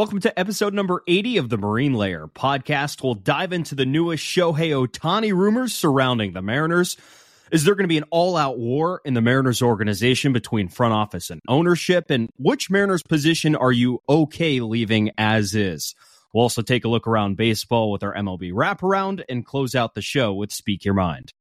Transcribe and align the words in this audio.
Welcome 0.00 0.20
to 0.20 0.40
episode 0.40 0.72
number 0.72 1.02
80 1.06 1.36
of 1.36 1.50
the 1.50 1.58
Marine 1.58 1.92
Layer 1.92 2.26
podcast. 2.26 3.02
We'll 3.02 3.12
dive 3.12 3.52
into 3.52 3.74
the 3.74 3.84
newest 3.84 4.24
Shohei 4.24 4.70
Ohtani 4.70 5.34
rumors 5.34 5.74
surrounding 5.74 6.32
the 6.32 6.40
Mariners. 6.40 6.96
Is 7.52 7.64
there 7.64 7.74
going 7.74 7.84
to 7.84 7.88
be 7.88 7.98
an 7.98 8.06
all 8.10 8.38
out 8.38 8.58
war 8.58 9.02
in 9.04 9.12
the 9.12 9.20
Mariners 9.20 9.60
organization 9.60 10.32
between 10.32 10.68
front 10.70 10.94
office 10.94 11.28
and 11.28 11.42
ownership? 11.48 12.08
And 12.08 12.30
which 12.38 12.70
Mariners 12.70 13.02
position 13.02 13.54
are 13.54 13.72
you 13.72 14.02
okay 14.08 14.60
leaving 14.60 15.10
as 15.18 15.54
is? 15.54 15.94
We'll 16.32 16.44
also 16.44 16.62
take 16.62 16.86
a 16.86 16.88
look 16.88 17.06
around 17.06 17.36
baseball 17.36 17.90
with 17.90 18.02
our 18.02 18.14
MLB 18.14 18.54
wraparound 18.54 19.22
and 19.28 19.44
close 19.44 19.74
out 19.74 19.92
the 19.92 20.00
show 20.00 20.32
with 20.32 20.50
Speak 20.50 20.82
Your 20.82 20.94
Mind. 20.94 21.34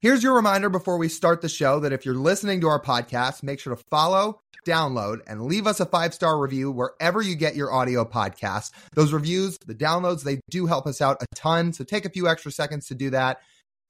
Here's 0.00 0.24
your 0.24 0.34
reminder 0.34 0.68
before 0.68 0.98
we 0.98 1.08
start 1.08 1.42
the 1.42 1.48
show 1.48 1.78
that 1.78 1.92
if 1.92 2.04
you're 2.04 2.16
listening 2.16 2.60
to 2.62 2.68
our 2.68 2.82
podcast, 2.82 3.44
make 3.44 3.60
sure 3.60 3.76
to 3.76 3.82
follow, 3.88 4.40
download, 4.66 5.20
and 5.26 5.42
leave 5.42 5.66
us 5.66 5.80
a 5.80 5.86
five 5.86 6.14
star 6.14 6.38
review 6.38 6.70
wherever 6.70 7.22
you 7.22 7.34
get 7.34 7.56
your 7.56 7.72
audio 7.72 8.04
podcasts. 8.04 8.70
Those 8.94 9.12
reviews, 9.12 9.58
the 9.66 9.74
downloads, 9.74 10.22
they 10.22 10.40
do 10.50 10.66
help 10.66 10.86
us 10.86 11.00
out 11.00 11.22
a 11.22 11.26
ton. 11.34 11.72
So 11.72 11.84
take 11.84 12.04
a 12.04 12.10
few 12.10 12.28
extra 12.28 12.52
seconds 12.52 12.86
to 12.86 12.94
do 12.94 13.10
that. 13.10 13.40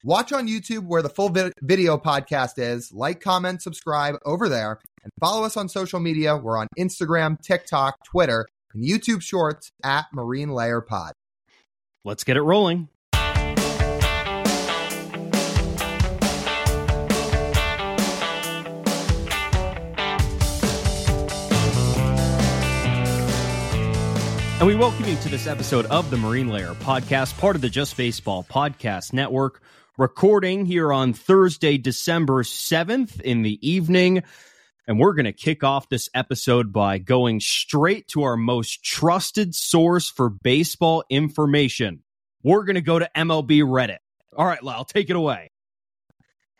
Watch 0.03 0.31
on 0.31 0.47
YouTube 0.47 0.85
where 0.85 1.01
the 1.01 1.09
full 1.09 1.29
vi- 1.29 1.51
video 1.61 1.97
podcast 1.97 2.53
is. 2.57 2.91
Like, 2.93 3.19
comment, 3.19 3.61
subscribe 3.61 4.15
over 4.25 4.47
there, 4.47 4.79
and 5.03 5.11
follow 5.19 5.43
us 5.43 5.57
on 5.57 5.67
social 5.67 5.99
media. 5.99 6.37
We're 6.37 6.57
on 6.57 6.67
Instagram, 6.77 7.41
TikTok, 7.41 7.95
Twitter, 8.05 8.45
and 8.73 8.83
YouTube 8.83 9.21
Shorts 9.21 9.71
at 9.83 10.05
Marine 10.13 10.49
Layer 10.49 10.81
Pod. 10.81 11.13
Let's 12.05 12.23
get 12.23 12.37
it 12.37 12.41
rolling. 12.43 12.87
And 24.59 24.67
we 24.67 24.75
welcome 24.75 25.05
you 25.05 25.15
to 25.15 25.29
this 25.29 25.47
episode 25.47 25.85
of 25.85 26.09
the 26.09 26.17
Marine 26.17 26.49
Layer 26.49 26.73
podcast, 26.73 27.37
part 27.37 27.55
of 27.55 27.61
the 27.61 27.69
Just 27.69 27.95
Baseball 27.95 28.43
Podcast 28.43 29.13
Network, 29.13 29.61
recording 29.97 30.65
here 30.65 30.91
on 30.91 31.13
Thursday, 31.13 31.77
December 31.77 32.43
7th 32.43 33.21
in 33.21 33.41
the 33.41 33.57
evening. 33.65 34.21
And 34.85 34.99
we're 34.99 35.13
going 35.13 35.27
to 35.27 35.31
kick 35.31 35.63
off 35.63 35.87
this 35.87 36.09
episode 36.13 36.73
by 36.73 36.97
going 36.97 37.39
straight 37.39 38.09
to 38.09 38.23
our 38.23 38.35
most 38.35 38.83
trusted 38.83 39.55
source 39.55 40.09
for 40.09 40.29
baseball 40.29 41.05
information. 41.09 42.03
We're 42.43 42.65
going 42.65 42.75
to 42.75 42.81
go 42.81 42.99
to 42.99 43.09
MLB 43.15 43.61
Reddit. 43.61 43.99
All 44.35 44.45
right, 44.45 44.61
Lyle, 44.61 44.83
take 44.83 45.09
it 45.09 45.15
away. 45.15 45.51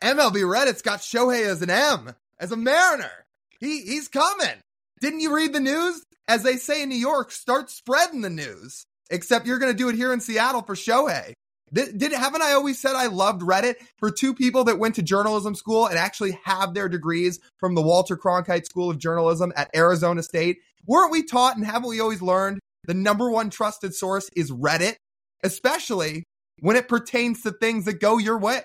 MLB 0.02 0.36
Reddit's 0.36 0.80
got 0.80 1.00
Shohei 1.00 1.44
as 1.44 1.60
an 1.60 1.68
M, 1.68 2.14
as 2.38 2.50
a 2.50 2.56
Mariner. 2.56 3.26
He 3.58 3.82
he's 3.82 4.08
coming. 4.08 4.56
Didn't 5.02 5.20
you 5.20 5.34
read 5.36 5.52
the 5.52 5.60
news? 5.60 6.02
As 6.30 6.44
they 6.44 6.58
say 6.58 6.84
in 6.84 6.88
New 6.88 6.94
York, 6.94 7.32
start 7.32 7.70
spreading 7.70 8.20
the 8.20 8.30
news. 8.30 8.86
Except 9.10 9.48
you're 9.48 9.58
going 9.58 9.72
to 9.72 9.76
do 9.76 9.88
it 9.88 9.96
here 9.96 10.12
in 10.12 10.20
Seattle 10.20 10.62
for 10.62 10.76
Shohei. 10.76 11.32
Did, 11.72 11.98
did 11.98 12.12
haven't 12.12 12.42
I 12.42 12.52
always 12.52 12.80
said 12.80 12.94
I 12.94 13.06
loved 13.06 13.42
Reddit 13.42 13.74
for 13.98 14.12
two 14.12 14.32
people 14.32 14.62
that 14.64 14.78
went 14.78 14.94
to 14.94 15.02
journalism 15.02 15.56
school 15.56 15.86
and 15.86 15.98
actually 15.98 16.38
have 16.44 16.72
their 16.72 16.88
degrees 16.88 17.40
from 17.58 17.74
the 17.74 17.82
Walter 17.82 18.16
Cronkite 18.16 18.64
School 18.64 18.88
of 18.88 18.98
Journalism 18.98 19.52
at 19.56 19.74
Arizona 19.74 20.22
State? 20.22 20.58
Weren't 20.86 21.10
we 21.10 21.24
taught 21.24 21.56
and 21.56 21.66
haven't 21.66 21.88
we 21.88 21.98
always 21.98 22.22
learned 22.22 22.60
the 22.84 22.94
number 22.94 23.28
one 23.28 23.50
trusted 23.50 23.92
source 23.92 24.30
is 24.36 24.52
Reddit, 24.52 24.94
especially 25.42 26.22
when 26.60 26.76
it 26.76 26.86
pertains 26.86 27.42
to 27.42 27.50
things 27.50 27.86
that 27.86 27.98
go 27.98 28.18
your 28.18 28.38
way? 28.38 28.62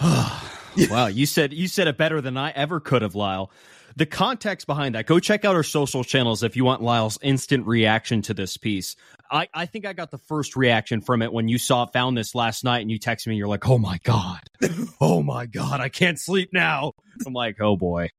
wow, 0.00 1.06
you 1.06 1.26
said 1.26 1.52
you 1.52 1.68
said 1.68 1.86
it 1.86 1.96
better 1.96 2.20
than 2.20 2.36
I 2.36 2.50
ever 2.50 2.80
could 2.80 3.02
have, 3.02 3.14
Lyle. 3.14 3.52
The 3.96 4.06
context 4.06 4.66
behind 4.66 4.94
that, 4.94 5.06
go 5.06 5.18
check 5.18 5.44
out 5.44 5.56
our 5.56 5.62
social 5.62 6.04
channels 6.04 6.42
if 6.42 6.54
you 6.54 6.64
want 6.64 6.82
Lyle's 6.82 7.18
instant 7.22 7.66
reaction 7.66 8.20
to 8.22 8.34
this 8.34 8.58
piece. 8.58 8.94
I, 9.30 9.48
I 9.54 9.66
think 9.66 9.86
I 9.86 9.94
got 9.94 10.10
the 10.10 10.18
first 10.18 10.54
reaction 10.54 11.00
from 11.00 11.22
it 11.22 11.32
when 11.32 11.48
you 11.48 11.56
saw 11.56 11.86
found 11.86 12.16
this 12.16 12.34
last 12.34 12.62
night 12.62 12.80
and 12.80 12.90
you 12.90 13.00
texted 13.00 13.28
me. 13.28 13.36
You're 13.36 13.48
like, 13.48 13.66
"Oh 13.68 13.78
my 13.78 13.98
god, 14.04 14.42
oh 15.00 15.22
my 15.22 15.46
god, 15.46 15.80
I 15.80 15.88
can't 15.88 16.20
sleep 16.20 16.50
now." 16.52 16.92
I'm 17.26 17.32
like, 17.32 17.56
"Oh 17.60 17.76
boy." 17.76 18.10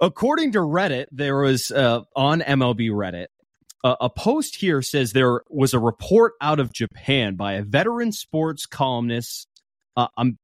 According 0.00 0.52
to 0.52 0.58
Reddit, 0.58 1.06
there 1.10 1.38
was 1.38 1.70
uh, 1.70 2.02
on 2.14 2.40
MLB 2.40 2.90
Reddit 2.90 3.28
uh, 3.86 3.94
a 4.00 4.10
post 4.10 4.56
here 4.56 4.82
says 4.82 5.12
there 5.12 5.42
was 5.48 5.72
a 5.72 5.78
report 5.78 6.32
out 6.40 6.58
of 6.58 6.72
Japan 6.72 7.36
by 7.36 7.52
a 7.52 7.62
veteran 7.62 8.10
sports 8.10 8.66
columnist. 8.66 9.46
Uh, 9.96 10.08
I'm 10.16 10.38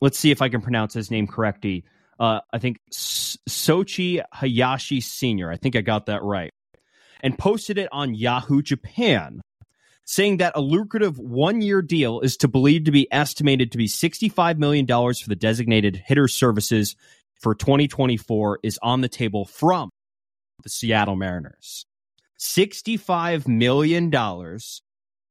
let's 0.00 0.18
see 0.18 0.30
if 0.30 0.40
I 0.40 0.48
can 0.48 0.62
pronounce 0.62 0.94
his 0.94 1.10
name 1.10 1.26
correctly 1.26 1.84
uh, 2.22 2.40
I 2.52 2.58
think 2.58 2.78
Sochi 2.92 4.22
Hayashi 4.32 5.00
Sr. 5.00 5.50
I 5.50 5.56
think 5.56 5.74
I 5.74 5.80
got 5.80 6.06
that 6.06 6.22
right. 6.22 6.52
And 7.20 7.36
posted 7.36 7.78
it 7.78 7.88
on 7.90 8.14
Yahoo 8.14 8.62
Japan, 8.62 9.40
saying 10.04 10.36
that 10.36 10.52
a 10.54 10.60
lucrative 10.60 11.18
one 11.18 11.60
year 11.60 11.82
deal 11.82 12.20
is 12.20 12.36
to 12.38 12.48
believe 12.48 12.84
to 12.84 12.92
be 12.92 13.12
estimated 13.12 13.72
to 13.72 13.78
be 13.78 13.88
$65 13.88 14.56
million 14.58 14.86
for 14.86 15.28
the 15.28 15.34
designated 15.34 15.96
hitter 15.96 16.28
services 16.28 16.94
for 17.40 17.56
2024 17.56 18.60
is 18.62 18.78
on 18.80 19.00
the 19.00 19.08
table 19.08 19.44
from 19.44 19.90
the 20.62 20.68
Seattle 20.68 21.16
Mariners. 21.16 21.86
$65 22.38 23.48
million 23.48 24.12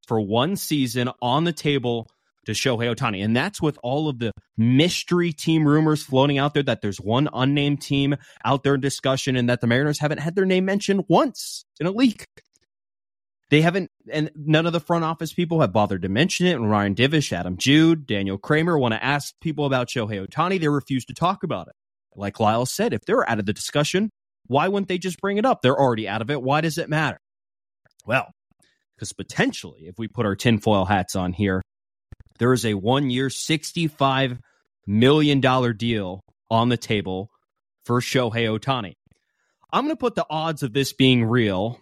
for 0.08 0.19
one 0.19 0.58
season 0.58 1.09
on 1.22 1.46
the 1.46 1.53
table 1.53 2.09
to 2.46 2.53
Shohei 2.53 2.94
Ohtani. 2.94 3.24
And 3.24 3.35
that's 3.35 3.62
with 3.62 3.78
all 3.84 4.09
of 4.09 4.19
the 4.19 4.31
mystery 4.57 5.31
team 5.31 5.68
rumors 5.68 6.03
floating 6.03 6.38
out 6.38 6.53
there 6.53 6.63
that 6.63 6.81
there's 6.81 7.00
one 7.00 7.29
unnamed 7.34 7.81
team 7.81 8.16
out 8.44 8.63
there 8.63 8.75
in 8.75 8.81
discussion 8.81 9.35
and 9.35 9.50
that 9.50 9.62
the 9.62 9.68
Mariners 9.68 10.00
haven't 10.00 10.19
had 10.19 10.35
their 10.35 10.46
name 10.46 10.66
mentioned 10.66 11.06
once 11.07 11.66
in 11.79 11.88
a 11.88 11.91
leak. 11.91 12.25
They 13.50 13.62
haven't, 13.62 13.91
and 14.09 14.31
none 14.34 14.66
of 14.66 14.72
the 14.72 14.79
front 14.79 15.03
office 15.03 15.34
people 15.34 15.59
have 15.59 15.74
bothered 15.74 16.03
to 16.03 16.09
mention 16.09 16.47
it. 16.47 16.53
And 16.53 16.72
Ryan 16.72 16.96
Divish, 16.96 17.34
Adam 17.34 17.57
Jude, 17.57 18.07
Daniel 18.07 18.38
Kramer 18.38 18.79
want 18.79 18.94
to 18.94 19.03
ask 19.03 19.34
people 19.41 19.66
about 19.66 19.90
Shohei 19.90 20.25
Ohtani. 20.25 20.59
They 20.59 20.69
refuse 20.69 21.03
to 21.06 21.13
talk 21.13 21.44
about 21.44 21.68
it. 21.68 21.73
Like 22.16 22.40
Lyle 22.40 22.66
said, 22.66 22.94
if 22.94 23.02
they're 23.02 23.29
out 23.29 23.40
of 23.40 23.46
the 23.46 23.53
discussion, 23.53 24.09
why 24.47 24.69
wouldn't 24.69 24.88
they 24.88 24.97
just 24.97 25.19
bring 25.19 25.38
it 25.38 25.46
up? 25.46 25.62
They're 25.62 25.78
already 25.78 26.08
out 26.08 26.22
of 26.22 26.31
it. 26.31 26.41
Why 26.41 26.62
does 26.62 26.78
it 26.78 26.90
matter? 26.90 27.19
Well, 28.06 28.31
because 28.96 29.13
potentially, 29.13 29.81
if 29.88 29.96
we 29.97 30.08
put 30.08 30.25
our 30.25 30.35
tinfoil 30.35 30.85
hats 30.85 31.16
on 31.16 31.34
here, 31.34 31.60
there 32.41 32.53
is 32.53 32.66
a 32.66 32.74
one 32.74 33.12
year, 33.12 33.28
$65 33.28 34.40
million 34.88 35.40
deal 35.78 36.24
on 36.50 36.69
the 36.69 36.75
table 36.75 37.29
for 37.85 38.02
Shohei 38.02 38.50
Ohtani. 38.50 38.94
I'm 39.72 39.85
going 39.85 39.96
to 39.96 40.00
put 40.00 40.16
the 40.16 40.25
odds 40.28 40.63
of 40.63 40.74
this 40.74 40.91
being 40.91 41.24
real 41.24 41.79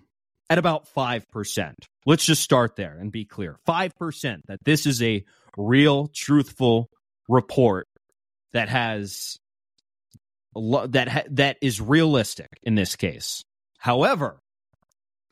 at 0.49 0.57
about 0.57 0.93
5%. 0.93 1.73
Let's 2.05 2.25
just 2.25 2.41
start 2.41 2.75
there 2.75 2.97
and 2.99 3.09
be 3.09 3.23
clear 3.23 3.57
5% 3.65 4.41
that 4.49 4.59
this 4.65 4.85
is 4.85 5.01
a 5.01 5.23
real, 5.55 6.07
truthful 6.13 6.89
report 7.29 7.87
that 8.51 8.67
has 8.67 9.37
that 10.55 11.07
ha- 11.07 11.23
that 11.29 11.55
is 11.61 11.79
realistic 11.79 12.49
in 12.63 12.75
this 12.75 12.97
case. 12.97 13.45
However, 13.77 14.41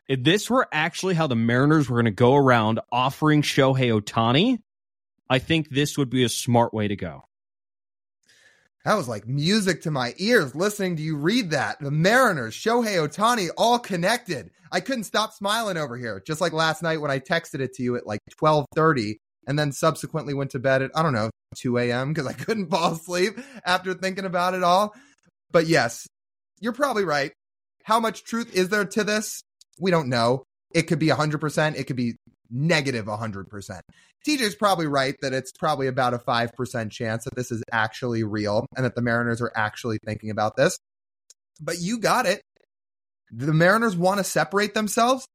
if 0.08 0.24
this 0.24 0.50
were 0.50 0.70
actually 0.72 1.16
how 1.16 1.28
the 1.28 1.36
Mariners 1.36 1.90
were 1.90 1.98
going 1.98 2.06
to 2.06 2.12
go 2.12 2.34
around 2.36 2.80
offering 2.94 3.42
Shohei 3.42 4.00
Ohtani, 4.00 4.60
I 5.30 5.40
think 5.40 5.70
this 5.70 5.98
would 5.98 6.10
be 6.10 6.24
a 6.24 6.30
smart 6.30 6.74
way 6.74 6.88
to 6.88 6.96
go. 6.96 7.24
That 8.86 8.96
was 8.96 9.10
like 9.10 9.28
music 9.28 9.82
to 9.82 9.92
my 9.92 10.14
ears 10.18 10.56
listening 10.56 10.96
to 10.96 11.04
you 11.04 11.18
read 11.18 11.52
that. 11.52 11.78
The 11.82 11.92
Mariners, 11.92 12.56
Shohei 12.56 13.06
Ohtani, 13.06 13.50
all 13.58 13.80
connected. 13.80 14.50
I 14.72 14.80
couldn't 14.80 15.04
stop 15.04 15.34
smiling 15.34 15.76
over 15.76 15.98
here. 15.98 16.24
Just 16.26 16.40
like 16.40 16.54
last 16.54 16.82
night 16.82 17.02
when 17.02 17.12
I 17.12 17.20
texted 17.20 17.60
it 17.60 17.74
to 17.74 17.84
you 17.84 17.98
at 17.98 18.08
like 18.08 18.22
1230 18.40 19.20
and 19.46 19.60
then 19.60 19.74
subsequently 19.74 20.34
went 20.34 20.52
to 20.52 20.60
bed 20.60 20.82
at, 20.82 20.92
I 20.96 21.04
don't 21.04 21.14
know, 21.14 21.32
2 21.58 21.78
a.m. 21.80 22.14
because 22.14 22.28
I 22.28 22.34
couldn't 22.34 22.68
fall 22.72 22.94
asleep 22.94 23.38
after 23.66 23.94
thinking 23.94 24.26
about 24.26 24.54
it 24.54 24.64
all. 24.64 24.94
But 25.52 25.68
yes, 25.68 26.08
you're 26.62 26.72
probably 26.72 27.04
right. 27.04 27.34
How 27.84 28.00
much 28.00 28.24
truth 28.24 28.56
is 28.56 28.70
there 28.70 28.86
to 28.86 29.04
this? 29.04 29.42
We 29.80 29.92
don't 29.92 30.08
know. 30.08 30.44
It 30.74 30.84
could 30.84 31.00
be 31.00 31.08
100%. 31.08 31.76
It 31.76 31.86
could 31.86 31.96
be 31.98 32.16
negative 32.50 33.06
100%. 33.06 33.80
TJ's 34.26 34.56
probably 34.56 34.88
right 34.88 35.16
that 35.22 35.34
it's 35.34 35.52
probably 35.52 35.88
about 35.88 36.14
a 36.14 36.18
5% 36.18 36.92
chance 36.92 37.24
that 37.24 37.36
this 37.36 37.52
is 37.52 37.64
actually 37.72 38.24
real 38.24 38.66
and 38.76 38.86
that 38.86 38.96
the 38.96 39.02
Mariners 39.02 39.42
are 39.42 39.52
actually 39.56 40.00
thinking 40.06 40.30
about 40.30 40.56
this. 40.56 40.78
But 41.62 41.80
you 41.80 42.00
got 42.00 42.26
it. 42.26 42.42
The 43.32 43.54
Mariners 43.54 43.96
want 43.96 44.20
to 44.20 44.24
separate 44.24 44.74
themselves. 44.74 45.26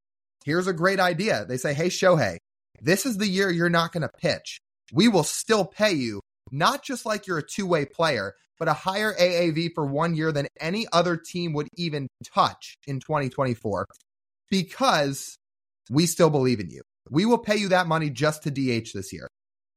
Here's 0.45 0.67
a 0.67 0.73
great 0.73 1.01
idea. 1.01 1.45
They 1.45 1.57
say, 1.57 1.75
Hey, 1.75 1.89
Shohei, 1.89 2.39
this 2.81 3.07
is 3.07 3.19
the 3.19 3.29
year 3.29 3.51
you're 3.51 3.69
not 3.69 3.93
going 3.93 4.03
to 4.03 4.11
pitch. 4.21 4.61
We 4.93 5.09
will 5.09 5.25
still 5.25 5.65
pay 5.65 5.93
you, 5.93 6.21
not 6.51 6.83
just 6.83 7.07
like 7.07 7.27
you're 7.27 7.39
a 7.39 7.47
two 7.47 7.67
way 7.67 7.85
player, 7.85 8.35
but 8.59 8.69
a 8.69 8.73
higher 8.73 9.15
AAV 9.15 9.71
for 9.75 9.87
one 9.87 10.15
year 10.15 10.33
than 10.33 10.47
any 10.61 10.87
other 10.93 11.17
team 11.17 11.53
would 11.55 11.69
even 11.77 12.09
touch 12.33 12.77
in 12.87 13.01
2024 13.01 13.87
because 14.51 15.37
we 15.91 16.07
still 16.07 16.31
believe 16.31 16.61
in 16.61 16.71
you. 16.71 16.83
We 17.11 17.25
will 17.25 17.39
pay 17.39 17.57
you 17.57 17.69
that 17.69 17.87
money 17.87 18.11
just 18.11 18.43
to 18.45 18.51
DH 18.51 18.93
this 18.95 19.13
year. 19.13 19.29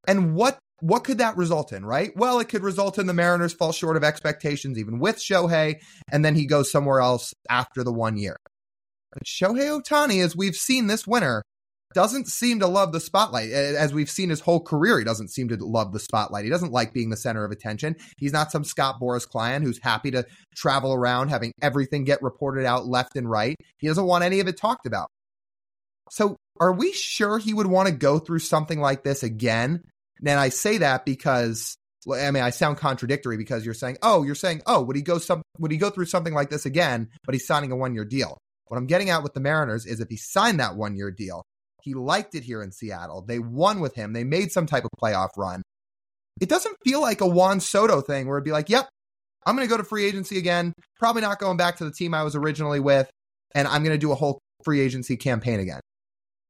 And 0.08 0.36
what 0.36 0.60
what 0.82 1.06
could 1.06 1.20
that 1.20 1.38
result 1.38 1.72
in, 1.72 1.86
right? 1.86 2.12
Well, 2.16 2.40
it 2.40 2.50
could 2.50 2.62
result 2.62 3.00
in 3.00 3.08
the 3.08 3.14
Mariners 3.14 3.54
fall 3.54 3.72
short 3.72 3.96
of 3.96 4.04
expectations 4.04 4.78
even 4.78 5.00
with 5.00 5.18
Shohei, 5.18 5.76
and 6.12 6.24
then 6.24 6.36
he 6.36 6.46
goes 6.46 6.70
somewhere 6.70 7.00
else 7.00 7.34
after 7.50 7.84
the 7.84 7.94
one 7.94 8.18
year. 8.18 8.36
But 9.14 9.24
Shohei 9.24 9.82
Ohtani, 9.82 10.24
as 10.24 10.36
we've 10.36 10.56
seen 10.56 10.88
this 10.88 11.08
winter, 11.08 11.44
doesn't 11.94 12.28
seem 12.28 12.60
to 12.60 12.68
love 12.68 12.92
the 12.92 13.00
spotlight. 13.00 13.52
As 13.52 13.94
we've 13.94 14.10
seen 14.10 14.30
his 14.30 14.42
whole 14.42 14.60
career, 14.60 15.00
he 15.00 15.06
doesn't 15.06 15.30
seem 15.30 15.48
to 15.48 15.56
love 15.56 15.94
the 15.94 16.00
spotlight. 16.00 16.44
He 16.44 16.50
doesn't 16.50 16.74
like 16.74 16.94
being 16.94 17.10
the 17.10 17.16
center 17.16 17.46
of 17.46 17.52
attention. 17.52 17.96
He's 18.18 18.34
not 18.34 18.52
some 18.52 18.66
Scott 18.66 18.96
Boras 19.02 19.26
client 19.26 19.64
who's 19.64 19.80
happy 19.82 20.12
to 20.12 20.26
travel 20.58 20.94
around 20.94 21.30
having 21.30 21.54
everything 21.62 22.04
get 22.04 22.22
reported 22.22 22.66
out 22.66 22.86
left 22.86 23.16
and 23.16 23.30
right. 23.30 23.56
He 23.78 23.88
doesn't 23.88 24.06
want 24.06 24.26
any 24.26 24.42
of 24.42 24.48
it 24.50 24.58
talked 24.58 24.86
about. 24.86 25.08
So, 26.12 26.36
are 26.60 26.74
we 26.74 26.92
sure 26.94 27.38
he 27.38 27.54
would 27.54 27.68
want 27.68 27.88
to 27.88 27.94
go 27.94 28.20
through 28.20 28.40
something 28.40 28.80
like 28.80 29.04
this 29.04 29.24
again? 29.24 29.84
And 30.26 30.40
I 30.40 30.50
say 30.50 30.80
that 30.80 31.06
because 31.06 31.76
I 32.12 32.32
mean 32.32 32.44
I 32.44 32.52
sound 32.52 32.78
contradictory 32.78 33.38
because 33.38 33.66
you're 33.66 33.74
saying, 33.74 33.98
"Oh, 34.02 34.24
you're 34.24 34.36
saying, 34.36 34.62
oh, 34.66 34.82
would 34.84 34.96
he 34.96 35.02
go 35.02 35.18
some 35.18 35.42
would 35.60 35.72
he 35.72 35.78
go 35.78 35.90
through 35.90 36.06
something 36.06 36.34
like 36.34 36.50
this 36.50 36.66
again, 36.66 37.10
but 37.26 37.36
he's 37.36 37.48
signing 37.48 37.72
a 37.72 37.76
one-year 37.76 38.06
deal?" 38.06 38.38
What 38.68 38.78
I'm 38.78 38.88
getting 38.88 39.10
at 39.10 39.22
with 39.22 39.34
the 39.34 39.40
Mariners 39.40 39.86
is 39.86 40.00
if 40.00 40.10
he 40.10 40.18
signed 40.18 40.60
that 40.60 40.76
one-year 40.76 41.12
deal, 41.12 41.44
he 41.84 41.94
liked 41.94 42.34
it 42.34 42.44
here 42.44 42.64
in 42.64 42.72
Seattle. 42.72 43.22
They 43.22 43.38
won 43.38 43.80
with 43.80 43.94
him. 43.94 44.14
They 44.14 44.24
made 44.24 44.52
some 44.52 44.66
type 44.66 44.86
of 44.86 44.92
playoff 45.00 45.30
run. 45.38 45.62
It 46.42 46.50
doesn't 46.50 46.76
feel 46.84 47.00
like 47.00 47.22
a 47.22 47.28
Juan 47.28 47.60
Soto 47.60 48.02
thing 48.02 48.28
where 48.28 48.38
it'd 48.38 48.44
be 48.44 48.52
like, 48.52 48.70
yep, 48.70 48.90
I'm 49.46 49.56
going 49.56 49.68
to 49.68 49.72
go 49.72 49.78
to 49.78 49.84
free 49.84 50.06
agency 50.06 50.38
again. 50.38 50.74
Probably 51.00 51.22
not 51.22 51.40
going 51.40 51.58
back 51.58 51.78
to 51.78 51.86
the 51.86 51.92
team 51.92 52.14
I 52.14 52.24
was 52.24 52.36
originally 52.36 52.80
with. 52.80 53.10
And 53.54 53.68
I'm 53.68 53.84
going 53.84 53.94
to 53.94 54.00
do 54.00 54.12
a 54.12 54.16
whole 54.16 54.40
free 54.64 54.82
agency 54.82 55.16
campaign 55.16 55.60
again. 55.60 55.80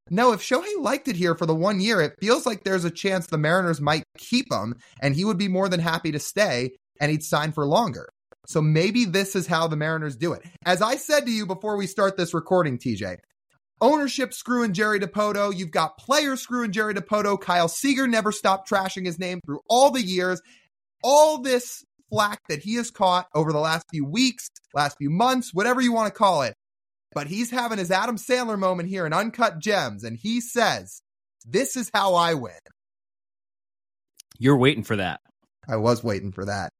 No, 0.08 0.32
if 0.32 0.40
Shohei 0.40 0.80
liked 0.80 1.08
it 1.08 1.16
here 1.16 1.34
for 1.34 1.46
the 1.46 1.54
one 1.54 1.80
year, 1.80 2.00
it 2.00 2.14
feels 2.20 2.46
like 2.46 2.62
there's 2.62 2.84
a 2.84 2.90
chance 2.90 3.26
the 3.26 3.38
Mariners 3.38 3.80
might 3.80 4.04
keep 4.18 4.52
him 4.52 4.76
and 5.00 5.14
he 5.14 5.24
would 5.24 5.38
be 5.38 5.48
more 5.48 5.68
than 5.68 5.80
happy 5.80 6.12
to 6.12 6.20
stay 6.20 6.76
and 7.00 7.10
he'd 7.10 7.24
sign 7.24 7.52
for 7.52 7.66
longer. 7.66 8.08
So 8.46 8.62
maybe 8.62 9.04
this 9.04 9.34
is 9.34 9.48
how 9.48 9.66
the 9.66 9.76
Mariners 9.76 10.16
do 10.16 10.32
it. 10.32 10.42
As 10.64 10.80
I 10.80 10.96
said 10.96 11.26
to 11.26 11.32
you 11.32 11.44
before 11.44 11.76
we 11.76 11.88
start 11.88 12.16
this 12.16 12.32
recording, 12.32 12.78
TJ, 12.78 13.18
ownership 13.80 14.32
screwing 14.32 14.72
Jerry 14.72 15.00
Dipoto. 15.00 15.54
You've 15.56 15.72
got 15.72 15.98
players 15.98 16.40
screwing 16.40 16.72
Jerry 16.72 16.94
Dipoto. 16.94 17.40
Kyle 17.40 17.68
Seager 17.68 18.06
never 18.06 18.30
stopped 18.30 18.70
trashing 18.70 19.04
his 19.04 19.18
name 19.18 19.40
through 19.44 19.60
all 19.68 19.90
the 19.90 20.02
years. 20.02 20.40
All 21.02 21.42
this 21.42 21.84
flack 22.08 22.40
that 22.48 22.60
he 22.60 22.74
has 22.76 22.90
caught 22.90 23.26
over 23.34 23.52
the 23.52 23.58
last 23.58 23.84
few 23.90 24.04
weeks, 24.04 24.48
last 24.74 24.96
few 24.98 25.10
months, 25.10 25.52
whatever 25.52 25.80
you 25.80 25.92
want 25.92 26.12
to 26.12 26.16
call 26.16 26.42
it. 26.42 26.54
But 27.16 27.28
he's 27.28 27.50
having 27.50 27.78
his 27.78 27.90
Adam 27.90 28.16
Sandler 28.16 28.58
moment 28.58 28.90
here 28.90 29.06
in 29.06 29.14
Uncut 29.14 29.58
Gems, 29.58 30.04
and 30.04 30.18
he 30.18 30.42
says, 30.42 31.00
This 31.46 31.74
is 31.74 31.90
how 31.94 32.12
I 32.12 32.34
win. 32.34 32.52
You're 34.38 34.58
waiting 34.58 34.84
for 34.84 34.96
that. 34.96 35.20
I 35.66 35.76
was 35.76 36.04
waiting 36.04 36.30
for 36.30 36.44
that. 36.44 36.74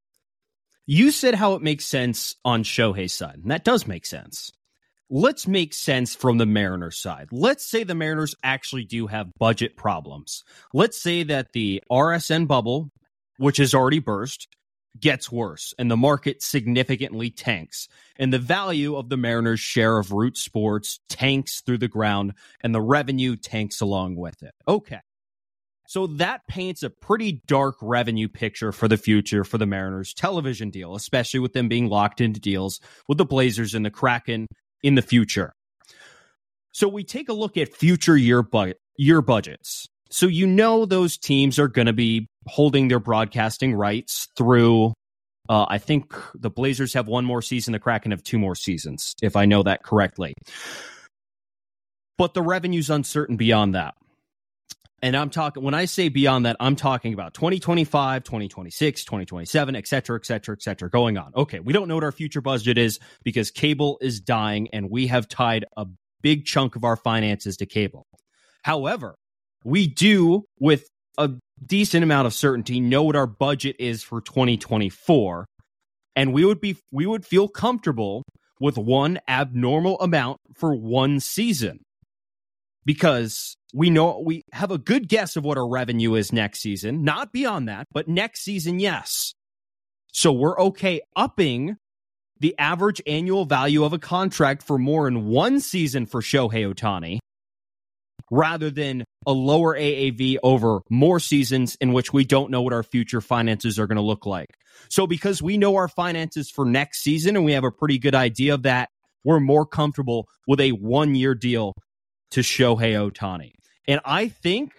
You 0.84 1.10
said 1.10 1.34
how 1.34 1.54
it 1.54 1.62
makes 1.62 1.86
sense 1.86 2.36
on 2.44 2.64
Shohei's 2.64 3.14
side, 3.14 3.40
and 3.42 3.50
that 3.50 3.64
does 3.64 3.86
make 3.86 4.04
sense 4.04 4.52
let's 5.08 5.46
make 5.46 5.72
sense 5.72 6.14
from 6.14 6.36
the 6.36 6.46
Mariners 6.46 6.98
side. 6.98 7.28
Let's 7.30 7.64
say 7.64 7.84
the 7.84 7.94
Mariners 7.94 8.34
actually 8.42 8.84
do 8.84 9.06
have 9.06 9.30
budget 9.38 9.76
problems. 9.76 10.44
Let's 10.74 11.00
say 11.00 11.22
that 11.22 11.52
the 11.52 11.82
RSN 11.90 12.48
bubble, 12.48 12.90
which 13.38 13.58
has 13.58 13.72
already 13.72 14.00
burst, 14.00 14.48
gets 15.00 15.30
worse 15.30 15.74
and 15.78 15.90
the 15.90 15.96
market 15.96 16.42
significantly 16.42 17.30
tanks 17.30 17.88
and 18.18 18.32
the 18.32 18.38
value 18.38 18.96
of 18.96 19.08
the 19.08 19.16
Mariners 19.16 19.60
share 19.60 19.98
of 19.98 20.12
root 20.12 20.36
sports 20.36 21.00
tanks 21.08 21.60
through 21.60 21.78
the 21.78 21.88
ground 21.88 22.34
and 22.60 22.74
the 22.74 22.80
revenue 22.80 23.36
tanks 23.36 23.80
along 23.80 24.16
with 24.16 24.42
it. 24.42 24.52
Okay. 24.68 25.00
So 25.88 26.08
that 26.08 26.46
paints 26.48 26.82
a 26.82 26.90
pretty 26.90 27.42
dark 27.46 27.76
revenue 27.80 28.28
picture 28.28 28.72
for 28.72 28.88
the 28.88 28.96
future 28.96 29.44
for 29.44 29.58
the 29.58 29.66
Mariners 29.66 30.14
television 30.14 30.70
deal, 30.70 30.94
especially 30.94 31.40
with 31.40 31.52
them 31.52 31.68
being 31.68 31.88
locked 31.88 32.20
into 32.20 32.40
deals 32.40 32.80
with 33.08 33.18
the 33.18 33.24
Blazers 33.24 33.74
and 33.74 33.84
the 33.84 33.90
Kraken 33.90 34.48
in 34.82 34.96
the 34.96 35.02
future. 35.02 35.52
So 36.72 36.88
we 36.88 37.04
take 37.04 37.28
a 37.28 37.32
look 37.32 37.56
at 37.56 37.72
future 37.72 38.16
year 38.16 38.42
bu- 38.42 38.74
year 38.98 39.22
budgets. 39.22 39.86
So 40.10 40.26
you 40.26 40.46
know 40.46 40.86
those 40.86 41.16
teams 41.16 41.58
are 41.58 41.68
going 41.68 41.86
to 41.86 41.92
be 41.92 42.28
holding 42.46 42.88
their 42.88 43.00
broadcasting 43.00 43.74
rights 43.74 44.28
through. 44.36 44.92
Uh, 45.48 45.66
I 45.68 45.78
think 45.78 46.12
the 46.34 46.50
Blazers 46.50 46.94
have 46.94 47.06
one 47.06 47.24
more 47.24 47.42
season. 47.42 47.72
The 47.72 47.78
Kraken 47.78 48.10
have 48.10 48.22
two 48.22 48.38
more 48.38 48.54
seasons, 48.54 49.14
if 49.22 49.36
I 49.36 49.44
know 49.44 49.62
that 49.62 49.82
correctly. 49.82 50.34
But 52.18 52.34
the 52.34 52.42
revenue's 52.42 52.90
uncertain 52.90 53.36
beyond 53.36 53.74
that. 53.74 53.94
And 55.02 55.14
I'm 55.14 55.28
talking, 55.28 55.62
when 55.62 55.74
I 55.74 55.84
say 55.84 56.08
beyond 56.08 56.46
that, 56.46 56.56
I'm 56.58 56.74
talking 56.74 57.12
about 57.12 57.34
2025, 57.34 58.24
2026, 58.24 59.04
2027, 59.04 59.76
et 59.76 59.86
cetera, 59.86 60.18
et 60.18 60.24
cetera, 60.24 60.56
et 60.56 60.62
cetera, 60.62 60.90
going 60.90 61.18
on. 61.18 61.32
Okay, 61.36 61.60
we 61.60 61.72
don't 61.74 61.86
know 61.86 61.96
what 61.96 62.04
our 62.04 62.12
future 62.12 62.40
budget 62.40 62.78
is 62.78 62.98
because 63.22 63.50
cable 63.50 63.98
is 64.00 64.20
dying 64.20 64.68
and 64.72 64.90
we 64.90 65.06
have 65.08 65.28
tied 65.28 65.66
a 65.76 65.86
big 66.22 66.46
chunk 66.46 66.76
of 66.76 66.84
our 66.84 66.96
finances 66.96 67.58
to 67.58 67.66
cable. 67.66 68.06
However, 68.62 69.16
we 69.64 69.86
do, 69.86 70.44
with 70.58 70.88
a 71.18 71.30
decent 71.64 72.04
amount 72.04 72.26
of 72.26 72.34
certainty, 72.34 72.80
know 72.80 73.02
what 73.02 73.16
our 73.16 73.26
budget 73.26 73.76
is 73.78 74.02
for 74.02 74.20
2024. 74.20 75.46
And 76.14 76.32
we 76.32 76.44
would 76.44 76.60
be, 76.60 76.76
we 76.90 77.06
would 77.06 77.24
feel 77.24 77.48
comfortable 77.48 78.22
with 78.60 78.78
one 78.78 79.18
abnormal 79.28 80.00
amount 80.00 80.38
for 80.54 80.74
one 80.74 81.20
season 81.20 81.80
because 82.84 83.56
we 83.74 83.90
know 83.90 84.22
we 84.24 84.42
have 84.52 84.70
a 84.70 84.78
good 84.78 85.08
guess 85.08 85.36
of 85.36 85.44
what 85.44 85.58
our 85.58 85.68
revenue 85.68 86.14
is 86.14 86.32
next 86.32 86.60
season, 86.60 87.04
not 87.04 87.32
beyond 87.32 87.68
that, 87.68 87.86
but 87.92 88.08
next 88.08 88.42
season, 88.42 88.78
yes. 88.78 89.34
So 90.12 90.32
we're 90.32 90.58
okay 90.58 91.02
upping 91.14 91.76
the 92.38 92.54
average 92.58 93.02
annual 93.06 93.44
value 93.44 93.84
of 93.84 93.92
a 93.92 93.98
contract 93.98 94.62
for 94.62 94.78
more 94.78 95.08
in 95.08 95.26
one 95.26 95.60
season 95.60 96.06
for 96.06 96.20
Shohei 96.20 96.72
Ohtani 96.72 97.18
rather 98.30 98.70
than 98.70 99.04
a 99.26 99.32
lower 99.32 99.76
AAV 99.76 100.38
over 100.42 100.80
more 100.88 101.18
seasons 101.20 101.76
in 101.80 101.92
which 101.92 102.12
we 102.12 102.24
don't 102.24 102.50
know 102.50 102.62
what 102.62 102.72
our 102.72 102.82
future 102.82 103.20
finances 103.20 103.78
are 103.78 103.86
going 103.86 103.96
to 103.96 104.02
look 104.02 104.24
like. 104.24 104.50
So 104.88 105.06
because 105.06 105.42
we 105.42 105.58
know 105.58 105.76
our 105.76 105.88
finances 105.88 106.50
for 106.50 106.64
next 106.64 107.02
season 107.02 107.36
and 107.36 107.44
we 107.44 107.52
have 107.52 107.64
a 107.64 107.72
pretty 107.72 107.98
good 107.98 108.14
idea 108.14 108.54
of 108.54 108.62
that, 108.62 108.88
we're 109.24 109.40
more 109.40 109.66
comfortable 109.66 110.28
with 110.46 110.60
a 110.60 110.70
one 110.70 111.14
year 111.14 111.34
deal 111.34 111.74
to 112.30 112.40
Shohei 112.40 112.94
Ohtani. 112.94 113.52
And 113.88 114.00
I 114.04 114.28
think 114.28 114.72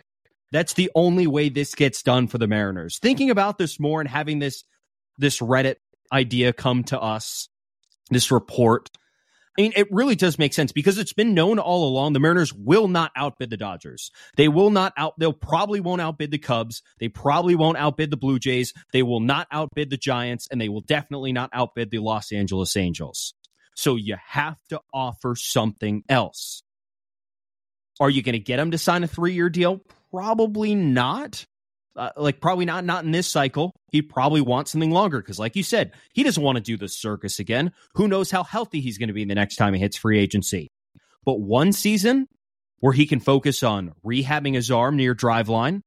that's 0.52 0.74
the 0.74 0.90
only 0.96 1.28
way 1.28 1.50
this 1.50 1.76
gets 1.76 2.02
done 2.02 2.28
for 2.28 2.38
the 2.38 2.48
Mariners. 2.48 3.00
Thinking 3.00 3.30
about 3.30 3.58
this 3.58 3.80
more 3.80 4.00
and 4.00 4.10
having 4.10 4.40
this 4.40 4.64
this 5.18 5.40
Reddit 5.40 5.76
idea 6.12 6.54
come 6.54 6.84
to 6.86 7.00
us, 7.00 7.50
this 8.10 8.32
report. 8.32 8.90
I 9.58 9.64
mean, 9.64 9.74
it 9.76 9.92
really 9.92 10.16
does 10.16 10.38
make 10.38 10.54
sense 10.54 10.72
because 10.72 11.00
it's 11.00 11.14
been 11.14 11.34
known 11.34 11.58
all 11.58 11.88
along 11.88 12.14
the 12.14 12.20
Mariners 12.20 12.54
will 12.54 12.88
not 12.88 13.12
outbid 13.16 13.50
the 13.50 13.58
Dodgers. 13.58 14.12
They 14.36 14.48
will 14.48 14.70
not 14.70 14.94
out 14.96 15.16
they'll 15.18 15.34
probably 15.34 15.80
won't 15.80 16.02
outbid 16.02 16.30
the 16.30 16.38
Cubs. 16.38 16.84
They 17.00 17.08
probably 17.08 17.56
won't 17.56 17.78
outbid 17.78 18.12
the 18.12 18.18
Blue 18.18 18.38
Jays. 18.38 18.74
They 18.94 19.02
will 19.02 19.20
not 19.20 19.48
outbid 19.52 19.90
the 19.90 19.98
Giants 19.98 20.48
and 20.52 20.62
they 20.62 20.70
will 20.70 20.82
definitely 20.82 21.34
not 21.34 21.50
outbid 21.54 21.90
the 21.90 22.00
Los 22.00 22.32
Angeles 22.32 22.78
Angels. 22.78 23.34
So 23.76 23.96
you 23.96 24.16
have 24.28 24.60
to 24.70 24.82
offer 24.94 25.36
something 25.36 26.04
else. 26.08 26.62
Are 28.00 28.10
you 28.10 28.22
going 28.22 28.34
to 28.34 28.40
get 28.40 28.58
them 28.58 28.72
to 28.72 28.78
sign 28.78 29.04
a 29.04 29.08
three 29.08 29.34
year 29.34 29.50
deal? 29.50 29.82
Probably 30.12 30.76
not. 30.76 31.46
Uh, 31.98 32.12
like 32.16 32.40
probably 32.40 32.66
not 32.66 32.86
not 32.86 33.04
in 33.04 33.12
this 33.12 33.28
cycle. 33.28 33.74
He 33.92 34.02
probably 34.02 34.42
wants 34.42 34.72
something 34.72 34.92
longer 34.92 35.20
because, 35.20 35.40
like 35.40 35.56
you 35.56 35.64
said, 35.64 35.94
he 36.14 36.24
doesn't 36.24 36.44
want 36.44 36.58
to 36.58 36.64
do 36.64 36.78
the 36.78 36.88
circus 36.88 37.40
again. 37.40 37.72
Who 37.96 38.08
knows 38.08 38.30
how 38.30 38.44
healthy 38.44 38.82
he's 38.82 38.98
going 38.98 39.08
to 39.08 39.14
be 39.14 39.26
the 39.26 39.36
next 39.36 39.56
time 39.56 39.74
he 39.74 39.80
hits 39.80 39.98
free 39.98 40.20
agency? 40.20 40.70
But 41.26 41.40
one 41.40 41.74
season 41.74 42.28
where 42.80 42.94
he 42.94 43.08
can 43.08 43.20
focus 43.20 43.64
on 43.64 43.94
rehabbing 44.06 44.54
his 44.54 44.70
arm 44.70 44.96
near 44.96 45.16
Driveline, 45.16 45.82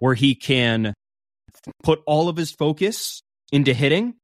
where 0.00 0.14
he 0.14 0.34
can 0.34 0.94
put 1.84 2.00
all 2.06 2.28
of 2.28 2.36
his 2.36 2.50
focus 2.50 3.22
into 3.52 3.72
hitting, 3.72 4.14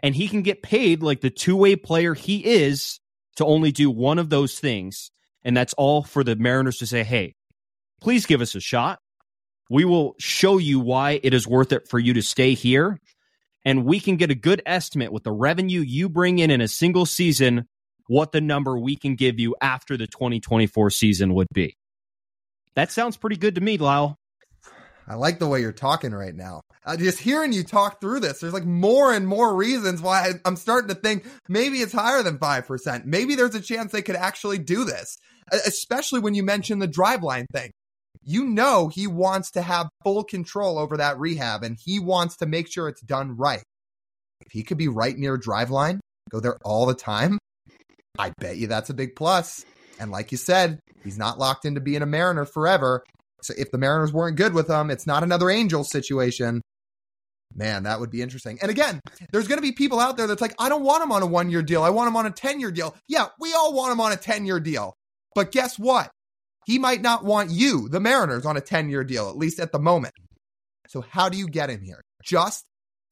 and 0.00 0.14
he 0.14 0.28
can 0.28 0.42
get 0.42 0.62
paid 0.62 1.02
like 1.02 1.22
the 1.22 1.30
two 1.30 1.56
way 1.56 1.74
player 1.74 2.12
he 2.12 2.44
is 2.44 3.00
to 3.36 3.46
only 3.46 3.72
do 3.72 3.90
one 3.90 4.18
of 4.18 4.28
those 4.28 4.58
things 4.58 5.10
and 5.44 5.56
that's 5.56 5.74
all 5.74 6.02
for 6.02 6.24
the 6.24 6.36
Mariners 6.36 6.78
to 6.78 6.86
say, 6.86 7.02
hey, 7.02 7.34
please 8.00 8.26
give 8.26 8.40
us 8.40 8.54
a 8.54 8.60
shot. 8.60 8.98
We 9.72 9.86
will 9.86 10.16
show 10.18 10.58
you 10.58 10.80
why 10.80 11.18
it 11.22 11.32
is 11.32 11.48
worth 11.48 11.72
it 11.72 11.88
for 11.88 11.98
you 11.98 12.12
to 12.12 12.22
stay 12.22 12.52
here. 12.52 13.00
And 13.64 13.86
we 13.86 14.00
can 14.00 14.18
get 14.18 14.30
a 14.30 14.34
good 14.34 14.60
estimate 14.66 15.12
with 15.12 15.24
the 15.24 15.32
revenue 15.32 15.80
you 15.80 16.10
bring 16.10 16.40
in 16.40 16.50
in 16.50 16.60
a 16.60 16.68
single 16.68 17.06
season 17.06 17.66
what 18.06 18.32
the 18.32 18.42
number 18.42 18.78
we 18.78 18.96
can 18.96 19.14
give 19.14 19.40
you 19.40 19.56
after 19.62 19.96
the 19.96 20.06
2024 20.06 20.90
season 20.90 21.32
would 21.32 21.46
be. 21.54 21.78
That 22.74 22.92
sounds 22.92 23.16
pretty 23.16 23.36
good 23.36 23.54
to 23.54 23.62
me, 23.62 23.78
Lyle. 23.78 24.18
I 25.08 25.14
like 25.14 25.38
the 25.38 25.48
way 25.48 25.62
you're 25.62 25.72
talking 25.72 26.12
right 26.12 26.34
now. 26.34 26.60
Uh, 26.84 26.98
just 26.98 27.18
hearing 27.18 27.54
you 27.54 27.64
talk 27.64 27.98
through 27.98 28.20
this, 28.20 28.40
there's 28.40 28.52
like 28.52 28.66
more 28.66 29.14
and 29.14 29.26
more 29.26 29.56
reasons 29.56 30.02
why 30.02 30.28
I, 30.28 30.32
I'm 30.44 30.56
starting 30.56 30.88
to 30.88 30.94
think 30.94 31.24
maybe 31.48 31.78
it's 31.78 31.94
higher 31.94 32.22
than 32.22 32.36
5%. 32.36 33.06
Maybe 33.06 33.36
there's 33.36 33.54
a 33.54 33.60
chance 33.60 33.90
they 33.90 34.02
could 34.02 34.16
actually 34.16 34.58
do 34.58 34.84
this, 34.84 35.16
especially 35.50 36.20
when 36.20 36.34
you 36.34 36.42
mention 36.42 36.78
the 36.78 36.88
driveline 36.88 37.46
thing. 37.54 37.70
You 38.24 38.44
know, 38.44 38.88
he 38.88 39.06
wants 39.06 39.50
to 39.52 39.62
have 39.62 39.88
full 40.04 40.24
control 40.24 40.78
over 40.78 40.96
that 40.96 41.18
rehab 41.18 41.64
and 41.64 41.76
he 41.82 41.98
wants 41.98 42.36
to 42.36 42.46
make 42.46 42.70
sure 42.70 42.88
it's 42.88 43.00
done 43.00 43.36
right. 43.36 43.62
If 44.46 44.52
he 44.52 44.62
could 44.62 44.78
be 44.78 44.88
right 44.88 45.16
near 45.16 45.38
driveline, 45.38 45.98
go 46.30 46.40
there 46.40 46.58
all 46.64 46.86
the 46.86 46.94
time, 46.94 47.38
I 48.18 48.32
bet 48.38 48.56
you 48.56 48.66
that's 48.66 48.90
a 48.90 48.94
big 48.94 49.16
plus. 49.16 49.64
And 49.98 50.10
like 50.10 50.32
you 50.32 50.38
said, 50.38 50.80
he's 51.04 51.18
not 51.18 51.38
locked 51.38 51.64
into 51.64 51.80
being 51.80 52.02
a 52.02 52.06
Mariner 52.06 52.44
forever. 52.44 53.04
So 53.42 53.54
if 53.56 53.70
the 53.70 53.78
Mariners 53.78 54.12
weren't 54.12 54.36
good 54.36 54.54
with 54.54 54.68
him, 54.68 54.90
it's 54.90 55.06
not 55.06 55.22
another 55.22 55.50
Angel 55.50 55.84
situation. 55.84 56.62
Man, 57.54 57.82
that 57.82 58.00
would 58.00 58.10
be 58.10 58.22
interesting. 58.22 58.58
And 58.62 58.70
again, 58.70 59.00
there's 59.30 59.48
going 59.48 59.58
to 59.58 59.62
be 59.62 59.72
people 59.72 60.00
out 60.00 60.16
there 60.16 60.26
that's 60.26 60.40
like, 60.40 60.54
I 60.58 60.68
don't 60.68 60.84
want 60.84 61.02
him 61.02 61.12
on 61.12 61.22
a 61.22 61.26
one 61.26 61.50
year 61.50 61.62
deal. 61.62 61.82
I 61.82 61.90
want 61.90 62.08
him 62.08 62.16
on 62.16 62.26
a 62.26 62.30
10 62.30 62.60
year 62.60 62.70
deal. 62.70 62.96
Yeah, 63.08 63.26
we 63.38 63.52
all 63.52 63.74
want 63.74 63.92
him 63.92 64.00
on 64.00 64.12
a 64.12 64.16
10 64.16 64.46
year 64.46 64.60
deal. 64.60 64.94
But 65.34 65.52
guess 65.52 65.78
what? 65.78 66.10
He 66.66 66.78
might 66.78 67.02
not 67.02 67.24
want 67.24 67.50
you, 67.50 67.88
the 67.88 68.00
Mariners, 68.00 68.46
on 68.46 68.56
a 68.56 68.60
10 68.60 68.88
year 68.88 69.04
deal, 69.04 69.28
at 69.28 69.36
least 69.36 69.58
at 69.58 69.72
the 69.72 69.78
moment. 69.78 70.14
So, 70.88 71.00
how 71.00 71.28
do 71.28 71.36
you 71.38 71.48
get 71.48 71.70
him 71.70 71.82
here? 71.82 72.00
Just 72.22 72.64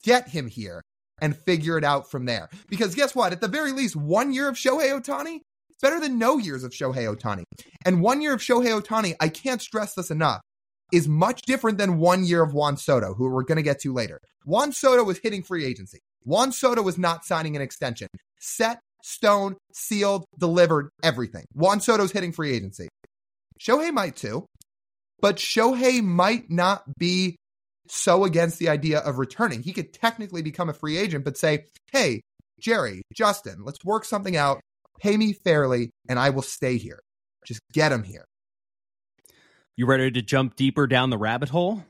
get 0.02 0.28
him 0.28 0.46
here 0.46 0.82
and 1.20 1.36
figure 1.36 1.76
it 1.78 1.84
out 1.84 2.10
from 2.10 2.24
there. 2.24 2.48
Because 2.68 2.94
guess 2.94 3.14
what? 3.14 3.32
At 3.32 3.40
the 3.40 3.48
very 3.48 3.72
least, 3.72 3.96
one 3.96 4.32
year 4.32 4.48
of 4.48 4.56
Shohei 4.56 4.98
Ohtani 4.98 5.36
is 5.36 5.76
better 5.82 6.00
than 6.00 6.18
no 6.18 6.38
years 6.38 6.64
of 6.64 6.72
Shohei 6.72 7.14
Ohtani. 7.14 7.44
And 7.84 8.02
one 8.02 8.20
year 8.20 8.34
of 8.34 8.40
Shohei 8.40 8.80
Ohtani, 8.80 9.14
I 9.20 9.28
can't 9.28 9.60
stress 9.60 9.94
this 9.94 10.10
enough, 10.10 10.40
is 10.92 11.08
much 11.08 11.42
different 11.42 11.78
than 11.78 11.98
one 11.98 12.24
year 12.24 12.42
of 12.42 12.54
Juan 12.54 12.76
Soto, 12.76 13.14
who 13.14 13.30
we're 13.30 13.44
going 13.44 13.56
to 13.56 13.62
get 13.62 13.80
to 13.80 13.92
later. 13.92 14.18
Juan 14.44 14.72
Soto 14.72 15.04
was 15.04 15.18
hitting 15.22 15.42
free 15.42 15.64
agency. 15.64 15.98
Juan 16.24 16.52
Soto 16.52 16.82
was 16.82 16.98
not 16.98 17.24
signing 17.24 17.56
an 17.56 17.62
extension. 17.62 18.08
Set, 18.38 18.80
stone, 19.02 19.56
sealed, 19.72 20.24
delivered, 20.38 20.90
everything. 21.02 21.44
Juan 21.54 21.80
Soto's 21.80 22.12
hitting 22.12 22.32
free 22.32 22.52
agency. 22.52 22.88
Shohei 23.60 23.92
might 23.92 24.16
too, 24.16 24.46
but 25.20 25.36
Shohei 25.36 26.02
might 26.02 26.50
not 26.50 26.82
be 26.98 27.36
so 27.88 28.24
against 28.24 28.58
the 28.58 28.68
idea 28.68 29.00
of 29.00 29.18
returning. 29.18 29.62
He 29.62 29.72
could 29.72 29.92
technically 29.92 30.42
become 30.42 30.68
a 30.68 30.72
free 30.72 30.96
agent, 30.96 31.24
but 31.24 31.36
say, 31.36 31.66
hey, 31.92 32.22
Jerry, 32.60 33.02
Justin, 33.12 33.64
let's 33.64 33.84
work 33.84 34.04
something 34.04 34.36
out. 34.36 34.60
Pay 35.00 35.16
me 35.16 35.32
fairly, 35.32 35.90
and 36.08 36.18
I 36.18 36.30
will 36.30 36.42
stay 36.42 36.76
here. 36.76 37.00
Just 37.46 37.60
get 37.72 37.90
him 37.90 38.02
here. 38.02 38.24
You 39.76 39.86
ready 39.86 40.10
to 40.10 40.22
jump 40.22 40.56
deeper 40.56 40.86
down 40.86 41.10
the 41.10 41.18
rabbit 41.18 41.48
hole? 41.48 41.82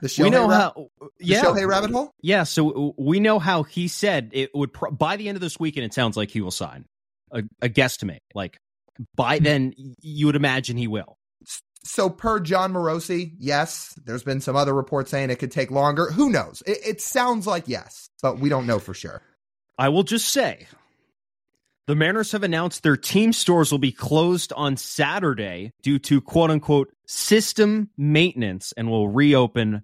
The 0.00 0.08
Shohei, 0.08 0.24
we 0.24 0.30
know 0.30 0.48
ra- 0.48 0.56
how, 0.56 0.88
uh, 1.00 1.06
yeah, 1.20 1.42
Shohei 1.42 1.66
rabbit 1.66 1.90
hole. 1.90 2.10
Yeah, 2.22 2.42
so 2.44 2.88
uh, 2.88 2.92
we 2.98 3.20
know 3.20 3.38
how 3.38 3.62
he 3.62 3.88
said 3.88 4.30
it 4.32 4.54
would 4.54 4.72
pro- 4.72 4.90
by 4.90 5.16
the 5.16 5.28
end 5.28 5.36
of 5.36 5.40
this 5.40 5.58
weekend. 5.58 5.86
It 5.86 5.94
sounds 5.94 6.16
like 6.16 6.30
he 6.30 6.40
will 6.40 6.50
sign 6.50 6.84
a, 7.30 7.42
a 7.62 7.68
guesstimate. 7.68 8.18
Like 8.34 8.58
by 9.14 9.38
hmm. 9.38 9.44
then, 9.44 9.74
you 9.76 10.26
would 10.26 10.36
imagine 10.36 10.76
he 10.76 10.86
will. 10.86 11.18
So, 11.84 12.10
per 12.10 12.40
Jon 12.40 12.72
Morosi, 12.72 13.32
yes. 13.38 13.94
There's 14.04 14.24
been 14.24 14.40
some 14.40 14.56
other 14.56 14.74
reports 14.74 15.10
saying 15.10 15.30
it 15.30 15.38
could 15.38 15.52
take 15.52 15.70
longer. 15.70 16.10
Who 16.10 16.30
knows? 16.30 16.62
It, 16.66 16.78
it 16.84 17.00
sounds 17.00 17.46
like 17.46 17.64
yes, 17.66 18.10
but 18.22 18.40
we 18.40 18.48
don't 18.48 18.66
know 18.66 18.80
for 18.80 18.92
sure. 18.92 19.22
I 19.78 19.90
will 19.90 20.02
just 20.02 20.28
say 20.28 20.66
the 21.86 21.94
Mariners 21.94 22.32
have 22.32 22.42
announced 22.42 22.82
their 22.82 22.96
team 22.96 23.32
stores 23.32 23.70
will 23.70 23.78
be 23.78 23.92
closed 23.92 24.52
on 24.54 24.76
Saturday 24.76 25.70
due 25.82 26.00
to 26.00 26.20
quote 26.20 26.50
unquote 26.50 26.92
system 27.06 27.90
maintenance 27.96 28.72
and 28.76 28.90
will 28.90 29.08
reopen 29.08 29.82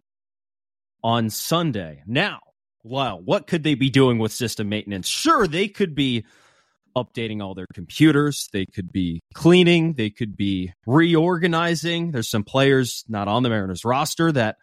on 1.05 1.31
Sunday. 1.31 2.03
Now, 2.07 2.41
wow, 2.83 3.17
what 3.17 3.47
could 3.47 3.63
they 3.63 3.75
be 3.75 3.91
doing 3.91 4.19
with 4.19 4.33
system 4.33 4.69
maintenance? 4.69 5.07
Sure, 5.07 5.47
they 5.47 5.69
could 5.69 5.95
be 5.95 6.25
updating 6.97 7.43
all 7.43 7.55
their 7.55 7.67
computers. 7.73 8.49
They 8.53 8.67
could 8.67 8.93
be 8.93 9.21
cleaning. 9.35 9.95
They 9.95 10.11
could 10.11 10.37
be 10.37 10.73
reorganizing. 10.87 12.13
There's 12.13 12.31
some 12.31 12.45
players 12.45 13.05
not 13.09 13.29
on 13.29 13.43
the 13.43 13.49
Mariners 13.49 13.85
roster 13.85 14.33
that 14.33 14.57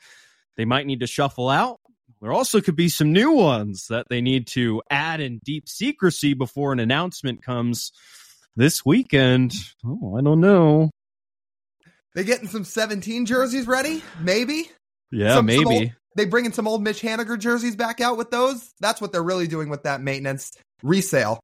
they 0.58 0.66
might 0.66 0.86
need 0.86 1.02
to 1.02 1.08
shuffle 1.08 1.50
out. 1.50 1.80
There 2.22 2.34
also 2.34 2.60
could 2.60 2.76
be 2.76 2.90
some 2.90 3.14
new 3.14 3.32
ones 3.32 3.88
that 3.90 4.08
they 4.10 4.20
need 4.20 4.48
to 4.48 4.82
add 4.90 5.22
in 5.22 5.40
deep 5.44 5.70
secrecy 5.70 6.34
before 6.34 6.74
an 6.74 6.80
announcement 6.80 7.42
comes 7.42 7.92
this 8.56 8.86
weekend. 8.86 9.54
Oh, 9.86 10.18
I 10.18 10.22
don't 10.22 10.42
know. 10.42 10.90
They 12.16 12.24
getting 12.24 12.50
some 12.50 12.66
17 12.66 13.26
jerseys 13.26 13.68
ready? 13.68 14.04
Maybe. 14.20 14.70
Yeah, 15.12 15.36
some, 15.36 15.46
maybe. 15.46 15.64
Some 15.64 15.74
old, 15.74 15.92
they 16.16 16.26
bringing 16.26 16.52
some 16.52 16.68
old 16.68 16.84
Mitch 16.84 17.02
Haniger 17.02 17.40
jerseys 17.40 17.76
back 17.76 18.02
out 18.02 18.18
with 18.18 18.32
those. 18.32 18.74
That's 18.82 19.00
what 19.00 19.12
they're 19.12 19.24
really 19.24 19.48
doing 19.48 19.70
with 19.70 19.84
that 19.84 20.02
maintenance 20.02 20.52
resale. 20.84 21.40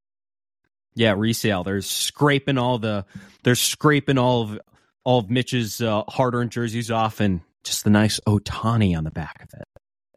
Yeah, 0.96 1.14
resale. 1.18 1.64
They're 1.64 1.82
scraping 1.82 2.58
all 2.58 2.80
the 2.80 3.06
they're 3.44 3.56
scraping 3.56 4.18
all 4.18 4.44
of 4.44 4.60
all 5.04 5.20
of 5.20 5.30
Mitch's 5.30 5.82
uh, 5.82 6.04
hard 6.08 6.34
earned 6.34 6.52
jerseys 6.52 6.90
off 6.90 7.20
and 7.20 7.42
just 7.64 7.84
the 7.84 7.90
nice 7.90 8.20
Ohtani 8.28 8.98
on 8.98 9.04
the 9.04 9.12
back 9.12 9.42
of 9.42 9.60
it. 9.60 9.68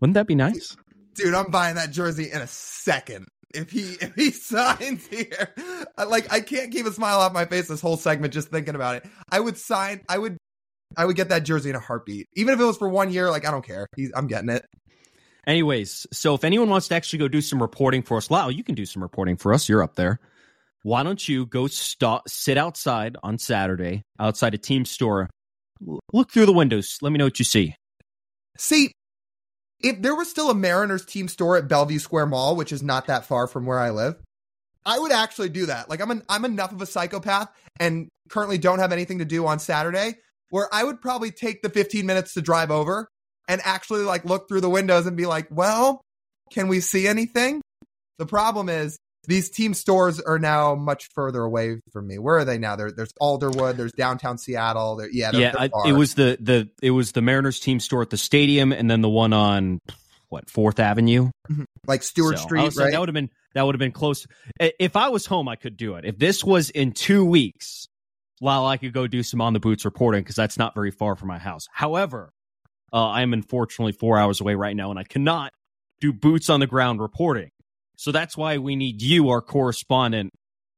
Wouldn't 0.01 0.15
that 0.15 0.27
be 0.27 0.37
nice? 0.37 0.77
Dude, 1.15 1.35
I'm 1.35 1.51
buying 1.51 1.75
that 1.75 1.91
jersey 1.91 2.31
in 2.31 2.41
a 2.41 2.47
second. 2.47 3.27
If 3.55 3.71
he 3.71 3.97
if 4.01 4.15
he 4.15 4.31
signs 4.33 5.07
here, 5.09 5.55
like 5.97 6.33
I 6.33 6.41
can't 6.41 6.71
keep 6.71 6.87
a 6.87 6.93
smile 6.93 7.19
off 7.19 7.33
my 7.33 7.45
face 7.45 7.67
this 7.67 7.81
whole 7.81 7.97
segment 7.97 8.33
just 8.33 8.49
thinking 8.49 8.77
about 8.77 8.97
it. 8.97 9.07
I 9.31 9.41
would 9.41 9.59
sign. 9.59 10.03
I 10.09 10.19
would 10.19 10.39
I 10.97 11.05
would 11.05 11.17
get 11.17 11.31
that 11.31 11.41
jersey 11.41 11.71
in 11.71 11.77
a 11.77 11.81
heartbeat, 11.81 12.29
even 12.35 12.55
if 12.55 12.61
it 12.61 12.65
was 12.65 12.77
for 12.77 12.89
one 12.89 13.13
year. 13.13 13.31
Like 13.31 13.47
I 13.47 13.51
don't 13.51 13.67
care. 13.67 13.89
He's, 13.97 14.13
I'm 14.15 14.29
getting 14.29 14.51
it. 14.51 14.65
Anyways, 15.47 16.07
so 16.13 16.35
if 16.35 16.45
anyone 16.45 16.69
wants 16.69 16.89
to 16.89 16.95
actually 16.95 17.21
go 17.21 17.29
do 17.29 17.41
some 17.41 17.61
reporting 17.61 18.03
for 18.03 18.19
us, 18.19 18.31
Lyle, 18.31 18.51
you 18.51 18.63
can 18.63 18.75
do 18.75 18.85
some 18.85 19.03
reporting 19.03 19.39
for 19.39 19.55
us. 19.55 19.69
You're 19.69 19.83
up 19.83 19.97
there 19.97 20.21
why 20.83 21.03
don't 21.03 21.29
you 21.29 21.47
go 21.47 21.67
stop, 21.67 22.29
sit 22.29 22.57
outside 22.57 23.17
on 23.23 23.39
Saturday 23.39 24.03
outside 24.19 24.55
a 24.55 24.59
team 24.59 24.85
store? 24.85 25.29
Look 26.13 26.33
through 26.33 26.47
the 26.47 26.53
windows. 26.53 26.99
Let 27.03 27.13
me 27.13 27.19
know 27.19 27.25
what 27.25 27.39
you 27.39 27.45
see. 27.45 27.75
See, 28.57 28.93
if 29.81 30.03
there 30.03 30.15
was 30.15 30.29
still 30.29 30.51
a 30.51 30.55
Mariners 30.55 31.05
team 31.05 31.29
store 31.29 31.57
at 31.57 31.69
Bellevue 31.69 31.99
Square 31.99 32.27
Mall, 32.27 32.57
which 32.57 32.73
is 32.73 32.83
not 32.83 33.07
that 33.07 33.27
far 33.27 33.47
from 33.47 33.67
where 33.67 33.79
I 33.79 33.91
live, 33.91 34.17
I 34.85 34.99
would 34.99 35.13
actually 35.13 35.51
do 35.51 35.67
that. 35.67 35.89
Like 35.89 36.01
I'm 36.01 36.11
an, 36.11 36.23
I'm 36.29 36.45
enough 36.45 36.73
of 36.73 36.83
a 36.83 36.87
psychopath 36.87 37.51
and 37.79 38.09
currently 38.29 38.59
don't 38.59 38.79
have 38.79 38.93
anything 38.93 39.19
to 39.19 39.25
do 39.25 39.47
on 39.47 39.59
Saturday 39.59 40.15
where 40.51 40.73
I 40.73 40.83
would 40.83 41.01
probably 41.01 41.31
take 41.31 41.63
the 41.63 41.69
15 41.69 42.07
minutes 42.07 42.35
to 42.35 42.41
drive 42.41 42.71
over 42.71 43.09
and 43.49 43.61
actually 43.65 44.03
like 44.03 44.25
look 44.25 44.49
through 44.49 44.63
the 44.63 44.71
windows 44.71 45.07
and 45.07 45.17
be 45.17 45.27
like, 45.27 45.47
"Well, 45.51 46.01
can 46.53 46.69
we 46.69 46.81
see 46.81 47.07
anything?" 47.07 47.61
The 48.19 48.27
problem 48.27 48.69
is 48.69 48.99
these 49.29 49.51
team 49.51 49.75
stores 49.75 50.21
are 50.21 50.39
now 50.39 50.75
much 50.75 51.11
further 51.15 51.43
away 51.43 51.81
from 51.93 52.07
me. 52.07 52.19
Where 52.19 52.39
are 52.39 52.45
they 52.47 52.57
now? 52.57 52.77
There, 52.77 52.91
there's 52.91 53.13
Alderwood. 53.21 53.77
There's 53.77 53.93
downtown 53.93 54.39
Seattle. 54.39 55.07
Yeah, 55.13 55.31
they're, 55.31 55.41
yeah. 55.41 55.51
They're 55.53 55.71
I, 55.75 55.89
it 55.89 55.93
was 55.93 56.15
the 56.15 56.39
the 56.41 56.71
it 56.83 56.91
was 56.93 57.13
the 57.13 57.21
Mariners 57.21 57.61
team 57.61 57.79
store 57.79 58.01
at 58.03 58.11
the 58.11 58.17
stadium, 58.17 58.73
and 58.73 58.91
then 58.91 59.03
the 59.03 59.09
one 59.09 59.35
on 59.35 59.81
what 60.31 60.49
Fourth 60.49 60.81
Avenue, 60.81 61.31
mm-hmm. 61.51 61.65
like 61.87 62.03
Stewart 62.03 62.39
so, 62.39 62.45
Street. 62.45 62.75
Right? 62.77 62.91
That 62.91 63.01
would 63.01 63.09
have 63.11 63.15
been 63.15 63.31
that 63.55 63.67
would 63.67 63.75
have 63.75 63.81
been 63.81 63.93
close. 63.93 64.27
If 64.59 64.97
I 64.97 65.11
was 65.11 65.27
home, 65.27 65.47
I 65.47 65.57
could 65.57 65.77
do 65.77 65.97
it. 65.97 66.07
If 66.07 66.19
this 66.19 66.43
was 66.43 66.71
in 66.71 66.93
two 66.93 67.25
weeks, 67.25 67.87
while 68.39 68.65
I 68.65 68.79
could 68.79 68.95
go 68.95 69.07
do 69.07 69.23
some 69.23 69.43
on 69.43 69.53
the 69.53 69.61
boots 69.61 69.85
reporting 69.85 70.23
because 70.23 70.37
that's 70.37 70.57
not 70.57 70.75
very 70.75 70.91
far 70.91 71.17
from 71.17 71.29
my 71.29 71.39
house. 71.39 71.67
However, 71.71 72.33
uh, 72.95 73.09
I 73.09 73.21
am 73.21 73.35
unfortunately 73.35 73.93
four 73.93 74.19
hours 74.19 74.41
away 74.41 74.55
right 74.55 74.75
now, 74.75 74.89
and 74.89 74.99
I 74.99 75.05
cannot 75.05 75.53
do 76.01 76.15
boots 76.15 76.49
on 76.49 76.61
the 76.61 76.67
ground 76.67 77.01
reporting. 77.01 77.51
So 77.99 78.13
that's 78.13 78.37
why 78.37 78.59
we 78.59 78.77
need 78.77 79.03
you, 79.03 79.29
our 79.31 79.43
correspondent 79.43 80.33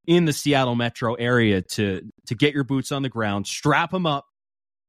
in 0.07 0.25
the 0.25 0.33
Seattle 0.33 0.75
metro 0.75 1.15
area, 1.15 1.61
to 1.61 2.00
to 2.27 2.35
get 2.35 2.55
your 2.55 2.65
boots 2.65 2.91
on 2.91 3.03
the 3.03 3.11
ground, 3.11 3.47
strap 3.47 3.91
them 3.91 4.07
up, 4.07 4.25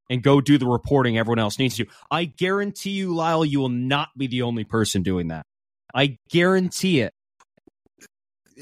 and 0.09 0.23
go 0.23 0.39
do 0.39 0.57
the 0.57 0.65
reporting 0.65 1.17
everyone 1.17 1.39
else 1.39 1.59
needs 1.59 1.75
to. 1.75 1.85
I 2.09 2.23
guarantee 2.23 2.91
you, 2.91 3.13
Lyle, 3.13 3.43
you 3.43 3.59
will 3.59 3.69
not 3.69 4.09
be 4.17 4.27
the 4.27 4.43
only 4.43 4.63
person 4.63 5.03
doing 5.03 5.27
that. 5.27 5.45
I 5.93 6.17
guarantee 6.29 7.01
it. 7.01 7.13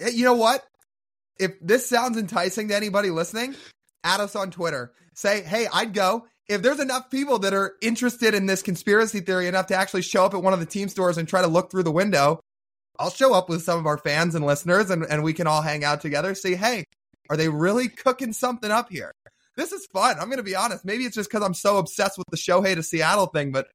Eh, 0.02 0.10
you 0.14 0.26
know 0.26 0.34
what? 0.34 0.66
If 1.40 1.54
this 1.62 1.88
sounds 1.88 2.18
enticing 2.18 2.70
to 2.70 2.76
anybody 2.76 3.12
listening, 3.12 3.56
add 4.04 4.20
us 4.20 4.36
on 4.36 4.50
Twitter. 4.50 4.94
Say, 5.14 5.44
hey, 5.44 5.68
I'd 5.72 5.94
go. 5.94 6.26
If 6.48 6.64
there's 6.64 6.80
enough 6.80 7.12
people 7.12 7.38
that 7.40 7.54
are 7.54 7.76
interested 7.84 8.34
in 8.34 8.48
this 8.48 8.64
conspiracy 8.64 9.20
theory 9.20 9.48
enough 9.48 9.68
to 9.68 9.76
actually 9.76 10.02
show 10.02 10.26
up 10.26 10.34
at 10.34 10.42
one 10.42 10.54
of 10.54 10.60
the 10.60 10.66
team 10.66 10.90
stores 10.90 11.20
and 11.20 11.28
try 11.28 11.44
to 11.44 11.48
look 11.48 11.70
through 11.70 11.84
the 11.84 11.92
window, 11.92 12.40
I'll 13.00 13.10
show 13.10 13.34
up 13.34 13.50
with 13.50 13.64
some 13.64 13.80
of 13.80 13.86
our 13.86 13.98
fans 13.98 14.36
and 14.36 14.46
listeners 14.46 14.90
and, 14.90 15.04
and 15.04 15.24
we 15.24 15.34
can 15.34 15.48
all 15.48 15.62
hang 15.62 15.84
out 15.84 16.02
together. 16.02 16.36
See, 16.36 16.56
hey, 16.56 16.84
are 17.30 17.38
they 17.38 17.48
really 17.50 17.88
cooking 17.88 18.34
something 18.34 18.70
up 18.70 18.92
here? 18.92 19.14
This 19.56 19.72
is 19.72 19.88
fun. 19.88 20.18
I'm 20.20 20.28
going 20.28 20.38
to 20.38 20.44
be 20.44 20.56
honest. 20.56 20.86
Maybe 20.86 21.06
it's 21.06 21.16
just 21.16 21.30
because 21.30 21.44
I'm 21.44 21.54
so 21.54 21.78
obsessed 21.78 22.18
with 22.18 22.28
the 22.30 22.38
Shohei 22.38 22.76
to 22.76 22.84
Seattle 22.84 23.28
thing, 23.28 23.52
but 23.52 23.68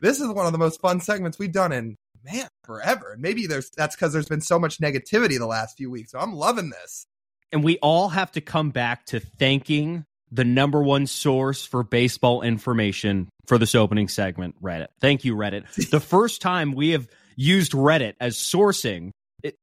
this 0.00 0.20
is 0.20 0.28
one 0.28 0.46
of 0.46 0.52
the 0.52 0.58
most 0.58 0.80
fun 0.80 1.00
segments 1.00 1.38
we've 1.38 1.52
done 1.52 1.72
in 1.72 1.96
man 2.24 2.48
forever. 2.64 3.12
And 3.12 3.22
maybe 3.22 3.46
there's 3.46 3.70
that's 3.76 3.96
because 3.96 4.12
there's 4.12 4.28
been 4.28 4.40
so 4.40 4.58
much 4.58 4.78
negativity 4.78 5.38
the 5.38 5.46
last 5.46 5.76
few 5.76 5.90
weeks. 5.90 6.12
So 6.12 6.18
I'm 6.18 6.34
loving 6.34 6.70
this. 6.70 7.06
and 7.52 7.62
we 7.62 7.78
all 7.78 8.08
have 8.08 8.32
to 8.32 8.40
come 8.40 8.70
back 8.70 9.06
to 9.06 9.20
thanking 9.20 10.04
the 10.30 10.44
number 10.44 10.82
one 10.82 11.06
source 11.06 11.64
for 11.64 11.82
baseball 11.82 12.42
information 12.42 13.28
for 13.46 13.58
this 13.58 13.74
opening 13.74 14.08
segment, 14.08 14.54
Reddit. 14.62 14.88
Thank 15.00 15.24
you, 15.24 15.36
Reddit. 15.36 15.90
the 15.90 16.00
first 16.00 16.40
time 16.40 16.72
we 16.72 16.90
have 16.90 17.06
used 17.36 17.72
Reddit 17.72 18.14
as 18.20 18.36
sourcing 18.36 19.10
it, 19.42 19.56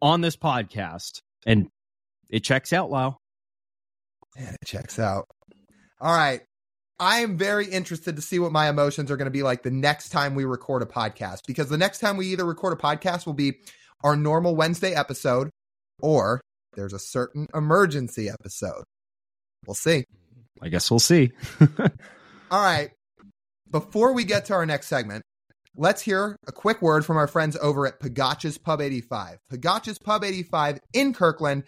on 0.00 0.20
this 0.20 0.36
podcast, 0.36 1.20
and 1.46 1.68
it 2.28 2.40
checks 2.40 2.72
out, 2.72 2.90
Lyle. 2.90 3.18
Man, 4.36 4.54
it 4.60 4.66
checks 4.66 4.98
out. 4.98 5.26
All 6.00 6.14
right. 6.14 6.42
I 6.98 7.20
am 7.20 7.36
very 7.36 7.66
interested 7.66 8.16
to 8.16 8.22
see 8.22 8.38
what 8.38 8.52
my 8.52 8.68
emotions 8.68 9.10
are 9.10 9.16
going 9.16 9.26
to 9.26 9.32
be 9.32 9.42
like 9.42 9.62
the 9.62 9.70
next 9.70 10.10
time 10.10 10.34
we 10.34 10.44
record 10.44 10.82
a 10.82 10.86
podcast 10.86 11.40
because 11.46 11.68
the 11.68 11.78
next 11.78 11.98
time 11.98 12.16
we 12.16 12.28
either 12.28 12.44
record 12.44 12.72
a 12.72 12.76
podcast 12.76 13.26
will 13.26 13.32
be 13.32 13.54
our 14.04 14.14
normal 14.14 14.54
Wednesday 14.54 14.94
episode 14.94 15.50
or 16.00 16.40
there's 16.74 16.92
a 16.92 16.98
certain 16.98 17.48
emergency 17.54 18.28
episode. 18.28 18.84
We'll 19.66 19.74
see. 19.74 20.04
I 20.62 20.68
guess 20.68 20.90
we'll 20.90 21.00
see. 21.00 21.32
All 22.50 22.62
right. 22.62 22.90
Before 23.70 24.12
we 24.12 24.24
get 24.24 24.46
to 24.46 24.54
our 24.54 24.66
next 24.66 24.86
segment, 24.86 25.24
let's 25.76 26.02
hear 26.02 26.36
a 26.46 26.52
quick 26.52 26.80
word 26.82 27.04
from 27.04 27.16
our 27.16 27.26
friends 27.26 27.56
over 27.60 27.86
at 27.86 28.00
Pogacha's 28.00 28.58
Pub 28.58 28.80
85. 28.80 29.38
Pogacha's 29.52 29.98
Pub 29.98 30.24
85 30.24 30.78
in 30.92 31.12
Kirkland, 31.12 31.64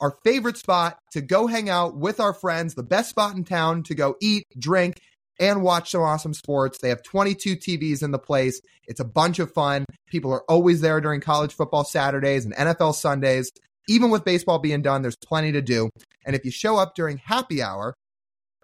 our 0.00 0.14
favorite 0.24 0.56
spot 0.56 0.98
to 1.12 1.20
go 1.20 1.46
hang 1.46 1.68
out 1.68 1.96
with 1.96 2.20
our 2.20 2.32
friends, 2.32 2.74
the 2.74 2.82
best 2.82 3.10
spot 3.10 3.36
in 3.36 3.44
town 3.44 3.82
to 3.84 3.94
go 3.94 4.16
eat, 4.20 4.44
drink, 4.58 4.96
and 5.38 5.62
watch 5.62 5.90
some 5.90 6.02
awesome 6.02 6.34
sports. 6.34 6.78
They 6.78 6.90
have 6.90 7.02
22 7.02 7.56
TVs 7.56 8.02
in 8.02 8.10
the 8.10 8.18
place. 8.18 8.60
It's 8.86 9.00
a 9.00 9.04
bunch 9.04 9.38
of 9.38 9.52
fun. 9.52 9.84
People 10.08 10.32
are 10.32 10.44
always 10.48 10.80
there 10.80 11.00
during 11.00 11.20
college 11.20 11.54
football 11.54 11.84
Saturdays 11.84 12.44
and 12.44 12.54
NFL 12.54 12.94
Sundays. 12.94 13.50
Even 13.88 14.10
with 14.10 14.24
baseball 14.24 14.58
being 14.58 14.82
done, 14.82 15.02
there's 15.02 15.16
plenty 15.16 15.52
to 15.52 15.62
do. 15.62 15.90
And 16.26 16.36
if 16.36 16.44
you 16.44 16.50
show 16.50 16.76
up 16.76 16.94
during 16.94 17.16
happy 17.16 17.62
hour, 17.62 17.94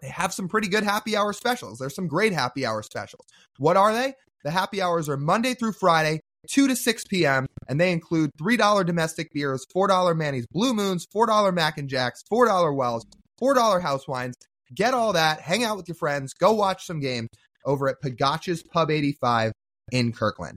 they 0.06 0.12
have 0.12 0.32
some 0.32 0.46
pretty 0.46 0.68
good 0.68 0.84
happy 0.84 1.16
hour 1.16 1.32
specials. 1.32 1.78
There's 1.78 1.94
some 1.96 2.06
great 2.06 2.32
happy 2.32 2.64
hour 2.64 2.80
specials. 2.84 3.26
What 3.58 3.76
are 3.76 3.92
they? 3.92 4.14
The 4.44 4.52
happy 4.52 4.80
hours 4.80 5.08
are 5.08 5.16
Monday 5.16 5.54
through 5.54 5.72
Friday, 5.72 6.20
2 6.48 6.68
to 6.68 6.76
6 6.76 7.04
p.m., 7.10 7.46
and 7.66 7.80
they 7.80 7.90
include 7.90 8.30
$3 8.40 8.86
domestic 8.86 9.32
beers, 9.32 9.66
$4 9.74 10.16
Manny's 10.16 10.46
Blue 10.46 10.72
Moons, 10.72 11.06
$4 11.12 11.52
Mac 11.52 11.76
and 11.78 11.88
Jacks, 11.88 12.22
$4 12.32 12.76
Wells, 12.76 13.04
$4 13.42 13.82
house 13.82 14.06
wines. 14.06 14.36
Get 14.72 14.94
all 14.94 15.12
that, 15.14 15.40
hang 15.40 15.64
out 15.64 15.76
with 15.76 15.88
your 15.88 15.96
friends, 15.96 16.34
go 16.34 16.52
watch 16.52 16.86
some 16.86 17.00
games 17.00 17.28
over 17.64 17.88
at 17.88 18.00
Pogacha's 18.00 18.62
Pub 18.62 18.92
85 18.92 19.50
in 19.90 20.12
Kirkland. 20.12 20.56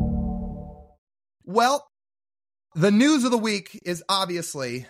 Well, 1.51 1.85
the 2.75 2.91
news 2.91 3.25
of 3.25 3.31
the 3.31 3.37
week 3.37 3.77
is 3.83 4.01
obviously 4.07 4.85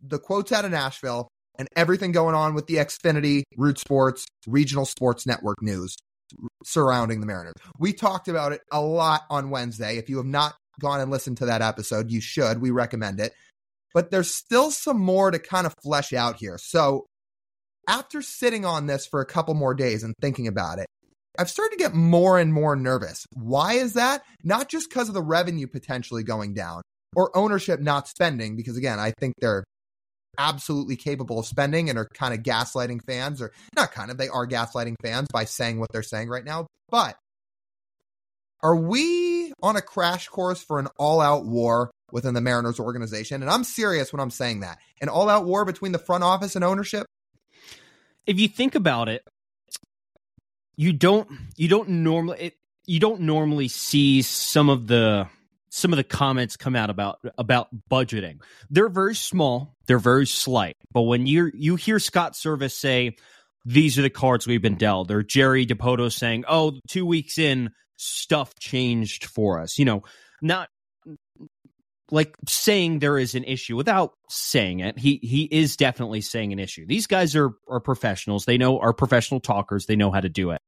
the 0.00 0.20
quotes 0.20 0.52
out 0.52 0.64
of 0.64 0.70
Nashville 0.70 1.26
and 1.58 1.66
everything 1.74 2.12
going 2.12 2.36
on 2.36 2.54
with 2.54 2.68
the 2.68 2.76
Xfinity, 2.76 3.42
Root 3.56 3.80
Sports, 3.80 4.24
Regional 4.46 4.84
Sports 4.84 5.26
Network 5.26 5.60
news 5.60 5.96
surrounding 6.64 7.18
the 7.18 7.26
Mariners. 7.26 7.54
We 7.80 7.92
talked 7.92 8.28
about 8.28 8.52
it 8.52 8.60
a 8.70 8.80
lot 8.80 9.22
on 9.28 9.50
Wednesday. 9.50 9.96
If 9.96 10.08
you 10.08 10.18
have 10.18 10.26
not 10.26 10.54
gone 10.80 11.00
and 11.00 11.10
listened 11.10 11.38
to 11.38 11.46
that 11.46 11.62
episode, 11.62 12.12
you 12.12 12.20
should. 12.20 12.60
We 12.60 12.70
recommend 12.70 13.18
it. 13.18 13.32
But 13.92 14.12
there's 14.12 14.32
still 14.32 14.70
some 14.70 15.00
more 15.00 15.32
to 15.32 15.40
kind 15.40 15.66
of 15.66 15.74
flesh 15.82 16.12
out 16.12 16.36
here. 16.36 16.58
So, 16.58 17.06
after 17.88 18.22
sitting 18.22 18.64
on 18.64 18.86
this 18.86 19.04
for 19.04 19.20
a 19.20 19.26
couple 19.26 19.54
more 19.54 19.74
days 19.74 20.04
and 20.04 20.14
thinking 20.20 20.46
about 20.46 20.78
it, 20.78 20.86
I've 21.38 21.48
started 21.48 21.76
to 21.76 21.82
get 21.82 21.94
more 21.94 22.38
and 22.38 22.52
more 22.52 22.74
nervous. 22.74 23.24
Why 23.32 23.74
is 23.74 23.92
that? 23.94 24.22
Not 24.42 24.68
just 24.68 24.90
because 24.90 25.08
of 25.08 25.14
the 25.14 25.22
revenue 25.22 25.68
potentially 25.68 26.24
going 26.24 26.52
down 26.52 26.82
or 27.14 27.34
ownership 27.36 27.80
not 27.80 28.08
spending, 28.08 28.56
because 28.56 28.76
again, 28.76 28.98
I 28.98 29.12
think 29.20 29.34
they're 29.40 29.64
absolutely 30.36 30.96
capable 30.96 31.38
of 31.38 31.46
spending 31.46 31.88
and 31.88 31.98
are 31.98 32.08
kind 32.14 32.34
of 32.34 32.40
gaslighting 32.40 33.00
fans, 33.06 33.40
or 33.40 33.52
not 33.76 33.92
kind 33.92 34.10
of, 34.10 34.18
they 34.18 34.28
are 34.28 34.46
gaslighting 34.46 34.96
fans 35.00 35.28
by 35.32 35.44
saying 35.44 35.78
what 35.78 35.90
they're 35.92 36.02
saying 36.02 36.28
right 36.28 36.44
now. 36.44 36.66
But 36.90 37.16
are 38.62 38.76
we 38.76 39.52
on 39.62 39.76
a 39.76 39.82
crash 39.82 40.28
course 40.28 40.62
for 40.62 40.78
an 40.78 40.88
all 40.98 41.20
out 41.20 41.44
war 41.44 41.90
within 42.10 42.34
the 42.34 42.40
Mariners 42.40 42.80
organization? 42.80 43.42
And 43.42 43.50
I'm 43.50 43.64
serious 43.64 44.12
when 44.12 44.20
I'm 44.20 44.30
saying 44.30 44.60
that. 44.60 44.78
An 45.00 45.08
all 45.08 45.28
out 45.28 45.44
war 45.44 45.64
between 45.64 45.92
the 45.92 45.98
front 45.98 46.24
office 46.24 46.56
and 46.56 46.64
ownership? 46.64 47.06
If 48.26 48.38
you 48.40 48.48
think 48.48 48.74
about 48.74 49.08
it, 49.08 49.22
you 50.78 50.92
don't 50.92 51.28
you 51.56 51.68
don't 51.68 51.88
normally 51.88 52.38
it, 52.38 52.54
you 52.86 53.00
don't 53.00 53.20
normally 53.22 53.68
see 53.68 54.22
some 54.22 54.70
of 54.70 54.86
the 54.86 55.28
some 55.70 55.92
of 55.92 55.96
the 55.96 56.04
comments 56.04 56.56
come 56.56 56.76
out 56.76 56.88
about 56.88 57.18
about 57.36 57.68
budgeting. 57.90 58.40
They're 58.70 58.88
very 58.88 59.16
small, 59.16 59.76
they're 59.86 59.98
very 59.98 60.26
slight. 60.26 60.76
But 60.92 61.02
when 61.02 61.26
you 61.26 61.50
you 61.52 61.74
hear 61.76 61.98
Scott 61.98 62.34
Servais 62.34 62.72
say 62.72 63.16
these 63.64 63.98
are 63.98 64.02
the 64.02 64.08
cards 64.08 64.46
we've 64.46 64.62
been 64.62 64.76
dealt, 64.76 65.10
or 65.10 65.24
Jerry 65.24 65.66
Dipoto 65.66 66.12
saying, 66.12 66.44
"Oh, 66.48 66.78
two 66.88 67.04
weeks 67.04 67.38
in, 67.38 67.70
stuff 67.96 68.54
changed 68.60 69.24
for 69.24 69.60
us." 69.60 69.78
You 69.78 69.84
know, 69.84 70.04
not 70.40 70.68
like 72.12 72.36
saying 72.46 73.00
there 73.00 73.18
is 73.18 73.34
an 73.34 73.42
issue 73.42 73.74
without 73.76 74.12
saying 74.28 74.78
it. 74.78 74.96
He 74.96 75.18
he 75.24 75.42
is 75.42 75.76
definitely 75.76 76.20
saying 76.20 76.52
an 76.52 76.60
issue. 76.60 76.86
These 76.86 77.08
guys 77.08 77.34
are 77.34 77.50
are 77.68 77.80
professionals. 77.80 78.44
They 78.44 78.58
know 78.58 78.78
are 78.78 78.92
professional 78.92 79.40
talkers. 79.40 79.86
They 79.86 79.96
know 79.96 80.12
how 80.12 80.20
to 80.20 80.28
do 80.28 80.52
it. 80.52 80.60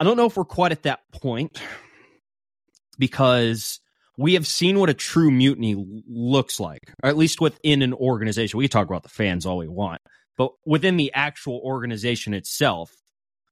I 0.00 0.04
don't 0.04 0.16
know 0.16 0.26
if 0.26 0.36
we're 0.36 0.44
quite 0.44 0.72
at 0.72 0.84
that 0.84 1.00
point 1.12 1.60
because 2.98 3.80
we 4.16 4.34
have 4.34 4.46
seen 4.46 4.78
what 4.78 4.90
a 4.90 4.94
true 4.94 5.30
mutiny 5.30 5.76
looks 6.08 6.60
like, 6.60 6.92
or 7.02 7.08
at 7.08 7.16
least 7.16 7.40
within 7.40 7.82
an 7.82 7.94
organization. 7.94 8.58
We 8.58 8.64
can 8.64 8.70
talk 8.70 8.88
about 8.88 9.02
the 9.02 9.08
fans 9.08 9.46
all 9.46 9.58
we 9.58 9.68
want, 9.68 10.00
but 10.36 10.52
within 10.64 10.96
the 10.96 11.12
actual 11.14 11.60
organization 11.64 12.34
itself, 12.34 12.92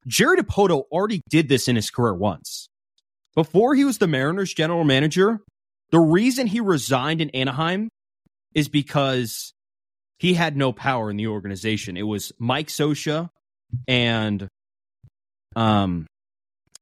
Jerry 0.06 0.38
Dipoto 0.38 0.84
already 0.90 1.22
did 1.28 1.48
this 1.48 1.68
in 1.68 1.76
his 1.76 1.90
career 1.90 2.14
once. 2.14 2.68
Before 3.34 3.74
he 3.74 3.84
was 3.84 3.98
the 3.98 4.06
Mariners 4.06 4.54
general 4.54 4.84
manager, 4.84 5.40
the 5.90 6.00
reason 6.00 6.46
he 6.46 6.60
resigned 6.60 7.20
in 7.20 7.30
Anaheim 7.30 7.90
is 8.54 8.68
because 8.68 9.52
he 10.18 10.34
had 10.34 10.56
no 10.56 10.72
power 10.72 11.10
in 11.10 11.16
the 11.16 11.26
organization. 11.26 11.96
It 11.96 12.02
was 12.02 12.32
Mike 12.38 12.68
Scioscia 12.68 13.28
and 13.88 14.48
um 15.56 16.06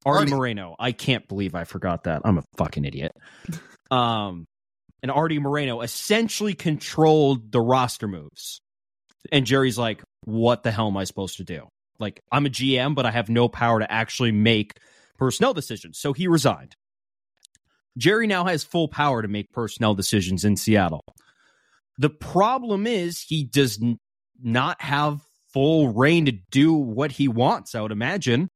Artie, 0.04 0.20
Arte 0.20 0.30
Moreno. 0.30 0.76
I 0.78 0.92
can't 0.92 1.26
believe 1.28 1.54
I 1.54 1.64
forgot 1.64 2.04
that. 2.04 2.22
I'm 2.24 2.38
a 2.38 2.44
fucking 2.56 2.84
idiot. 2.84 3.12
Um 3.90 4.46
and 5.02 5.10
Arte 5.10 5.38
Moreno 5.38 5.82
essentially 5.82 6.54
controlled 6.54 7.52
the 7.52 7.60
roster 7.60 8.08
moves. 8.08 8.62
And 9.30 9.44
Jerry's 9.44 9.76
like, 9.76 10.02
what 10.24 10.62
the 10.62 10.70
hell 10.70 10.88
am 10.88 10.96
I 10.96 11.04
supposed 11.04 11.36
to 11.36 11.44
do? 11.44 11.68
Like, 11.98 12.22
I'm 12.32 12.46
a 12.46 12.48
GM, 12.48 12.94
but 12.94 13.04
I 13.04 13.10
have 13.10 13.28
no 13.28 13.46
power 13.46 13.80
to 13.80 13.92
actually 13.92 14.32
make 14.32 14.78
personnel 15.18 15.52
decisions. 15.52 15.98
So 15.98 16.14
he 16.14 16.26
resigned. 16.26 16.74
Jerry 17.98 18.26
now 18.26 18.46
has 18.46 18.64
full 18.64 18.88
power 18.88 19.20
to 19.20 19.28
make 19.28 19.52
personnel 19.52 19.94
decisions 19.94 20.42
in 20.42 20.56
Seattle. 20.56 21.04
The 21.98 22.10
problem 22.10 22.86
is 22.86 23.20
he 23.20 23.44
does 23.44 23.78
not 24.42 24.80
have 24.80 25.20
full 25.52 25.92
reign 25.92 26.24
to 26.26 26.32
do 26.50 26.72
what 26.72 27.12
he 27.12 27.28
wants, 27.28 27.74
I 27.74 27.82
would 27.82 27.92
imagine, 27.92 28.48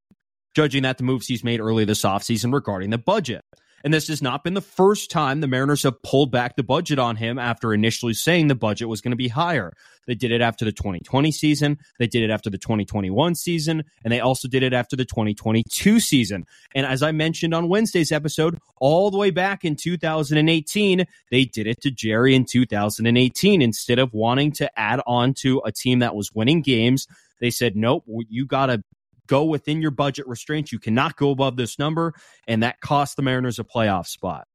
judging 0.54 0.82
that 0.82 0.98
the 0.98 1.04
moves 1.04 1.26
he's 1.26 1.44
made 1.44 1.60
early 1.60 1.84
this 1.84 2.02
offseason 2.02 2.52
regarding 2.52 2.90
the 2.90 2.98
budget. 2.98 3.44
And 3.84 3.94
this 3.94 4.08
has 4.08 4.20
not 4.20 4.42
been 4.42 4.54
the 4.54 4.60
first 4.60 5.10
time 5.10 5.40
the 5.40 5.46
Mariners 5.46 5.84
have 5.84 6.02
pulled 6.02 6.32
back 6.32 6.56
the 6.56 6.62
budget 6.62 6.98
on 6.98 7.16
him 7.16 7.38
after 7.38 7.72
initially 7.72 8.12
saying 8.12 8.48
the 8.48 8.54
budget 8.54 8.88
was 8.88 9.00
going 9.00 9.12
to 9.12 9.16
be 9.16 9.28
higher. 9.28 9.72
They 10.06 10.14
did 10.14 10.32
it 10.32 10.40
after 10.40 10.64
the 10.64 10.72
2020 10.72 11.30
season, 11.30 11.78
they 11.98 12.06
did 12.06 12.22
it 12.22 12.30
after 12.30 12.50
the 12.50 12.58
2021 12.58 13.34
season, 13.34 13.84
and 14.02 14.12
they 14.12 14.20
also 14.20 14.48
did 14.48 14.62
it 14.62 14.72
after 14.72 14.96
the 14.96 15.04
2022 15.04 16.00
season. 16.00 16.44
And 16.74 16.86
as 16.86 17.02
I 17.02 17.12
mentioned 17.12 17.54
on 17.54 17.68
Wednesday's 17.68 18.10
episode, 18.10 18.58
all 18.80 19.10
the 19.10 19.18
way 19.18 19.30
back 19.30 19.64
in 19.64 19.76
2018, 19.76 21.04
they 21.30 21.44
did 21.44 21.66
it 21.66 21.80
to 21.82 21.90
Jerry 21.90 22.34
in 22.34 22.46
2018 22.46 23.62
instead 23.62 23.98
of 23.98 24.12
wanting 24.12 24.50
to 24.52 24.78
add 24.78 25.00
on 25.06 25.34
to 25.34 25.62
a 25.64 25.70
team 25.70 26.00
that 26.00 26.16
was 26.16 26.32
winning 26.32 26.62
games. 26.62 27.06
They 27.40 27.50
said, 27.50 27.76
nope, 27.76 28.04
you 28.28 28.46
got 28.46 28.66
to 28.66 28.82
go 29.28 29.44
within 29.44 29.80
your 29.80 29.92
budget 29.92 30.26
restraints. 30.26 30.72
You 30.72 30.80
cannot 30.80 31.16
go 31.16 31.30
above 31.30 31.56
this 31.56 31.78
number, 31.78 32.14
and 32.48 32.62
that 32.62 32.80
cost 32.80 33.16
the 33.16 33.22
Mariners 33.22 33.58
a 33.58 33.64
playoff 33.64 34.06
spot. 34.06 34.48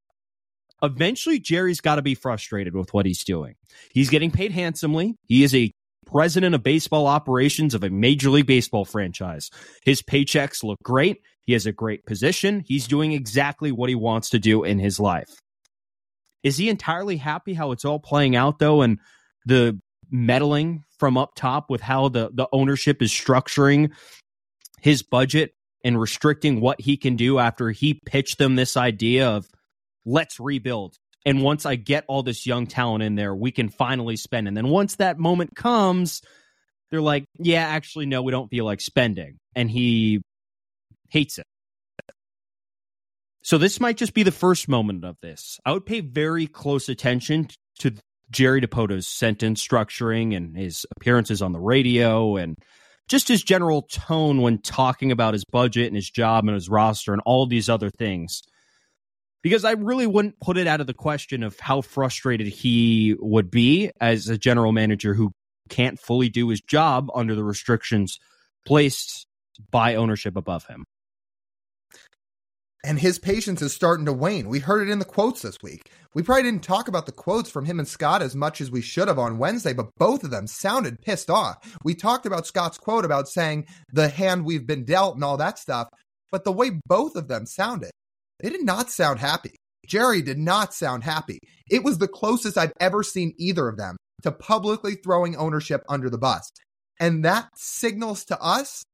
Eventually, 0.82 1.40
Jerry's 1.40 1.80
got 1.80 1.94
to 1.94 2.02
be 2.02 2.14
frustrated 2.14 2.74
with 2.74 2.92
what 2.92 3.06
he's 3.06 3.24
doing. 3.24 3.54
He's 3.92 4.10
getting 4.10 4.30
paid 4.30 4.52
handsomely. 4.52 5.16
He 5.26 5.42
is 5.42 5.54
a 5.54 5.72
president 6.04 6.54
of 6.54 6.62
baseball 6.62 7.06
operations 7.06 7.72
of 7.72 7.82
a 7.82 7.88
Major 7.88 8.28
League 8.28 8.46
Baseball 8.46 8.84
franchise. 8.84 9.50
His 9.84 10.02
paychecks 10.02 10.62
look 10.62 10.78
great. 10.82 11.22
He 11.42 11.54
has 11.54 11.64
a 11.64 11.72
great 11.72 12.04
position. 12.04 12.62
He's 12.66 12.86
doing 12.86 13.12
exactly 13.12 13.72
what 13.72 13.88
he 13.88 13.94
wants 13.94 14.30
to 14.30 14.38
do 14.38 14.64
in 14.64 14.78
his 14.78 15.00
life. 15.00 15.30
Is 16.42 16.58
he 16.58 16.68
entirely 16.68 17.16
happy 17.16 17.54
how 17.54 17.72
it's 17.72 17.86
all 17.86 17.98
playing 17.98 18.36
out, 18.36 18.58
though, 18.58 18.82
and 18.82 18.98
the 19.46 19.80
meddling 20.10 20.84
from 20.98 21.16
up 21.16 21.34
top 21.34 21.70
with 21.70 21.80
how 21.80 22.08
the, 22.08 22.30
the 22.32 22.46
ownership 22.52 23.00
is 23.00 23.10
structuring 23.10 23.90
his 24.84 25.02
budget 25.02 25.54
and 25.82 25.98
restricting 25.98 26.60
what 26.60 26.78
he 26.78 26.98
can 26.98 27.16
do 27.16 27.38
after 27.38 27.70
he 27.70 27.94
pitched 27.94 28.36
them 28.36 28.54
this 28.54 28.76
idea 28.76 29.30
of 29.30 29.48
let's 30.04 30.38
rebuild. 30.38 30.98
And 31.24 31.42
once 31.42 31.64
I 31.64 31.76
get 31.76 32.04
all 32.06 32.22
this 32.22 32.46
young 32.46 32.66
talent 32.66 33.02
in 33.02 33.14
there, 33.14 33.34
we 33.34 33.50
can 33.50 33.70
finally 33.70 34.16
spend. 34.16 34.46
And 34.46 34.54
then 34.54 34.68
once 34.68 34.96
that 34.96 35.18
moment 35.18 35.56
comes, 35.56 36.20
they're 36.90 37.00
like, 37.00 37.24
yeah, 37.38 37.66
actually, 37.66 38.04
no, 38.04 38.20
we 38.20 38.30
don't 38.30 38.50
feel 38.50 38.66
like 38.66 38.82
spending. 38.82 39.38
And 39.56 39.70
he 39.70 40.20
hates 41.08 41.38
it. 41.38 41.46
So 43.42 43.56
this 43.56 43.80
might 43.80 43.96
just 43.96 44.12
be 44.12 44.22
the 44.22 44.30
first 44.30 44.68
moment 44.68 45.02
of 45.02 45.16
this. 45.22 45.58
I 45.64 45.72
would 45.72 45.86
pay 45.86 46.00
very 46.00 46.46
close 46.46 46.90
attention 46.90 47.48
to 47.78 47.94
Jerry 48.30 48.60
Dipoto's 48.60 49.06
sentence 49.06 49.66
structuring 49.66 50.36
and 50.36 50.54
his 50.54 50.84
appearances 50.94 51.40
on 51.40 51.52
the 51.52 51.60
radio 51.60 52.36
and 52.36 52.58
just 53.08 53.28
his 53.28 53.42
general 53.42 53.82
tone 53.82 54.40
when 54.40 54.58
talking 54.58 55.12
about 55.12 55.34
his 55.34 55.44
budget 55.44 55.86
and 55.86 55.96
his 55.96 56.10
job 56.10 56.44
and 56.44 56.54
his 56.54 56.68
roster 56.68 57.12
and 57.12 57.22
all 57.24 57.46
these 57.46 57.68
other 57.68 57.90
things. 57.90 58.42
Because 59.42 59.64
I 59.64 59.72
really 59.72 60.06
wouldn't 60.06 60.40
put 60.40 60.56
it 60.56 60.66
out 60.66 60.80
of 60.80 60.86
the 60.86 60.94
question 60.94 61.42
of 61.42 61.60
how 61.60 61.82
frustrated 61.82 62.46
he 62.46 63.14
would 63.18 63.50
be 63.50 63.90
as 64.00 64.28
a 64.28 64.38
general 64.38 64.72
manager 64.72 65.12
who 65.12 65.32
can't 65.68 65.98
fully 65.98 66.28
do 66.30 66.48
his 66.48 66.62
job 66.62 67.10
under 67.14 67.34
the 67.34 67.44
restrictions 67.44 68.18
placed 68.64 69.26
by 69.70 69.94
ownership 69.94 70.36
above 70.36 70.66
him 70.66 70.84
and 72.84 72.98
his 72.98 73.18
patience 73.18 73.62
is 73.62 73.72
starting 73.72 74.04
to 74.04 74.12
wane. 74.12 74.48
We 74.48 74.58
heard 74.58 74.86
it 74.86 74.92
in 74.92 74.98
the 74.98 75.04
quotes 75.06 75.40
this 75.42 75.56
week. 75.62 75.90
We 76.12 76.22
probably 76.22 76.44
didn't 76.44 76.62
talk 76.62 76.86
about 76.86 77.06
the 77.06 77.12
quotes 77.12 77.50
from 77.50 77.64
him 77.64 77.78
and 77.78 77.88
Scott 77.88 78.20
as 78.22 78.36
much 78.36 78.60
as 78.60 78.70
we 78.70 78.82
should 78.82 79.08
have 79.08 79.18
on 79.18 79.38
Wednesday, 79.38 79.72
but 79.72 79.88
both 79.96 80.22
of 80.22 80.30
them 80.30 80.46
sounded 80.46 81.00
pissed 81.00 81.30
off. 81.30 81.76
We 81.82 81.94
talked 81.94 82.26
about 82.26 82.46
Scott's 82.46 82.78
quote 82.78 83.04
about 83.04 83.26
saying 83.26 83.66
the 83.92 84.08
hand 84.08 84.44
we've 84.44 84.66
been 84.66 84.84
dealt 84.84 85.14
and 85.14 85.24
all 85.24 85.38
that 85.38 85.58
stuff, 85.58 85.88
but 86.30 86.44
the 86.44 86.52
way 86.52 86.72
both 86.86 87.16
of 87.16 87.26
them 87.26 87.46
sounded, 87.46 87.90
they 88.40 88.50
did 88.50 88.64
not 88.64 88.90
sound 88.90 89.18
happy. 89.18 89.56
Jerry 89.86 90.22
did 90.22 90.38
not 90.38 90.74
sound 90.74 91.04
happy. 91.04 91.38
It 91.70 91.84
was 91.84 91.98
the 91.98 92.08
closest 92.08 92.58
I've 92.58 92.72
ever 92.80 93.02
seen 93.02 93.32
either 93.38 93.66
of 93.66 93.76
them 93.78 93.96
to 94.22 94.32
publicly 94.32 94.94
throwing 94.94 95.36
ownership 95.36 95.82
under 95.88 96.10
the 96.10 96.18
bus. 96.18 96.50
And 97.00 97.24
that 97.24 97.48
signals 97.56 98.24
to 98.26 98.40
us 98.40 98.84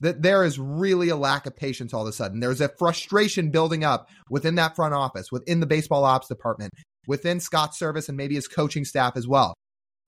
that 0.00 0.22
there 0.22 0.44
is 0.44 0.58
really 0.58 1.08
a 1.08 1.16
lack 1.16 1.46
of 1.46 1.56
patience 1.56 1.94
all 1.94 2.02
of 2.02 2.08
a 2.08 2.12
sudden. 2.12 2.40
There's 2.40 2.60
a 2.60 2.68
frustration 2.68 3.50
building 3.50 3.84
up 3.84 4.08
within 4.28 4.56
that 4.56 4.76
front 4.76 4.94
office, 4.94 5.30
within 5.30 5.60
the 5.60 5.66
baseball 5.66 6.04
ops 6.04 6.28
department, 6.28 6.72
within 7.06 7.40
Scott's 7.40 7.78
service 7.78 8.08
and 8.08 8.16
maybe 8.16 8.34
his 8.34 8.48
coaching 8.48 8.84
staff 8.84 9.16
as 9.16 9.28
well. 9.28 9.54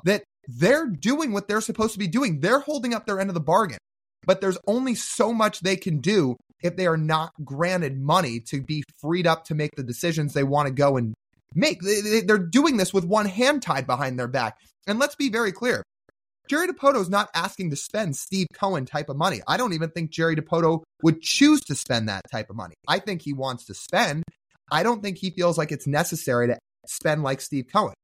That 0.05 0.25
they're 0.49 0.87
doing 0.87 1.33
what 1.33 1.49
they're 1.49 1.61
supposed 1.61 1.93
to 1.93 1.99
be 1.99 2.09
doing. 2.09 2.41
They're 2.41 2.61
holding 2.61 2.95
up 2.95 3.07
their 3.07 3.21
end 3.21 3.31
of 3.31 3.35
the 3.35 3.41
bargain. 3.41 3.79
But 4.27 4.41
there's 4.41 4.59
only 4.67 4.97
so 4.97 5.33
much 5.33 5.61
they 5.61 5.77
can 5.77 6.01
do 6.01 6.37
if 6.63 6.77
they 6.77 6.87
are 6.87 6.97
not 6.97 7.33
granted 7.45 7.97
money 7.97 8.41
to 8.41 8.61
be 8.61 8.83
freed 9.01 9.27
up 9.27 9.45
to 9.45 9.55
make 9.55 9.77
the 9.77 9.85
decisions 9.85 10.33
they 10.33 10.43
want 10.43 10.67
to 10.67 10.75
go 10.75 10.97
and 10.97 11.15
make. 11.55 11.81
They're 11.81 12.39
doing 12.39 12.77
this 12.77 12.93
with 12.93 13.05
one 13.05 13.27
hand 13.27 13.63
tied 13.63 13.87
behind 13.87 14.19
their 14.19 14.27
back. 14.27 14.59
And 14.87 14.99
let's 14.99 15.15
be 15.15 15.29
very 15.29 15.53
clear 15.53 15.85
Jerry 16.49 16.69
Dipoto 16.69 17.01
is 17.01 17.09
not 17.09 17.29
asking 17.35 17.71
to 17.71 17.77
spend 17.77 18.17
Steve 18.17 18.47
Cohen 18.53 18.87
type 18.87 19.09
of 19.09 19.17
money. 19.17 19.41
I 19.47 19.57
don't 19.57 19.73
even 19.73 19.91
think 19.91 20.11
Jerry 20.11 20.37
Dipoto 20.37 20.83
would 21.03 21.21
choose 21.21 21.61
to 21.63 21.75
spend 21.75 22.09
that 22.09 22.23
type 22.31 22.51
of 22.51 22.57
money. 22.57 22.75
I 22.87 22.99
think 22.99 23.23
he 23.23 23.33
wants 23.33 23.65
to 23.67 23.75
spend. 23.75 24.23
I 24.71 24.83
don't 24.83 25.03
think 25.03 25.19
he 25.19 25.31
feels 25.31 25.59
like 25.59 25.73
it's 25.73 25.87
necessary 25.87 26.49
to 26.49 26.59
spend 26.87 27.23
like 27.23 27.41
Steve 27.41 27.67
Cohen. 27.73 27.95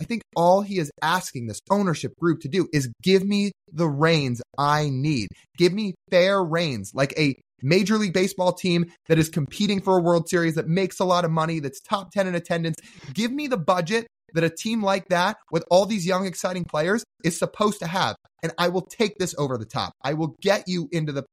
I 0.00 0.04
think 0.04 0.22
all 0.34 0.62
he 0.62 0.78
is 0.78 0.90
asking 1.00 1.46
this 1.46 1.60
ownership 1.70 2.16
group 2.18 2.40
to 2.40 2.48
do 2.48 2.68
is 2.72 2.90
give 3.02 3.24
me 3.24 3.52
the 3.72 3.88
reins 3.88 4.42
I 4.58 4.88
need. 4.90 5.28
Give 5.56 5.72
me 5.72 5.94
fair 6.10 6.42
reins, 6.42 6.90
like 6.92 7.14
a 7.16 7.36
Major 7.62 7.96
League 7.96 8.12
Baseball 8.12 8.52
team 8.52 8.86
that 9.06 9.18
is 9.18 9.28
competing 9.28 9.80
for 9.80 9.96
a 9.96 10.02
World 10.02 10.28
Series, 10.28 10.56
that 10.56 10.66
makes 10.66 10.98
a 10.98 11.04
lot 11.04 11.24
of 11.24 11.30
money, 11.30 11.60
that's 11.60 11.80
top 11.80 12.10
10 12.10 12.26
in 12.26 12.34
attendance. 12.34 12.76
Give 13.14 13.30
me 13.30 13.46
the 13.46 13.56
budget 13.56 14.08
that 14.34 14.44
a 14.44 14.50
team 14.50 14.82
like 14.82 15.08
that 15.08 15.36
with 15.50 15.64
all 15.70 15.86
these 15.86 16.06
young, 16.06 16.26
exciting 16.26 16.64
players 16.64 17.04
is 17.24 17.38
supposed 17.38 17.78
to 17.80 17.86
have. 17.86 18.16
And 18.42 18.52
I 18.58 18.68
will 18.68 18.82
take 18.82 19.16
this 19.18 19.34
over 19.38 19.56
the 19.56 19.64
top. 19.64 19.92
I 20.02 20.14
will 20.14 20.36
get 20.40 20.64
you 20.66 20.88
into 20.92 21.12
the 21.12 21.24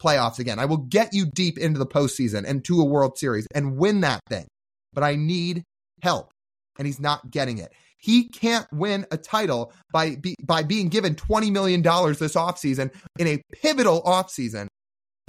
playoffs 0.00 0.38
again. 0.38 0.58
I 0.58 0.64
will 0.64 0.78
get 0.78 1.12
you 1.12 1.26
deep 1.26 1.58
into 1.58 1.78
the 1.78 1.86
postseason 1.86 2.44
and 2.46 2.64
to 2.64 2.80
a 2.80 2.84
World 2.84 3.18
Series 3.18 3.46
and 3.54 3.76
win 3.76 4.00
that 4.00 4.20
thing. 4.28 4.46
But 4.92 5.04
I 5.04 5.16
need 5.16 5.62
help. 6.02 6.30
And 6.78 6.86
he's 6.86 7.00
not 7.00 7.30
getting 7.30 7.58
it. 7.58 7.72
He 7.98 8.28
can't 8.28 8.66
win 8.72 9.06
a 9.12 9.16
title 9.16 9.72
by 9.92 10.16
be, 10.16 10.34
by 10.42 10.64
being 10.64 10.88
given 10.88 11.14
$20 11.14 11.52
million 11.52 11.82
this 11.82 12.34
offseason 12.34 12.92
in 13.18 13.26
a 13.28 13.42
pivotal 13.52 14.02
offseason 14.02 14.66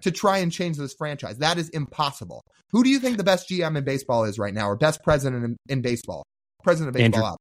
to 0.02 0.12
try 0.12 0.40
and 0.40 0.52
change 0.52 0.78
this 0.78 0.94
franchise. 0.94 1.38
That 1.38 1.58
is 1.58 1.70
impossible. 1.70 2.42
Who 2.72 2.84
do 2.84 2.90
you 2.90 3.00
think 3.00 3.18
the 3.18 3.24
best 3.24 3.50
GM 3.50 3.78
in 3.78 3.84
baseball 3.84 4.24
is 4.24 4.40
right 4.40 4.54
now 4.54 4.68
or 4.68 4.76
best 4.76 5.04
president 5.04 5.46
in, 5.46 5.58
in 5.70 5.82
baseball? 5.82 6.24
President 6.64 6.96
of 6.96 7.00
baseball 7.00 7.38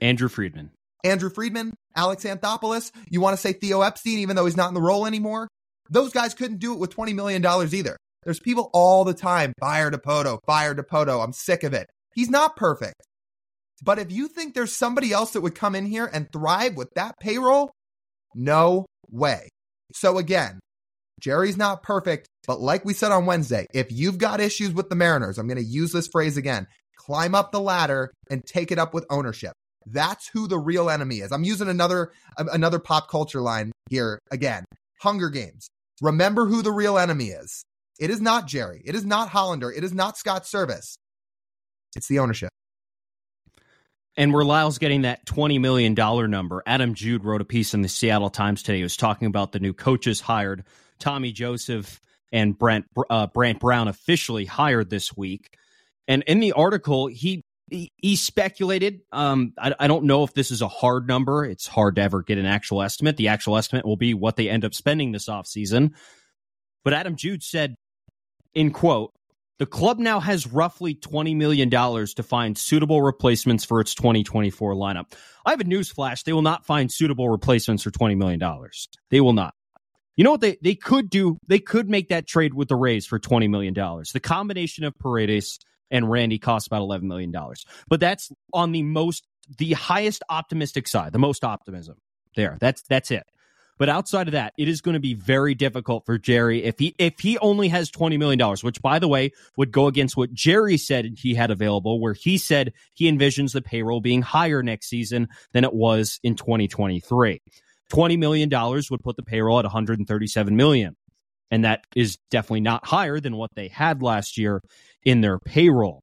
Andrew, 0.00 0.08
Andrew 0.08 0.28
Friedman. 0.28 0.70
Andrew 1.04 1.30
Friedman, 1.30 1.74
Alex 1.94 2.24
Anthopoulos. 2.24 2.90
You 3.08 3.20
want 3.20 3.34
to 3.34 3.40
say 3.40 3.52
Theo 3.52 3.82
Epstein, 3.82 4.18
even 4.18 4.36
though 4.36 4.44
he's 4.44 4.56
not 4.56 4.68
in 4.68 4.74
the 4.74 4.80
role 4.80 5.06
anymore? 5.06 5.48
Those 5.88 6.12
guys 6.12 6.34
couldn't 6.34 6.58
do 6.58 6.72
it 6.72 6.78
with 6.78 6.94
$20 6.94 7.14
million 7.14 7.44
either. 7.44 7.96
There's 8.24 8.40
people 8.40 8.70
all 8.72 9.04
the 9.04 9.14
time, 9.14 9.52
fire 9.60 9.90
Dipoto, 9.90 10.38
fire 10.46 10.74
Dipoto. 10.74 11.22
I'm 11.22 11.32
sick 11.32 11.62
of 11.62 11.72
it. 11.74 11.86
He's 12.14 12.28
not 12.28 12.56
perfect. 12.56 13.00
But 13.84 13.98
if 13.98 14.10
you 14.10 14.26
think 14.26 14.54
there's 14.54 14.72
somebody 14.72 15.12
else 15.12 15.32
that 15.32 15.42
would 15.42 15.54
come 15.54 15.74
in 15.74 15.86
here 15.86 16.10
and 16.12 16.26
thrive 16.32 16.76
with 16.76 16.90
that 16.96 17.14
payroll, 17.20 17.70
no 18.34 18.86
way. 19.10 19.48
So 19.92 20.18
again, 20.18 20.58
Jerry's 21.20 21.56
not 21.56 21.82
perfect, 21.82 22.26
but 22.46 22.60
like 22.60 22.84
we 22.84 22.94
said 22.94 23.12
on 23.12 23.26
Wednesday, 23.26 23.66
if 23.72 23.92
you've 23.92 24.18
got 24.18 24.40
issues 24.40 24.72
with 24.72 24.88
the 24.88 24.96
Mariners, 24.96 25.38
I'm 25.38 25.46
going 25.46 25.62
to 25.62 25.64
use 25.64 25.92
this 25.92 26.08
phrase 26.08 26.36
again 26.36 26.66
climb 26.96 27.34
up 27.34 27.52
the 27.52 27.60
ladder 27.60 28.12
and 28.30 28.44
take 28.44 28.72
it 28.72 28.78
up 28.78 28.94
with 28.94 29.06
ownership. 29.10 29.52
That's 29.86 30.28
who 30.28 30.48
the 30.48 30.58
real 30.58 30.90
enemy 30.90 31.16
is. 31.16 31.30
I'm 31.30 31.44
using 31.44 31.68
another 31.68 32.12
another 32.36 32.78
pop 32.78 33.08
culture 33.08 33.40
line 33.40 33.72
here 33.88 34.18
again. 34.30 34.64
Hunger 35.00 35.30
Games. 35.30 35.68
Remember 36.00 36.46
who 36.46 36.62
the 36.62 36.72
real 36.72 36.98
enemy 36.98 37.26
is. 37.26 37.64
It 37.98 38.10
is 38.10 38.20
not 38.20 38.46
Jerry. 38.46 38.82
It 38.84 38.94
is 38.94 39.04
not 39.04 39.28
Hollander. 39.28 39.70
It 39.70 39.84
is 39.84 39.94
not 39.94 40.18
Scott 40.18 40.42
Servais. 40.44 40.96
It's 41.94 42.08
the 42.08 42.18
ownership. 42.18 42.50
And 44.18 44.32
where 44.32 44.44
Lyle's 44.44 44.78
getting 44.78 45.02
that 45.02 45.26
$20 45.26 45.60
million 45.60 45.94
number, 46.30 46.62
Adam 46.66 46.94
Jude 46.94 47.24
wrote 47.24 47.42
a 47.42 47.46
piece 47.46 47.74
in 47.74 47.82
the 47.82 47.88
Seattle 47.88 48.30
Times 48.30 48.62
today. 48.62 48.78
He 48.78 48.82
was 48.82 48.96
talking 48.96 49.26
about 49.26 49.52
the 49.52 49.60
new 49.60 49.74
coaches 49.74 50.20
hired. 50.20 50.64
Tommy 50.98 51.32
Joseph 51.32 52.00
and 52.32 52.58
Brent, 52.58 52.86
uh, 53.10 53.26
Brant 53.26 53.60
Brown 53.60 53.88
officially 53.88 54.46
hired 54.46 54.88
this 54.88 55.16
week. 55.16 55.56
And 56.08 56.22
in 56.24 56.40
the 56.40 56.52
article, 56.52 57.06
he 57.06 57.44
he, 57.68 58.16
speculated. 58.16 59.00
Um, 59.10 59.52
I, 59.58 59.74
I 59.80 59.86
don't 59.88 60.04
know 60.04 60.22
if 60.22 60.34
this 60.34 60.50
is 60.50 60.62
a 60.62 60.68
hard 60.68 61.08
number. 61.08 61.44
It's 61.44 61.66
hard 61.66 61.96
to 61.96 62.02
ever 62.02 62.22
get 62.22 62.38
an 62.38 62.46
actual 62.46 62.82
estimate. 62.82 63.16
The 63.16 63.28
actual 63.28 63.56
estimate 63.56 63.84
will 63.84 63.96
be 63.96 64.14
what 64.14 64.36
they 64.36 64.48
end 64.48 64.64
up 64.64 64.72
spending 64.72 65.10
this 65.10 65.28
offseason. 65.28 65.92
But 66.84 66.92
Adam 66.92 67.16
Jude 67.16 67.42
said, 67.42 67.74
in 68.54 68.70
quote, 68.70 69.12
the 69.58 69.66
club 69.66 69.98
now 69.98 70.20
has 70.20 70.46
roughly 70.46 70.94
$20 70.94 71.34
million 71.34 71.70
to 71.70 72.22
find 72.22 72.56
suitable 72.56 73.02
replacements 73.02 73.64
for 73.64 73.80
its 73.80 73.94
2024 73.94 74.74
lineup. 74.74 75.12
I 75.44 75.50
have 75.50 75.60
a 75.60 75.64
news 75.64 75.90
flash. 75.90 76.22
They 76.22 76.34
will 76.34 76.42
not 76.42 76.66
find 76.66 76.92
suitable 76.92 77.28
replacements 77.28 77.82
for 77.82 77.90
$20 77.90 78.16
million. 78.16 78.40
They 79.10 79.20
will 79.20 79.32
not. 79.32 79.54
You 80.14 80.24
know 80.24 80.30
what 80.30 80.40
they, 80.40 80.58
they 80.62 80.74
could 80.74 81.10
do? 81.10 81.38
They 81.46 81.58
could 81.58 81.88
make 81.88 82.08
that 82.08 82.26
trade 82.26 82.54
with 82.54 82.68
the 82.68 82.76
Rays 82.76 83.06
for 83.06 83.18
$20 83.18 83.48
million. 83.50 83.74
The 83.74 84.20
combination 84.20 84.84
of 84.84 84.94
Paredes 84.98 85.58
and 85.90 86.10
Randy 86.10 86.38
costs 86.38 86.66
about 86.66 86.82
$11 86.82 87.02
million. 87.02 87.34
But 87.88 88.00
that's 88.00 88.30
on 88.52 88.72
the 88.72 88.82
most, 88.82 89.26
the 89.58 89.72
highest 89.72 90.22
optimistic 90.28 90.88
side, 90.88 91.12
the 91.12 91.18
most 91.18 91.44
optimism 91.44 91.96
there. 92.34 92.56
That's, 92.60 92.82
that's 92.82 93.10
it. 93.10 93.24
But 93.78 93.88
outside 93.88 94.28
of 94.28 94.32
that, 94.32 94.54
it 94.56 94.68
is 94.68 94.80
going 94.80 94.94
to 94.94 95.00
be 95.00 95.14
very 95.14 95.54
difficult 95.54 96.06
for 96.06 96.18
Jerry 96.18 96.64
if 96.64 96.78
he 96.78 96.94
if 96.98 97.18
he 97.20 97.36
only 97.38 97.68
has 97.68 97.90
twenty 97.90 98.16
million 98.16 98.38
dollars, 98.38 98.64
which 98.64 98.80
by 98.80 98.98
the 98.98 99.08
way 99.08 99.32
would 99.56 99.70
go 99.70 99.86
against 99.86 100.16
what 100.16 100.32
Jerry 100.32 100.78
said 100.78 101.18
he 101.18 101.34
had 101.34 101.50
available, 101.50 102.00
where 102.00 102.14
he 102.14 102.38
said 102.38 102.72
he 102.94 103.10
envisions 103.10 103.52
the 103.52 103.60
payroll 103.60 104.00
being 104.00 104.22
higher 104.22 104.62
next 104.62 104.88
season 104.88 105.28
than 105.52 105.64
it 105.64 105.74
was 105.74 106.18
in 106.22 106.36
2023. 106.36 107.42
$20 107.90 108.18
million 108.18 108.50
would 108.90 109.02
put 109.02 109.16
the 109.16 109.22
payroll 109.22 109.58
at 109.58 109.64
137 109.64 110.56
million. 110.56 110.96
And 111.50 111.64
that 111.64 111.84
is 111.94 112.18
definitely 112.30 112.60
not 112.60 112.86
higher 112.86 113.20
than 113.20 113.36
what 113.36 113.50
they 113.54 113.68
had 113.68 114.02
last 114.02 114.36
year 114.36 114.62
in 115.04 115.20
their 115.20 115.38
payroll. 115.38 116.02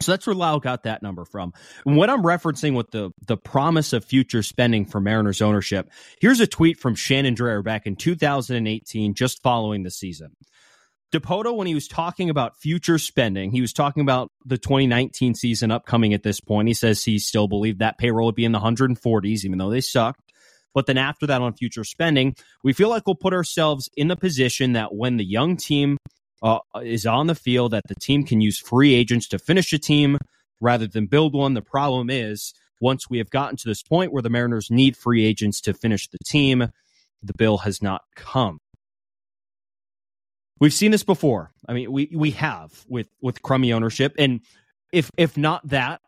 So 0.00 0.12
that's 0.12 0.26
where 0.26 0.34
Lyle 0.34 0.60
got 0.60 0.84
that 0.84 1.02
number 1.02 1.24
from. 1.24 1.52
And 1.84 1.96
what 1.96 2.08
I'm 2.08 2.22
referencing 2.22 2.76
with 2.76 2.90
the 2.92 3.10
the 3.26 3.36
promise 3.36 3.92
of 3.92 4.04
future 4.04 4.44
spending 4.44 4.86
for 4.86 5.00
Mariners 5.00 5.42
ownership, 5.42 5.90
here's 6.20 6.38
a 6.38 6.46
tweet 6.46 6.78
from 6.78 6.94
Shannon 6.94 7.34
Drayer 7.34 7.64
back 7.64 7.86
in 7.86 7.96
2018, 7.96 9.14
just 9.14 9.42
following 9.42 9.82
the 9.82 9.90
season. 9.90 10.36
Dipoto, 11.12 11.56
when 11.56 11.66
he 11.66 11.74
was 11.74 11.88
talking 11.88 12.28
about 12.28 12.58
future 12.58 12.98
spending, 12.98 13.50
he 13.50 13.62
was 13.62 13.72
talking 13.72 14.02
about 14.02 14.30
the 14.44 14.58
2019 14.58 15.34
season 15.34 15.70
upcoming 15.70 16.12
at 16.12 16.22
this 16.22 16.38
point. 16.38 16.68
He 16.68 16.74
says 16.74 17.02
he 17.02 17.18
still 17.18 17.48
believed 17.48 17.78
that 17.78 17.98
payroll 17.98 18.26
would 18.26 18.34
be 18.34 18.44
in 18.44 18.52
the 18.52 18.60
140s, 18.60 19.44
even 19.44 19.58
though 19.58 19.70
they 19.70 19.80
sucked. 19.80 20.27
But 20.74 20.86
then 20.86 20.98
after 20.98 21.26
that, 21.26 21.42
on 21.42 21.54
future 21.54 21.84
spending, 21.84 22.36
we 22.62 22.72
feel 22.72 22.88
like 22.88 23.06
we'll 23.06 23.16
put 23.16 23.34
ourselves 23.34 23.88
in 23.96 24.08
the 24.08 24.16
position 24.16 24.74
that 24.74 24.94
when 24.94 25.16
the 25.16 25.24
young 25.24 25.56
team 25.56 25.96
uh, 26.42 26.58
is 26.82 27.06
on 27.06 27.26
the 27.26 27.34
field 27.34 27.72
that 27.72 27.88
the 27.88 27.94
team 27.94 28.24
can 28.24 28.40
use 28.40 28.58
free 28.58 28.94
agents 28.94 29.28
to 29.28 29.38
finish 29.38 29.72
a 29.72 29.78
team 29.78 30.18
rather 30.60 30.86
than 30.86 31.06
build 31.06 31.34
one. 31.34 31.54
The 31.54 31.62
problem 31.62 32.10
is 32.10 32.54
once 32.80 33.10
we 33.10 33.18
have 33.18 33.30
gotten 33.30 33.56
to 33.56 33.68
this 33.68 33.82
point 33.82 34.12
where 34.12 34.22
the 34.22 34.30
Mariners 34.30 34.70
need 34.70 34.96
free 34.96 35.24
agents 35.24 35.60
to 35.62 35.74
finish 35.74 36.08
the 36.08 36.18
team, 36.26 36.68
the 37.22 37.32
bill 37.36 37.58
has 37.58 37.82
not 37.82 38.02
come. 38.14 38.58
We've 40.60 40.72
seen 40.72 40.90
this 40.90 41.04
before. 41.04 41.52
I 41.68 41.72
mean, 41.72 41.92
we 41.92 42.10
we 42.12 42.32
have 42.32 42.84
with 42.88 43.08
with 43.22 43.42
crummy 43.42 43.72
ownership, 43.72 44.14
and 44.18 44.40
if 44.92 45.08
if 45.16 45.36
not 45.36 45.68
that, 45.68 46.00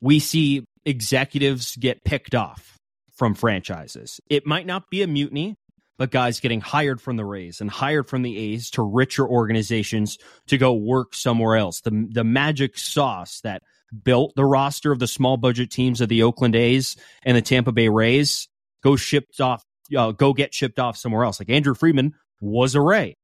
we 0.00 0.20
see 0.20 0.64
executives 0.86 1.76
get 1.76 2.02
picked 2.02 2.34
off 2.34 2.78
from 3.22 3.34
franchises. 3.34 4.20
It 4.28 4.48
might 4.48 4.66
not 4.66 4.90
be 4.90 5.02
a 5.02 5.06
mutiny 5.06 5.56
but 5.96 6.10
guys 6.10 6.40
getting 6.40 6.60
hired 6.60 7.00
from 7.00 7.16
the 7.16 7.24
Rays 7.24 7.60
and 7.60 7.70
hired 7.70 8.08
from 8.08 8.22
the 8.22 8.36
A's 8.36 8.70
to 8.70 8.82
richer 8.82 9.24
organizations 9.24 10.18
to 10.48 10.58
go 10.58 10.72
work 10.72 11.14
somewhere 11.14 11.54
else. 11.54 11.82
The 11.82 12.08
the 12.10 12.24
magic 12.24 12.76
sauce 12.76 13.40
that 13.42 13.62
built 14.02 14.32
the 14.34 14.44
roster 14.44 14.90
of 14.90 14.98
the 14.98 15.06
small 15.06 15.36
budget 15.36 15.70
teams 15.70 16.00
of 16.00 16.08
the 16.08 16.24
Oakland 16.24 16.56
A's 16.56 16.96
and 17.24 17.36
the 17.36 17.42
Tampa 17.42 17.70
Bay 17.70 17.88
Rays 17.88 18.48
go 18.82 18.96
shipped 18.96 19.40
off 19.40 19.62
uh, 19.96 20.10
go 20.10 20.32
get 20.32 20.52
shipped 20.52 20.80
off 20.80 20.96
somewhere 20.96 21.22
else. 21.22 21.38
Like 21.38 21.50
Andrew 21.50 21.74
Friedman 21.74 22.14
was 22.40 22.74
a 22.74 22.80
Ray 22.80 23.16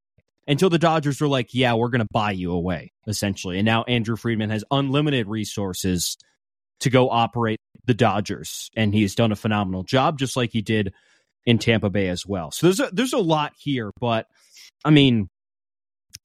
until 0.46 0.70
the 0.70 0.78
Dodgers 0.78 1.20
were 1.20 1.26
like, 1.26 1.52
"Yeah, 1.52 1.74
we're 1.74 1.88
going 1.88 2.06
to 2.06 2.12
buy 2.12 2.30
you 2.30 2.52
away," 2.52 2.92
essentially. 3.08 3.58
And 3.58 3.66
now 3.66 3.82
Andrew 3.82 4.14
Friedman 4.14 4.50
has 4.50 4.62
unlimited 4.70 5.26
resources 5.26 6.16
to 6.80 6.90
go 6.90 7.10
operate 7.10 7.60
the 7.86 7.94
Dodgers, 7.94 8.70
and 8.76 8.94
he's 8.94 9.14
done 9.14 9.32
a 9.32 9.36
phenomenal 9.36 9.82
job, 9.82 10.18
just 10.18 10.36
like 10.36 10.50
he 10.52 10.62
did 10.62 10.92
in 11.46 11.58
Tampa 11.58 11.90
Bay 11.90 12.08
as 12.08 12.26
well. 12.26 12.50
So 12.50 12.66
there's 12.66 12.80
a, 12.80 12.90
there's 12.92 13.12
a 13.12 13.18
lot 13.18 13.52
here, 13.58 13.90
but 14.00 14.26
I 14.84 14.90
mean, 14.90 15.28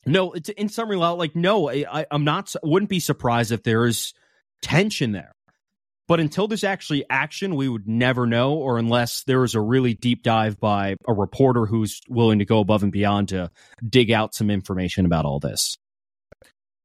no, 0.05 0.33
it's 0.33 0.49
in 0.49 0.69
summary, 0.69 0.97
like 0.97 1.35
no, 1.35 1.69
I, 1.69 2.05
I'm 2.11 2.25
not. 2.25 2.53
Wouldn't 2.61 2.89
be 2.89 2.99
surprised 2.99 3.51
if 3.51 3.63
there 3.63 3.85
is 3.85 4.13
tension 4.61 5.11
there. 5.11 5.31
But 6.07 6.19
until 6.19 6.49
there's 6.49 6.65
actually 6.65 7.05
action, 7.09 7.55
we 7.55 7.69
would 7.69 7.87
never 7.87 8.27
know, 8.27 8.55
or 8.55 8.77
unless 8.77 9.23
there 9.23 9.45
is 9.45 9.55
a 9.55 9.61
really 9.61 9.93
deep 9.93 10.21
dive 10.21 10.59
by 10.59 10.97
a 11.07 11.13
reporter 11.13 11.65
who's 11.65 12.01
willing 12.09 12.39
to 12.39 12.45
go 12.45 12.59
above 12.59 12.83
and 12.83 12.91
beyond 12.91 13.29
to 13.29 13.49
dig 13.87 14.11
out 14.11 14.35
some 14.35 14.49
information 14.49 15.05
about 15.05 15.23
all 15.23 15.39
this. 15.39 15.77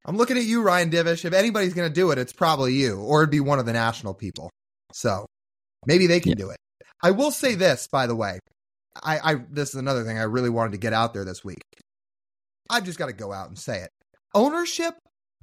I'm 0.09 0.16
looking 0.16 0.38
at 0.38 0.44
you, 0.44 0.62
Ryan 0.62 0.90
Divish. 0.90 1.27
If 1.27 1.35
anybody's 1.35 1.75
going 1.75 1.87
to 1.87 1.94
do 1.94 2.11
it, 2.12 2.18
it's 2.18 2.33
probably 2.33 2.73
you, 2.73 2.99
or 2.99 3.21
it'd 3.21 3.31
be 3.31 3.40
one 3.40 3.59
of 3.59 3.66
the 3.66 3.75
national 3.75 4.14
people. 4.14 4.49
So 4.94 5.27
maybe 5.87 6.07
they 6.07 6.18
can 6.18 6.31
yeah. 6.31 6.37
do 6.37 6.51
it. 6.51 6.57
I 7.03 7.11
will 7.11 7.31
say 7.31 7.55
this, 7.55 7.88
by 7.92 8.07
the 8.07 8.16
way. 8.16 8.38
I, 9.03 9.18
I 9.18 9.35
this 9.51 9.68
is 9.68 9.75
another 9.75 10.05
thing 10.05 10.18
I 10.18 10.23
really 10.23 10.49
wanted 10.49 10.73
to 10.73 10.79
get 10.79 10.94
out 10.94 11.12
there 11.12 11.27
this 11.27 11.44
week. 11.44 11.62
I've 12.71 12.85
just 12.85 12.99
got 12.99 13.07
to 13.07 13.12
go 13.12 13.35
out 13.35 13.49
and 13.49 13.59
say 13.59 13.83
it. 13.83 13.90
Ownership 14.35 14.94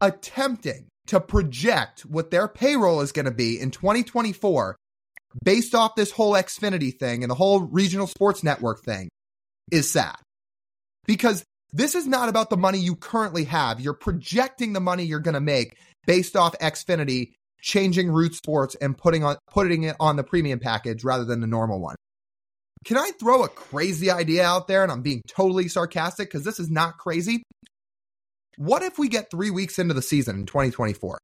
attempting 0.02 0.88
to 1.08 1.22
project 1.22 2.02
what 2.02 2.32
their 2.32 2.48
payroll 2.48 3.02
is 3.02 3.12
going 3.12 3.26
to 3.26 3.32
be 3.32 3.60
in 3.60 3.70
2024 3.70 4.76
based 5.44 5.76
off 5.76 5.96
this 5.96 6.10
whole 6.10 6.34
Xfinity 6.34 6.92
thing 6.98 7.24
and 7.24 7.30
the 7.30 7.36
whole 7.36 7.62
regional 7.62 8.08
sports 8.08 8.44
network 8.44 8.84
thing 8.84 9.10
is 9.72 9.92
sad. 9.92 10.16
Because 11.06 11.44
this 11.76 11.94
is 11.94 12.08
not 12.08 12.30
about 12.30 12.50
the 12.50 12.56
money 12.56 12.80
you 12.80 12.96
currently 12.96 13.44
have. 13.44 13.82
You're 13.82 13.94
projecting 13.94 14.72
the 14.72 14.80
money 14.80 15.04
you're 15.04 15.20
going 15.20 15.34
to 15.34 15.42
make 15.42 15.76
based 16.08 16.38
off 16.38 16.58
Xfinity 16.60 17.34
changing 17.60 18.10
Root 18.10 18.34
Sports 18.34 18.76
and 18.80 18.98
putting 18.98 19.26
on 19.26 19.36
putting 19.52 19.84
it 19.84 19.98
on 20.00 20.16
the 20.16 20.24
premium 20.24 20.60
package 20.60 21.04
rather 21.04 21.26
than 21.26 21.42
the 21.42 21.48
normal 21.48 21.82
one. 21.82 21.98
Can 22.86 22.98
I 22.98 23.12
throw 23.20 23.44
a 23.44 23.50
crazy 23.50 24.10
idea 24.10 24.46
out 24.46 24.70
there? 24.70 24.84
And 24.84 24.92
I'm 24.92 25.02
being 25.02 25.22
totally 25.28 25.68
sarcastic 25.68 26.30
because 26.30 26.46
this 26.46 26.62
is 26.62 26.70
not 26.70 26.98
crazy. 26.98 27.44
What 28.58 28.82
if 28.82 28.98
we 28.98 29.10
get 29.10 29.30
three 29.30 29.50
weeks 29.50 29.78
into 29.78 29.94
the 29.94 30.02
season 30.02 30.38
in 30.38 30.46
2024 30.46 31.18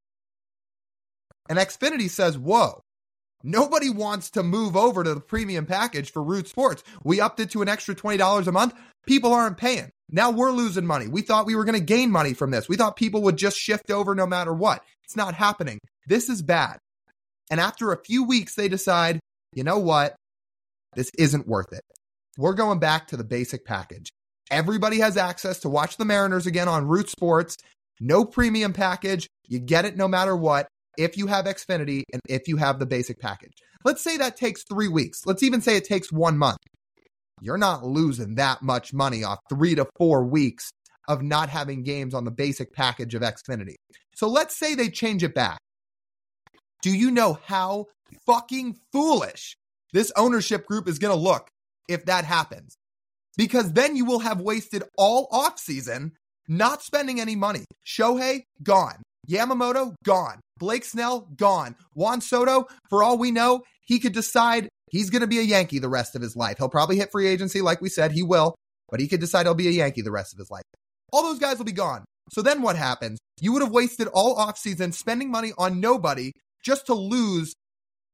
and 1.48 1.60
Xfinity 1.60 2.10
says, 2.10 2.38
Whoa, 2.38 2.82
nobody 3.42 3.90
wants 3.90 4.32
to 4.32 4.44
move 4.44 4.76
over 4.76 5.06
to 5.06 5.14
the 5.14 5.22
premium 5.22 5.66
package 5.66 6.12
for 6.12 6.22
Root 6.22 6.50
Sports. 6.50 6.84
We 7.06 7.22
upped 7.22 7.40
it 7.40 7.52
to 7.52 7.62
an 7.62 7.70
extra 7.70 7.96
$20 7.96 8.48
a 8.48 8.52
month. 8.52 8.74
People 9.06 9.32
aren't 9.32 9.58
paying. 9.58 9.92
Now 10.12 10.30
we're 10.30 10.52
losing 10.52 10.86
money. 10.86 11.08
We 11.08 11.22
thought 11.22 11.46
we 11.46 11.56
were 11.56 11.64
going 11.64 11.80
to 11.80 11.86
gain 11.86 12.12
money 12.12 12.34
from 12.34 12.52
this. 12.52 12.68
We 12.68 12.76
thought 12.76 12.98
people 12.98 13.22
would 13.24 13.38
just 13.38 13.58
shift 13.58 13.90
over 13.90 14.14
no 14.14 14.28
matter 14.28 14.54
what. 14.54 14.84
It's 15.06 15.16
not 15.16 15.34
happening. 15.34 15.80
This 16.08 16.30
is 16.30 16.42
bad. 16.42 16.78
And 17.50 17.60
after 17.60 17.92
a 17.92 18.04
few 18.04 18.24
weeks, 18.24 18.56
they 18.56 18.68
decide, 18.68 19.20
you 19.54 19.64
know 19.64 19.80
what? 19.80 20.16
This 20.96 21.12
isn't 21.18 21.48
worth 21.48 21.72
it. 21.72 21.82
We're 22.38 22.54
going 22.54 22.80
back 22.80 23.08
to 23.08 23.18
the 23.18 23.24
basic 23.24 23.66
package. 23.66 24.10
Everybody 24.50 25.00
has 25.00 25.16
access 25.16 25.60
to 25.60 25.70
watch 25.70 25.98
the 25.98 26.06
Mariners 26.06 26.46
again 26.46 26.68
on 26.68 26.88
Root 26.88 27.10
Sports. 27.10 27.56
No 28.02 28.26
premium 28.26 28.74
package. 28.74 29.28
You 29.48 29.60
get 29.60 29.86
it 29.86 29.96
no 29.96 30.08
matter 30.08 30.36
what 30.36 30.68
if 30.98 31.18
you 31.18 31.28
have 31.28 31.46
Xfinity 31.46 32.04
and 32.12 32.22
if 32.28 32.48
you 32.48 32.58
have 32.58 32.80
the 32.80 32.86
basic 32.86 33.20
package. 33.20 33.54
Let's 33.84 34.04
say 34.04 34.18
that 34.18 34.38
takes 34.38 34.64
three 34.64 34.88
weeks. 34.88 35.26
Let's 35.26 35.44
even 35.44 35.62
say 35.62 35.78
it 35.78 35.86
takes 35.86 36.12
one 36.12 36.38
month. 36.38 36.58
You're 37.42 37.58
not 37.58 37.84
losing 37.84 38.36
that 38.36 38.62
much 38.62 38.94
money 38.94 39.24
off 39.24 39.40
three 39.50 39.76
to 39.76 39.88
four 39.98 40.24
weeks 40.24 40.70
of 41.08 41.24
not 41.24 41.50
having 41.50 41.84
games 41.84 42.14
on 42.14 42.24
the 42.24 42.32
basic 42.32 42.72
package 42.72 43.16
of 43.16 43.24
Xfinity. 43.24 43.76
So 44.16 44.28
let's 44.28 44.58
say 44.58 44.76
they 44.76 44.90
change 44.90 45.24
it 45.24 45.34
back. 45.34 45.58
Do 46.84 46.96
you 46.96 47.10
know 47.12 47.40
how 47.46 47.86
fucking 48.28 48.78
foolish 48.92 49.56
this 49.92 50.12
ownership 50.16 50.66
group 50.68 50.88
is 50.88 51.00
going 51.00 51.14
to 51.14 51.20
look 51.20 51.50
if 51.90 52.06
that 52.06 52.26
happens? 52.26 52.76
Because 53.38 53.74
then 53.74 53.96
you 53.96 54.06
will 54.06 54.20
have 54.20 54.40
wasted 54.40 54.84
all 54.98 55.28
offseason 55.30 56.12
not 56.48 56.84
spending 56.84 57.20
any 57.20 57.36
money. 57.36 57.66
Shohei, 57.86 58.42
gone. 58.62 59.02
Yamamoto, 59.30 59.96
gone. 60.04 60.40
Blake 60.60 60.86
Snell, 60.86 61.28
gone. 61.36 61.76
Juan 61.94 62.22
Soto, 62.22 62.68
for 62.90 63.04
all 63.04 63.18
we 63.18 63.32
know, 63.32 63.62
he 63.86 64.00
could 64.00 64.14
decide 64.14 64.70
he's 64.92 65.10
going 65.10 65.22
to 65.22 65.28
be 65.28 65.40
a 65.40 65.44
Yankee 65.44 65.80
the 65.80 65.90
rest 65.90 66.16
of 66.16 66.22
his 66.22 66.36
life. 66.36 66.58
He'll 66.58 66.70
probably 66.70 66.98
hit 66.98 67.12
free 67.12 67.28
agency, 67.28 67.62
like 67.62 67.82
we 67.82 67.90
said, 67.90 68.12
he 68.12 68.24
will, 68.24 68.56
but 68.90 69.00
he 69.00 69.08
could 69.08 69.20
decide 69.20 69.46
he'll 69.46 69.56
be 69.56 69.68
a 69.68 69.72
Yankee 69.72 70.02
the 70.02 70.12
rest 70.12 70.34
of 70.34 70.40
his 70.40 70.52
life. 70.52 70.64
All 71.12 71.24
those 71.24 71.40
guys 71.40 71.58
will 71.58 71.66
be 71.66 71.72
gone. 71.72 72.06
So 72.32 72.42
then 72.42 72.62
what 72.62 72.76
happens? 72.76 73.18
You 73.40 73.54
would 73.54 73.62
have 73.62 73.72
wasted 73.72 74.08
all 74.08 74.38
offseason 74.38 74.94
spending 74.94 75.32
money 75.32 75.52
on 75.58 75.80
nobody 75.80 76.32
just 76.64 76.86
to 76.86 76.94
lose 76.94 77.54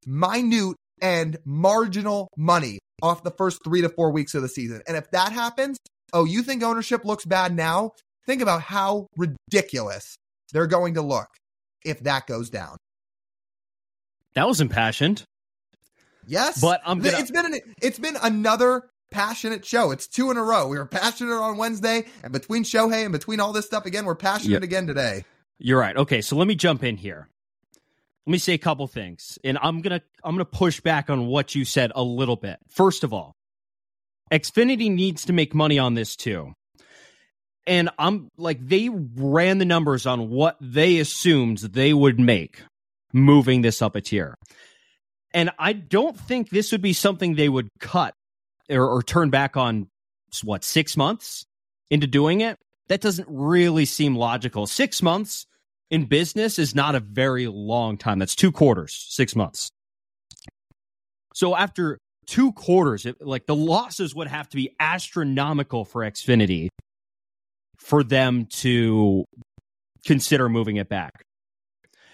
minute 0.06 0.76
and 1.02 1.38
marginal 1.46 2.30
money 2.38 2.80
off 3.02 3.24
the 3.24 3.32
first 3.32 3.60
three 3.64 3.82
to 3.82 3.90
four 3.90 4.12
weeks 4.12 4.34
of 4.34 4.42
the 4.42 4.50
season. 4.50 4.82
And 4.88 4.98
if 4.98 5.12
that 5.12 5.32
happens, 5.32 5.78
oh, 6.14 6.26
you 6.26 6.42
think 6.42 6.64
ownership 6.64 7.06
looks 7.06 7.26
bad 7.26 7.56
now? 7.56 7.92
Think 8.26 8.42
about 8.42 8.62
how 8.62 9.08
ridiculous 9.16 10.16
they're 10.52 10.68
going 10.68 10.96
to 10.96 11.02
look 11.02 11.28
if 11.86 12.00
that 12.02 12.26
goes 12.26 12.50
down. 12.50 12.78
That 14.34 14.48
was 14.48 14.62
impassioned. 14.62 15.24
Yes, 16.28 16.62
but 16.62 16.82
I'm 16.86 17.00
gonna... 17.00 17.18
it's 17.18 17.32
been 17.32 17.46
an, 17.46 17.60
it's 17.82 18.00
been 18.00 18.18
another 18.22 18.90
passionate 19.10 19.66
show. 19.66 19.92
It's 19.92 20.08
two 20.08 20.30
in 20.30 20.38
a 20.38 20.44
row. 20.44 20.68
We 20.68 20.78
were 20.78 20.86
passionate 20.86 21.34
on 21.34 21.58
Wednesday, 21.58 22.06
and 22.24 22.34
between 22.34 22.64
Shohei 22.64 23.04
and 23.04 23.12
between 23.12 23.40
all 23.40 23.54
this 23.54 23.66
stuff 23.66 23.86
again, 23.86 24.06
we're 24.06 24.16
passionate 24.16 24.56
yep. 24.56 24.64
again 24.64 24.88
today. 24.88 25.24
You're 25.58 25.80
right. 25.80 25.96
Okay, 25.96 26.22
so 26.22 26.36
let 26.36 26.48
me 26.48 26.56
jump 26.56 26.84
in 26.84 26.98
here. 26.98 27.30
Let 28.26 28.32
me 28.32 28.38
say 28.38 28.54
a 28.54 28.58
couple 28.58 28.86
things, 28.88 29.40
and 29.44 29.58
I'm 29.62 29.82
gonna 29.82 30.02
I'm 30.24 30.36
gonna 30.36 30.46
push 30.46 30.82
back 30.82 31.10
on 31.10 31.28
what 31.28 31.56
you 31.56 31.64
said 31.64 31.92
a 31.96 32.04
little 32.04 32.36
bit. 32.36 32.60
First 32.68 33.06
of 33.06 33.14
all, 33.14 33.34
Xfinity 34.32 34.92
needs 34.92 35.26
to 35.26 35.34
make 35.34 35.56
money 35.56 35.80
on 35.80 35.94
this 35.94 36.16
too. 36.16 36.54
And 37.66 37.90
I'm 38.00 38.30
like, 38.38 38.66
they 38.66 38.90
ran 38.90 39.58
the 39.58 39.66
numbers 39.66 40.06
on 40.06 40.30
what 40.30 40.58
they 40.62 41.00
assumed 41.00 41.58
they 41.58 41.94
would 41.94 42.20
make 42.20 42.62
moving 43.14 43.62
this 43.62 43.82
up 43.82 43.96
a 43.96 44.02
tier. 44.02 44.36
And 45.34 45.52
I 45.60 45.74
don't 45.74 46.18
think 46.18 46.50
this 46.50 46.72
would 46.72 46.82
be 46.82 46.94
something 46.94 47.36
they 47.36 47.50
would 47.50 47.70
cut 47.80 48.14
or, 48.70 48.88
or 48.88 49.04
turn 49.04 49.30
back 49.30 49.58
on, 49.58 49.88
what, 50.44 50.64
six 50.64 50.98
months 50.98 51.46
into 51.90 52.08
doing 52.08 52.42
it? 52.42 52.58
That 52.88 53.02
doesn't 53.02 53.28
really 53.30 53.86
seem 53.86 54.16
logical. 54.16 54.68
Six 54.68 55.02
months 55.02 55.46
in 55.90 56.06
business 56.06 56.60
is 56.60 56.76
not 56.76 56.96
a 56.96 57.00
very 57.00 57.48
long 57.48 57.98
time. 57.98 58.20
That's 58.20 58.36
two 58.36 58.52
quarters, 58.52 59.06
six 59.10 59.36
months. 59.36 59.70
So 61.34 61.56
after 61.56 61.98
two 62.26 62.52
quarters, 62.54 63.06
it, 63.06 63.22
like 63.22 63.46
the 63.46 63.56
losses 63.56 64.16
would 64.16 64.28
have 64.28 64.50
to 64.50 64.58
be 64.58 64.76
astronomical 64.80 65.86
for 65.86 66.02
Xfinity 66.02 66.70
for 67.78 68.04
them 68.04 68.48
to 68.48 69.24
consider 70.06 70.50
moving 70.50 70.78
it 70.78 70.90
back. 70.90 71.24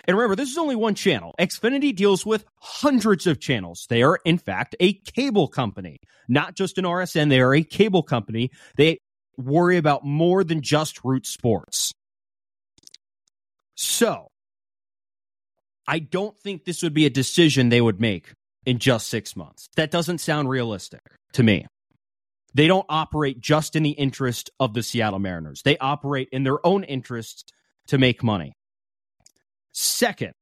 And 0.05 0.17
remember, 0.17 0.35
this 0.35 0.49
is 0.49 0.57
only 0.57 0.75
one 0.75 0.95
channel. 0.95 1.33
Xfinity 1.39 1.95
deals 1.95 2.25
with 2.25 2.45
hundreds 2.59 3.25
of 3.25 3.39
channels. 3.39 3.85
They 3.89 4.03
are, 4.03 4.19
in 4.25 4.37
fact, 4.37 4.75
a 4.79 4.93
cable 4.93 5.47
company, 5.47 5.99
not 6.27 6.55
just 6.55 6.77
an 6.77 6.83
RSN. 6.83 7.29
They 7.29 7.39
are 7.39 7.53
a 7.53 7.63
cable 7.63 8.03
company. 8.03 8.51
They 8.75 8.99
worry 9.37 9.77
about 9.77 10.05
more 10.05 10.43
than 10.43 10.61
just 10.61 11.03
root 11.03 11.25
sports. 11.25 11.93
So, 13.75 14.27
I 15.87 15.99
don't 15.99 16.37
think 16.39 16.65
this 16.65 16.83
would 16.83 16.93
be 16.93 17.05
a 17.05 17.09
decision 17.09 17.69
they 17.69 17.81
would 17.81 17.99
make 17.99 18.33
in 18.65 18.79
just 18.79 19.09
six 19.09 19.35
months. 19.35 19.69
That 19.75 19.91
doesn't 19.91 20.19
sound 20.19 20.49
realistic 20.49 21.01
to 21.33 21.43
me. 21.43 21.65
They 22.53 22.67
don't 22.67 22.85
operate 22.87 23.41
just 23.41 23.75
in 23.75 23.83
the 23.83 23.91
interest 23.91 24.49
of 24.59 24.73
the 24.73 24.83
Seattle 24.83 25.19
Mariners. 25.19 25.61
They 25.63 25.77
operate 25.77 26.29
in 26.31 26.43
their 26.43 26.65
own 26.65 26.83
interest 26.83 27.51
to 27.87 27.97
make 27.97 28.23
money. 28.23 28.53
Second, 29.73 30.33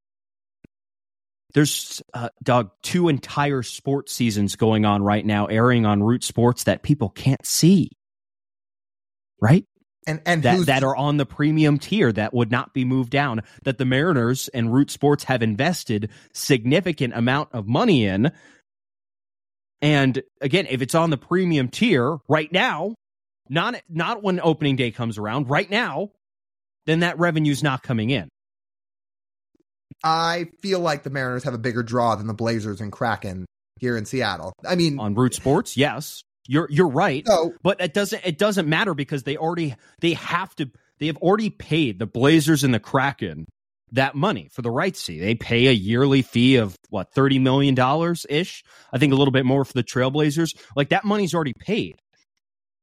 there's 1.54 2.02
uh, 2.14 2.28
Doug 2.42 2.70
two 2.82 3.08
entire 3.08 3.62
sports 3.62 4.12
seasons 4.12 4.56
going 4.56 4.84
on 4.84 5.02
right 5.02 5.24
now, 5.24 5.46
airing 5.46 5.84
on 5.84 6.02
Root 6.02 6.24
Sports 6.24 6.64
that 6.64 6.82
people 6.82 7.08
can't 7.08 7.44
see. 7.44 7.90
Right? 9.40 9.64
And 10.06 10.20
and 10.26 10.42
that 10.42 10.66
that 10.66 10.82
are 10.82 10.96
on 10.96 11.16
the 11.16 11.26
premium 11.26 11.78
tier 11.78 12.10
that 12.12 12.34
would 12.34 12.50
not 12.50 12.74
be 12.74 12.84
moved 12.84 13.10
down. 13.10 13.42
That 13.64 13.78
the 13.78 13.84
Mariners 13.84 14.48
and 14.48 14.72
Root 14.72 14.90
Sports 14.90 15.24
have 15.24 15.42
invested 15.42 16.10
significant 16.32 17.14
amount 17.14 17.50
of 17.52 17.68
money 17.68 18.06
in. 18.06 18.32
And 19.80 20.22
again, 20.40 20.66
if 20.70 20.82
it's 20.82 20.94
on 20.94 21.10
the 21.10 21.18
premium 21.18 21.68
tier 21.68 22.18
right 22.28 22.50
now, 22.50 22.94
not 23.48 23.76
not 23.88 24.22
when 24.22 24.40
opening 24.40 24.76
day 24.76 24.90
comes 24.90 25.18
around, 25.18 25.48
right 25.48 25.70
now, 25.70 26.10
then 26.86 27.00
that 27.00 27.18
revenue's 27.18 27.62
not 27.62 27.82
coming 27.82 28.10
in. 28.10 28.28
I 30.04 30.46
feel 30.60 30.80
like 30.80 31.02
the 31.02 31.10
Mariners 31.10 31.44
have 31.44 31.54
a 31.54 31.58
bigger 31.58 31.82
draw 31.82 32.14
than 32.16 32.26
the 32.26 32.34
Blazers 32.34 32.80
and 32.80 32.90
Kraken 32.90 33.46
here 33.80 33.96
in 33.96 34.04
Seattle. 34.04 34.52
I 34.66 34.74
mean, 34.74 34.98
on 34.98 35.14
Root 35.14 35.34
Sports, 35.34 35.76
yes, 35.76 36.22
you're 36.46 36.68
you're 36.70 36.88
right. 36.88 37.26
So, 37.26 37.54
but 37.62 37.80
it 37.80 37.94
doesn't 37.94 38.24
it 38.24 38.38
doesn't 38.38 38.68
matter 38.68 38.94
because 38.94 39.22
they 39.22 39.36
already 39.36 39.74
they 40.00 40.14
have 40.14 40.54
to 40.56 40.70
they 40.98 41.06
have 41.06 41.16
already 41.18 41.50
paid 41.50 41.98
the 41.98 42.06
Blazers 42.06 42.64
and 42.64 42.74
the 42.74 42.80
Kraken 42.80 43.46
that 43.92 44.14
money 44.14 44.48
for 44.50 44.62
the 44.62 44.70
rights 44.70 45.02
fee. 45.02 45.20
They 45.20 45.34
pay 45.34 45.66
a 45.66 45.72
yearly 45.72 46.22
fee 46.22 46.56
of 46.56 46.76
what 46.88 47.12
thirty 47.12 47.38
million 47.38 47.74
dollars 47.74 48.26
ish. 48.28 48.64
I 48.92 48.98
think 48.98 49.12
a 49.12 49.16
little 49.16 49.32
bit 49.32 49.46
more 49.46 49.64
for 49.64 49.74
the 49.74 49.84
Trailblazers. 49.84 50.56
Like 50.74 50.88
that 50.88 51.04
money's 51.04 51.34
already 51.34 51.54
paid, 51.54 51.96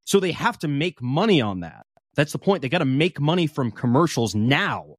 so 0.05 0.19
they 0.19 0.31
have 0.31 0.57
to 0.59 0.67
make 0.67 1.01
money 1.01 1.41
on 1.41 1.61
that. 1.61 1.85
That's 2.15 2.31
the 2.31 2.39
point. 2.39 2.61
They 2.61 2.69
got 2.69 2.79
to 2.79 2.85
make 2.85 3.19
money 3.19 3.47
from 3.47 3.71
commercials 3.71 4.35
now. 4.35 4.95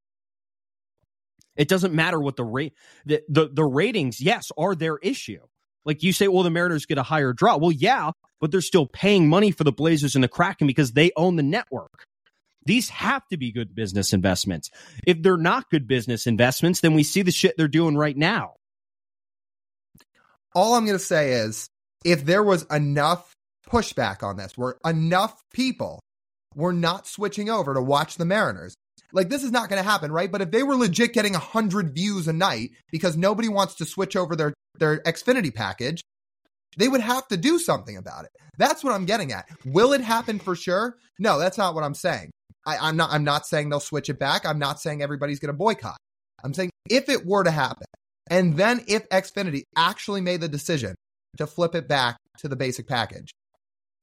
It 1.60 1.68
doesn't 1.68 1.92
matter 1.92 2.18
what 2.18 2.36
the 2.36 2.44
rate 2.44 2.72
the, 3.04 3.22
the 3.28 3.50
the 3.52 3.64
ratings, 3.64 4.18
yes, 4.18 4.50
are 4.56 4.74
their 4.74 4.96
issue. 4.96 5.40
Like 5.84 6.02
you 6.02 6.14
say, 6.14 6.26
well, 6.26 6.42
the 6.42 6.50
Mariners 6.50 6.86
get 6.86 6.96
a 6.96 7.02
higher 7.02 7.34
draw. 7.34 7.58
Well, 7.58 7.70
yeah, 7.70 8.12
but 8.40 8.50
they're 8.50 8.62
still 8.62 8.86
paying 8.86 9.28
money 9.28 9.50
for 9.50 9.64
the 9.64 9.72
Blazers 9.72 10.14
and 10.14 10.24
the 10.24 10.28
Kraken 10.28 10.66
because 10.66 10.92
they 10.92 11.10
own 11.16 11.36
the 11.36 11.42
network. 11.42 12.06
These 12.64 12.88
have 12.88 13.26
to 13.28 13.36
be 13.36 13.52
good 13.52 13.74
business 13.74 14.14
investments. 14.14 14.70
If 15.06 15.22
they're 15.22 15.36
not 15.36 15.68
good 15.70 15.86
business 15.86 16.26
investments, 16.26 16.80
then 16.80 16.94
we 16.94 17.02
see 17.02 17.20
the 17.20 17.30
shit 17.30 17.58
they're 17.58 17.68
doing 17.68 17.94
right 17.94 18.16
now. 18.16 18.54
All 20.54 20.74
I'm 20.74 20.86
going 20.86 20.98
to 20.98 21.04
say 21.04 21.32
is 21.32 21.68
if 22.06 22.24
there 22.24 22.42
was 22.42 22.62
enough 22.70 23.32
pushback 23.68 24.22
on 24.22 24.38
this, 24.38 24.56
where 24.56 24.76
enough 24.84 25.42
people 25.52 26.00
were 26.54 26.72
not 26.72 27.06
switching 27.06 27.50
over 27.50 27.74
to 27.74 27.82
watch 27.82 28.16
the 28.16 28.24
Mariners, 28.24 28.74
like 29.12 29.28
this 29.28 29.42
is 29.42 29.50
not 29.50 29.68
going 29.68 29.82
to 29.82 29.88
happen, 29.88 30.12
right? 30.12 30.30
But 30.30 30.42
if 30.42 30.50
they 30.50 30.62
were 30.62 30.76
legit 30.76 31.12
getting 31.12 31.32
100 31.32 31.94
views 31.94 32.28
a 32.28 32.32
night 32.32 32.70
because 32.90 33.16
nobody 33.16 33.48
wants 33.48 33.74
to 33.76 33.84
switch 33.84 34.16
over 34.16 34.36
their 34.36 34.54
their 34.78 35.02
Xfinity 35.02 35.54
package, 35.54 36.02
they 36.76 36.88
would 36.88 37.00
have 37.00 37.26
to 37.28 37.36
do 37.36 37.58
something 37.58 37.96
about 37.96 38.24
it. 38.24 38.30
That's 38.56 38.84
what 38.84 38.92
I'm 38.92 39.04
getting 39.04 39.32
at. 39.32 39.48
Will 39.64 39.92
it 39.92 40.00
happen 40.00 40.38
for 40.38 40.54
sure? 40.54 40.96
No, 41.18 41.38
that's 41.38 41.58
not 41.58 41.74
what 41.74 41.84
I'm 41.84 41.94
saying. 41.94 42.30
I, 42.66 42.88
am 42.88 42.96
not 42.96 43.10
I'm 43.10 43.24
not 43.24 43.46
saying 43.46 43.68
they'll 43.68 43.80
switch 43.80 44.08
it 44.08 44.18
back. 44.18 44.46
I'm 44.46 44.58
not 44.58 44.80
saying 44.80 45.02
everybody's 45.02 45.40
gonna 45.40 45.52
boycott. 45.52 45.96
I'm 46.44 46.54
saying 46.54 46.70
if 46.88 47.08
it 47.08 47.26
were 47.26 47.44
to 47.44 47.50
happen, 47.50 47.86
and 48.30 48.56
then 48.56 48.84
if 48.86 49.08
Xfinity 49.08 49.62
actually 49.76 50.20
made 50.20 50.40
the 50.40 50.48
decision 50.48 50.94
to 51.38 51.46
flip 51.46 51.74
it 51.74 51.88
back 51.88 52.16
to 52.38 52.48
the 52.48 52.56
basic 52.56 52.86
package, 52.86 53.30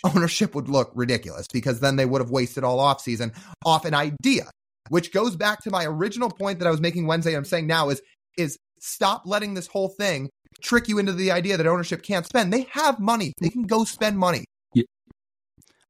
ownership 0.03 0.53
would 0.53 0.69
look 0.69 0.91
ridiculous 0.95 1.47
because 1.51 1.79
then 1.79 1.95
they 1.95 2.05
would 2.05 2.21
have 2.21 2.31
wasted 2.31 2.63
all 2.63 2.79
off 2.79 3.01
season 3.01 3.31
off 3.65 3.85
an 3.85 3.93
idea 3.93 4.49
which 4.89 5.11
goes 5.11 5.35
back 5.35 5.63
to 5.63 5.71
my 5.71 5.85
original 5.85 6.29
point 6.29 6.59
that 6.59 6.67
I 6.67 6.71
was 6.71 6.81
making 6.81 7.07
Wednesday. 7.07 7.35
I'm 7.35 7.45
saying 7.45 7.67
now 7.67 7.89
is 7.89 8.01
is 8.37 8.57
stop 8.79 9.23
letting 9.25 9.53
this 9.53 9.67
whole 9.67 9.89
thing 9.89 10.29
trick 10.61 10.87
you 10.87 10.97
into 10.97 11.13
the 11.13 11.31
idea 11.31 11.57
that 11.57 11.67
ownership 11.67 12.03
can't 12.03 12.25
spend. 12.25 12.51
They 12.51 12.67
have 12.71 12.99
money. 12.99 13.33
They 13.39 13.49
can 13.49 13.63
go 13.63 13.83
spend 13.83 14.17
money. 14.17 14.45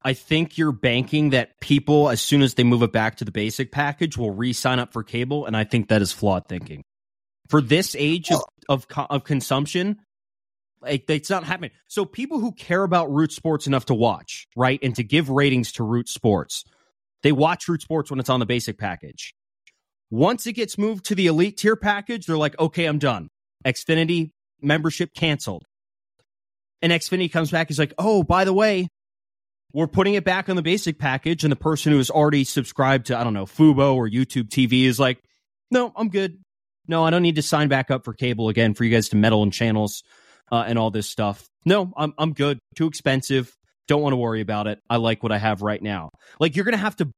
I 0.04 0.14
think 0.14 0.58
you're 0.58 0.72
banking 0.72 1.32
that 1.32 1.60
people, 1.60 2.10
as 2.10 2.22
soon 2.22 2.42
as 2.42 2.54
they 2.54 2.64
move 2.64 2.82
it 2.82 2.94
back 2.94 3.18
to 3.18 3.26
the 3.26 3.32
basic 3.32 3.74
package, 3.74 4.18
will 4.18 4.32
re-sign 4.32 4.80
up 4.80 4.94
for 4.94 5.04
cable, 5.04 5.46
and 5.46 5.58
I 5.58 5.66
think 5.66 5.90
that 5.90 6.02
is 6.02 6.14
flawed 6.14 6.48
thinking. 6.48 6.84
For 7.50 7.62
this 7.62 7.94
age 7.98 8.32
of 8.32 8.42
of, 8.70 8.86
of 9.10 9.24
consumption, 9.26 9.98
like 10.82 11.10
it's 11.10 11.30
not 11.30 11.44
happening. 11.44 11.72
So 11.88 12.06
people 12.06 12.40
who 12.40 12.54
care 12.54 12.84
about 12.84 13.12
root 13.12 13.32
sports 13.34 13.68
enough 13.68 13.86
to 13.86 13.94
watch, 13.94 14.48
right, 14.56 14.80
and 14.82 14.96
to 14.96 15.04
give 15.04 15.30
ratings 15.30 15.74
to 15.74 15.84
root 15.84 16.08
sports, 16.08 16.64
they 17.28 17.34
watch 17.34 17.68
Root 17.68 17.82
Sports 17.82 18.10
when 18.10 18.22
it's 18.22 18.30
on 18.30 18.40
the 18.40 18.46
basic 18.46 18.78
package. 18.78 19.36
Once 20.10 20.48
it 20.48 20.54
gets 20.54 20.78
moved 20.78 21.04
to 21.04 21.14
the 21.14 21.28
elite 21.28 21.58
tier 21.58 21.76
package, 21.76 22.26
they're 22.26 22.38
like, 22.38 22.58
okay, 22.58 22.86
I'm 22.86 23.00
done. 23.00 23.28
Xfinity 23.66 24.32
membership 24.62 25.14
canceled. 25.14 25.66
And 26.82 26.94
Xfinity 26.94 27.30
comes 27.30 27.52
back, 27.52 27.70
is 27.70 27.80
like, 27.80 27.94
oh, 27.98 28.24
by 28.24 28.46
the 28.46 28.54
way, 28.54 28.88
we're 29.74 29.88
putting 29.88 30.14
it 30.14 30.24
back 30.24 30.48
on 30.48 30.56
the 30.56 30.62
basic 30.62 31.00
package. 31.00 31.44
And 31.44 31.52
the 31.52 31.58
person 31.58 31.92
who 31.92 32.00
is 32.00 32.10
already 32.10 32.46
subscribed 32.46 33.08
to, 33.08 33.20
I 33.20 33.26
don't 33.26 33.34
know, 33.34 33.46
Fubo 33.46 33.96
or 33.96 34.10
YouTube 34.10 34.48
TV 34.48 34.86
is 34.86 34.98
like, 34.98 35.22
no, 35.70 35.92
I'm 35.98 36.08
good. 36.08 36.40
No, 36.88 37.04
I 37.04 37.10
don't 37.10 37.24
need 37.24 37.36
to 37.36 37.42
sign 37.42 37.68
back 37.68 37.92
up 37.92 38.06
for 38.06 38.14
cable 38.14 38.48
again 38.48 38.74
for 38.74 38.86
you 38.86 38.90
guys 38.90 39.10
to 39.10 39.18
meddle 39.18 39.44
in 39.44 39.52
channels 39.52 40.02
uh, 40.50 40.64
and 40.66 40.80
all 40.80 40.92
this 40.92 41.10
stuff. 41.10 41.46
No, 41.66 41.92
I'm 41.98 42.14
I'm 42.18 42.32
good. 42.32 42.58
Too 42.76 42.88
expensive. 42.88 43.54
Don't 43.88 44.02
want 44.02 44.14
to 44.14 44.18
worry 44.18 44.42
about 44.42 44.68
it. 44.68 44.80
I 44.90 44.98
like 44.98 45.24
what 45.24 45.32
I 45.32 45.38
have 45.38 45.62
right 45.62 45.82
now. 45.82 46.10
Like 46.40 46.56
you're 46.56 46.66
going 46.66 46.74
to 46.74 46.78
have 46.78 46.96
to, 46.98 47.12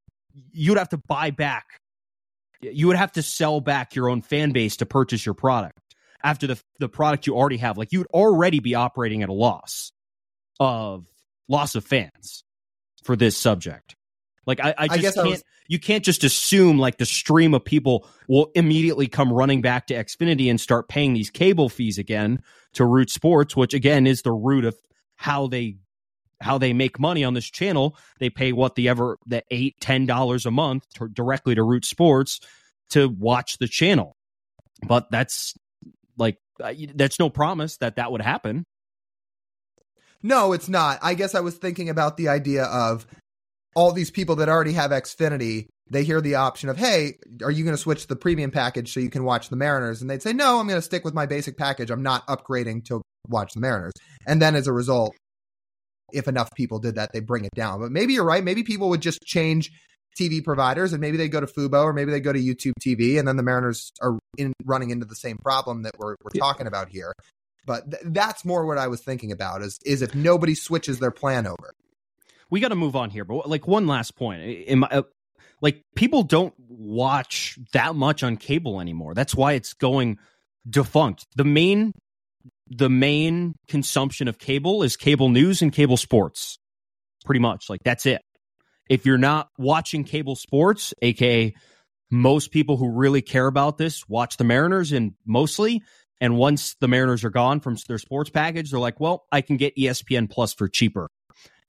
you 0.51 0.71
would 0.71 0.77
have 0.77 0.89
to 0.89 1.01
buy 1.07 1.31
back. 1.31 1.65
You 2.61 2.87
would 2.87 2.97
have 2.97 3.13
to 3.13 3.21
sell 3.21 3.61
back 3.61 3.95
your 3.95 4.09
own 4.09 4.21
fan 4.21 4.51
base 4.51 4.77
to 4.77 4.85
purchase 4.85 5.25
your 5.25 5.33
product 5.33 5.79
after 6.23 6.45
the 6.45 6.61
the 6.79 6.89
product 6.89 7.25
you 7.25 7.35
already 7.35 7.57
have. 7.57 7.77
Like 7.77 7.91
you'd 7.91 8.07
already 8.07 8.59
be 8.59 8.75
operating 8.75 9.23
at 9.23 9.29
a 9.29 9.33
loss 9.33 9.91
of 10.59 11.07
loss 11.47 11.75
of 11.75 11.85
fans 11.85 12.43
for 13.03 13.15
this 13.15 13.37
subject. 13.37 13.95
Like 14.45 14.59
I, 14.59 14.75
I 14.77 14.97
just 14.97 15.17
I 15.17 15.21
can't. 15.21 15.27
I 15.27 15.29
was... 15.31 15.43
You 15.69 15.79
can't 15.79 16.03
just 16.03 16.23
assume 16.23 16.79
like 16.79 16.97
the 16.97 17.05
stream 17.05 17.53
of 17.53 17.63
people 17.63 18.07
will 18.27 18.51
immediately 18.55 19.07
come 19.07 19.31
running 19.31 19.61
back 19.61 19.87
to 19.87 19.93
Xfinity 19.93 20.49
and 20.49 20.59
start 20.59 20.89
paying 20.89 21.13
these 21.13 21.29
cable 21.29 21.69
fees 21.69 21.97
again 21.97 22.41
to 22.73 22.85
Root 22.85 23.09
Sports, 23.09 23.55
which 23.55 23.73
again 23.73 24.07
is 24.07 24.23
the 24.23 24.31
root 24.31 24.65
of 24.65 24.75
how 25.15 25.47
they 25.47 25.77
how 26.41 26.57
they 26.57 26.73
make 26.73 26.99
money 26.99 27.23
on 27.23 27.33
this 27.33 27.49
channel. 27.49 27.95
They 28.19 28.29
pay 28.29 28.51
what 28.51 28.75
the 28.75 28.87
ever 28.89 29.17
the 29.25 29.43
eight 29.51 29.75
ten 29.81 30.05
dollars 30.05 30.45
a 30.45 30.51
month 30.51 30.83
to, 30.95 31.07
directly 31.09 31.55
to 31.55 31.63
Root 31.63 31.85
Sports 31.85 32.39
to 32.91 33.07
watch 33.09 33.57
the 33.59 33.67
channel. 33.67 34.15
but 34.87 35.09
that's 35.11 35.53
like 36.17 36.37
that's 36.95 37.19
no 37.19 37.29
promise 37.29 37.77
that 37.77 37.95
that 37.97 38.11
would 38.11 38.21
happen. 38.21 38.65
No, 40.21 40.51
it's 40.53 40.67
not. 40.67 40.99
I 41.01 41.13
guess 41.13 41.33
I 41.35 41.39
was 41.39 41.55
thinking 41.55 41.89
about 41.89 42.17
the 42.17 42.27
idea 42.27 42.65
of 42.65 43.07
all 43.75 43.93
these 43.93 44.11
people 44.11 44.35
that 44.37 44.49
already 44.49 44.73
have 44.73 44.91
Xfinity. 44.91 45.67
They 45.91 46.03
hear 46.03 46.21
the 46.21 46.35
option 46.35 46.69
of, 46.69 46.77
"Hey, 46.77 47.17
are 47.43 47.51
you 47.51 47.63
going 47.63 47.75
to 47.75 47.81
switch 47.81 48.01
to 48.03 48.07
the 48.07 48.15
premium 48.15 48.51
package 48.51 48.93
so 48.93 48.99
you 48.99 49.09
can 49.09 49.23
watch 49.23 49.49
the 49.49 49.55
Mariners?" 49.55 50.01
And 50.01 50.09
they'd 50.09 50.21
say, 50.21 50.33
"No, 50.33 50.59
I'm 50.59 50.67
going 50.67 50.77
to 50.77 50.85
stick 50.85 51.05
with 51.05 51.13
my 51.13 51.25
basic 51.25 51.57
package. 51.57 51.89
I'm 51.89 52.03
not 52.03 52.27
upgrading 52.27 52.85
to 52.85 53.01
watch 53.27 53.53
the 53.53 53.61
Mariners." 53.61 53.93
And 54.27 54.41
then 54.41 54.55
as 54.55 54.67
a 54.67 54.73
result, 54.73 55.15
if 56.13 56.27
enough 56.27 56.49
people 56.55 56.79
did 56.79 56.95
that, 56.95 57.11
they 57.13 57.19
bring 57.19 57.45
it 57.45 57.53
down. 57.55 57.79
But 57.79 57.91
maybe 57.91 58.13
you're 58.13 58.25
right. 58.25 58.43
Maybe 58.43 58.63
people 58.63 58.89
would 58.89 59.01
just 59.01 59.21
change 59.21 59.71
TV 60.19 60.43
providers 60.43 60.93
and 60.93 61.01
maybe 61.01 61.17
they 61.17 61.29
go 61.29 61.39
to 61.39 61.47
Fubo 61.47 61.83
or 61.83 61.93
maybe 61.93 62.11
they 62.11 62.19
go 62.19 62.33
to 62.33 62.39
YouTube 62.39 62.73
TV 62.81 63.17
and 63.19 63.27
then 63.27 63.37
the 63.37 63.43
Mariners 63.43 63.91
are 64.01 64.19
in, 64.37 64.53
running 64.65 64.89
into 64.89 65.05
the 65.05 65.15
same 65.15 65.37
problem 65.37 65.83
that 65.83 65.93
we're, 65.97 66.15
we're 66.23 66.31
yeah. 66.33 66.39
talking 66.39 66.67
about 66.67 66.89
here. 66.89 67.13
But 67.65 67.91
th- 67.91 68.03
that's 68.05 68.43
more 68.43 68.65
what 68.65 68.77
I 68.77 68.87
was 68.87 69.01
thinking 69.01 69.31
about 69.31 69.61
is 69.61 69.77
is 69.85 70.01
if 70.01 70.15
nobody 70.15 70.55
switches 70.55 70.99
their 70.99 71.11
plan 71.11 71.45
over. 71.45 71.73
We 72.49 72.59
got 72.59 72.69
to 72.69 72.75
move 72.75 72.95
on 72.95 73.11
here, 73.11 73.25
but 73.25 73.47
like 73.47 73.67
one 73.67 73.85
last 73.85 74.15
point. 74.15 74.41
In 74.41 74.79
my, 74.79 74.87
uh, 74.87 75.03
like 75.61 75.83
people 75.95 76.23
don't 76.23 76.53
watch 76.57 77.59
that 77.73 77.95
much 77.95 78.23
on 78.23 78.37
cable 78.37 78.81
anymore. 78.81 79.13
That's 79.13 79.35
why 79.35 79.53
it's 79.53 79.73
going 79.73 80.17
defunct. 80.67 81.27
The 81.35 81.43
main 81.43 81.93
the 82.69 82.89
main 82.89 83.55
consumption 83.67 84.27
of 84.27 84.37
cable 84.37 84.83
is 84.83 84.95
cable 84.95 85.29
news 85.29 85.61
and 85.61 85.73
cable 85.73 85.97
sports. 85.97 86.59
Pretty 87.25 87.39
much. 87.39 87.69
Like 87.69 87.81
that's 87.83 88.05
it. 88.05 88.21
If 88.89 89.05
you're 89.05 89.17
not 89.17 89.49
watching 89.57 90.03
cable 90.03 90.35
sports, 90.35 90.93
aka 91.01 91.53
most 92.11 92.51
people 92.51 92.77
who 92.77 92.89
really 92.91 93.21
care 93.21 93.47
about 93.47 93.77
this 93.77 94.07
watch 94.07 94.37
the 94.37 94.43
Mariners 94.43 94.91
and 94.91 95.13
mostly 95.25 95.83
and 96.21 96.35
once 96.35 96.75
the 96.81 96.87
Mariners 96.87 97.23
are 97.23 97.29
gone 97.29 97.59
from 97.59 97.77
their 97.87 97.97
sports 97.97 98.29
package, 98.29 98.71
they're 98.71 98.79
like, 98.79 98.99
"Well, 98.99 99.25
I 99.31 99.41
can 99.41 99.57
get 99.57 99.75
ESPN 99.77 100.29
Plus 100.29 100.53
for 100.53 100.67
cheaper." 100.67 101.09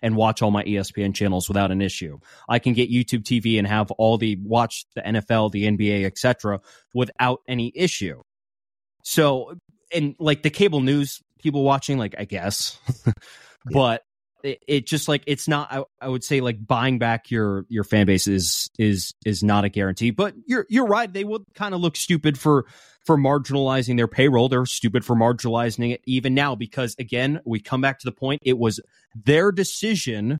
and 0.03 0.17
watch 0.17 0.41
all 0.41 0.51
my 0.51 0.65
ESPN 0.65 1.15
channels 1.15 1.47
without 1.47 1.71
an 1.71 1.83
issue. 1.83 2.19
I 2.49 2.59
can 2.59 2.73
get 2.73 2.91
YouTube 2.91 3.23
TV 3.23 3.59
and 3.59 3.67
have 3.67 3.91
all 3.93 4.17
the 4.17 4.37
watch 4.43 4.87
the 4.95 5.03
NFL, 5.03 5.53
the 5.53 5.65
NBA, 5.65 6.05
etc. 6.05 6.61
without 6.95 7.41
any 7.47 7.71
issue. 7.75 8.23
So 9.03 9.59
and 9.93 10.15
like 10.19 10.43
the 10.43 10.51
cable 10.51 10.81
news 10.81 11.21
people 11.39 11.63
watching, 11.63 11.99
like 11.99 12.15
I 12.19 12.25
guess, 12.25 12.79
but 13.65 14.03
it, 14.43 14.63
it, 14.67 14.87
just 14.87 15.09
like 15.09 15.23
it's 15.27 15.49
not. 15.49 15.73
I, 15.73 15.85
I, 16.01 16.09
would 16.09 16.25
say 16.25 16.41
like 16.41 16.65
buying 16.67 16.99
back 16.99 17.31
your 17.31 17.67
your 17.69 17.85
fan 17.85 18.07
base 18.07 18.27
is 18.27 18.71
is 18.79 19.13
is 19.25 19.43
not 19.43 19.65
a 19.65 19.69
guarantee. 19.69 20.11
But 20.11 20.35
you're 20.47 20.67
you're 20.69 20.87
right. 20.87 21.13
They 21.13 21.25
would 21.25 21.45
kind 21.55 21.75
of 21.75 21.81
look 21.81 21.97
stupid 21.97 22.39
for 22.39 22.67
for 23.05 23.17
marginalizing 23.17 23.97
their 23.97 24.09
payroll. 24.09 24.49
They're 24.49 24.67
stupid 24.67 25.05
for 25.05 25.17
marginalizing 25.17 25.93
it 25.93 26.01
even 26.07 26.35
now 26.35 26.55
because 26.55 26.95
again, 26.99 27.41
we 27.45 27.61
come 27.61 27.81
back 27.81 27.99
to 28.01 28.07
the 28.07 28.13
point. 28.13 28.41
It 28.45 28.59
was 28.59 28.81
their 29.15 29.53
decision 29.53 30.39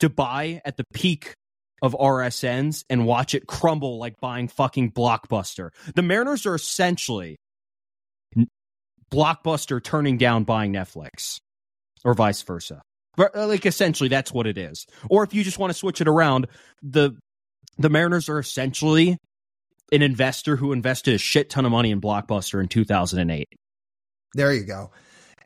to 0.00 0.08
buy 0.08 0.60
at 0.64 0.76
the 0.76 0.84
peak 0.92 1.34
of 1.82 1.94
RSNs 1.98 2.84
and 2.90 3.06
watch 3.06 3.34
it 3.34 3.46
crumble 3.46 3.98
like 3.98 4.20
buying 4.20 4.48
fucking 4.48 4.92
Blockbuster. 4.92 5.70
The 5.94 6.02
Mariners 6.02 6.46
are 6.46 6.54
essentially 6.54 7.36
Blockbuster 9.10 9.82
turning 9.82 10.18
down 10.18 10.44
buying 10.44 10.72
Netflix 10.72 11.40
or 12.04 12.14
vice 12.14 12.42
versa. 12.42 12.82
Uh, 13.18 13.46
like 13.46 13.66
essentially 13.66 14.08
that's 14.08 14.32
what 14.32 14.46
it 14.46 14.56
is. 14.56 14.86
Or 15.10 15.24
if 15.24 15.34
you 15.34 15.42
just 15.42 15.58
want 15.58 15.70
to 15.70 15.78
switch 15.78 16.00
it 16.00 16.08
around, 16.08 16.46
the 16.82 17.16
the 17.78 17.88
Mariners 17.88 18.28
are 18.28 18.38
essentially 18.38 19.16
an 19.92 20.02
investor 20.02 20.56
who 20.56 20.72
invested 20.72 21.14
a 21.14 21.18
shit 21.18 21.50
ton 21.50 21.64
of 21.64 21.72
money 21.72 21.90
in 21.90 22.00
Blockbuster 22.00 22.60
in 22.60 22.68
2008. 22.68 23.48
There 24.34 24.52
you 24.52 24.64
go. 24.64 24.90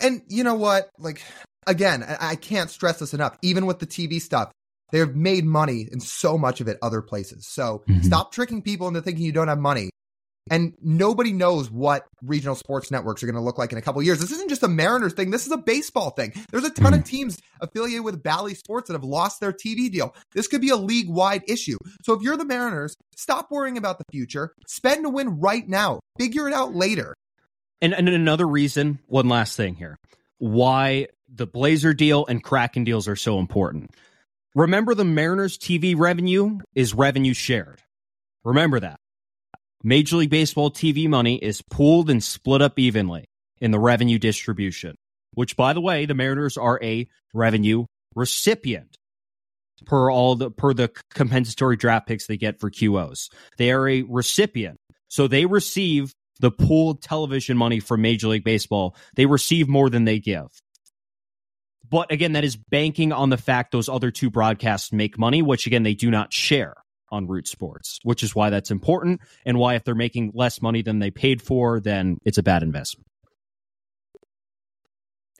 And 0.00 0.22
you 0.28 0.44
know 0.44 0.54
what? 0.54 0.90
Like 0.98 1.22
again, 1.66 2.04
I 2.20 2.36
can't 2.36 2.70
stress 2.70 2.98
this 2.98 3.14
enough. 3.14 3.38
Even 3.42 3.66
with 3.66 3.78
the 3.78 3.86
TV 3.86 4.20
stuff, 4.20 4.52
they've 4.90 5.14
made 5.14 5.44
money 5.44 5.88
in 5.90 6.00
so 6.00 6.36
much 6.36 6.60
of 6.60 6.68
it 6.68 6.78
other 6.82 7.00
places. 7.00 7.46
So 7.46 7.82
mm-hmm. 7.88 8.02
stop 8.02 8.32
tricking 8.32 8.62
people 8.62 8.88
into 8.88 9.00
thinking 9.00 9.24
you 9.24 9.32
don't 9.32 9.48
have 9.48 9.58
money. 9.58 9.90
And 10.50 10.74
nobody 10.82 11.32
knows 11.32 11.70
what 11.70 12.06
regional 12.20 12.56
sports 12.56 12.90
networks 12.90 13.22
are 13.22 13.26
going 13.26 13.36
to 13.36 13.42
look 13.42 13.58
like 13.58 13.70
in 13.72 13.78
a 13.78 13.82
couple 13.82 14.02
years. 14.02 14.20
This 14.20 14.32
isn't 14.32 14.48
just 14.48 14.62
a 14.62 14.68
Mariners 14.68 15.12
thing. 15.12 15.30
This 15.30 15.46
is 15.46 15.52
a 15.52 15.56
baseball 15.56 16.10
thing. 16.10 16.32
There's 16.50 16.64
a 16.64 16.70
ton 16.70 16.94
of 16.94 17.00
hmm. 17.00 17.06
teams 17.06 17.38
affiliated 17.60 18.04
with 18.04 18.22
Bally 18.22 18.54
Sports 18.54 18.88
that 18.88 18.94
have 18.94 19.04
lost 19.04 19.40
their 19.40 19.52
TV 19.52 19.90
deal. 19.90 20.14
This 20.32 20.48
could 20.48 20.60
be 20.60 20.70
a 20.70 20.76
league 20.76 21.08
wide 21.08 21.44
issue. 21.46 21.78
So 22.02 22.12
if 22.14 22.22
you're 22.22 22.36
the 22.36 22.44
Mariners, 22.44 22.96
stop 23.16 23.50
worrying 23.50 23.78
about 23.78 23.98
the 23.98 24.04
future. 24.10 24.52
Spend 24.66 25.04
to 25.04 25.10
win 25.10 25.40
right 25.40 25.68
now. 25.68 26.00
Figure 26.18 26.48
it 26.48 26.54
out 26.54 26.74
later. 26.74 27.14
And, 27.80 27.94
and 27.94 28.08
another 28.08 28.46
reason, 28.46 28.98
one 29.06 29.28
last 29.28 29.56
thing 29.56 29.74
here, 29.74 29.96
why 30.38 31.08
the 31.28 31.46
Blazer 31.46 31.94
deal 31.94 32.26
and 32.26 32.42
Kraken 32.42 32.84
deals 32.84 33.08
are 33.08 33.16
so 33.16 33.38
important. 33.38 33.90
Remember, 34.54 34.94
the 34.94 35.04
Mariners 35.04 35.56
TV 35.56 35.96
revenue 35.96 36.58
is 36.74 36.94
revenue 36.94 37.32
shared. 37.32 37.80
Remember 38.44 38.80
that. 38.80 38.98
Major 39.84 40.16
League 40.16 40.30
Baseball 40.30 40.70
TV 40.70 41.08
money 41.08 41.36
is 41.36 41.60
pooled 41.60 42.08
and 42.08 42.22
split 42.22 42.62
up 42.62 42.78
evenly 42.78 43.24
in 43.60 43.72
the 43.72 43.80
revenue 43.80 44.18
distribution, 44.18 44.94
which, 45.34 45.56
by 45.56 45.72
the 45.72 45.80
way, 45.80 46.06
the 46.06 46.14
Mariners 46.14 46.56
are 46.56 46.78
a 46.82 47.08
revenue 47.34 47.86
recipient 48.14 48.96
per 49.84 50.10
all 50.10 50.36
the 50.36 50.50
per 50.50 50.72
the 50.72 50.88
compensatory 51.12 51.76
draft 51.76 52.06
picks 52.06 52.26
they 52.26 52.36
get 52.36 52.60
for 52.60 52.70
QOs. 52.70 53.28
They 53.58 53.72
are 53.72 53.88
a 53.88 54.02
recipient, 54.02 54.78
so 55.08 55.26
they 55.26 55.46
receive 55.46 56.12
the 56.38 56.52
pooled 56.52 57.02
television 57.02 57.56
money 57.56 57.80
from 57.80 58.02
Major 58.02 58.28
League 58.28 58.44
Baseball. 58.44 58.94
They 59.16 59.26
receive 59.26 59.68
more 59.68 59.90
than 59.90 60.04
they 60.04 60.20
give. 60.20 60.46
But 61.90 62.12
again, 62.12 62.32
that 62.32 62.44
is 62.44 62.56
banking 62.56 63.12
on 63.12 63.30
the 63.30 63.36
fact 63.36 63.72
those 63.72 63.88
other 63.88 64.12
two 64.12 64.30
broadcasts 64.30 64.92
make 64.92 65.18
money, 65.18 65.42
which 65.42 65.66
again 65.66 65.82
they 65.82 65.94
do 65.94 66.10
not 66.10 66.32
share 66.32 66.74
on 67.12 67.28
Root 67.28 67.46
Sports, 67.46 68.00
which 68.02 68.24
is 68.24 68.34
why 68.34 68.50
that's 68.50 68.70
important 68.70 69.20
and 69.46 69.58
why 69.58 69.74
if 69.74 69.84
they're 69.84 69.94
making 69.94 70.32
less 70.34 70.60
money 70.60 70.82
than 70.82 70.98
they 70.98 71.10
paid 71.10 71.40
for, 71.40 71.78
then 71.78 72.18
it's 72.24 72.38
a 72.38 72.42
bad 72.42 72.62
investment. 72.64 73.06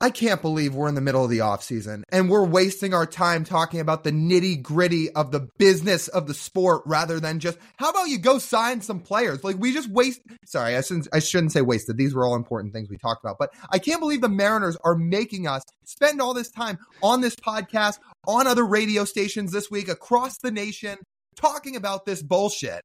I 0.03 0.09
can't 0.09 0.41
believe 0.41 0.75
we're 0.75 0.89
in 0.89 0.95
the 0.95 1.01
middle 1.01 1.23
of 1.23 1.29
the 1.29 1.37
offseason 1.37 2.03
and 2.11 2.29
we're 2.29 2.43
wasting 2.43 2.93
our 2.93 3.05
time 3.05 3.45
talking 3.45 3.79
about 3.79 4.03
the 4.03 4.11
nitty 4.11 4.61
gritty 4.61 5.09
of 5.09 5.31
the 5.31 5.47
business 5.57 6.09
of 6.09 6.27
the 6.27 6.33
sport 6.33 6.81
rather 6.85 7.21
than 7.21 7.39
just 7.39 7.57
how 7.77 7.89
about 7.89 8.09
you 8.09 8.17
go 8.17 8.37
sign 8.37 8.81
some 8.81 8.99
players? 8.99 9.45
Like 9.45 9.55
we 9.57 9.71
just 9.71 9.89
waste. 9.89 10.19
Sorry, 10.45 10.75
I 10.75 10.81
shouldn't. 10.81 11.07
I 11.13 11.19
shouldn't 11.19 11.53
say 11.53 11.61
wasted. 11.61 11.95
These 11.95 12.13
were 12.13 12.25
all 12.25 12.35
important 12.35 12.73
things 12.73 12.89
we 12.89 12.97
talked 12.97 13.23
about, 13.23 13.37
but 13.39 13.53
I 13.69 13.79
can't 13.79 14.01
believe 14.01 14.19
the 14.19 14.27
Mariners 14.27 14.75
are 14.83 14.95
making 14.95 15.47
us 15.47 15.63
spend 15.85 16.19
all 16.19 16.33
this 16.33 16.51
time 16.51 16.79
on 17.01 17.21
this 17.21 17.37
podcast, 17.37 17.99
on 18.27 18.45
other 18.45 18.65
radio 18.65 19.05
stations 19.05 19.53
this 19.53 19.71
week 19.71 19.87
across 19.87 20.37
the 20.39 20.51
nation, 20.51 20.97
talking 21.35 21.75
about 21.75 22.05
this 22.05 22.21
bullshit 22.21 22.81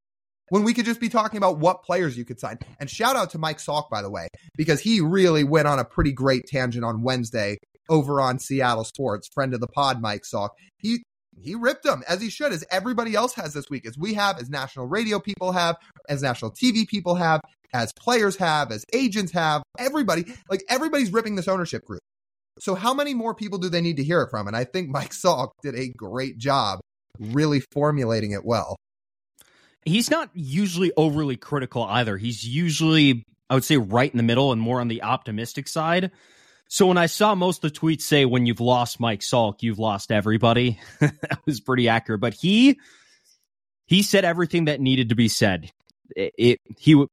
when 0.50 0.64
we 0.64 0.74
could 0.74 0.84
just 0.84 1.00
be 1.00 1.08
talking 1.08 1.38
about 1.38 1.58
what 1.58 1.82
players 1.82 2.16
you 2.16 2.24
could 2.24 2.40
sign. 2.40 2.58
And 2.80 2.88
shout 2.88 3.16
out 3.16 3.30
to 3.30 3.38
Mike 3.38 3.58
Salk, 3.58 3.90
by 3.90 4.02
the 4.02 4.10
way, 4.10 4.28
because 4.56 4.80
he 4.80 5.00
really 5.00 5.44
went 5.44 5.68
on 5.68 5.78
a 5.78 5.84
pretty 5.84 6.12
great 6.12 6.46
tangent 6.46 6.84
on 6.84 7.02
Wednesday 7.02 7.58
over 7.88 8.20
on 8.20 8.38
Seattle 8.38 8.84
Sports. 8.84 9.28
Friend 9.32 9.52
of 9.54 9.60
the 9.60 9.68
pod, 9.68 10.00
Mike 10.00 10.22
Salk. 10.22 10.50
He 10.78 11.02
he 11.40 11.54
ripped 11.54 11.84
them 11.84 12.02
as 12.08 12.20
he 12.20 12.30
should, 12.30 12.52
as 12.52 12.64
everybody 12.70 13.14
else 13.14 13.34
has 13.34 13.54
this 13.54 13.70
week, 13.70 13.86
as 13.86 13.96
we 13.96 14.14
have, 14.14 14.40
as 14.40 14.50
national 14.50 14.86
radio 14.86 15.20
people 15.20 15.52
have, 15.52 15.76
as 16.08 16.20
national 16.20 16.50
TV 16.50 16.86
people 16.86 17.14
have, 17.14 17.40
as 17.72 17.92
players 17.92 18.36
have, 18.36 18.72
as 18.72 18.84
agents 18.92 19.32
have. 19.32 19.62
Everybody, 19.78 20.24
like 20.50 20.64
everybody's 20.68 21.12
ripping 21.12 21.36
this 21.36 21.46
ownership 21.46 21.84
group. 21.84 22.00
So 22.58 22.74
how 22.74 22.92
many 22.92 23.14
more 23.14 23.36
people 23.36 23.58
do 23.58 23.68
they 23.68 23.80
need 23.80 23.98
to 23.98 24.04
hear 24.04 24.22
it 24.22 24.30
from? 24.30 24.48
And 24.48 24.56
I 24.56 24.64
think 24.64 24.88
Mike 24.88 25.12
Salk 25.12 25.50
did 25.62 25.76
a 25.76 25.88
great 25.88 26.38
job 26.38 26.80
really 27.18 27.60
formulating 27.60 28.32
it 28.32 28.44
well. 28.44 28.76
He's 29.84 30.10
not 30.10 30.30
usually 30.34 30.92
overly 30.96 31.36
critical 31.36 31.84
either. 31.84 32.16
He's 32.16 32.46
usually, 32.46 33.24
I 33.48 33.54
would 33.54 33.64
say, 33.64 33.76
right 33.76 34.10
in 34.10 34.16
the 34.16 34.22
middle 34.22 34.52
and 34.52 34.60
more 34.60 34.80
on 34.80 34.88
the 34.88 35.02
optimistic 35.02 35.68
side. 35.68 36.10
So 36.68 36.86
when 36.86 36.98
I 36.98 37.06
saw 37.06 37.34
most 37.34 37.64
of 37.64 37.72
the 37.72 37.78
tweets 37.78 38.02
say, 38.02 38.26
when 38.26 38.44
you've 38.44 38.60
lost 38.60 39.00
Mike 39.00 39.20
Salk, 39.20 39.62
you've 39.62 39.78
lost 39.78 40.12
everybody, 40.12 40.78
that 41.00 41.40
was 41.46 41.60
pretty 41.60 41.88
accurate. 41.88 42.20
But 42.20 42.34
he, 42.34 42.78
he 43.86 44.02
said 44.02 44.24
everything 44.24 44.66
that 44.66 44.80
needed 44.80 45.08
to 45.08 45.14
be 45.14 45.28
said. 45.28 45.72
It, 46.14 46.32
it 46.36 46.58
he 46.76 47.04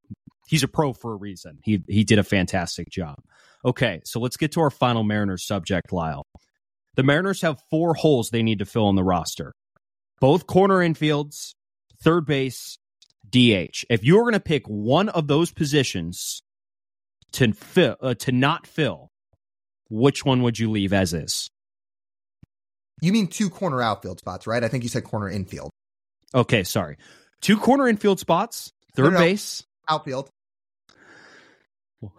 he's 0.47 0.63
a 0.63 0.67
pro 0.67 0.93
for 0.93 1.13
a 1.13 1.15
reason. 1.15 1.59
He 1.63 1.81
he 1.87 2.03
did 2.03 2.19
a 2.19 2.23
fantastic 2.23 2.89
job. 2.89 3.15
Okay, 3.63 4.01
so 4.03 4.19
let's 4.19 4.37
get 4.37 4.51
to 4.53 4.61
our 4.61 4.69
final 4.69 5.03
Mariners 5.03 5.45
subject, 5.45 5.91
Lyle. 5.91 6.25
The 6.95 7.03
Mariners 7.03 7.41
have 7.41 7.59
four 7.69 7.93
holes 7.93 8.29
they 8.29 8.43
need 8.43 8.59
to 8.59 8.65
fill 8.65 8.89
in 8.89 8.95
the 8.95 9.03
roster 9.03 9.53
both 10.19 10.47
corner 10.47 10.77
infields, 10.79 11.53
third 12.01 12.25
base, 12.25 12.77
DH. 13.29 13.85
If 13.89 14.03
you 14.03 14.15
were 14.15 14.23
going 14.23 14.33
to 14.33 14.39
pick 14.39 14.65
one 14.67 15.09
of 15.09 15.27
those 15.27 15.51
positions 15.51 16.41
to 17.33 17.51
fill, 17.53 17.95
uh, 18.01 18.13
to 18.15 18.31
not 18.31 18.65
fill, 18.67 19.09
which 19.89 20.23
one 20.25 20.41
would 20.43 20.57
you 20.59 20.71
leave 20.71 20.93
as 20.93 21.13
is? 21.13 21.49
You 23.01 23.11
mean 23.11 23.27
two 23.27 23.49
corner 23.49 23.81
outfield 23.81 24.19
spots, 24.19 24.47
right? 24.47 24.63
I 24.63 24.67
think 24.69 24.83
you 24.83 24.89
said 24.89 25.03
corner 25.03 25.29
infield. 25.29 25.69
Okay, 26.33 26.63
sorry. 26.63 26.97
Two 27.41 27.57
corner 27.57 27.87
infield 27.87 28.19
spots, 28.19 28.71
third 28.95 29.13
no, 29.13 29.19
no, 29.19 29.25
base, 29.25 29.63
outfield. 29.89 30.29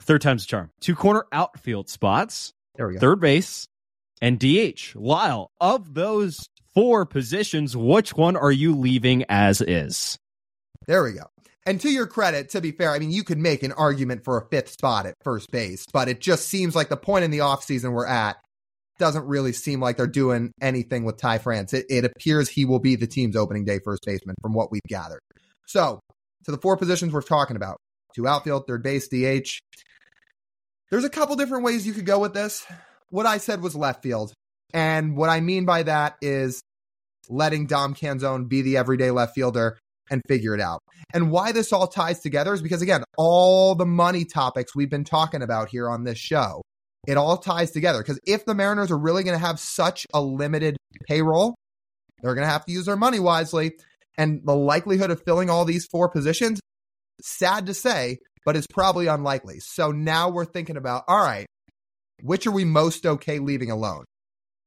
third 0.03 0.21
time's 0.21 0.45
a 0.45 0.47
charm. 0.47 0.71
Two 0.81 0.95
corner 0.95 1.25
outfield 1.33 1.89
spots, 1.89 2.53
There 2.77 2.89
we 2.89 2.95
go. 2.95 3.01
third 3.01 3.21
base, 3.21 3.67
and 4.21 4.39
DH. 4.39 4.95
Lyle, 4.95 5.51
of 5.61 5.95
those 5.95 6.49
four 6.77 7.07
positions, 7.07 7.75
which 7.75 8.15
one 8.15 8.37
are 8.37 8.53
you 8.53 8.77
leaving 8.77 9.25
as 9.31 9.63
is? 9.63 10.19
There 10.87 11.03
we 11.03 11.15
go. 11.15 11.25
And 11.65 11.81
to 11.81 11.91
your 11.91 12.07
credit, 12.07 12.51
to 12.51 12.61
be 12.61 12.71
fair, 12.71 12.93
I 12.93 12.99
mean, 13.01 13.11
you 13.11 13.25
could 13.25 13.39
make 13.39 13.63
an 13.63 13.73
argument 13.73 14.25
for 14.25 14.39
a 14.39 14.47
fifth 14.51 14.69
spot 14.69 15.07
at 15.07 15.15
first 15.25 15.51
base, 15.51 15.85
but 15.93 16.09
it 16.09 16.21
just 16.21 16.47
seems 16.47 16.77
like 16.77 16.91
the 16.91 16.97
point 16.97 17.25
in 17.25 17.31
the 17.31 17.39
offseason 17.39 17.93
we're 17.93 18.07
at 18.07 18.37
doesn't 18.99 19.25
really 19.25 19.53
seem 19.53 19.81
like 19.81 19.97
they're 19.97 20.07
doing 20.07 20.53
anything 20.61 21.05
with 21.05 21.17
Ty 21.17 21.39
France. 21.39 21.73
It, 21.73 21.87
it 21.89 22.05
appears 22.05 22.49
he 22.49 22.67
will 22.67 22.79
be 22.79 22.95
the 22.95 23.07
team's 23.07 23.37
opening 23.37 23.65
day 23.65 23.81
first 23.83 24.03
baseman 24.07 24.37
from 24.41 24.53
what 24.53 24.71
we've 24.71 24.81
gathered. 24.87 25.21
So, 25.67 25.99
to 26.45 26.51
the 26.51 26.59
four 26.59 26.77
positions 26.77 27.13
we're 27.13 27.23
talking 27.23 27.57
about 27.57 27.79
two 28.15 28.29
outfield, 28.29 28.67
third 28.67 28.83
base, 28.83 29.09
DH. 29.09 29.59
There's 30.91 31.05
a 31.05 31.11
couple 31.11 31.37
different 31.37 31.65
ways 31.65 31.87
you 31.87 31.95
could 31.95 32.07
go 32.07 32.21
with 32.21 32.33
this. 32.33 32.65
What 33.11 33.27
I 33.27 33.39
said 33.39 33.61
was 33.61 33.75
left 33.75 34.03
field. 34.03 34.33
And 34.73 35.17
what 35.17 35.31
I 35.31 35.41
mean 35.41 35.65
by 35.65 35.83
that 35.85 36.17
is 36.21 36.61
letting 37.29 37.67
Dom 37.67 37.95
Canzone 37.95 38.49
be 38.49 38.63
the 38.63 38.77
everyday 38.77 39.11
left 39.11 39.35
fielder 39.35 39.79
and 40.11 40.23
figure 40.29 40.55
it 40.55 40.61
out. 40.61 40.81
And 41.13 41.31
why 41.31 41.53
this 41.53 41.73
all 41.73 41.87
ties 41.87 42.21
together 42.21 42.55
is 42.55 42.63
because, 42.63 42.83
again, 42.83 43.03
all 43.17 43.75
the 43.75 43.87
money 43.87 44.25
topics 44.25 44.75
we've 44.75 44.91
been 44.91 45.05
talking 45.05 45.43
about 45.43 45.69
here 45.69 45.89
on 45.89 46.05
this 46.05 46.19
show, 46.19 46.63
it 47.07 47.17
all 47.17 47.37
ties 47.37 47.71
together. 47.71 48.01
Because 48.01 48.21
if 48.27 48.45
the 48.45 48.55
Mariners 48.55 48.91
are 48.91 48.99
really 48.99 49.25
going 49.25 49.39
to 49.39 49.45
have 49.45 49.59
such 49.59 50.07
a 50.13 50.21
limited 50.21 50.77
payroll, 51.09 51.55
they're 52.23 52.35
going 52.35 52.47
to 52.47 52.53
have 52.53 52.65
to 52.67 52.73
use 52.73 52.87
their 52.87 52.97
money 52.97 53.21
wisely. 53.21 53.73
And 54.19 54.41
the 54.45 54.57
likelihood 54.57 55.11
of 55.11 55.23
filling 55.25 55.51
all 55.51 55.65
these 55.65 55.87
four 55.87 56.09
positions, 56.09 56.61
sad 57.23 57.67
to 57.67 57.75
say, 57.75 58.19
but 58.45 58.57
is 58.57 58.67
probably 58.67 59.09
unlikely. 59.09 59.59
So 59.61 59.91
now 59.91 60.31
we're 60.31 60.45
thinking 60.45 60.77
about 60.77 61.05
all 61.09 61.21
right, 61.21 61.47
which 62.23 62.47
are 62.47 62.53
we 62.53 62.65
most 62.65 63.05
okay 63.05 63.39
leaving 63.39 63.71
alone? 63.71 64.05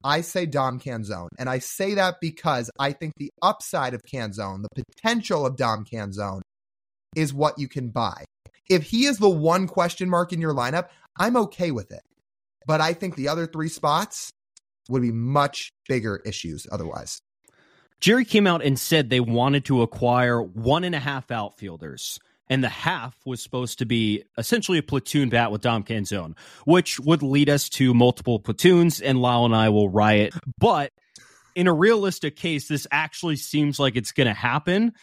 I 0.03 0.21
say 0.21 0.45
Dom 0.45 0.79
Canzone. 0.79 1.29
And 1.37 1.49
I 1.49 1.59
say 1.59 1.95
that 1.95 2.15
because 2.21 2.71
I 2.79 2.91
think 2.93 3.13
the 3.17 3.31
upside 3.41 3.93
of 3.93 4.01
Canzone, 4.03 4.63
the 4.63 4.83
potential 4.85 5.45
of 5.45 5.57
Dom 5.57 5.85
Canzone, 5.85 6.41
is 7.15 7.33
what 7.33 7.59
you 7.59 7.67
can 7.67 7.89
buy. 7.89 8.23
If 8.69 8.83
he 8.83 9.05
is 9.05 9.17
the 9.17 9.29
one 9.29 9.67
question 9.67 10.09
mark 10.09 10.31
in 10.31 10.41
your 10.41 10.53
lineup, 10.53 10.89
I'm 11.17 11.35
okay 11.37 11.71
with 11.71 11.91
it. 11.91 12.01
But 12.65 12.81
I 12.81 12.93
think 12.93 13.15
the 13.15 13.27
other 13.27 13.47
three 13.47 13.69
spots 13.69 14.31
would 14.89 15.01
be 15.01 15.11
much 15.11 15.71
bigger 15.87 16.21
issues 16.25 16.67
otherwise. 16.71 17.19
Jerry 17.99 18.25
came 18.25 18.47
out 18.47 18.63
and 18.63 18.79
said 18.79 19.09
they 19.09 19.19
wanted 19.19 19.65
to 19.65 19.81
acquire 19.81 20.41
one 20.41 20.83
and 20.83 20.95
a 20.95 20.99
half 20.99 21.31
outfielders. 21.31 22.19
And 22.49 22.63
the 22.63 22.69
half 22.69 23.15
was 23.25 23.43
supposed 23.43 23.79
to 23.79 23.85
be 23.85 24.23
essentially 24.37 24.79
a 24.79 24.83
platoon 24.83 25.29
bat 25.29 25.51
with 25.51 25.61
Dom 25.61 25.83
Canzone, 25.83 26.35
which 26.65 26.99
would 26.99 27.21
lead 27.21 27.47
us 27.49 27.69
to 27.69 27.93
multiple 27.93 28.39
platoons, 28.39 29.01
and 29.01 29.21
Lyle 29.21 29.45
and 29.45 29.55
I 29.55 29.69
will 29.69 29.87
riot. 29.87 30.33
But 30.57 30.91
in 31.55 31.67
a 31.67 31.73
realistic 31.73 32.35
case, 32.35 32.67
this 32.67 32.87
actually 32.91 33.35
seems 33.35 33.79
like 33.79 33.95
it's 33.95 34.11
going 34.11 34.27
to 34.27 34.33
happen. 34.33 34.93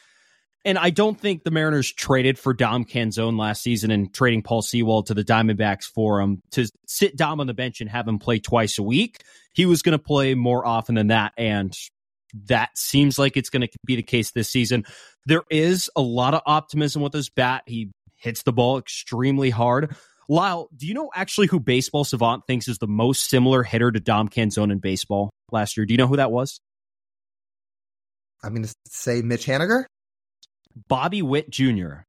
And 0.64 0.76
I 0.78 0.90
don't 0.90 1.18
think 1.20 1.44
the 1.44 1.52
Mariners 1.52 1.92
traded 1.92 2.40
for 2.40 2.52
Dom 2.52 2.84
Canzone 2.84 3.38
last 3.38 3.62
season 3.62 3.92
and 3.92 4.12
trading 4.12 4.42
Paul 4.42 4.62
Sewald 4.62 5.06
to 5.06 5.14
the 5.14 5.22
Diamondbacks 5.22 5.84
for 5.84 6.20
him 6.20 6.42
to 6.52 6.66
sit 6.88 7.16
Dom 7.16 7.38
on 7.38 7.46
the 7.46 7.54
bench 7.54 7.80
and 7.80 7.88
have 7.88 8.08
him 8.08 8.18
play 8.18 8.40
twice 8.40 8.76
a 8.78 8.82
week. 8.82 9.22
He 9.52 9.64
was 9.64 9.82
going 9.82 9.92
to 9.96 10.02
play 10.02 10.34
more 10.34 10.66
often 10.66 10.96
than 10.96 11.06
that. 11.08 11.34
And 11.36 11.72
that 12.48 12.70
seems 12.76 13.18
like 13.18 13.36
it's 13.36 13.50
going 13.50 13.62
to 13.62 13.68
be 13.84 13.96
the 13.96 14.02
case 14.02 14.30
this 14.32 14.48
season. 14.48 14.84
There 15.26 15.42
is 15.50 15.90
a 15.96 16.00
lot 16.02 16.34
of 16.34 16.42
optimism 16.46 17.02
with 17.02 17.12
his 17.12 17.28
bat. 17.30 17.62
He 17.66 17.90
hits 18.16 18.42
the 18.42 18.52
ball 18.52 18.78
extremely 18.78 19.50
hard. 19.50 19.94
Lyle, 20.28 20.68
do 20.76 20.86
you 20.86 20.94
know 20.94 21.10
actually 21.14 21.46
who 21.46 21.60
Baseball 21.60 22.04
Savant 22.04 22.42
thinks 22.46 22.66
is 22.68 22.78
the 22.78 22.88
most 22.88 23.28
similar 23.30 23.62
hitter 23.62 23.92
to 23.92 24.00
Dom 24.00 24.28
Canzone 24.28 24.72
in 24.72 24.78
baseball 24.78 25.30
last 25.52 25.76
year? 25.76 25.86
Do 25.86 25.94
you 25.94 25.98
know 25.98 26.08
who 26.08 26.16
that 26.16 26.32
was? 26.32 26.60
I'm 28.42 28.52
going 28.52 28.64
to 28.64 28.74
say 28.86 29.22
Mitch 29.22 29.46
Haniger. 29.46 29.84
Bobby 30.88 31.22
Witt 31.22 31.48
Jr. 31.50 32.00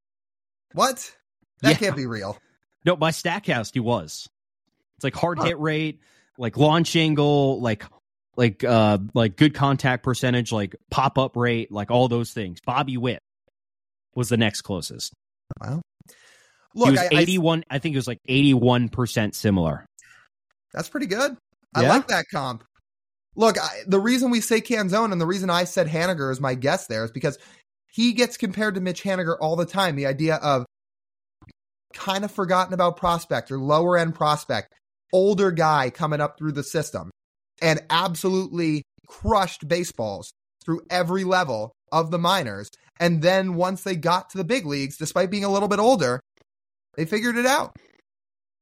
What? 0.73 1.15
That 1.61 1.69
Yeah. 1.71 1.77
can't 1.77 1.95
be 1.95 2.05
real. 2.05 2.37
No, 2.85 2.95
by 2.95 3.11
Statcast, 3.11 3.71
he 3.73 3.79
was. 3.79 4.27
It's 4.97 5.03
like 5.03 5.15
hard 5.15 5.39
hit 5.41 5.59
rate, 5.59 5.99
like 6.37 6.57
launch 6.57 6.95
angle, 6.95 7.61
like 7.61 7.85
like 8.37 8.63
uh 8.63 8.99
like 9.13 9.35
good 9.35 9.53
contact 9.53 10.03
percentage, 10.03 10.51
like 10.51 10.75
pop 10.91 11.17
up 11.17 11.35
rate, 11.35 11.71
like 11.71 11.91
all 11.91 12.07
those 12.07 12.31
things. 12.31 12.59
Bobby 12.65 12.95
Witt 12.97 13.19
was 14.15 14.29
the 14.29 14.37
next 14.37 14.61
closest. 14.61 15.11
Wow. 15.61 15.81
Look, 16.75 16.89
he 16.89 16.91
was 16.91 16.99
I, 16.99 17.05
I- 17.15 17.21
81 17.21 17.63
I 17.69 17.79
think 17.79 17.95
it 17.95 17.97
was 17.97 18.07
like 18.07 18.19
81% 18.29 19.33
similar. 19.35 19.85
That's 20.73 20.89
pretty 20.89 21.07
good. 21.07 21.35
I 21.75 21.81
Yeah? 21.81 21.89
like 21.89 22.07
that 22.07 22.25
comp. 22.31 22.63
Look, 23.35 23.59
I, 23.59 23.81
the 23.87 23.99
reason 23.99 24.31
we 24.31 24.41
say 24.41 24.61
Canzone 24.61 25.11
and 25.11 25.21
the 25.21 25.25
reason 25.25 25.49
I 25.49 25.63
said 25.65 25.87
Haniger 25.87 26.31
is 26.31 26.39
my 26.39 26.55
guess 26.55 26.87
there 26.87 27.03
is 27.03 27.11
because 27.11 27.37
he 27.91 28.13
gets 28.13 28.37
compared 28.37 28.75
to 28.75 28.81
Mitch 28.81 29.03
Haniger 29.03 29.35
all 29.39 29.55
the 29.55 29.65
time. 29.65 29.95
The 29.95 30.05
idea 30.07 30.35
of 30.35 30.65
kind 31.93 32.23
of 32.25 32.31
forgotten 32.31 32.73
about 32.73 32.97
prospect 32.97 33.51
or 33.51 33.59
lower 33.59 33.97
end 33.97 34.15
prospect, 34.15 34.73
older 35.13 35.51
guy 35.51 35.89
coming 35.89 36.19
up 36.21 36.37
through 36.37 36.51
the 36.51 36.63
system 36.63 37.09
and 37.61 37.81
absolutely 37.89 38.83
crushed 39.07 39.67
baseballs 39.67 40.31
through 40.63 40.81
every 40.89 41.23
level 41.23 41.73
of 41.91 42.11
the 42.11 42.19
minors. 42.19 42.69
And 42.99 43.21
then 43.21 43.55
once 43.55 43.83
they 43.83 43.95
got 43.95 44.29
to 44.31 44.37
the 44.37 44.43
big 44.43 44.65
leagues, 44.65 44.97
despite 44.97 45.31
being 45.31 45.43
a 45.43 45.51
little 45.51 45.67
bit 45.67 45.79
older, 45.79 46.19
they 46.95 47.05
figured 47.05 47.37
it 47.37 47.45
out. 47.45 47.75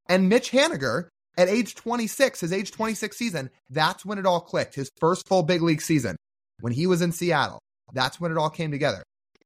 And 0.07 0.29
Mitch 0.29 0.51
Haniger, 0.51 1.07
at 1.37 1.49
age 1.49 1.75
26, 1.75 2.41
his 2.41 2.53
age 2.53 2.71
26 2.71 3.17
season, 3.17 3.49
that's 3.69 4.05
when 4.05 4.17
it 4.17 4.25
all 4.25 4.41
clicked. 4.41 4.75
His 4.75 4.89
first 4.99 5.27
full 5.27 5.43
big 5.43 5.61
league 5.61 5.81
season, 5.81 6.15
when 6.59 6.73
he 6.73 6.87
was 6.87 7.01
in 7.01 7.11
Seattle, 7.11 7.59
that's 7.93 8.19
when 8.19 8.31
it 8.31 8.37
all 8.37 8.49
came 8.49 8.71
together. 8.71 9.03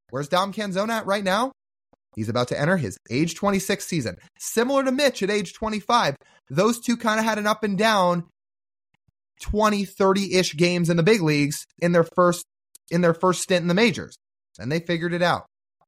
Where's 0.09 0.27
Dom 0.27 0.53
Canzone 0.53 0.89
at 0.89 1.05
right 1.05 1.23
now? 1.23 1.51
He's 2.15 2.29
about 2.29 2.47
to 2.49 2.59
enter 2.59 2.77
his 2.77 2.97
age 3.09 3.35
26 3.35 3.85
season. 3.85 4.17
Similar 4.37 4.83
to 4.85 4.91
Mitch 4.91 5.23
at 5.23 5.29
age 5.29 5.53
25, 5.53 6.15
those 6.49 6.79
two 6.79 6.97
kind 6.97 7.19
of 7.19 7.25
had 7.25 7.37
an 7.37 7.47
up 7.47 7.63
and 7.63 7.77
down 7.77 8.25
20, 9.41 9.85
30 9.85 10.35
ish 10.35 10.55
games 10.55 10.89
in 10.89 10.97
the 10.97 11.03
big 11.03 11.21
leagues 11.21 11.65
in 11.79 11.91
their 11.91 12.03
first 12.03 12.45
in 12.91 13.01
their 13.01 13.13
first 13.13 13.41
stint 13.41 13.61
in 13.61 13.67
the 13.67 13.73
majors. 13.73 14.15
And 14.57 14.71
they 14.71 14.79
figured 14.79 15.13
it 15.13 15.21
out. 15.21 15.45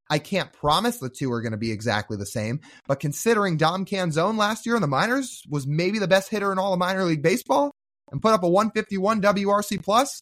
I 0.09 0.19
can't 0.19 0.51
promise 0.51 0.97
the 0.97 1.09
two 1.09 1.31
are 1.31 1.41
going 1.41 1.53
to 1.53 1.57
be 1.57 1.71
exactly 1.71 2.17
the 2.17 2.25
same, 2.25 2.59
but 2.85 2.99
considering 2.99 3.55
Dom 3.55 3.85
Canzone 3.85 4.37
last 4.37 4.65
year 4.65 4.75
in 4.75 4.81
the 4.81 4.87
minors 4.87 5.41
was 5.49 5.65
maybe 5.65 5.99
the 5.99 6.07
best 6.07 6.29
hitter 6.29 6.51
in 6.51 6.59
all 6.59 6.73
of 6.73 6.79
minor 6.79 7.05
league 7.05 7.23
baseball 7.23 7.71
and 8.11 8.21
put 8.21 8.33
up 8.33 8.43
a 8.43 8.49
151 8.49 9.21
WRC 9.21 9.81
plus, 9.81 10.21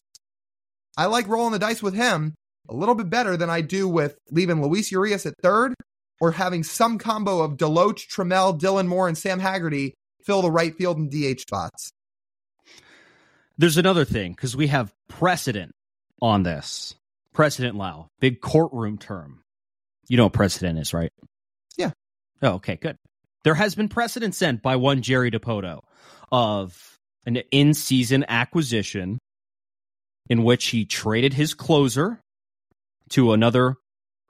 I 0.96 1.06
like 1.06 1.26
rolling 1.26 1.52
the 1.52 1.58
dice 1.58 1.82
with 1.82 1.94
him 1.94 2.34
a 2.68 2.74
little 2.74 2.94
bit 2.94 3.10
better 3.10 3.36
than 3.36 3.50
I 3.50 3.62
do 3.62 3.88
with 3.88 4.16
leaving 4.30 4.62
Luis 4.62 4.92
Urias 4.92 5.26
at 5.26 5.34
third 5.42 5.74
or 6.20 6.32
having 6.32 6.62
some 6.62 6.98
combo 6.98 7.40
of 7.40 7.56
Deloach, 7.56 8.06
Trammell, 8.08 8.60
Dylan 8.60 8.86
Moore, 8.86 9.08
and 9.08 9.18
Sam 9.18 9.40
Haggerty 9.40 9.94
fill 10.24 10.42
the 10.42 10.52
right 10.52 10.74
field 10.76 10.98
and 10.98 11.10
DH 11.10 11.40
spots. 11.40 11.90
There's 13.60 13.76
another 13.76 14.06
thing 14.06 14.32
because 14.32 14.56
we 14.56 14.68
have 14.68 14.90
precedent 15.06 15.72
on 16.22 16.44
this. 16.44 16.94
Precedent, 17.34 17.76
Lyle, 17.76 18.08
big 18.18 18.40
courtroom 18.40 18.96
term. 18.96 19.42
You 20.08 20.16
know 20.16 20.24
what 20.24 20.32
precedent 20.32 20.78
is, 20.78 20.94
right? 20.94 21.12
Yeah. 21.76 21.90
Oh, 22.40 22.52
okay, 22.52 22.76
good. 22.76 22.96
There 23.44 23.52
has 23.52 23.74
been 23.74 23.90
precedent 23.90 24.34
sent 24.34 24.62
by 24.62 24.76
one 24.76 25.02
Jerry 25.02 25.30
Dipoto 25.30 25.80
of 26.32 26.96
an 27.26 27.36
in 27.50 27.74
season 27.74 28.24
acquisition 28.28 29.18
in 30.30 30.42
which 30.42 30.68
he 30.68 30.86
traded 30.86 31.34
his 31.34 31.52
closer 31.52 32.18
to 33.10 33.34
another 33.34 33.74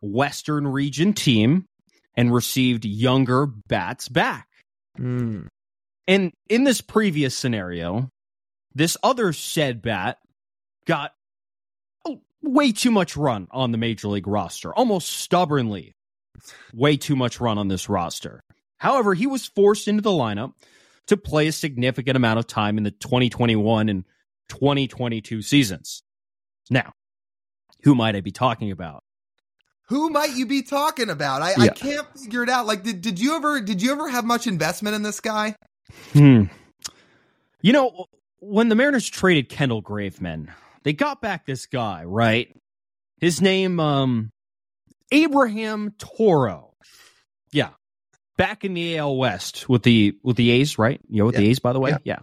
Western 0.02 0.66
region 0.66 1.12
team 1.12 1.66
and 2.16 2.34
received 2.34 2.84
younger 2.84 3.46
bats 3.46 4.08
back. 4.08 4.48
Mm. 4.98 5.46
And 6.08 6.32
in 6.48 6.64
this 6.64 6.80
previous 6.80 7.36
scenario, 7.36 8.08
this 8.74 8.96
other 9.02 9.32
said 9.32 9.82
bat 9.82 10.18
got 10.86 11.14
way 12.42 12.72
too 12.72 12.90
much 12.90 13.16
run 13.16 13.48
on 13.50 13.72
the 13.72 13.78
major 13.78 14.08
league 14.08 14.26
roster, 14.26 14.72
almost 14.74 15.08
stubbornly, 15.08 15.94
way 16.72 16.96
too 16.96 17.16
much 17.16 17.40
run 17.40 17.58
on 17.58 17.68
this 17.68 17.88
roster. 17.88 18.42
However, 18.78 19.14
he 19.14 19.26
was 19.26 19.46
forced 19.46 19.88
into 19.88 20.02
the 20.02 20.10
lineup 20.10 20.54
to 21.08 21.16
play 21.16 21.48
a 21.48 21.52
significant 21.52 22.16
amount 22.16 22.38
of 22.38 22.46
time 22.46 22.78
in 22.78 22.84
the 22.84 22.90
2021 22.90 23.88
and 23.88 24.04
2022 24.48 25.42
seasons. 25.42 26.02
Now, 26.70 26.92
who 27.82 27.94
might 27.94 28.16
I 28.16 28.20
be 28.20 28.30
talking 28.30 28.70
about? 28.70 29.04
Who 29.88 30.08
might 30.08 30.36
you 30.36 30.46
be 30.46 30.62
talking 30.62 31.10
about? 31.10 31.42
I, 31.42 31.54
I 31.58 31.68
can't 31.68 32.06
figure 32.16 32.44
it 32.44 32.48
out. 32.48 32.64
Like, 32.64 32.84
did, 32.84 33.00
did 33.00 33.18
you 33.18 33.34
ever 33.34 33.60
did 33.60 33.82
you 33.82 33.90
ever 33.90 34.08
have 34.08 34.24
much 34.24 34.46
investment 34.46 34.94
in 34.94 35.02
this 35.02 35.18
guy? 35.18 35.56
Hmm. 36.12 36.44
You 37.60 37.72
know, 37.72 38.06
when 38.40 38.68
the 38.68 38.74
Mariners 38.74 39.08
traded 39.08 39.48
Kendall 39.48 39.82
Graveman, 39.82 40.48
they 40.82 40.92
got 40.92 41.20
back 41.22 41.46
this 41.46 41.66
guy, 41.66 42.04
right? 42.04 42.54
His 43.18 43.40
name, 43.40 43.78
um, 43.80 44.30
Abraham 45.12 45.94
Toro. 45.98 46.72
Yeah. 47.52 47.70
back 48.38 48.64
in 48.64 48.72
the 48.72 48.96
AL 48.96 49.16
West 49.18 49.68
with 49.68 49.82
the 49.82 50.16
with 50.22 50.36
the 50.36 50.50
A's, 50.50 50.78
right? 50.78 50.98
You 51.10 51.18
know, 51.18 51.26
with 51.26 51.34
Yeah. 51.34 51.42
the 51.42 51.48
A's, 51.50 51.58
by 51.58 51.74
the 51.74 51.80
way, 51.80 51.90
Yeah. 51.90 51.98
yeah. 52.04 52.18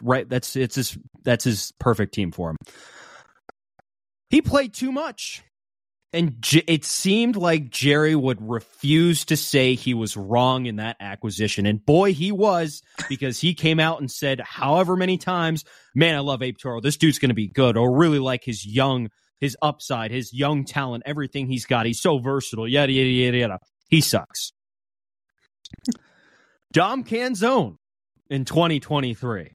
right. 0.00 0.26
That's 0.26 0.56
it's 0.56 0.76
his 0.76 0.96
that's 1.24 1.44
his 1.44 1.72
perfect 1.78 2.14
team 2.14 2.30
for 2.32 2.50
him. 2.50 2.56
He 4.30 4.40
played 4.40 4.72
too 4.72 4.92
much, 4.92 5.42
and 6.12 6.40
J- 6.40 6.64
it 6.66 6.84
seemed 6.84 7.36
like 7.36 7.70
Jerry 7.70 8.14
would 8.14 8.38
refuse 8.40 9.24
to 9.26 9.36
say 9.36 9.74
he 9.74 9.92
was 9.92 10.16
wrong 10.16 10.66
in 10.66 10.76
that 10.76 10.96
acquisition, 11.00 11.66
and 11.66 11.84
boy, 11.84 12.14
he 12.14 12.32
was 12.32 12.82
because 13.08 13.40
he 13.40 13.54
came 13.54 13.78
out 13.78 14.00
and 14.00 14.10
said, 14.10 14.40
however 14.40 14.96
many 14.96 15.18
times, 15.18 15.64
"Man, 15.94 16.14
I 16.14 16.20
love 16.20 16.42
Abe 16.42 16.56
Toro. 16.56 16.80
This 16.80 16.96
dude's 16.96 17.18
going 17.18 17.28
to 17.28 17.34
be 17.34 17.48
good," 17.48 17.76
or 17.76 17.94
really 17.94 18.18
like 18.18 18.42
his 18.44 18.64
young, 18.66 19.10
his 19.38 19.56
upside, 19.60 20.10
his 20.10 20.32
young 20.32 20.64
talent, 20.64 21.02
everything 21.04 21.46
he's 21.46 21.66
got. 21.66 21.84
He's 21.84 22.00
so 22.00 22.18
versatile. 22.18 22.66
Yada 22.66 22.92
yada 22.92 23.10
yada 23.10 23.36
yada. 23.36 23.58
He 23.88 24.00
sucks. 24.00 24.52
Dom 26.72 27.04
Canzone 27.04 27.76
in 28.30 28.44
2023. 28.44 29.52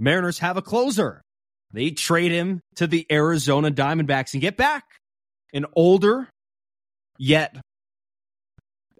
Mariners 0.00 0.40
have 0.40 0.56
a 0.56 0.62
closer. 0.62 1.22
They 1.72 1.90
trade 1.90 2.32
him 2.32 2.60
to 2.76 2.86
the 2.86 3.06
Arizona 3.10 3.70
Diamondbacks 3.70 4.32
and 4.32 4.40
get 4.40 4.56
back 4.56 4.84
an 5.52 5.66
older, 5.74 6.28
yet 7.18 7.56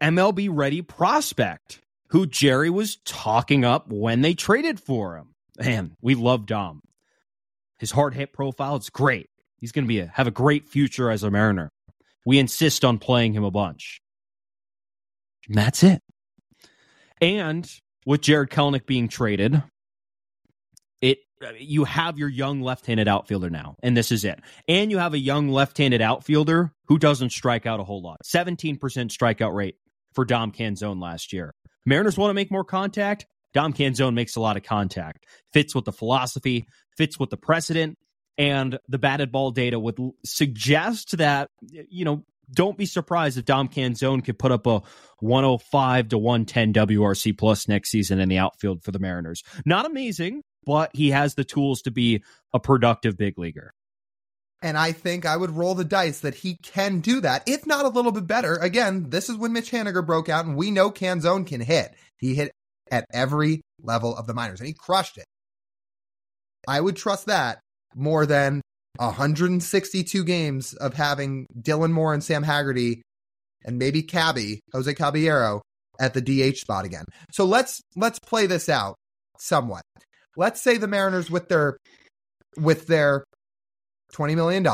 MLB 0.02 0.48
ready 0.50 0.82
prospect 0.82 1.80
who 2.08 2.26
Jerry 2.26 2.70
was 2.70 2.96
talking 3.04 3.64
up 3.64 3.88
when 3.88 4.20
they 4.20 4.34
traded 4.34 4.78
for 4.78 5.16
him. 5.16 5.32
Man, 5.58 5.96
we 6.00 6.14
love 6.14 6.46
Dom. 6.46 6.80
His 7.78 7.90
hard 7.90 8.14
hit 8.14 8.32
profile, 8.32 8.76
it's 8.76 8.90
great. 8.90 9.26
He's 9.58 9.72
going 9.72 9.84
to 9.84 9.88
be 9.88 10.00
a, 10.00 10.06
have 10.06 10.26
a 10.26 10.32
great 10.32 10.68
future 10.68 11.10
as 11.10 11.22
a 11.22 11.30
Mariner. 11.30 11.70
We 12.26 12.38
insist 12.38 12.84
on 12.84 12.98
playing 12.98 13.32
him 13.32 13.44
a 13.44 13.50
bunch. 13.50 13.98
And 15.48 15.56
that's 15.56 15.82
it. 15.82 16.00
And 17.20 17.68
with 18.06 18.20
Jarred 18.20 18.50
Kelenic 18.50 18.86
being 18.86 19.08
traded, 19.08 19.62
Uh, 21.42 21.50
you 21.58 21.84
have 21.84 22.18
your 22.18 22.28
young 22.28 22.60
left-handed 22.60 23.08
outfielder 23.08 23.50
now, 23.50 23.76
and 23.82 23.96
this 23.96 24.12
is 24.12 24.24
it. 24.24 24.40
And 24.68 24.90
you 24.90 24.98
have 24.98 25.14
a 25.14 25.18
young 25.18 25.48
left-handed 25.48 26.00
outfielder 26.00 26.72
who 26.86 26.98
doesn't 26.98 27.30
strike 27.30 27.66
out 27.66 27.80
a 27.80 27.84
whole 27.84 28.02
lot. 28.02 28.18
17% 28.24 28.78
strikeout 28.78 29.54
rate 29.54 29.76
for 30.12 30.24
Dom 30.24 30.52
Canzone 30.52 31.02
last 31.02 31.32
year. 31.32 31.54
Mariners 31.84 32.16
want 32.16 32.30
to 32.30 32.34
make 32.34 32.50
more 32.50 32.64
contact. 32.64 33.26
Dom 33.52 33.72
Canzone 33.72 34.14
makes 34.14 34.36
a 34.36 34.40
lot 34.40 34.56
of 34.56 34.62
contact. 34.62 35.26
Fits 35.52 35.74
with 35.74 35.84
the 35.84 35.92
philosophy, 35.92 36.66
fits 36.96 37.18
with 37.18 37.30
the 37.30 37.36
precedent, 37.36 37.98
and 38.36 38.78
the 38.88 38.98
batted 38.98 39.30
ball 39.30 39.50
data 39.50 39.78
would 39.78 39.98
suggest 40.24 41.16
that 41.18 41.50
you 41.62 42.04
know 42.04 42.24
don't 42.52 42.76
be 42.76 42.86
surprised 42.86 43.38
if 43.38 43.44
Dom 43.44 43.68
Canzone 43.68 44.24
could 44.24 44.38
put 44.38 44.52
up 44.52 44.66
a 44.66 44.82
105 45.20 46.08
to 46.08 46.18
110 46.18 46.72
WRC 46.72 47.36
plus 47.38 47.68
next 47.68 47.90
season 47.90 48.18
in 48.20 48.28
the 48.28 48.38
outfield 48.38 48.82
for 48.82 48.90
the 48.90 48.98
Mariners. 48.98 49.42
Not 49.64 49.86
amazing, 49.86 50.42
but 50.64 50.90
he 50.94 51.10
has 51.10 51.34
the 51.34 51.44
tools 51.44 51.82
to 51.82 51.90
be 51.90 52.22
a 52.52 52.60
productive 52.60 53.16
big 53.16 53.38
leaguer. 53.38 53.72
And 54.62 54.78
I 54.78 54.92
think 54.92 55.26
I 55.26 55.36
would 55.36 55.50
roll 55.50 55.74
the 55.74 55.84
dice 55.84 56.20
that 56.20 56.36
he 56.36 56.56
can 56.62 57.00
do 57.00 57.20
that, 57.20 57.42
if 57.46 57.66
not 57.66 57.84
a 57.84 57.88
little 57.88 58.12
bit 58.12 58.26
better. 58.26 58.54
Again, 58.56 59.10
this 59.10 59.28
is 59.28 59.36
when 59.36 59.52
Mitch 59.52 59.70
Haniger 59.70 60.04
broke 60.04 60.28
out, 60.28 60.46
and 60.46 60.56
we 60.56 60.70
know 60.70 60.90
Canzone 60.90 61.46
can 61.46 61.60
hit. 61.60 61.94
He 62.18 62.34
hit 62.34 62.50
at 62.90 63.04
every 63.12 63.60
level 63.82 64.16
of 64.16 64.26
the 64.26 64.32
minors, 64.32 64.60
and 64.60 64.66
he 64.66 64.72
crushed 64.72 65.18
it. 65.18 65.26
I 66.66 66.80
would 66.80 66.96
trust 66.96 67.26
that 67.26 67.60
more 67.94 68.24
than 68.24 68.62
162 68.96 70.24
games 70.24 70.72
of 70.72 70.94
having 70.94 71.46
Dylan 71.54 71.92
Moore 71.92 72.14
and 72.14 72.24
Sam 72.24 72.42
Haggerty 72.42 73.02
and 73.64 73.78
maybe 73.78 74.02
Cabby, 74.02 74.60
Jose 74.72 74.92
Caballero, 74.94 75.62
at 76.00 76.14
the 76.14 76.20
DH 76.20 76.56
spot 76.56 76.84
again. 76.84 77.04
So 77.32 77.44
let's 77.44 77.80
let's 77.96 78.18
play 78.18 78.46
this 78.46 78.68
out 78.68 78.96
somewhat. 79.38 79.82
Let's 80.36 80.62
say 80.62 80.76
the 80.76 80.88
Mariners 80.88 81.30
with 81.30 81.48
their 81.48 81.76
with 82.56 82.86
their 82.86 83.24
$20 84.12 84.34
million, 84.36 84.64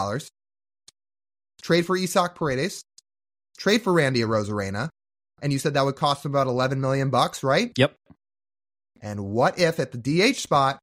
trade 1.62 1.86
for 1.86 1.96
Isaac 1.96 2.34
Paredes, 2.34 2.82
trade 3.58 3.82
for 3.82 3.92
Randy 3.92 4.20
Arozarena, 4.20 4.90
and 5.42 5.52
you 5.52 5.58
said 5.58 5.74
that 5.74 5.84
would 5.84 5.96
cost 5.96 6.22
them 6.22 6.32
about 6.32 6.46
11 6.46 6.80
million 6.80 7.11
bucks, 7.11 7.42
right? 7.42 7.72
Yep. 7.76 7.94
And 9.02 9.24
what 9.24 9.58
if 9.58 9.80
at 9.80 9.92
the 9.92 9.98
DH 9.98 10.36
spot 10.36 10.78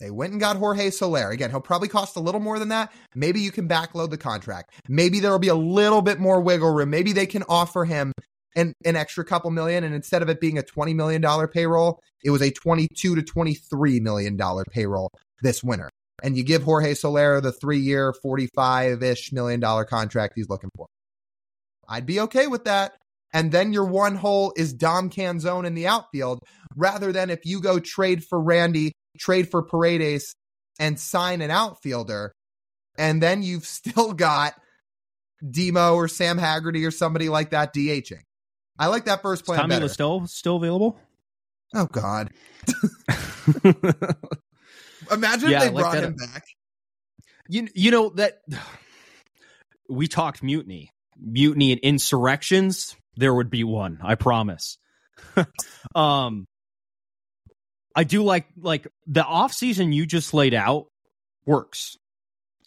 they 0.00 0.10
went 0.10 0.32
and 0.32 0.40
got 0.40 0.56
Jorge 0.56 0.90
Soler? 0.90 1.30
Again, 1.30 1.50
he'll 1.50 1.60
probably 1.60 1.88
cost 1.88 2.16
a 2.16 2.20
little 2.20 2.40
more 2.40 2.58
than 2.58 2.68
that. 2.68 2.92
Maybe 3.14 3.40
you 3.40 3.50
can 3.50 3.68
backload 3.68 4.10
the 4.10 4.18
contract. 4.18 4.74
Maybe 4.88 5.20
there 5.20 5.30
will 5.30 5.38
be 5.38 5.48
a 5.48 5.54
little 5.54 6.02
bit 6.02 6.20
more 6.20 6.40
wiggle 6.40 6.72
room. 6.72 6.90
Maybe 6.90 7.12
they 7.12 7.26
can 7.26 7.44
offer 7.48 7.84
him 7.84 8.12
an, 8.56 8.74
an 8.84 8.96
extra 8.96 9.24
couple 9.24 9.50
million, 9.50 9.84
and 9.84 9.94
instead 9.94 10.22
of 10.22 10.28
it 10.28 10.40
being 10.40 10.58
a 10.58 10.62
$20 10.62 10.94
million 10.94 11.22
payroll, 11.48 12.00
it 12.22 12.30
was 12.30 12.42
a 12.42 12.50
22 12.50 13.16
to 13.16 13.22
$23 13.22 14.00
million 14.00 14.38
payroll 14.70 15.10
this 15.42 15.62
winter. 15.62 15.90
And 16.22 16.36
you 16.36 16.44
give 16.44 16.62
Jorge 16.62 16.92
Solera 16.92 17.42
the 17.42 17.52
three 17.52 17.78
year, 17.78 18.14
45 18.22 19.02
ish 19.02 19.32
million 19.32 19.60
dollar 19.60 19.84
contract 19.84 20.34
he's 20.36 20.48
looking 20.48 20.70
for. 20.76 20.86
I'd 21.88 22.06
be 22.06 22.20
okay 22.20 22.46
with 22.46 22.64
that. 22.64 22.92
And 23.34 23.50
then 23.50 23.72
your 23.72 23.86
one 23.86 24.14
hole 24.14 24.52
is 24.56 24.72
Dom 24.72 25.10
Canzone 25.10 25.66
in 25.66 25.74
the 25.74 25.86
outfield, 25.86 26.40
rather 26.76 27.12
than 27.12 27.30
if 27.30 27.40
you 27.44 27.60
go 27.60 27.80
trade 27.80 28.22
for 28.24 28.40
Randy, 28.40 28.92
trade 29.18 29.50
for 29.50 29.62
Paredes, 29.62 30.34
and 30.78 31.00
sign 31.00 31.40
an 31.40 31.50
outfielder, 31.50 32.32
and 32.98 33.22
then 33.22 33.42
you've 33.42 33.66
still 33.66 34.12
got 34.12 34.54
Demo 35.48 35.94
or 35.94 36.08
Sam 36.08 36.38
Haggerty 36.38 36.84
or 36.84 36.90
somebody 36.90 37.28
like 37.28 37.50
that 37.50 37.74
DHing. 37.74 38.22
I 38.82 38.86
like 38.86 39.04
that 39.04 39.22
first 39.22 39.44
plan 39.44 39.58
Tommy 39.60 39.76
better. 39.76 39.86
Listow 39.86 40.26
still 40.28 40.56
available? 40.56 40.98
Oh 41.72 41.86
God! 41.86 42.30
Imagine 45.10 45.50
Yeah, 45.50 45.58
if 45.58 45.62
they 45.62 45.70
like 45.70 45.74
brought 45.76 45.92
that. 45.94 46.04
him 46.04 46.14
back. 46.16 46.44
you 47.48 47.68
you 47.74 47.90
know 47.92 48.08
that 48.10 48.40
we 49.88 50.08
talked 50.08 50.42
mutiny 50.42 50.90
mutiny 51.20 51.72
and 51.72 51.80
insurrections 51.80 52.96
there 53.16 53.32
would 53.34 53.50
be 53.50 53.62
one 53.62 53.98
i 54.02 54.14
promise 54.14 54.78
um 55.94 56.46
i 57.94 58.02
do 58.04 58.22
like 58.22 58.46
like 58.56 58.86
the 59.06 59.22
off 59.24 59.52
season 59.52 59.92
you 59.92 60.06
just 60.06 60.32
laid 60.34 60.54
out 60.54 60.86
works 61.46 61.96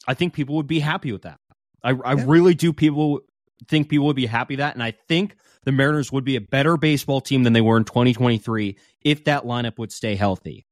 i 0.07 0.13
think 0.13 0.34
people 0.34 0.55
would 0.55 0.68
be 0.68 0.80
happy 0.80 1.11
with 1.11 1.24
that 1.24 1.39
i 1.84 1.89
i 1.91 2.13
Yeah. 2.13 2.24
really 2.28 2.53
do 2.53 2.72
people 2.72 3.22
think 3.68 3.89
people 3.89 4.05
would 4.07 4.16
be 4.16 4.28
happy 4.28 4.53
with 4.53 4.59
that 4.59 4.76
and 4.76 4.84
i 4.84 4.93
think 5.07 5.36
the 5.66 5.72
mariners 5.72 6.11
would 6.11 6.24
be 6.24 6.36
a 6.36 6.41
better 6.41 6.78
baseball 6.78 7.22
team 7.22 7.43
than 7.43 7.53
they 7.53 7.61
were 7.61 7.78
in 7.78 7.84
2023 7.84 8.78
if 9.01 9.26
that 9.26 9.43
lineup 9.43 9.78
would 9.78 9.91
stay 9.91 10.16
healthy 10.16 10.66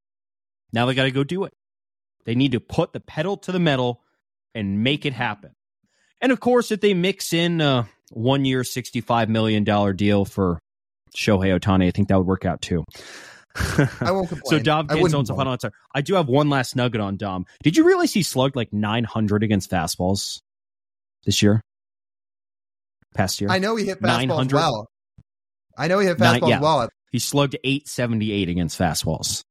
now 0.72 0.86
they 0.86 0.94
got 0.94 1.04
to 1.04 1.12
go 1.12 1.24
do 1.24 1.44
it 1.44 1.54
they 2.26 2.36
need 2.36 2.54
to 2.54 2.60
put 2.60 2.94
the 2.94 3.00
pedal 3.00 3.38
to 3.38 3.52
the 3.52 3.60
metal 3.60 4.02
and 4.56 4.84
make 4.84 5.06
it 5.06 5.14
happen. 5.14 5.52
And 6.22 6.32
of 6.32 6.40
course, 6.40 6.72
if 6.72 6.80
they 6.80 6.94
mix 6.94 7.34
in 7.34 7.60
a 7.62 7.88
one 8.12 8.46
year, 8.46 8.62
$65 8.62 9.28
million 9.28 9.64
deal 9.96 10.26
for 10.26 10.60
Shohei 11.16 11.60
Ohtani, 11.60 11.88
I 11.88 11.92
think 11.92 12.08
that 12.08 12.18
would 12.18 12.28
work 12.28 12.46
out 12.46 12.62
too. 12.62 12.84
I 13.56 14.12
won't 14.12 14.30
complain. 14.30 14.42
so 14.46 14.60
Dom 14.60 14.86
a 14.90 14.96
complain. 14.96 15.26
final 15.26 15.52
answer. 15.52 15.72
I 15.94 16.02
do 16.02 16.16
have 16.16 16.28
one 16.28 16.50
last 16.50 16.76
nugget 16.76 17.02
on 17.02 17.18
Dom. 17.18 17.46
Did 17.62 17.78
you 17.78 17.84
realize 17.86 18.14
he 18.14 18.24
slugged 18.24 18.56
like 18.56 18.72
900 18.72 19.44
against 19.44 19.70
fastballs 19.70 20.42
this 21.26 21.42
year? 21.42 21.62
Past 23.14 23.42
year? 23.42 23.50
I 23.50 23.60
know 23.60 23.76
he 23.76 23.86
hit 23.86 24.02
fastballs 24.02 24.52
well. 24.54 24.88
I 25.78 25.88
know 25.88 26.00
he 26.00 26.08
hit 26.08 26.20
Nine- 26.20 26.42
fastballs 26.42 26.50
yeah. 26.50 26.62
well. 26.62 26.90
He 27.12 27.20
slugged 27.20 27.56
878 27.64 28.50
against 28.50 28.78
fastballs. 28.80 29.44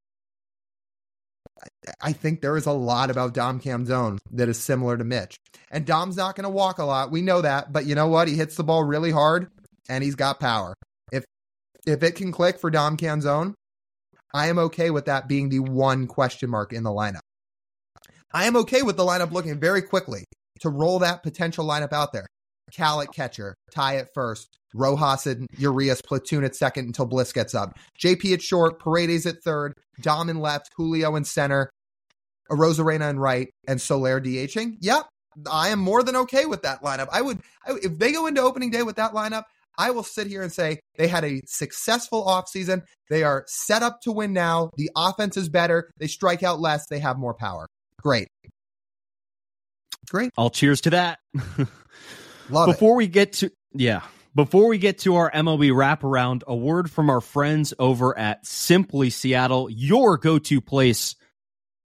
I 2.01 2.13
think 2.13 2.41
there 2.41 2.57
is 2.57 2.67
a 2.67 2.73
lot 2.73 3.11
about 3.11 3.35
Dom 3.35 3.61
Canzone 3.61 4.19
that 4.33 4.49
is 4.49 4.59
similar 4.59 4.97
to 4.97 5.05
Mitch. 5.05 5.37
And 5.71 5.87
Dom's 5.87 6.17
not 6.17 6.35
going 6.35 6.45
to 6.45 6.51
walk 6.51 6.79
a 6.79 6.85
lot. 6.85 7.13
We 7.13 7.23
know 7.23 7.41
that, 7.41 7.73
but 7.73 7.87
you 7.87 7.95
know 7.95 8.09
what? 8.09 8.27
He 8.29 8.35
hits 8.35 8.57
the 8.57 8.65
ball 8.65 8.83
really 8.83 9.13
hard 9.13 9.49
and 9.89 10.03
he's 10.03 10.17
got 10.17 10.41
power. 10.41 10.75
If 11.13 11.25
if 11.87 12.03
it 12.03 12.17
can 12.17 12.33
click 12.33 12.59
for 12.59 12.71
Dom 12.71 12.97
Canzone, 12.97 13.55
I 14.35 14.49
am 14.49 14.59
okay 14.59 14.91
with 14.91 15.05
that 15.07 15.29
being 15.29 15.49
the 15.51 15.61
one 15.61 16.07
question 16.07 16.51
mark 16.51 16.73
in 16.73 16.83
the 16.83 16.91
lineup. 16.91 17.21
I 18.33 18.47
am 18.47 18.57
okay 18.57 18.83
with 18.83 18.97
the 18.97 19.05
lineup 19.05 19.31
looking 19.31 19.61
very 19.61 19.83
quickly 19.83 20.25
to 20.61 20.69
roll 20.71 20.99
that 21.01 21.23
potential 21.23 21.67
lineup 21.67 21.93
out 21.93 22.13
there. 22.13 22.27
Cal 22.73 23.01
at 23.01 23.13
catcher, 23.13 23.55
Ty 23.73 23.97
at 23.97 24.15
first, 24.15 24.59
Rojas 24.75 25.27
and 25.27 25.47
Urias 25.59 26.01
platoon 26.03 26.45
at 26.45 26.57
second 26.57 26.87
until 26.87 27.07
Bliss 27.07 27.33
gets 27.33 27.55
up. 27.55 27.79
JP 28.03 28.35
at 28.35 28.43
short, 28.43 28.79
Paredes 28.79 29.27
at 29.27 29.43
third, 29.43 29.75
Dom 30.01 30.29
in 30.29 30.41
left, 30.41 30.71
Julio 30.77 31.17
in 31.17 31.25
center, 31.25 31.71
Arozarena 32.51 33.11
in 33.11 33.19
right, 33.19 33.51
and 33.67 33.81
Soler 33.81 34.21
DHing. 34.21 34.77
Yep, 34.81 35.07
I 35.51 35.69
am 35.69 35.79
more 35.79 36.03
than 36.03 36.17
okay 36.17 36.47
with 36.47 36.63
that 36.63 36.83
lineup. 36.83 37.09
I 37.13 37.23
would, 37.23 37.41
I, 37.67 37.75
if 37.83 37.99
they 37.99 38.13
go 38.13 38.27
into 38.27 38.43
opening 38.43 38.71
day 38.71 38.83
with 38.83 38.97
that 38.97 39.13
lineup, 39.13 39.45
I 39.79 39.91
will 39.91 40.03
sit 40.03 40.27
here 40.27 40.43
and 40.43 40.53
say 40.53 40.81
they 40.97 41.09
had 41.09 41.25
a 41.25 41.41
successful 41.47 42.25
offseason. 42.27 42.83
They 43.09 43.23
are 43.23 43.45
set 43.47 43.83
up 43.83 44.01
to 44.03 44.13
win 44.13 44.33
now. 44.33 44.71
The 44.77 44.91
offense 44.97 45.37
is 45.37 45.49
better. 45.49 45.91
They 45.99 46.09
strike 46.09 46.43
out 46.43 46.61
less. 46.61 46.87
They 46.89 46.99
have 46.99 47.19
more 47.19 47.35
power. 47.35 47.67
Great. 48.01 48.29
Great. 50.11 50.31
All 50.37 50.51
cheers 50.51 50.83
to 50.83 50.91
that. 50.91 51.21
Love 52.53 52.69
it. 52.69 52.73
Before 52.73 52.95
we 52.97 53.07
get 53.07 53.33
to 53.35 53.51
yeah, 53.75 54.03
Before 54.35 54.69
we 54.69 54.79
get 54.79 54.99
to 55.01 55.17
our 55.17 55.31
MLB 55.31 55.73
wraparound, 55.73 56.43
a 56.47 56.57
word 56.57 56.91
from 56.91 57.11
our 57.11 57.21
friends 57.21 57.75
over 57.79 58.19
at 58.19 58.47
Simply 58.47 59.11
Seattle, 59.11 59.69
your 59.69 60.17
go 60.17 60.39
to 60.39 60.61
place 60.63 61.17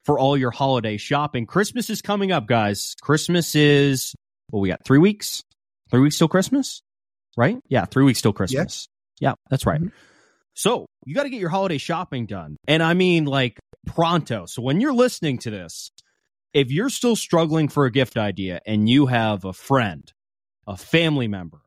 for 0.05 0.17
all 0.17 0.37
your 0.37 0.51
holiday 0.51 0.95
shopping. 0.95 1.45
Christmas 1.45 1.89
is 1.89 2.01
coming 2.01 2.31
up, 2.31 2.47
guys. 2.47 2.95
Christmas 3.01 3.53
is, 3.53 4.15
well, 4.49 4.61
we 4.61 4.69
got 4.69 4.85
three 4.85 4.99
weeks. 4.99 5.43
Three 5.89 5.99
weeks 6.01 6.17
till 6.17 6.27
Christmas, 6.29 6.81
right? 7.37 7.57
Yeah, 7.67 7.85
three 7.85 8.03
weeks 8.03 8.21
till 8.21 8.33
Christmas. 8.33 8.87
Yeah, 9.19 9.33
that's 9.49 9.65
right. 9.65 9.79
Mm-hmm. 9.79 9.95
So 10.53 10.85
you 11.05 11.15
got 11.15 11.23
to 11.23 11.29
get 11.29 11.39
your 11.39 11.49
holiday 11.49 11.77
shopping 11.77 12.25
done. 12.25 12.57
And 12.67 12.81
I 12.81 12.93
mean, 12.93 13.25
like, 13.25 13.57
pronto. 13.85 14.45
So 14.45 14.61
when 14.61 14.81
you're 14.81 14.93
listening 14.93 15.37
to 15.39 15.49
this, 15.49 15.91
if 16.53 16.71
you're 16.71 16.89
still 16.89 17.15
struggling 17.15 17.67
for 17.67 17.85
a 17.85 17.91
gift 17.91 18.17
idea 18.17 18.61
and 18.65 18.89
you 18.89 19.05
have 19.05 19.45
a 19.45 19.53
friend, 19.53 20.11
a 20.67 20.77
family 20.77 21.27
member, 21.27 21.61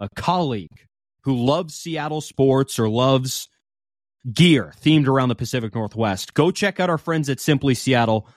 a 0.00 0.08
colleague 0.14 0.86
who 1.24 1.36
loves 1.36 1.74
Seattle 1.74 2.20
sports 2.20 2.78
or 2.78 2.88
loves 2.88 3.48
gear 4.32 4.72
themed 4.82 5.06
around 5.06 5.28
the 5.28 5.34
Pacific 5.34 5.74
Northwest, 5.74 6.34
go 6.34 6.50
check 6.50 6.80
out 6.80 6.90
our 6.90 6.98
friends 6.98 7.28
at 7.28 7.40
Simply 7.40 7.74
Seattle 7.74 8.28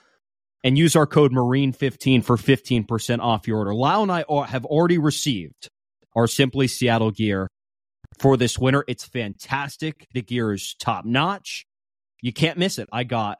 and 0.64 0.76
use 0.76 0.96
our 0.96 1.06
code 1.06 1.32
Marine15 1.32 2.24
for 2.24 2.36
15% 2.36 3.20
off 3.20 3.46
your 3.46 3.58
order. 3.58 3.74
Lyle 3.74 4.02
and 4.02 4.12
I 4.12 4.24
have 4.46 4.64
already 4.64 4.98
received 4.98 5.68
our 6.16 6.26
Simply 6.26 6.66
Seattle 6.66 7.10
gear 7.10 7.48
for 8.18 8.36
this 8.36 8.58
winter. 8.58 8.84
It's 8.88 9.04
fantastic. 9.04 10.06
The 10.12 10.22
gear 10.22 10.52
is 10.52 10.74
top 10.80 11.04
notch. 11.04 11.64
You 12.20 12.32
can't 12.32 12.58
miss 12.58 12.78
it. 12.78 12.88
I 12.92 13.04
got 13.04 13.38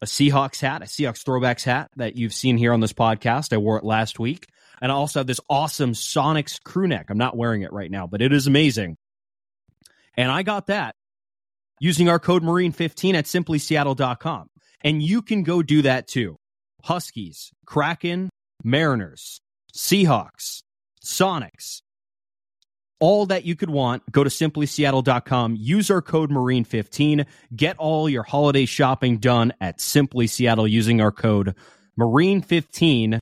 a 0.00 0.06
Seahawks 0.06 0.60
hat, 0.60 0.82
a 0.82 0.86
Seahawks 0.86 1.24
throwbacks 1.24 1.64
hat 1.64 1.90
that 1.96 2.16
you've 2.16 2.32
seen 2.32 2.56
here 2.56 2.72
on 2.72 2.80
this 2.80 2.92
podcast. 2.92 3.52
I 3.52 3.58
wore 3.58 3.78
it 3.78 3.84
last 3.84 4.18
week. 4.18 4.46
And 4.80 4.90
I 4.90 4.94
also 4.94 5.20
have 5.20 5.26
this 5.26 5.40
awesome 5.48 5.92
Sonics 5.92 6.62
crew 6.62 6.88
neck. 6.88 7.06
I'm 7.10 7.18
not 7.18 7.36
wearing 7.36 7.62
it 7.62 7.72
right 7.72 7.90
now, 7.90 8.06
but 8.06 8.22
it 8.22 8.32
is 8.32 8.46
amazing. 8.46 8.96
And 10.16 10.30
I 10.30 10.42
got 10.42 10.66
that 10.66 10.94
using 11.80 12.08
our 12.08 12.18
code 12.18 12.42
Marine15 12.42 13.14
at 13.14 13.24
simplyseattle.com. 13.24 14.48
And 14.82 15.02
you 15.02 15.22
can 15.22 15.42
go 15.42 15.62
do 15.62 15.82
that 15.82 16.08
too. 16.08 16.36
Huskies, 16.82 17.50
Kraken, 17.66 18.30
Mariners, 18.64 19.40
Seahawks, 19.74 20.62
Sonics, 21.04 21.82
all 23.00 23.26
that 23.26 23.44
you 23.44 23.56
could 23.56 23.70
want. 23.70 24.02
Go 24.10 24.22
to 24.24 24.30
simplyseattle.com, 24.30 25.56
use 25.58 25.90
our 25.90 26.02
code 26.02 26.30
Marine15, 26.30 27.26
get 27.54 27.76
all 27.78 28.08
your 28.08 28.22
holiday 28.22 28.66
shopping 28.66 29.18
done 29.18 29.52
at 29.60 29.80
Simply 29.80 30.26
Seattle 30.26 30.68
using 30.68 31.00
our 31.00 31.12
code 31.12 31.54
Marine15 31.98 33.18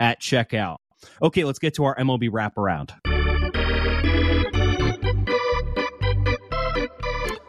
at 0.00 0.20
checkout. 0.20 0.76
Okay, 1.22 1.44
let's 1.44 1.58
get 1.58 1.74
to 1.74 1.84
our 1.84 1.96
MLB 1.96 2.30
wraparound. 2.30 2.92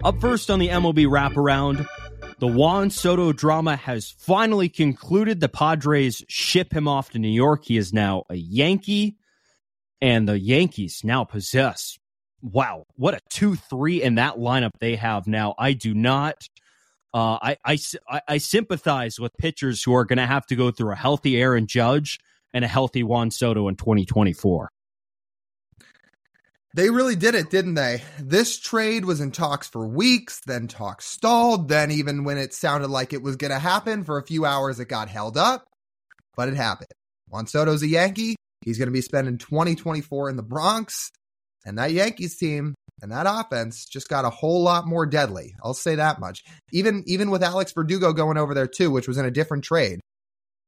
Up 0.04 0.20
first 0.22 0.50
on 0.50 0.60
the 0.60 0.70
MLB 0.70 1.08
wraparound, 1.08 1.86
the 2.40 2.48
Juan 2.48 2.90
Soto 2.90 3.34
drama 3.34 3.76
has 3.76 4.12
finally 4.12 4.70
concluded. 4.70 5.42
The 5.42 5.50
Padres 5.50 6.24
ship 6.30 6.74
him 6.74 6.88
off 6.88 7.10
to 7.12 7.20
New 7.20 7.28
York. 7.28 7.66
He 7.66 7.76
is 7.76 7.92
now 7.92 8.24
a 8.30 8.36
Yankee 8.36 9.18
and 10.02 10.28
the 10.28 10.40
Yankees 10.40 11.02
now 11.04 11.26
possess. 11.26 11.98
Wow, 12.42 12.86
what 12.96 13.14
a 13.14 13.20
two-three 13.30 14.02
in 14.02 14.16
that 14.16 14.38
lineup 14.38 14.72
they 14.80 14.96
have 14.96 15.28
now. 15.28 15.54
I 15.58 15.74
do 15.74 15.94
not. 15.94 16.48
Uh, 17.14 17.38
I, 17.42 17.58
I 17.66 18.22
I 18.28 18.38
sympathize 18.38 19.20
with 19.20 19.36
pitchers 19.38 19.84
who 19.84 19.94
are 19.96 20.06
going 20.06 20.20
to 20.20 20.26
have 20.26 20.46
to 20.46 20.56
go 20.56 20.72
through 20.72 20.94
a 20.94 20.96
healthy 20.96 21.42
Aaron 21.42 21.68
Judge 21.68 22.20
and 22.54 22.66
a 22.66 22.68
healthy 22.68 23.04
Juan 23.04 23.32
Soto 23.32 23.68
in 23.68 23.76
2024. 23.76 24.70
They 26.76 26.92
really 26.92 27.16
did 27.16 27.34
it, 27.34 27.50
didn't 27.50 27.74
they? 27.74 28.04
This 28.20 28.60
trade 28.60 29.04
was 29.04 29.22
in 29.22 29.32
talks 29.32 29.68
for 29.68 29.88
weeks, 29.88 30.42
then 30.46 30.68
talks 30.68 31.06
stalled, 31.06 31.68
then 31.68 31.90
even 31.90 32.24
when 32.24 32.38
it 32.38 32.54
sounded 32.54 32.90
like 32.90 33.12
it 33.12 33.24
was 33.24 33.38
going 33.38 33.52
to 33.52 33.60
happen 33.60 34.04
for 34.04 34.20
a 34.20 34.26
few 34.26 34.46
hours, 34.46 34.80
it 34.80 34.86
got 34.86 35.10
held 35.10 35.36
up, 35.36 35.66
but 36.36 36.48
it 36.48 36.56
happened. 36.56 36.92
Juan 37.28 37.48
Soto's 37.48 37.82
a 37.82 37.88
Yankee. 37.88 38.36
He's 38.64 38.78
going 38.78 38.88
to 38.88 38.94
be 38.94 39.02
spending 39.02 39.40
2024 39.40 40.30
in 40.30 40.36
the 40.36 40.44
Bronx. 40.44 41.10
And 41.66 41.78
that 41.78 41.92
Yankees 41.92 42.38
team 42.38 42.76
and 43.02 43.12
that 43.12 43.26
offense 43.28 43.86
just 43.86 44.10
got 44.10 44.26
a 44.26 44.30
whole 44.30 44.62
lot 44.62 44.88
more 44.88 45.06
deadly. 45.06 45.56
I'll 45.64 45.74
say 45.74 45.96
that 45.96 46.20
much. 46.20 46.44
Even 46.72 47.04
even 47.08 47.32
with 47.32 47.44
Alex 47.44 47.72
Verdugo 47.74 48.14
going 48.14 48.38
over 48.38 48.54
there 48.54 48.68
too, 48.68 48.92
which 48.92 49.08
was 49.08 49.18
in 49.18 49.26
a 49.26 49.32
different 49.32 49.64
trade. 49.64 50.00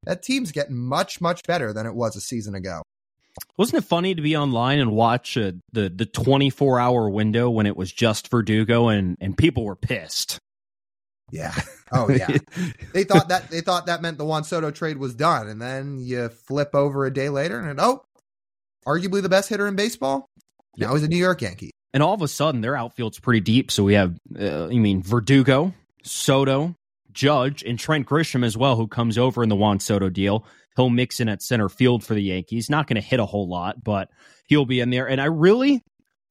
That 0.04 0.24
team's 0.24 0.52
getting 0.52 0.78
much 0.78 1.22
much 1.22 1.44
better 1.44 1.74
than 1.74 1.86
it 1.86 1.94
was 1.94 2.16
a 2.16 2.22
season 2.22 2.56
ago. 2.56 2.82
Wasn't 3.58 3.82
it 3.82 3.88
funny 3.88 4.14
to 4.14 4.22
be 4.22 4.36
online 4.36 4.80
and 4.80 4.92
watch 4.92 5.38
uh, 5.38 5.54
the 5.72 5.90
the 5.90 6.06
24 6.06 6.80
hour 6.80 7.10
window 7.10 7.50
when 7.50 7.66
it 7.66 7.78
was 7.78 7.92
just 7.92 8.30
Verdugo 8.30 8.90
and 8.90 9.18
and 9.22 9.38
people 9.38 9.64
were 9.64 9.76
pissed. 9.76 10.40
Yeah. 11.32 11.54
Oh 11.94 12.10
yeah. 12.10 12.38
they 12.94 13.04
thought 13.04 13.30
that 13.30 13.50
they 13.50 13.62
thought 13.62 13.86
that 13.86 14.02
meant 14.02 14.18
the 14.18 14.26
Juan 14.26 14.44
Soto 14.44 14.72
trade 14.72 14.98
was 14.98 15.16
done, 15.16 15.48
and 15.48 15.62
then 15.62 16.00
you 16.00 16.30
flip 16.30 16.74
over 16.74 17.06
a 17.06 17.14
day 17.14 17.30
later, 17.30 17.60
and 17.60 17.80
oh, 17.80 18.04
arguably 18.86 19.22
the 19.22 19.30
best 19.30 19.50
hitter 19.50 19.68
in 19.68 19.76
baseball. 19.76 20.30
Now 20.78 20.94
he's 20.94 21.04
a 21.04 21.08
New 21.08 21.18
York 21.18 21.42
Yankee. 21.42 21.72
And 21.94 22.02
all 22.02 22.14
of 22.14 22.22
a 22.22 22.28
sudden, 22.28 22.62
their 22.62 22.76
outfield's 22.76 23.20
pretty 23.20 23.42
deep. 23.42 23.70
So 23.72 23.84
we 23.84 23.96
have, 23.96 24.18
uh, 24.40 24.70
you 24.70 24.80
mean 24.80 25.04
Verdugo, 25.04 25.74
Soto, 26.04 26.76
Judge, 27.14 27.64
and 27.64 27.78
Trent 27.78 28.08
Grisham 28.08 28.46
as 28.46 28.58
well, 28.58 28.76
who 28.76 28.88
comes 28.88 29.18
over 29.18 29.44
in 29.44 29.50
the 29.50 29.56
Juan 29.56 29.80
Soto 29.80 30.10
deal. 30.10 30.46
He'll 30.76 30.90
mix 30.90 31.20
in 31.20 31.30
at 31.30 31.42
center 31.42 31.70
field 31.70 32.04
for 32.04 32.14
the 32.14 32.24
Yankees. 32.24 32.70
Not 32.70 32.88
going 32.88 33.02
to 33.02 33.08
hit 33.08 33.20
a 33.20 33.26
whole 33.26 33.50
lot, 33.50 33.84
but 33.84 34.10
he'll 34.48 34.66
be 34.66 34.80
in 34.80 34.90
there. 34.90 35.08
And 35.08 35.20
I 35.20 35.26
really, 35.26 35.84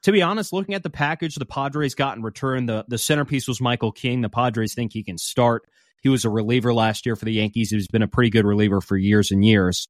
to 0.03 0.13
be 0.13 0.23
honest, 0.23 0.53
looking 0.53 0.75
at 0.75 0.83
the 0.83 0.91
package 0.91 1.35
the 1.35 1.45
Padres 1.45 1.95
got 1.95 2.17
in 2.17 2.23
return, 2.23 2.67
the, 2.67 2.85
the 2.89 2.99
centerpiece 2.99 3.47
was 3.47 3.61
Michael 3.61 3.93
King. 3.93 4.23
The 4.23 4.29
Padres 4.31 4.75
think 4.75 4.93
he 4.93 5.03
can 5.03 5.19
start. 5.19 5.63
He 6.03 6.09
was 6.09 6.25
a 6.25 6.31
reliever 6.31 6.73
last 6.73 7.05
year 7.05 7.17
for 7.17 7.27
the 7.27 7.33
Yankees. 7.33 7.71
He's 7.71 7.89
been 7.89 8.03
a 8.03 8.09
pretty 8.09 8.31
good 8.31 8.47
reliever 8.47 8.81
for 8.81 8.97
years 8.97 9.31
and 9.31 9.45
years. 9.45 9.89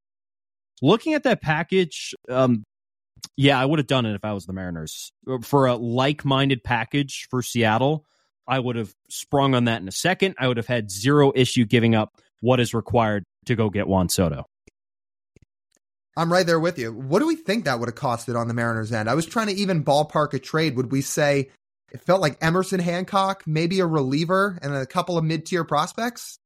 Looking 0.83 1.15
at 1.15 1.23
that 1.25 1.43
package, 1.43 2.15
um, 2.29 2.65
yeah, 3.37 3.61
I 3.61 3.65
would 3.65 3.79
have 3.79 3.87
done 3.87 4.07
it 4.07 4.15
if 4.15 4.25
I 4.25 4.33
was 4.33 4.47
the 4.47 4.53
Mariners. 4.53 5.13
For 5.43 5.67
a 5.67 5.77
like 5.77 6.25
minded 6.25 6.65
package 6.65 7.29
for 7.31 7.43
Seattle, 7.43 8.07
I 8.51 8.59
would 8.59 8.75
have 8.75 8.93
sprung 9.09 9.55
on 9.55 9.65
that 9.65 9.81
in 9.81 9.87
a 9.87 9.93
second. 9.93 10.35
I 10.39 10.49
would 10.49 10.57
have 10.57 10.67
had 10.67 10.91
zero 10.91 11.33
issue 11.35 11.65
giving 11.65 11.95
up 11.95 12.17
what 12.41 12.59
is 12.59 12.75
required 12.75 13.25
to 13.47 13.55
go 13.55 13.71
get 13.71 13.87
Juan 13.87 14.09
Soto. 14.09 14.45
I'm 16.17 16.33
right 16.33 16.45
there 16.45 16.59
with 16.59 16.77
you. 16.77 16.93
What 16.93 17.21
do 17.21 17.27
we 17.27 17.37
think 17.37 17.65
that 17.65 17.79
would 17.79 17.89
have 17.89 17.95
costed 17.95 18.37
on 18.37 18.49
the 18.49 18.55
Mariners' 18.55 18.93
end? 18.93 19.09
I 19.09 19.15
was 19.15 19.25
trying 19.25 19.47
to 19.47 19.55
even 19.55 19.85
ballpark 19.85 20.35
a 20.35 20.41
trade. 20.41 20.77
Would 20.77 20.91
we 20.91 21.01
say 21.01 21.51
it 21.93 22.03
felt 22.03 22.21
like 22.21 22.37
Emerson 22.43 22.81
Hancock, 22.81 23.45
maybe 23.47 23.79
a 23.79 23.87
reliever, 23.87 24.59
and 24.61 24.75
a 24.75 24.85
couple 24.85 25.17
of 25.17 25.25
mid 25.25 25.47
tier 25.47 25.65
prospects? 25.65 26.39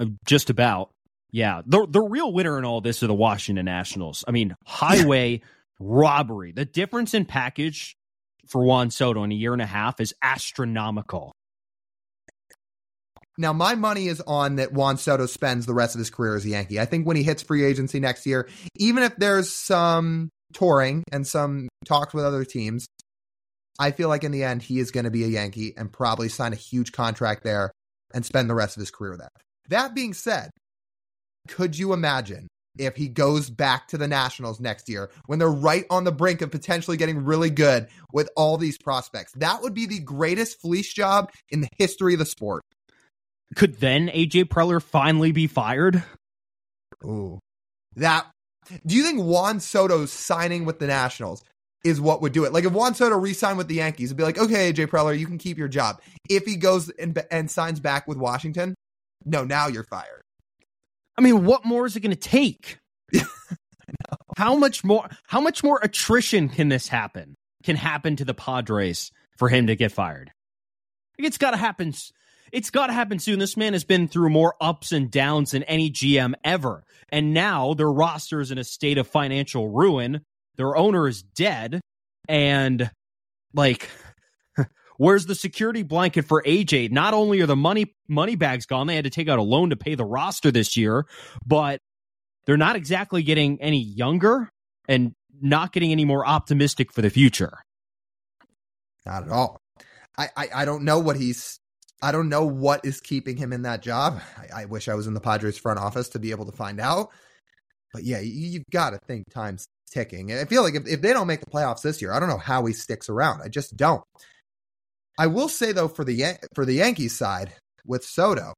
Uh, 0.00 0.06
just 0.26 0.50
about. 0.50 0.90
Yeah. 1.30 1.62
The, 1.64 1.86
the 1.88 2.02
real 2.02 2.32
winner 2.32 2.58
in 2.58 2.64
all 2.64 2.80
this 2.80 3.02
are 3.04 3.06
the 3.06 3.14
Washington 3.14 3.64
Nationals. 3.64 4.24
I 4.26 4.32
mean, 4.32 4.56
highway 4.66 5.42
robbery. 5.78 6.50
The 6.52 6.64
difference 6.64 7.14
in 7.14 7.24
package 7.24 7.96
for 8.48 8.64
Juan 8.64 8.90
Soto 8.90 9.22
in 9.24 9.32
a 9.32 9.34
year 9.34 9.52
and 9.52 9.62
a 9.62 9.66
half 9.66 10.00
is 10.00 10.14
astronomical. 10.22 11.32
Now, 13.40 13.52
my 13.52 13.76
money 13.76 14.08
is 14.08 14.20
on 14.26 14.56
that 14.56 14.72
Juan 14.72 14.96
Soto 14.96 15.26
spends 15.26 15.64
the 15.64 15.74
rest 15.74 15.94
of 15.94 16.00
his 16.00 16.10
career 16.10 16.34
as 16.34 16.44
a 16.44 16.48
Yankee. 16.48 16.80
I 16.80 16.86
think 16.86 17.06
when 17.06 17.16
he 17.16 17.22
hits 17.22 17.42
free 17.42 17.64
agency 17.64 18.00
next 18.00 18.26
year, 18.26 18.48
even 18.76 19.04
if 19.04 19.14
there's 19.16 19.52
some 19.52 20.28
touring 20.52 21.04
and 21.12 21.24
some 21.24 21.68
talks 21.86 22.12
with 22.12 22.24
other 22.24 22.44
teams, 22.44 22.88
I 23.78 23.92
feel 23.92 24.08
like 24.08 24.24
in 24.24 24.32
the 24.32 24.42
end, 24.42 24.62
he 24.62 24.80
is 24.80 24.90
going 24.90 25.04
to 25.04 25.10
be 25.10 25.22
a 25.22 25.28
Yankee 25.28 25.72
and 25.76 25.92
probably 25.92 26.28
sign 26.28 26.52
a 26.52 26.56
huge 26.56 26.90
contract 26.90 27.44
there 27.44 27.70
and 28.12 28.26
spend 28.26 28.50
the 28.50 28.54
rest 28.56 28.76
of 28.76 28.80
his 28.80 28.90
career 28.90 29.16
there. 29.16 29.28
That 29.68 29.94
being 29.94 30.14
said, 30.14 30.50
could 31.46 31.78
you 31.78 31.92
imagine 31.92 32.48
if 32.78 32.96
he 32.96 33.08
goes 33.08 33.50
back 33.50 33.88
to 33.88 33.98
the 33.98 34.08
Nationals 34.08 34.60
next 34.60 34.88
year 34.88 35.10
when 35.26 35.38
they're 35.38 35.50
right 35.50 35.84
on 35.90 36.04
the 36.04 36.12
brink 36.12 36.42
of 36.42 36.50
potentially 36.50 36.96
getting 36.96 37.24
really 37.24 37.50
good 37.50 37.88
with 38.12 38.28
all 38.36 38.56
these 38.56 38.78
prospects? 38.78 39.32
That 39.32 39.62
would 39.62 39.74
be 39.74 39.86
the 39.86 40.00
greatest 40.00 40.60
fleece 40.60 40.92
job 40.92 41.30
in 41.50 41.60
the 41.60 41.68
history 41.76 42.14
of 42.14 42.18
the 42.18 42.26
sport. 42.26 42.62
Could 43.54 43.80
then 43.80 44.08
AJ 44.08 44.44
Preller 44.44 44.82
finally 44.82 45.32
be 45.32 45.46
fired? 45.46 46.02
Ooh. 47.04 47.38
That 47.96 48.26
do 48.86 48.94
you 48.94 49.02
think 49.02 49.22
Juan 49.22 49.60
Soto 49.60 50.06
signing 50.06 50.64
with 50.64 50.78
the 50.78 50.86
Nationals 50.86 51.42
is 51.84 52.00
what 52.00 52.20
would 52.20 52.32
do 52.32 52.44
it? 52.44 52.52
Like 52.52 52.64
if 52.64 52.72
Juan 52.72 52.94
Soto 52.94 53.16
re-signed 53.16 53.56
with 53.56 53.68
the 53.68 53.76
Yankees, 53.76 54.10
it'd 54.10 54.16
be 54.16 54.24
like, 54.24 54.38
okay, 54.38 54.72
AJ 54.72 54.88
Preller, 54.88 55.18
you 55.18 55.26
can 55.26 55.38
keep 55.38 55.56
your 55.56 55.68
job. 55.68 56.00
If 56.28 56.44
he 56.44 56.56
goes 56.56 56.90
and, 56.90 57.18
and 57.30 57.50
signs 57.50 57.80
back 57.80 58.06
with 58.06 58.18
Washington, 58.18 58.74
no, 59.24 59.44
now 59.44 59.68
you're 59.68 59.84
fired. 59.84 60.22
I 61.18 61.20
mean, 61.20 61.44
what 61.44 61.64
more 61.64 61.84
is 61.84 61.96
it 61.96 62.00
going 62.00 62.14
to 62.14 62.16
take? 62.16 62.78
how 64.36 64.54
much 64.54 64.84
more? 64.84 65.08
How 65.26 65.40
much 65.40 65.64
more 65.64 65.80
attrition 65.82 66.48
can 66.48 66.68
this 66.68 66.86
happen? 66.86 67.34
Can 67.64 67.74
happen 67.74 68.14
to 68.16 68.24
the 68.24 68.34
Padres 68.34 69.10
for 69.36 69.48
him 69.48 69.66
to 69.66 69.74
get 69.74 69.90
fired? 69.90 70.30
It's 71.18 71.36
got 71.36 71.50
to 71.50 71.56
happen 71.56 71.92
it's 72.52 72.70
got 72.70 72.86
to 72.86 72.92
happen 72.92 73.18
soon. 73.18 73.38
This 73.38 73.56
man 73.56 73.72
has 73.72 73.84
been 73.84 74.08
through 74.08 74.30
more 74.30 74.54
ups 74.60 74.92
and 74.92 75.10
downs 75.10 75.50
than 75.50 75.64
any 75.64 75.90
GM 75.90 76.34
ever. 76.44 76.84
And 77.10 77.34
now 77.34 77.74
their 77.74 77.90
roster 77.90 78.40
is 78.40 78.50
in 78.50 78.58
a 78.58 78.64
state 78.64 78.98
of 78.98 79.06
financial 79.06 79.68
ruin. 79.68 80.20
Their 80.56 80.76
owner 80.76 81.08
is 81.08 81.22
dead. 81.22 81.80
And 82.28 82.90
like, 83.54 83.88
where's 84.98 85.24
the 85.24 85.34
security 85.34 85.82
blanket 85.82 86.26
for 86.26 86.42
AJ? 86.42 86.92
Not 86.92 87.14
only 87.14 87.40
are 87.40 87.46
the 87.46 87.56
money 87.56 87.94
money 88.06 88.36
bags 88.36 88.66
gone, 88.66 88.86
they 88.86 88.94
had 88.94 89.04
to 89.04 89.10
take 89.10 89.28
out 89.28 89.38
a 89.38 89.42
loan 89.42 89.70
to 89.70 89.76
pay 89.76 89.94
the 89.94 90.04
roster 90.04 90.50
this 90.50 90.76
year, 90.76 91.06
but 91.46 91.80
they're 92.44 92.58
not 92.58 92.76
exactly 92.76 93.22
getting 93.22 93.60
any 93.62 93.82
younger 93.82 94.50
and 94.86 95.14
not 95.40 95.72
getting 95.72 95.92
any 95.92 96.04
more 96.04 96.26
optimistic 96.26 96.92
for 96.92 97.00
the 97.00 97.10
future. 97.10 97.58
Not 99.06 99.22
at 99.22 99.30
all. 99.30 99.58
I, 100.18 100.28
I, 100.36 100.48
I 100.56 100.64
don't 100.64 100.84
know 100.84 100.98
what 100.98 101.16
he's 101.16 101.58
I 102.02 102.12
don't 102.12 102.28
know 102.28 102.44
what 102.44 102.84
is 102.84 103.00
keeping 103.00 103.36
him 103.36 103.52
in 103.52 103.62
that 103.62 103.82
job. 103.82 104.20
I, 104.36 104.62
I, 104.62 104.64
wish 104.66 104.88
I 104.88 104.94
was 104.94 105.08
in 105.08 105.14
the 105.14 105.20
Padres 105.20 105.58
front 105.58 105.80
office 105.80 106.08
to 106.10 106.20
be 106.20 106.30
able 106.30 106.46
to 106.46 106.56
find 106.56 106.78
out. 106.78 107.08
But 107.92 108.04
yeah, 108.04 108.20
you, 108.20 108.58
have 108.58 108.70
got 108.70 108.90
to 108.90 108.98
think 108.98 109.24
time's 109.30 109.66
ticking. 109.90 110.30
And 110.30 110.38
I 110.38 110.44
feel 110.44 110.62
like 110.62 110.74
if, 110.74 110.86
if 110.86 111.00
they 111.00 111.12
don't 111.12 111.26
make 111.26 111.40
the 111.40 111.50
playoffs 111.50 111.82
this 111.82 112.00
year, 112.00 112.12
I 112.12 112.20
don't 112.20 112.28
know 112.28 112.38
how 112.38 112.64
he 112.66 112.72
sticks 112.72 113.08
around. 113.08 113.42
I 113.42 113.48
just 113.48 113.76
don't. 113.76 114.02
I 115.18 115.26
will 115.26 115.48
say 115.48 115.72
though, 115.72 115.88
for 115.88 116.04
the 116.04 116.38
for 116.54 116.64
the 116.64 116.74
Yankees 116.74 117.16
side 117.16 117.52
with 117.84 118.04
Soto, 118.04 118.54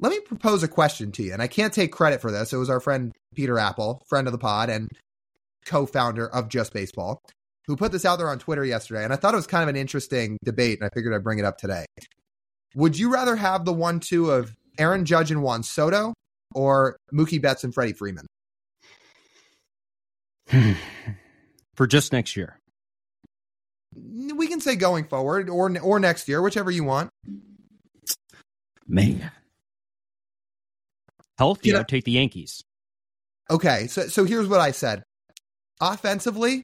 let 0.00 0.10
me 0.10 0.20
propose 0.20 0.62
a 0.62 0.68
question 0.68 1.12
to 1.12 1.22
you. 1.22 1.32
And 1.32 1.40
I 1.40 1.46
can't 1.46 1.72
take 1.72 1.92
credit 1.92 2.20
for 2.20 2.30
this. 2.30 2.52
It 2.52 2.56
was 2.56 2.70
our 2.70 2.80
friend 2.80 3.12
Peter 3.34 3.58
Apple, 3.58 4.02
friend 4.08 4.26
of 4.26 4.32
the 4.32 4.38
pod 4.38 4.70
and 4.70 4.90
co-founder 5.64 6.28
of 6.28 6.48
Just 6.48 6.72
Baseball, 6.72 7.20
who 7.66 7.76
put 7.76 7.92
this 7.92 8.04
out 8.04 8.16
there 8.16 8.28
on 8.30 8.38
Twitter 8.38 8.64
yesterday. 8.64 9.04
And 9.04 9.12
I 9.12 9.16
thought 9.16 9.34
it 9.34 9.36
was 9.36 9.46
kind 9.46 9.62
of 9.62 9.68
an 9.68 9.76
interesting 9.76 10.38
debate, 10.44 10.80
and 10.80 10.86
I 10.86 10.90
figured 10.94 11.14
I'd 11.14 11.24
bring 11.24 11.38
it 11.38 11.44
up 11.44 11.58
today. 11.58 11.84
Would 12.74 12.98
you 12.98 13.12
rather 13.12 13.36
have 13.36 13.64
the 13.64 13.72
one-two 13.72 14.30
of 14.30 14.54
Aaron 14.78 15.04
Judge 15.04 15.30
and 15.30 15.42
Juan 15.42 15.62
Soto, 15.62 16.14
or 16.54 16.96
Mookie 17.12 17.40
Betts 17.40 17.64
and 17.64 17.74
Freddie 17.74 17.92
Freeman? 17.92 18.26
For 21.74 21.86
just 21.86 22.12
next 22.12 22.36
year. 22.36 22.58
We 23.94 24.46
can 24.46 24.60
say 24.60 24.76
going 24.76 25.04
forward 25.04 25.48
or 25.48 25.78
or 25.80 25.98
next 25.98 26.28
year, 26.28 26.42
whichever 26.42 26.70
you 26.70 26.84
want. 26.84 27.10
Man. 28.86 29.30
Healthy, 31.38 31.74
I'd 31.74 31.88
take 31.88 32.04
the 32.04 32.12
Yankees. 32.12 32.62
Okay, 33.50 33.86
so 33.86 34.08
so 34.08 34.24
here's 34.24 34.48
what 34.48 34.60
I 34.60 34.72
said. 34.72 35.02
Offensively, 35.80 36.62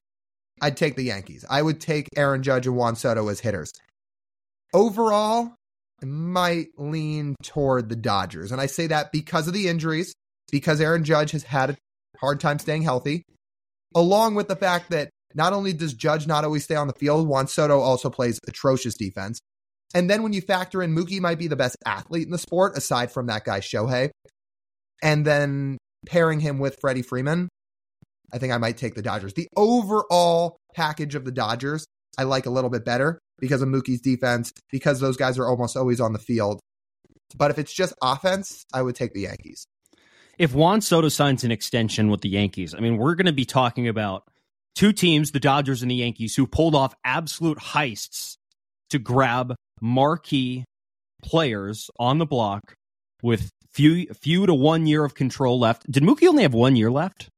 I'd 0.61 0.77
take 0.77 0.97
the 0.97 1.05
Yankees. 1.05 1.45
I 1.49 1.63
would 1.63 1.81
take 1.81 2.09
Aaron 2.17 2.43
Judge 2.43 2.67
and 2.67 2.77
Juan 2.77 2.97
Soto 2.97 3.29
as 3.29 3.41
hitters. 3.41 3.73
Overall, 4.73 5.55
I 6.03 6.07
might 6.07 6.69
lean 6.77 7.37
toward 7.43 7.89
the 7.89 7.97
Dodgers. 7.97 8.53
And 8.53 8.61
I 8.61 8.67
say 8.67 8.89
that 8.89 9.13
because 9.13 9.47
of 9.47 9.55
the 9.55 9.69
injuries, 9.69 10.15
because 10.51 10.81
Aaron 10.81 11.05
Judge 11.05 11.31
has 11.31 11.45
had 11.45 11.71
a 11.71 11.77
hard 12.19 12.41
time 12.41 12.59
staying 12.59 12.83
healthy, 12.83 13.23
along 13.95 14.35
with 14.35 14.49
the 14.49 14.57
fact 14.57 14.91
that 14.91 15.11
not 15.35 15.53
only 15.53 15.73
does 15.73 15.95
Judge 15.95 16.27
not 16.27 16.45
always 16.45 16.65
stay 16.65 16.77
on 16.77 16.87
the 16.87 16.95
field, 16.95 17.29
Juan 17.29 17.49
Soto 17.49 17.81
also 17.81 18.11
plays 18.11 18.39
atrocious 18.47 18.95
defense. 18.95 19.41
And 19.95 20.11
then 20.11 20.23
when 20.23 20.33
you 20.33 20.41
factor 20.41 20.83
in 20.83 20.95
Mookie 20.95 21.21
might 21.21 21.39
be 21.39 21.49
the 21.49 21.57
best 21.57 21.77
athlete 21.87 22.27
in 22.27 22.33
the 22.33 22.39
sport, 22.39 22.77
aside 22.77 23.13
from 23.13 23.27
that 23.27 23.45
guy 23.45 23.61
Shohei, 23.61 24.11
and 25.03 25.25
then 25.25 25.79
pairing 26.07 26.41
him 26.41 26.59
with 26.59 26.79
Freddie 26.81 27.03
Freeman, 27.03 27.49
I 28.33 28.39
think 28.39 28.53
I 28.53 28.59
might 28.59 28.77
take 28.77 28.95
the 28.95 29.03
Dodgers. 29.03 29.35
The 29.35 29.49
overall 29.57 30.57
package 30.75 31.15
of 31.15 31.25
the 31.25 31.31
Dodgers, 31.31 31.87
I 32.19 32.25
like 32.25 32.47
a 32.47 32.51
little 32.51 32.71
bit 32.71 32.85
better 32.85 33.21
because 33.39 33.63
of 33.63 33.69
Mookie's 33.69 34.01
defense, 34.01 34.53
because 34.71 35.01
those 35.01 35.17
guys 35.17 35.39
are 35.39 35.47
almost 35.47 35.77
always 35.77 36.01
on 36.01 36.13
the 36.13 36.19
field. 36.19 36.61
But 37.37 37.51
if 37.51 37.59
it's 37.59 37.73
just 37.73 37.95
offense, 38.03 38.65
I 38.73 38.83
would 38.83 38.97
take 38.97 39.13
the 39.13 39.23
Yankees. 39.23 39.67
If 40.39 40.55
Juan 40.55 40.81
Soto 40.81 41.09
signs 41.09 41.45
an 41.45 41.53
extension 41.53 42.11
with 42.11 42.23
the 42.23 42.29
Yankees, 42.29 42.75
I 42.75 42.81
mean, 42.81 42.97
we're 42.97 43.15
going 43.15 43.27
to 43.27 43.33
be 43.33 43.45
talking 43.45 43.87
about 43.87 44.25
two 44.75 44.93
teams, 44.93 45.31
the 45.31 45.41
Dodgers 45.41 45.83
and 45.83 45.91
the 45.91 45.97
Yankees, 45.97 46.37
who 46.37 46.47
pulled 46.47 46.75
off 46.75 46.95
absolute 47.05 47.59
heists 47.59 48.37
to 48.91 48.99
grab 48.99 49.55
marquee 49.81 50.65
players 51.23 51.91
on 51.99 52.19
the 52.19 52.27
block 52.27 52.75
with 53.23 53.51
few 53.73 54.07
few 54.15 54.47
to 54.47 54.55
one 54.55 54.87
year 54.87 55.05
of 55.05 55.15
control 55.15 55.59
left. 55.59 55.91
Did 55.91 56.03
Mookie 56.03 56.29
only 56.29 56.43
have 56.43 56.55
one 56.55 56.77
year 56.77 56.91
left? 56.91 57.29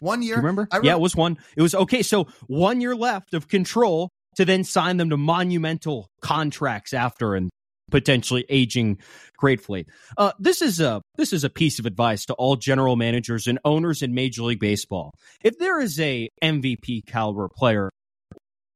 One 0.00 0.22
year. 0.22 0.36
remember? 0.36 0.68
remember? 0.72 0.86
Yeah, 0.86 0.94
it 0.94 1.00
was 1.00 1.14
one. 1.14 1.38
It 1.56 1.62
was 1.62 1.74
okay. 1.74 2.02
So 2.02 2.28
one 2.46 2.80
year 2.80 2.96
left 2.96 3.34
of 3.34 3.48
control 3.48 4.08
to 4.36 4.44
then 4.44 4.64
sign 4.64 4.96
them 4.96 5.10
to 5.10 5.16
monumental 5.16 6.08
contracts 6.22 6.92
after 6.92 7.34
and 7.34 7.50
potentially 7.92 8.44
aging 8.48 8.98
gratefully. 9.36 9.86
Uh, 10.18 10.32
this 10.40 10.60
is 10.62 10.80
a 10.80 11.00
this 11.16 11.32
is 11.32 11.44
a 11.44 11.50
piece 11.50 11.78
of 11.78 11.86
advice 11.86 12.26
to 12.26 12.34
all 12.34 12.56
general 12.56 12.96
managers 12.96 13.46
and 13.46 13.60
owners 13.64 14.02
in 14.02 14.14
Major 14.14 14.42
League 14.42 14.58
Baseball. 14.58 15.14
If 15.44 15.58
there 15.58 15.80
is 15.80 16.00
a 16.00 16.28
MVP 16.42 17.06
caliber 17.06 17.48
player 17.48 17.90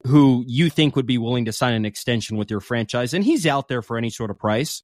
who 0.07 0.45
you 0.47 0.71
think 0.71 0.95
would 0.95 1.07
be 1.07 1.19
willing 1.19 1.47
to 1.47 1.53
sign 1.53 1.75
an 1.75 1.85
extension 1.85 2.37
with 2.37 2.51
your 2.51 2.61
franchise, 2.61 3.13
and 3.15 3.25
he's 3.25 3.47
out 3.47 3.67
there 3.67 3.83
for 3.83 3.99
any 3.99 4.11
sort 4.11 4.31
of 4.31 4.39
price, 4.39 4.83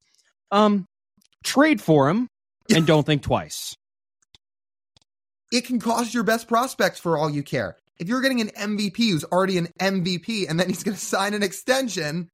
um, 0.51 0.87
trade 1.45 1.80
for 1.80 2.09
him 2.09 2.26
and 2.74 2.87
don't 2.87 3.07
think 3.07 3.22
twice. 3.22 3.76
It 5.53 5.66
can 5.66 5.78
cost 5.78 6.14
your 6.14 6.24
best 6.24 6.49
prospects 6.49 6.99
for 6.99 7.18
all 7.18 7.30
you 7.30 7.43
care. 7.43 7.76
If 7.99 8.09
you're 8.09 8.22
getting 8.22 8.41
an 8.41 8.49
MVP 8.49 8.97
who's 8.97 9.24
already 9.24 9.59
an 9.59 9.68
MVP 9.78 10.49
and 10.49 10.59
then 10.59 10.68
he's 10.68 10.83
going 10.83 10.97
to 10.97 11.01
sign 11.01 11.35
an 11.35 11.43
extension, 11.43 12.28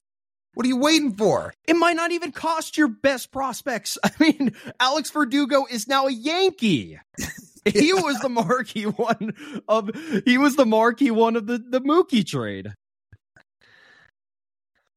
what 0.58 0.64
are 0.64 0.70
you 0.70 0.76
waiting 0.78 1.12
for? 1.12 1.54
It 1.68 1.76
might 1.76 1.94
not 1.94 2.10
even 2.10 2.32
cost 2.32 2.76
your 2.76 2.88
best 2.88 3.30
prospects. 3.30 3.96
I 4.04 4.10
mean, 4.18 4.56
Alex 4.80 5.08
Verdugo 5.08 5.66
is 5.70 5.86
now 5.86 6.08
a 6.08 6.10
Yankee. 6.10 6.98
he 7.64 7.92
was 7.92 8.18
the 8.18 8.28
marquee 8.28 8.82
one 8.82 9.34
of 9.68 9.88
he 10.24 10.36
was 10.36 10.56
the 10.56 10.66
marquee 10.66 11.12
one 11.12 11.36
of 11.36 11.46
the 11.46 11.58
the 11.58 11.80
Mookie 11.80 12.26
trade. 12.26 12.72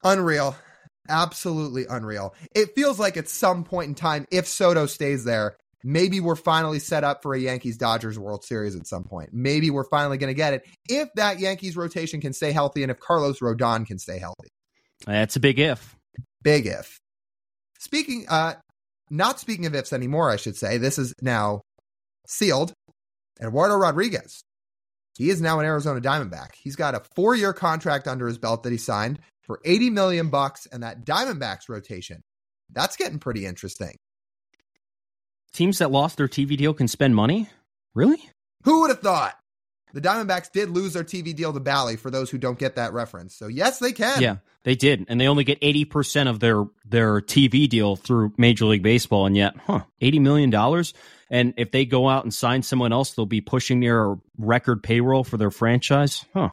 Unreal. 0.04 0.56
Absolutely 1.08 1.86
unreal. 1.88 2.34
It 2.56 2.74
feels 2.74 2.98
like 2.98 3.16
at 3.16 3.30
some 3.30 3.64
point 3.64 3.90
in 3.90 3.94
time, 3.94 4.26
if 4.32 4.48
Soto 4.48 4.88
stays 4.88 5.26
there, 5.26 5.58
maybe 5.84 6.20
we're 6.20 6.36
finally 6.36 6.80
set 6.80 7.04
up 7.04 7.22
for 7.22 7.36
a 7.36 7.40
Yankees 7.40 7.78
Dodgers 7.78 8.18
World 8.18 8.44
Series 8.44 8.76
at 8.76 8.88
some 8.88 9.04
point. 9.04 9.30
Maybe 9.32 9.70
we're 9.70 9.84
finally 9.84 10.18
going 10.18 10.32
to 10.32 10.34
get 10.34 10.56
it 10.56 10.66
if 10.90 11.10
that 11.18 11.38
Yankees 11.38 11.78
rotation 11.78 12.20
can 12.20 12.34
stay 12.34 12.52
healthy 12.52 12.82
and 12.82 12.92
if 12.92 13.00
Carlos 13.00 13.42
Rodon 13.42 13.86
can 13.86 14.00
stay 14.00 14.18
healthy. 14.18 14.50
That's 15.06 15.36
a 15.36 15.40
big 15.40 15.60
if. 15.60 15.96
Big 16.44 16.68
if. 16.68 17.00
Speaking, 17.80 18.26
uh, 18.30 18.54
not 19.10 19.40
speaking 19.40 19.66
of 19.66 19.76
ifs 19.76 19.94
anymore, 19.94 20.30
I 20.30 20.36
should 20.36 20.56
say. 20.56 20.78
This 20.78 20.98
is 20.98 21.14
now 21.22 21.62
sealed. 22.28 22.74
Eduardo 23.42 23.76
Rodriguez. 23.76 24.44
He 25.18 25.30
is 25.30 25.42
now 25.42 25.60
an 25.60 25.66
Arizona 25.66 26.00
Diamondback. 26.00 26.56
He's 26.56 26.76
got 26.76 26.96
a 26.96 27.02
four-year 27.16 27.54
contract 27.54 28.08
under 28.08 28.28
his 28.28 28.38
belt 28.38 28.64
that 28.64 28.72
he 28.72 28.78
signed 28.78 29.20
for 29.42 29.60
80 29.66 29.90
million 29.90 30.30
bucks, 30.30 30.68
and 30.72 30.84
that 30.84 31.06
Diamondbacks 31.06 31.68
rotation. 31.68 32.22
That's 32.72 32.96
getting 32.96 33.20
pretty 33.20 33.46
interesting. 33.46 33.98
Teams 35.54 35.80
that 35.80 35.92
lost 35.92 36.18
their 36.18 36.30
TV 36.30 36.56
deal 36.56 36.74
can 36.74 36.88
spend 36.88 37.16
money? 37.16 37.50
Really? 37.94 38.30
Who 38.64 38.82
would 38.82 38.90
have 38.90 39.02
thought? 39.02 39.36
The 39.94 40.02
Diamondbacks 40.02 40.52
did 40.52 40.70
lose 40.70 40.94
their 40.94 41.04
TV 41.04 41.36
deal 41.36 41.54
to 41.54 41.60
Bally 41.60 41.96
for 41.96 42.10
those 42.10 42.30
who 42.30 42.38
don't 42.38 42.58
get 42.58 42.76
that 42.76 42.94
reference. 42.94 43.36
So 43.36 43.48
yes, 43.48 43.80
they 43.80 43.92
can. 43.92 44.22
Yeah, 44.22 44.38
they 44.64 44.76
did. 44.76 45.06
And 45.10 45.20
they 45.20 45.28
only 45.28 45.44
get 45.44 45.60
80% 45.62 46.30
of 46.30 46.40
their 46.40 46.66
their 46.86 47.22
TV 47.22 47.68
deal 47.68 47.96
through 47.96 48.34
Major 48.38 48.66
League 48.66 48.84
Baseball 48.84 49.26
and 49.26 49.36
yet, 49.36 49.56
huh, 49.66 49.82
80 50.00 50.20
million 50.20 50.50
dollars 50.50 50.94
and 51.32 51.54
if 51.56 51.72
they 51.72 51.86
go 51.86 52.10
out 52.10 52.26
and 52.26 52.34
sign 52.34 52.62
someone 52.62 52.92
else, 52.92 53.14
they'll 53.14 53.26
be 53.26 53.40
pushing 53.42 53.80
near 53.80 54.12
a 54.12 54.18
record 54.38 54.84
payroll 54.84 55.24
for 55.24 55.38
their 55.38 55.50
franchise. 55.50 56.26
Huh. 56.34 56.50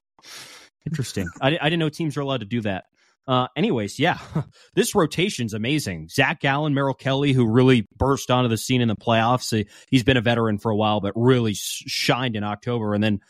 Interesting. 0.86 1.28
I, 1.43 1.59
I 1.61 1.64
didn't 1.64 1.80
know 1.80 1.89
teams 1.89 2.16
are 2.16 2.20
allowed 2.20 2.41
to 2.41 2.47
do 2.47 2.61
that. 2.61 2.84
Uh, 3.28 3.46
anyways, 3.54 3.98
yeah, 3.98 4.18
this 4.74 4.94
rotation's 4.94 5.52
amazing. 5.52 6.08
Zach 6.08 6.40
Gallen, 6.40 6.72
Merrill 6.72 6.94
Kelly, 6.94 7.34
who 7.34 7.46
really 7.46 7.86
burst 7.94 8.30
onto 8.30 8.48
the 8.48 8.56
scene 8.56 8.80
in 8.80 8.88
the 8.88 8.96
playoffs. 8.96 9.66
He's 9.90 10.02
been 10.02 10.16
a 10.16 10.22
veteran 10.22 10.56
for 10.56 10.70
a 10.70 10.76
while, 10.76 11.02
but 11.02 11.12
really 11.14 11.52
shined 11.54 12.36
in 12.36 12.42
October. 12.42 12.94
And 12.94 13.04
then 13.04 13.20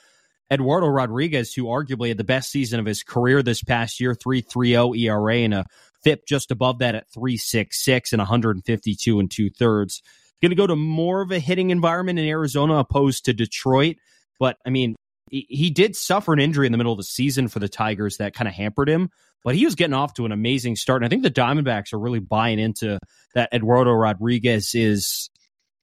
Eduardo 0.53 0.87
Rodriguez, 0.87 1.53
who 1.53 1.65
arguably 1.65 2.09
had 2.09 2.17
the 2.17 2.23
best 2.25 2.53
season 2.53 2.79
of 2.79 2.87
his 2.87 3.03
career 3.03 3.43
this 3.43 3.63
past 3.63 3.99
year, 3.99 4.15
3.30 4.15 4.97
ERA 5.01 5.35
and 5.39 5.55
a 5.55 5.67
FIP 6.05 6.27
just 6.27 6.53
above 6.53 6.79
that 6.79 6.95
at 6.95 7.11
3.66 7.11 8.13
and 8.13 8.21
152 8.21 9.19
and 9.19 9.31
two 9.31 9.51
thirds. 9.51 10.01
Going 10.41 10.51
to 10.51 10.57
go 10.57 10.69
to 10.69 10.77
more 10.77 11.23
of 11.23 11.33
a 11.33 11.41
hitting 11.41 11.71
environment 11.71 12.21
in 12.21 12.27
Arizona 12.27 12.77
opposed 12.77 13.25
to 13.25 13.33
Detroit. 13.33 13.97
But 14.39 14.59
I 14.65 14.71
mean, 14.71 14.95
he 15.31 15.71
did 15.71 15.97
suffer 15.97 16.33
an 16.33 16.39
injury 16.39 16.67
in 16.67 16.73
the 16.73 16.79
middle 16.79 16.93
of 16.93 16.99
the 16.99 17.05
season 17.05 17.49
for 17.49 17.59
the 17.59 17.69
Tigers 17.69 18.17
that 18.19 18.35
kind 18.35 18.49
of 18.49 18.55
hampered 18.55 18.89
him, 18.89 19.11
but 19.45 19.55
he 19.55 19.65
was 19.65 19.75
getting 19.75 19.95
off 19.95 20.15
to 20.15 20.25
an 20.25 20.33
amazing 20.33 20.77
start. 20.77 21.03
And 21.03 21.07
I 21.07 21.09
think 21.09 21.23
the 21.23 21.31
Diamondbacks 21.31 21.93
are 21.93 21.99
really 21.99 22.21
buying 22.21 22.59
into 22.59 22.99
that 23.35 23.53
Eduardo 23.53 23.93
Rodriguez 23.93 24.75
is 24.75 25.31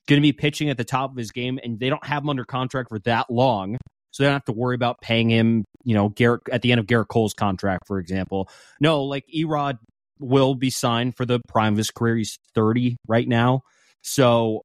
going 0.07 0.21
to 0.21 0.21
be 0.21 0.33
pitching 0.33 0.69
at 0.69 0.77
the 0.77 0.83
top 0.83 1.11
of 1.11 1.17
his 1.17 1.31
game, 1.31 1.59
and 1.63 1.79
they 1.79 1.89
don't 1.89 2.05
have 2.05 2.23
him 2.23 2.29
under 2.29 2.45
contract 2.45 2.89
for 2.89 2.99
that 2.99 3.29
long. 3.29 3.77
So 4.11 4.23
they 4.23 4.27
don't 4.27 4.35
have 4.35 4.45
to 4.45 4.53
worry 4.53 4.75
about 4.75 5.01
paying 5.01 5.29
him, 5.29 5.65
you 5.83 5.93
know, 5.93 6.09
Gerrit 6.09 6.39
at 6.51 6.61
the 6.61 6.71
end 6.71 6.79
of 6.79 6.85
Gerrit 6.85 7.09
Cole's 7.09 7.33
contract, 7.33 7.85
for 7.85 7.99
example. 7.99 8.49
No, 8.79 9.03
like 9.03 9.25
Erod 9.35 9.77
will 10.19 10.55
be 10.55 10.69
signed 10.69 11.17
for 11.17 11.25
the 11.25 11.41
prime 11.49 11.73
of 11.73 11.77
his 11.77 11.91
career. 11.91 12.15
He's 12.15 12.37
30 12.53 12.95
right 13.07 13.27
now. 13.27 13.61
So 14.03 14.61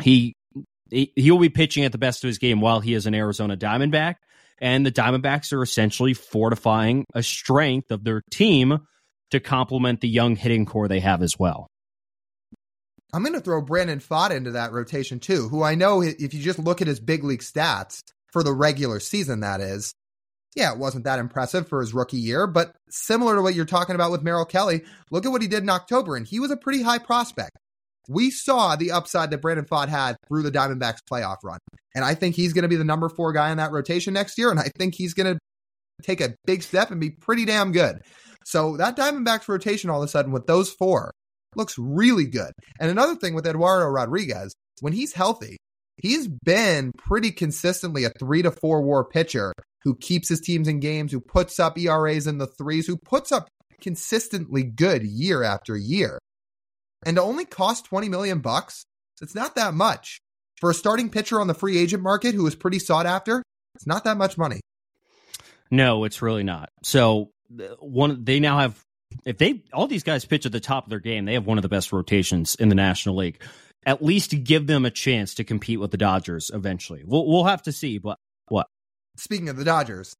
he 0.00 0.34
he 0.94 1.30
will 1.30 1.38
be 1.38 1.48
pitching 1.48 1.84
at 1.84 1.92
the 1.92 1.98
best 1.98 2.22
of 2.24 2.28
his 2.28 2.38
game 2.38 2.60
while 2.60 2.80
he 2.80 2.94
is 2.94 3.06
an 3.06 3.14
Arizona 3.14 3.56
Diamondback. 3.56 4.16
And 4.58 4.86
the 4.86 4.92
Diamondbacks 4.92 5.52
are 5.52 5.62
essentially 5.62 6.14
fortifying 6.14 7.04
a 7.12 7.22
strength 7.22 7.90
of 7.90 8.04
their 8.04 8.22
team 8.30 8.78
to 9.32 9.40
complement 9.40 10.00
the 10.00 10.08
young 10.08 10.36
hitting 10.36 10.64
core 10.64 10.86
they 10.86 11.00
have 11.00 11.22
as 11.22 11.38
well. 11.38 11.66
I'm 13.12 13.22
going 13.22 13.34
to 13.34 13.40
throw 13.40 13.60
Brandon 13.60 14.00
Pfaadt 14.00 14.30
into 14.30 14.52
that 14.52 14.72
rotation 14.72 15.20
too, 15.20 15.48
who 15.48 15.62
I 15.62 15.74
know 15.74 16.02
if 16.02 16.34
you 16.34 16.42
just 16.42 16.58
look 16.58 16.80
at 16.80 16.88
his 16.88 17.00
big 17.00 17.24
league 17.24 17.42
stats 17.42 18.00
for 18.32 18.42
the 18.42 18.52
regular 18.52 19.00
season, 19.00 19.40
that 19.40 19.60
is, 19.60 19.92
yeah, 20.56 20.72
it 20.72 20.78
wasn't 20.78 21.04
that 21.04 21.18
impressive 21.18 21.68
for 21.68 21.80
his 21.80 21.94
rookie 21.94 22.16
year, 22.16 22.46
but 22.46 22.74
similar 22.90 23.36
to 23.36 23.42
what 23.42 23.54
you're 23.54 23.64
talking 23.64 23.94
about 23.94 24.10
with 24.10 24.22
Merrill 24.22 24.44
Kelly, 24.44 24.82
look 25.10 25.26
at 25.26 25.32
what 25.32 25.42
he 25.42 25.48
did 25.48 25.62
in 25.62 25.68
October, 25.68 26.16
and 26.16 26.26
he 26.26 26.40
was 26.40 26.50
a 26.50 26.56
pretty 26.56 26.82
high 26.82 26.98
prospect. 26.98 27.56
We 28.08 28.30
saw 28.30 28.76
the 28.76 28.92
upside 28.92 29.30
that 29.30 29.40
Brandon 29.42 29.64
Pfaadt 29.64 29.88
had 29.88 30.16
through 30.28 30.42
the 30.42 30.52
Diamondbacks 30.52 30.98
playoff 31.10 31.38
run. 31.42 31.58
And 31.94 32.04
I 32.04 32.14
think 32.14 32.34
he's 32.34 32.52
going 32.52 32.62
to 32.62 32.68
be 32.68 32.76
the 32.76 32.84
number 32.84 33.08
four 33.08 33.32
guy 33.32 33.50
in 33.50 33.58
that 33.58 33.72
rotation 33.72 34.14
next 34.14 34.38
year. 34.38 34.50
And 34.50 34.60
I 34.60 34.70
think 34.76 34.94
he's 34.94 35.14
going 35.14 35.34
to 35.34 35.38
take 36.02 36.20
a 36.20 36.34
big 36.44 36.62
step 36.62 36.90
and 36.90 37.00
be 37.00 37.10
pretty 37.10 37.44
damn 37.44 37.72
good. 37.72 38.00
So 38.44 38.76
that 38.76 38.96
Diamondbacks 38.96 39.48
rotation 39.48 39.90
all 39.90 40.02
of 40.02 40.06
a 40.06 40.10
sudden 40.10 40.32
with 40.32 40.46
those 40.46 40.70
four 40.70 41.12
looks 41.56 41.78
really 41.78 42.26
good. 42.26 42.52
And 42.80 42.90
another 42.90 43.14
thing 43.14 43.34
with 43.34 43.46
Eduardo 43.46 43.86
Rodriguez, 43.86 44.52
when 44.80 44.92
he's 44.92 45.12
healthy, 45.12 45.56
he's 45.96 46.28
been 46.28 46.92
pretty 46.98 47.30
consistently 47.30 48.04
a 48.04 48.10
three 48.18 48.42
to 48.42 48.50
four 48.50 48.82
war 48.82 49.04
pitcher 49.04 49.52
who 49.82 49.94
keeps 49.96 50.28
his 50.28 50.40
teams 50.40 50.66
in 50.66 50.80
games, 50.80 51.12
who 51.12 51.20
puts 51.20 51.60
up 51.60 51.78
ERAs 51.78 52.26
in 52.26 52.38
the 52.38 52.46
threes, 52.46 52.86
who 52.86 52.96
puts 52.96 53.30
up 53.30 53.48
consistently 53.80 54.62
good 54.62 55.04
year 55.04 55.42
after 55.42 55.76
year. 55.76 56.18
And 57.04 57.16
to 57.16 57.22
only 57.22 57.44
cost 57.44 57.84
20 57.86 58.08
million 58.08 58.40
bucks, 58.40 58.86
it's 59.20 59.34
not 59.34 59.54
that 59.56 59.74
much. 59.74 60.20
For 60.60 60.70
a 60.70 60.74
starting 60.74 61.10
pitcher 61.10 61.40
on 61.40 61.46
the 61.46 61.54
free 61.54 61.78
agent 61.78 62.02
market 62.02 62.34
who 62.34 62.46
is 62.46 62.54
pretty 62.54 62.78
sought 62.78 63.06
after, 63.06 63.42
it's 63.74 63.86
not 63.86 64.04
that 64.04 64.16
much 64.16 64.38
money. 64.38 64.60
No, 65.70 66.04
it's 66.04 66.22
really 66.22 66.44
not. 66.44 66.70
So 66.82 67.30
uh, 67.58 67.64
one 67.80 68.24
they 68.24 68.40
now 68.40 68.58
have 68.58 68.80
if 69.24 69.38
they 69.38 69.64
all 69.72 69.86
these 69.86 70.02
guys 70.02 70.24
pitch 70.24 70.46
at 70.46 70.52
the 70.52 70.60
top 70.60 70.84
of 70.84 70.90
their 70.90 71.00
game, 71.00 71.24
they 71.24 71.34
have 71.34 71.46
one 71.46 71.58
of 71.58 71.62
the 71.62 71.68
best 71.68 71.92
rotations 71.92 72.54
in 72.54 72.68
the 72.68 72.74
National 72.74 73.16
League. 73.16 73.42
At 73.86 74.02
least 74.02 74.44
give 74.44 74.66
them 74.66 74.84
a 74.84 74.90
chance 74.90 75.34
to 75.34 75.44
compete 75.44 75.80
with 75.80 75.90
the 75.90 75.96
Dodgers 75.96 76.50
eventually. 76.54 77.02
We'll 77.04 77.26
we'll 77.26 77.44
have 77.44 77.62
to 77.62 77.72
see, 77.72 77.98
but 77.98 78.18
what? 78.48 78.68
Speaking 79.16 79.48
of 79.48 79.56
the 79.56 79.64
Dodgers, 79.64 80.14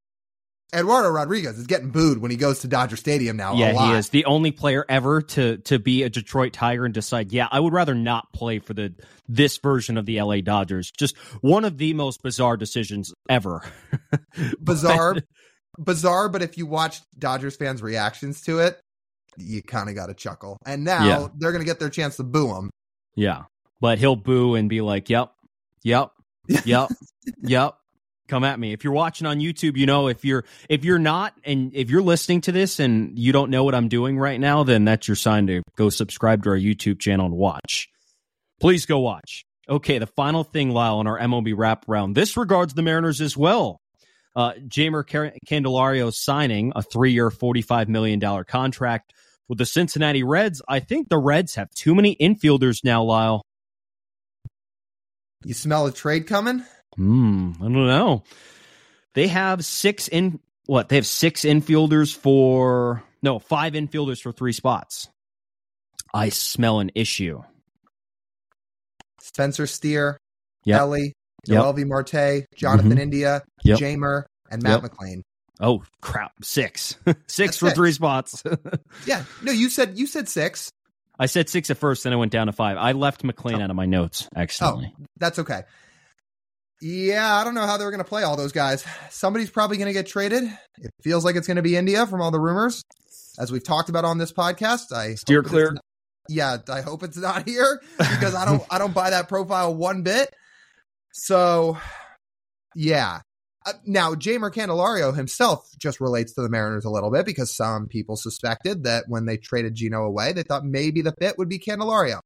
Eduardo 0.74 1.10
Rodriguez 1.10 1.58
is 1.58 1.66
getting 1.66 1.90
booed 1.90 2.18
when 2.18 2.30
he 2.30 2.36
goes 2.36 2.60
to 2.60 2.68
Dodger 2.68 2.96
Stadium 2.96 3.36
now. 3.36 3.54
Yeah, 3.54 3.72
he 3.72 3.92
is 3.96 4.08
the 4.08 4.24
only 4.24 4.50
player 4.50 4.84
ever 4.88 5.22
to 5.22 5.58
to 5.58 5.78
be 5.78 6.02
a 6.02 6.10
Detroit 6.10 6.52
Tiger 6.52 6.84
and 6.84 6.92
decide, 6.92 7.32
yeah, 7.32 7.48
I 7.50 7.60
would 7.60 7.72
rather 7.72 7.94
not 7.94 8.32
play 8.32 8.58
for 8.58 8.74
the 8.74 8.94
this 9.28 9.58
version 9.58 9.96
of 9.96 10.06
the 10.06 10.20
LA 10.20 10.40
Dodgers. 10.40 10.90
Just 10.90 11.16
one 11.40 11.64
of 11.64 11.78
the 11.78 11.94
most 11.94 12.22
bizarre 12.22 12.56
decisions 12.56 13.14
ever. 13.28 13.62
bizarre, 14.60 15.16
bizarre. 15.78 16.28
But 16.28 16.42
if 16.42 16.58
you 16.58 16.66
watch 16.66 17.00
Dodgers 17.18 17.56
fans' 17.56 17.82
reactions 17.82 18.42
to 18.42 18.58
it, 18.58 18.80
you 19.36 19.62
kind 19.62 19.88
of 19.88 19.94
got 19.94 20.06
to 20.06 20.14
chuckle. 20.14 20.58
And 20.66 20.84
now 20.84 21.04
yeah. 21.04 21.28
they're 21.36 21.52
going 21.52 21.62
to 21.62 21.66
get 21.66 21.78
their 21.78 21.90
chance 21.90 22.16
to 22.16 22.24
boo 22.24 22.54
him. 22.54 22.70
Yeah, 23.14 23.44
but 23.80 23.98
he'll 23.98 24.16
boo 24.16 24.56
and 24.56 24.68
be 24.68 24.80
like, 24.80 25.08
"Yep, 25.08 25.32
yep, 25.82 26.10
yep, 26.64 26.90
yep." 27.42 27.76
Come 28.26 28.42
at 28.44 28.58
me. 28.58 28.72
If 28.72 28.84
you're 28.84 28.94
watching 28.94 29.26
on 29.26 29.38
YouTube, 29.38 29.76
you 29.76 29.84
know 29.84 30.08
if 30.08 30.24
you're 30.24 30.44
if 30.70 30.84
you're 30.84 30.98
not 30.98 31.34
and 31.44 31.74
if 31.74 31.90
you're 31.90 32.02
listening 32.02 32.40
to 32.42 32.52
this 32.52 32.80
and 32.80 33.18
you 33.18 33.32
don't 33.32 33.50
know 33.50 33.64
what 33.64 33.74
I'm 33.74 33.88
doing 33.88 34.18
right 34.18 34.40
now, 34.40 34.64
then 34.64 34.84
that's 34.84 35.06
your 35.06 35.14
sign 35.14 35.46
to 35.48 35.62
go 35.76 35.90
subscribe 35.90 36.42
to 36.44 36.50
our 36.50 36.56
YouTube 36.56 37.00
channel 37.00 37.26
and 37.26 37.34
watch. 37.34 37.88
Please 38.60 38.86
go 38.86 38.98
watch. 38.98 39.44
Okay, 39.68 39.98
the 39.98 40.06
final 40.06 40.44
thing, 40.44 40.70
Lyle, 40.70 40.98
on 40.98 41.06
our 41.06 41.18
MLB 41.18 41.54
Wraparound. 41.54 42.14
This 42.14 42.36
regards 42.36 42.74
the 42.74 42.82
Mariners 42.82 43.20
as 43.20 43.36
well. 43.36 43.80
Uh, 44.36 44.52
Jeimer 44.66 45.04
Candelario 45.46 46.12
signing 46.12 46.72
a 46.74 46.82
three-year, 46.82 47.30
$45 47.30 47.88
million 47.88 48.20
contract 48.44 49.12
with 49.48 49.58
the 49.58 49.66
Cincinnati 49.66 50.22
Reds. 50.22 50.60
I 50.68 50.80
think 50.80 51.08
the 51.08 51.18
Reds 51.18 51.54
have 51.54 51.70
too 51.70 51.94
many 51.94 52.16
infielders 52.16 52.84
now, 52.84 53.02
Lyle. 53.04 53.42
You 55.44 55.54
smell 55.54 55.86
a 55.86 55.92
trade 55.92 56.26
coming? 56.26 56.64
Hmm, 56.96 57.52
I 57.60 57.64
don't 57.64 57.86
know. 57.86 58.24
They 59.14 59.28
have 59.28 59.64
six 59.64 60.08
in 60.08 60.40
what? 60.66 60.88
They 60.88 60.96
have 60.96 61.06
six 61.06 61.42
infielders 61.42 62.14
for 62.14 63.02
no, 63.22 63.38
five 63.38 63.72
infielders 63.74 64.20
for 64.20 64.32
three 64.32 64.52
spots. 64.52 65.08
I 66.12 66.28
smell 66.28 66.80
an 66.80 66.90
issue. 66.94 67.42
Spencer 69.20 69.66
Steer, 69.66 70.18
yep. 70.64 70.80
Elly, 70.80 71.12
Noelvi 71.48 71.78
yep. 71.78 71.88
Marte, 71.88 72.46
Jonathan 72.54 72.90
mm-hmm. 72.90 73.00
India, 73.00 73.42
yep. 73.64 73.78
Jeimer, 73.78 74.24
and 74.50 74.62
Matt 74.62 74.82
yep. 74.82 74.92
McLain. 74.92 75.22
Oh 75.60 75.82
crap! 76.00 76.32
Six, 76.42 76.96
six 77.26 77.56
for 77.56 77.66
six. 77.66 77.76
three 77.76 77.92
spots. 77.92 78.42
yeah, 79.06 79.24
no, 79.42 79.52
you 79.52 79.70
said 79.70 79.98
you 79.98 80.06
said 80.06 80.28
six. 80.28 80.70
I 81.18 81.26
said 81.26 81.48
six 81.48 81.70
at 81.70 81.78
first, 81.78 82.04
then 82.04 82.12
I 82.12 82.16
went 82.16 82.32
down 82.32 82.48
to 82.48 82.52
five. 82.52 82.76
I 82.76 82.92
left 82.92 83.22
McLain 83.22 83.60
oh. 83.60 83.62
out 83.62 83.70
of 83.70 83.76
my 83.76 83.86
notes 83.86 84.28
accidentally. 84.34 84.92
Oh, 85.00 85.04
that's 85.16 85.38
okay. 85.38 85.62
Yeah, 86.86 87.36
I 87.36 87.44
don't 87.44 87.54
know 87.54 87.64
how 87.64 87.78
they're 87.78 87.90
going 87.90 88.04
to 88.04 88.08
play 88.08 88.24
all 88.24 88.36
those 88.36 88.52
guys. 88.52 88.84
Somebody's 89.08 89.48
probably 89.48 89.78
going 89.78 89.86
to 89.86 89.94
get 89.94 90.06
traded. 90.06 90.44
It 90.76 90.90
feels 91.02 91.24
like 91.24 91.34
it's 91.34 91.46
going 91.46 91.56
to 91.56 91.62
be 91.62 91.76
India 91.78 92.06
from 92.06 92.20
all 92.20 92.30
the 92.30 92.38
rumors, 92.38 92.82
as 93.38 93.50
we've 93.50 93.64
talked 93.64 93.88
about 93.88 94.04
on 94.04 94.18
this 94.18 94.34
podcast. 94.34 94.92
I 94.92 95.14
steer 95.14 95.42
clear. 95.42 95.72
Not, 95.72 95.82
yeah, 96.28 96.58
I 96.68 96.82
hope 96.82 97.02
it's 97.02 97.16
not 97.16 97.48
here 97.48 97.80
because 97.98 98.34
I 98.34 98.44
don't 98.44 98.62
I 98.70 98.76
don't 98.76 98.92
buy 98.92 99.08
that 99.08 99.30
profile 99.30 99.74
one 99.74 100.02
bit. 100.02 100.28
So, 101.14 101.78
yeah. 102.74 103.20
Uh, 103.64 103.72
now, 103.86 104.14
Jeimer 104.14 104.52
Candelario 104.52 105.16
himself 105.16 105.66
just 105.78 106.02
relates 106.02 106.34
to 106.34 106.42
the 106.42 106.50
Mariners 106.50 106.84
a 106.84 106.90
little 106.90 107.10
bit 107.10 107.24
because 107.24 107.56
some 107.56 107.86
people 107.86 108.16
suspected 108.16 108.84
that 108.84 109.04
when 109.08 109.24
they 109.24 109.38
traded 109.38 109.74
Geno 109.74 110.02
away, 110.04 110.34
they 110.34 110.42
thought 110.42 110.66
maybe 110.66 111.00
the 111.00 111.14
fit 111.18 111.38
would 111.38 111.48
be 111.48 111.58
Candelario. 111.58 112.20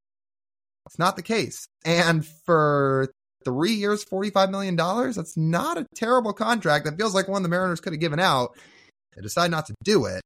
It's 0.86 0.98
not 0.98 1.14
the 1.14 1.22
case. 1.22 1.68
And 1.84 2.26
for 2.26 3.12
three 3.48 3.72
years, 3.72 4.04
$45 4.04 4.50
million. 4.50 4.76
That's 4.76 5.36
not 5.36 5.78
a 5.78 5.86
terrible 5.94 6.34
contract. 6.34 6.84
That 6.84 6.98
feels 6.98 7.14
like 7.14 7.28
one 7.28 7.42
the 7.42 7.48
Mariners 7.48 7.80
could 7.80 7.94
have 7.94 8.00
given 8.00 8.20
out. 8.20 8.56
They 9.16 9.22
decide 9.22 9.50
not 9.50 9.66
to 9.66 9.74
do 9.82 10.04
it, 10.04 10.20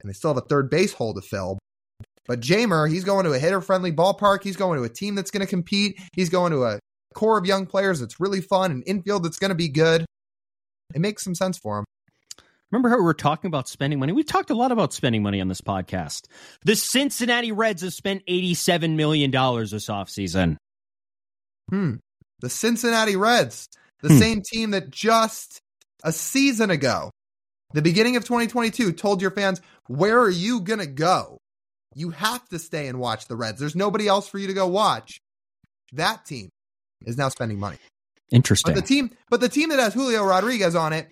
and 0.00 0.08
they 0.08 0.12
still 0.12 0.34
have 0.34 0.42
a 0.42 0.46
third 0.46 0.68
base 0.68 0.92
hole 0.92 1.14
to 1.14 1.22
fill. 1.22 1.58
But 2.26 2.40
Jeimer, 2.40 2.90
he's 2.90 3.04
going 3.04 3.24
to 3.24 3.32
a 3.32 3.38
hitter 3.38 3.62
friendly 3.62 3.92
ballpark. 3.92 4.42
He's 4.42 4.56
going 4.56 4.78
to 4.78 4.84
a 4.84 4.90
team 4.90 5.14
that's 5.14 5.30
going 5.30 5.44
to 5.44 5.50
compete. 5.50 5.98
He's 6.14 6.28
going 6.28 6.52
to 6.52 6.64
a 6.64 6.78
core 7.14 7.38
of 7.38 7.46
young 7.46 7.66
players 7.66 8.00
that's 8.00 8.20
really 8.20 8.42
fun, 8.42 8.70
and 8.70 8.84
infield 8.86 9.24
that's 9.24 9.38
going 9.38 9.50
to 9.50 9.56
be 9.56 9.68
good. 9.68 10.04
It 10.94 11.00
makes 11.00 11.24
some 11.24 11.34
sense 11.34 11.58
for 11.58 11.78
him. 11.78 11.84
Remember 12.70 12.90
how 12.90 12.96
we 12.96 13.04
were 13.04 13.14
talking 13.14 13.48
about 13.48 13.68
spending 13.68 13.98
money? 13.98 14.12
We 14.12 14.22
talked 14.22 14.50
a 14.50 14.54
lot 14.54 14.72
about 14.72 14.92
spending 14.92 15.22
money 15.22 15.40
on 15.40 15.48
this 15.48 15.60
podcast. 15.60 16.26
The 16.64 16.76
Cincinnati 16.76 17.52
Reds 17.52 17.82
have 17.82 17.94
spent 17.94 18.26
$87 18.26 18.96
million 18.96 19.30
this 19.30 19.88
offseason. 19.88 20.56
Hmm 21.70 21.94
the 22.40 22.50
Cincinnati 22.50 23.16
Reds, 23.16 23.68
the 24.02 24.08
hmm. 24.08 24.18
same 24.18 24.42
team 24.42 24.70
that 24.70 24.90
just 24.90 25.60
a 26.04 26.12
season 26.12 26.70
ago, 26.70 27.10
the 27.72 27.82
beginning 27.82 28.16
of 28.16 28.24
2022, 28.24 28.92
told 28.92 29.20
your 29.20 29.30
fans, 29.30 29.60
where 29.88 30.20
are 30.20 30.30
you 30.30 30.60
going 30.60 30.78
to 30.78 30.86
go? 30.86 31.38
You 31.94 32.10
have 32.10 32.46
to 32.50 32.58
stay 32.58 32.88
and 32.88 32.98
watch 32.98 33.26
the 33.26 33.36
Reds. 33.36 33.58
There's 33.58 33.74
nobody 33.74 34.06
else 34.06 34.28
for 34.28 34.38
you 34.38 34.46
to 34.48 34.52
go 34.52 34.66
watch. 34.66 35.18
That 35.92 36.26
team 36.26 36.50
is 37.04 37.16
now 37.16 37.28
spending 37.28 37.58
money. 37.58 37.78
Interesting. 38.30 38.74
But 38.74 38.80
the 38.80 38.86
team, 38.86 39.10
but 39.30 39.40
the 39.40 39.48
team 39.48 39.70
that 39.70 39.78
has 39.78 39.94
Julio 39.94 40.24
Rodriguez 40.24 40.74
on 40.74 40.92
it, 40.92 41.08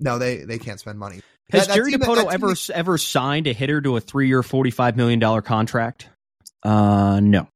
no, 0.00 0.18
they 0.18 0.38
they 0.38 0.58
can't 0.58 0.80
spend 0.80 0.98
money. 0.98 1.20
Has 1.50 1.66
that, 1.68 1.74
Jerry 1.74 1.92
Dipoto 1.92 2.32
ever 2.32 2.54
ever 2.74 2.98
signed 2.98 3.46
a 3.46 3.52
hitter 3.52 3.80
to 3.80 3.96
a 3.96 4.00
three 4.00 4.28
year, 4.28 4.42
forty 4.42 4.70
five 4.70 4.96
million 4.96 5.18
dollar 5.18 5.42
contract? 5.42 6.08
Uh, 6.62 7.20
no, 7.22 7.48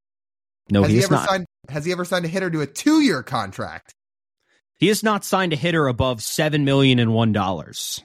no, 0.70 0.82
has 0.82 0.90
he, 0.90 0.98
he 0.98 1.04
ever 1.04 1.14
not. 1.14 1.28
Signed, 1.28 1.46
has 1.70 1.84
he 1.84 1.92
ever 1.92 2.04
signed 2.04 2.24
a 2.24 2.28
hitter 2.28 2.50
to 2.50 2.60
a 2.60 2.66
two 2.66 3.00
year 3.00 3.22
contract? 3.22 3.94
He 4.78 4.88
has 4.88 5.02
not 5.02 5.24
signed 5.24 5.52
a 5.52 5.56
hitter 5.56 5.88
above 5.88 6.22
seven 6.22 6.64
million 6.64 6.98
and 6.98 7.12
one 7.12 7.32
dollars. 7.32 8.02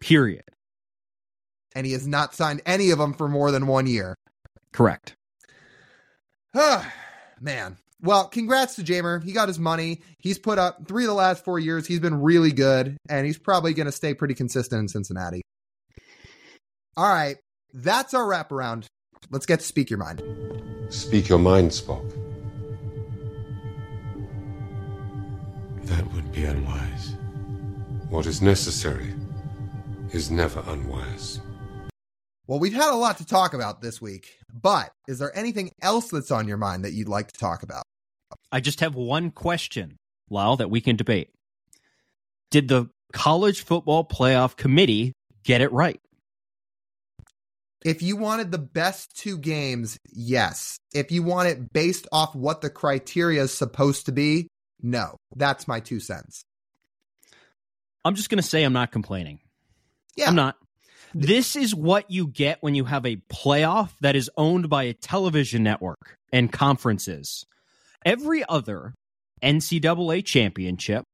Period. 0.00 0.44
And 1.74 1.86
he 1.86 1.92
has 1.92 2.06
not 2.06 2.34
signed 2.34 2.62
any 2.66 2.90
of 2.90 2.98
them 2.98 3.14
for 3.14 3.28
more 3.28 3.50
than 3.50 3.66
one 3.66 3.86
year. 3.86 4.14
Correct. 4.72 5.14
Huh, 6.54 6.84
Man. 7.40 7.76
Well, 8.00 8.28
congrats 8.28 8.76
to 8.76 8.82
Jeimer. 8.82 9.22
He 9.22 9.32
got 9.32 9.48
his 9.48 9.58
money. 9.58 10.02
He's 10.18 10.38
put 10.38 10.58
up 10.58 10.86
three 10.86 11.04
of 11.04 11.08
the 11.08 11.14
last 11.14 11.44
four 11.44 11.58
years. 11.58 11.86
He's 11.86 12.00
been 12.00 12.20
really 12.20 12.52
good, 12.52 12.96
and 13.08 13.24
he's 13.24 13.38
probably 13.38 13.72
going 13.72 13.86
to 13.86 13.92
stay 13.92 14.14
pretty 14.14 14.34
consistent 14.34 14.80
in 14.80 14.88
Cincinnati. 14.88 15.42
All 16.96 17.08
right. 17.08 17.36
That's 17.72 18.14
our 18.14 18.24
wraparound. 18.24 18.86
Let's 19.30 19.46
get 19.46 19.60
to 19.60 19.66
Speak 19.66 19.90
Your 19.90 19.98
Mind. 19.98 20.22
Speak 20.90 21.28
your 21.28 21.38
mind, 21.38 21.70
Spock. 21.70 22.23
That 25.86 26.12
would 26.12 26.32
be 26.32 26.44
unwise. 26.44 27.16
What 28.08 28.26
is 28.26 28.40
necessary 28.40 29.14
is 30.12 30.30
never 30.30 30.62
unwise. 30.66 31.40
Well, 32.46 32.58
we've 32.58 32.74
had 32.74 32.92
a 32.92 32.96
lot 32.96 33.18
to 33.18 33.26
talk 33.26 33.54
about 33.54 33.80
this 33.80 34.00
week, 34.00 34.38
but 34.52 34.90
is 35.08 35.18
there 35.18 35.36
anything 35.36 35.70
else 35.82 36.08
that's 36.08 36.30
on 36.30 36.46
your 36.46 36.56
mind 36.56 36.84
that 36.84 36.92
you'd 36.92 37.08
like 37.08 37.32
to 37.32 37.38
talk 37.38 37.62
about? 37.62 37.84
I 38.52 38.60
just 38.60 38.80
have 38.80 38.94
one 38.94 39.30
question, 39.30 39.96
Lyle, 40.30 40.56
that 40.56 40.70
we 40.70 40.80
can 40.80 40.96
debate. 40.96 41.30
Did 42.50 42.68
the 42.68 42.88
college 43.12 43.64
football 43.64 44.06
playoff 44.06 44.56
committee 44.56 45.12
get 45.42 45.60
it 45.60 45.72
right? 45.72 46.00
If 47.84 48.00
you 48.00 48.16
wanted 48.16 48.50
the 48.50 48.58
best 48.58 49.14
two 49.16 49.36
games, 49.36 49.98
yes. 50.12 50.78
If 50.94 51.12
you 51.12 51.22
want 51.22 51.48
it 51.48 51.72
based 51.72 52.06
off 52.12 52.34
what 52.34 52.62
the 52.62 52.70
criteria 52.70 53.42
is 53.42 53.52
supposed 53.52 54.06
to 54.06 54.12
be, 54.12 54.48
no. 54.84 55.16
That's 55.34 55.66
my 55.66 55.80
two 55.80 55.98
cents. 55.98 56.44
I'm 58.04 58.14
just 58.14 58.28
going 58.28 58.40
to 58.40 58.46
say 58.46 58.62
I'm 58.62 58.74
not 58.74 58.92
complaining. 58.92 59.40
Yeah. 60.14 60.28
I'm 60.28 60.36
not. 60.36 60.56
This 61.14 61.56
is 61.56 61.74
what 61.74 62.10
you 62.10 62.26
get 62.26 62.58
when 62.60 62.74
you 62.74 62.84
have 62.84 63.06
a 63.06 63.16
playoff 63.32 63.92
that 64.00 64.14
is 64.14 64.30
owned 64.36 64.68
by 64.68 64.84
a 64.84 64.92
television 64.92 65.62
network 65.62 66.16
and 66.32 66.52
conferences. 66.52 67.46
Every 68.04 68.44
other 68.46 68.92
NCAA 69.42 70.24
championship 70.24 71.04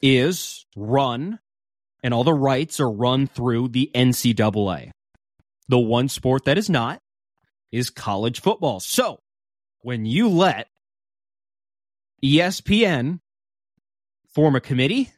is 0.00 0.64
run, 0.74 1.38
and 2.02 2.14
all 2.14 2.24
the 2.24 2.32
rights 2.32 2.80
are 2.80 2.90
run 2.90 3.26
through 3.26 3.68
the 3.68 3.90
NCAA. 3.94 4.90
The 5.68 5.78
one 5.78 6.08
sport 6.08 6.46
that 6.46 6.56
is 6.56 6.70
not 6.70 7.00
is 7.70 7.90
college 7.90 8.40
football. 8.40 8.80
So 8.80 9.18
when 9.82 10.06
you 10.06 10.28
let 10.28 10.68
ESPN 12.24 13.20
form 14.34 14.56
a 14.56 14.60
committee, 14.60 15.10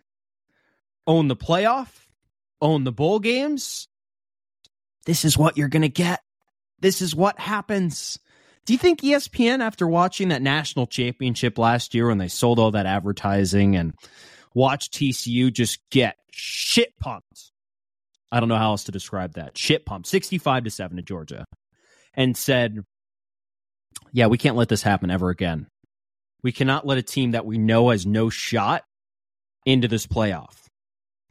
own 1.07 1.29
the 1.29 1.37
playoff, 1.37 1.89
own 2.61 2.85
the 2.85 2.93
bowl 2.93 3.19
games, 3.19 3.89
this 5.05 5.25
is 5.25 5.37
what 5.37 5.57
you're 5.57 5.69
going 5.69 5.83
to 5.83 5.89
get. 5.89 6.21
This 6.81 7.03
is 7.03 7.15
what 7.15 7.39
happens. 7.39 8.19
Do 8.65 8.73
you 8.73 8.79
think 8.79 9.01
ESPN, 9.01 9.61
after 9.61 9.87
watching 9.87 10.29
that 10.29 10.43
national 10.43 10.87
championship 10.87 11.59
last 11.59 11.95
year 11.95 12.09
when 12.09 12.19
they 12.19 12.29
sold 12.29 12.59
all 12.59 12.71
that 12.73 12.87
advertising 12.87 13.77
and 13.77 13.95
watched 14.55 14.95
TCU 14.95 15.53
just 15.53 15.79
get 15.91 16.17
shit 16.31 16.97
pumped 17.01 17.53
I 18.33 18.41
don't 18.41 18.49
know 18.49 18.57
how 18.57 18.71
else 18.71 18.85
to 18.85 18.93
describe 18.93 19.35
that. 19.35 19.59
Shit 19.59 19.85
pump, 19.85 20.07
65 20.07 20.65
to 20.65 20.71
7 20.71 20.97
to 20.97 21.03
Georgia, 21.03 21.45
and 22.15 22.35
said, 22.35 22.79
Yeah, 24.11 24.29
we 24.29 24.39
can't 24.39 24.57
let 24.57 24.71
this 24.71 24.83
happen 24.83 25.11
ever 25.11 25.29
again. 25.29 25.67
We 26.43 26.53
cannot 26.53 26.86
let 26.86 26.99
a 26.99 27.03
team 27.03 27.32
that 27.32 27.47
we 27.47 27.59
know 27.59 27.90
has 27.90 28.07
no 28.07 28.30
shot 28.30 28.84
into 29.64 29.88
this 29.88 30.07
playoff. 30.07 30.57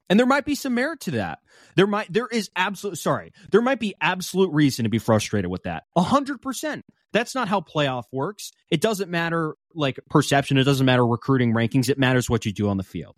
And 0.09 0.19
there 0.19 0.27
might 0.27 0.45
be 0.45 0.55
some 0.55 0.73
merit 0.73 0.99
to 1.01 1.11
that. 1.11 1.39
There 1.75 1.87
might 1.87 2.11
there 2.11 2.27
is 2.27 2.49
absolute 2.55 2.97
sorry, 2.97 3.31
there 3.51 3.61
might 3.61 3.79
be 3.79 3.95
absolute 4.01 4.51
reason 4.51 4.83
to 4.83 4.89
be 4.89 4.99
frustrated 4.99 5.49
with 5.49 5.63
that. 5.63 5.83
A 5.95 6.01
hundred 6.01 6.41
percent. 6.41 6.83
That's 7.13 7.35
not 7.35 7.47
how 7.47 7.61
playoff 7.61 8.03
works. 8.11 8.51
It 8.69 8.81
doesn't 8.81 9.09
matter 9.09 9.55
like 9.73 9.99
perception, 10.09 10.57
it 10.57 10.63
doesn't 10.63 10.85
matter 10.85 11.05
recruiting 11.05 11.53
rankings, 11.53 11.89
it 11.89 11.97
matters 11.97 12.29
what 12.29 12.45
you 12.45 12.51
do 12.51 12.67
on 12.67 12.77
the 12.77 12.83
field. 12.83 13.15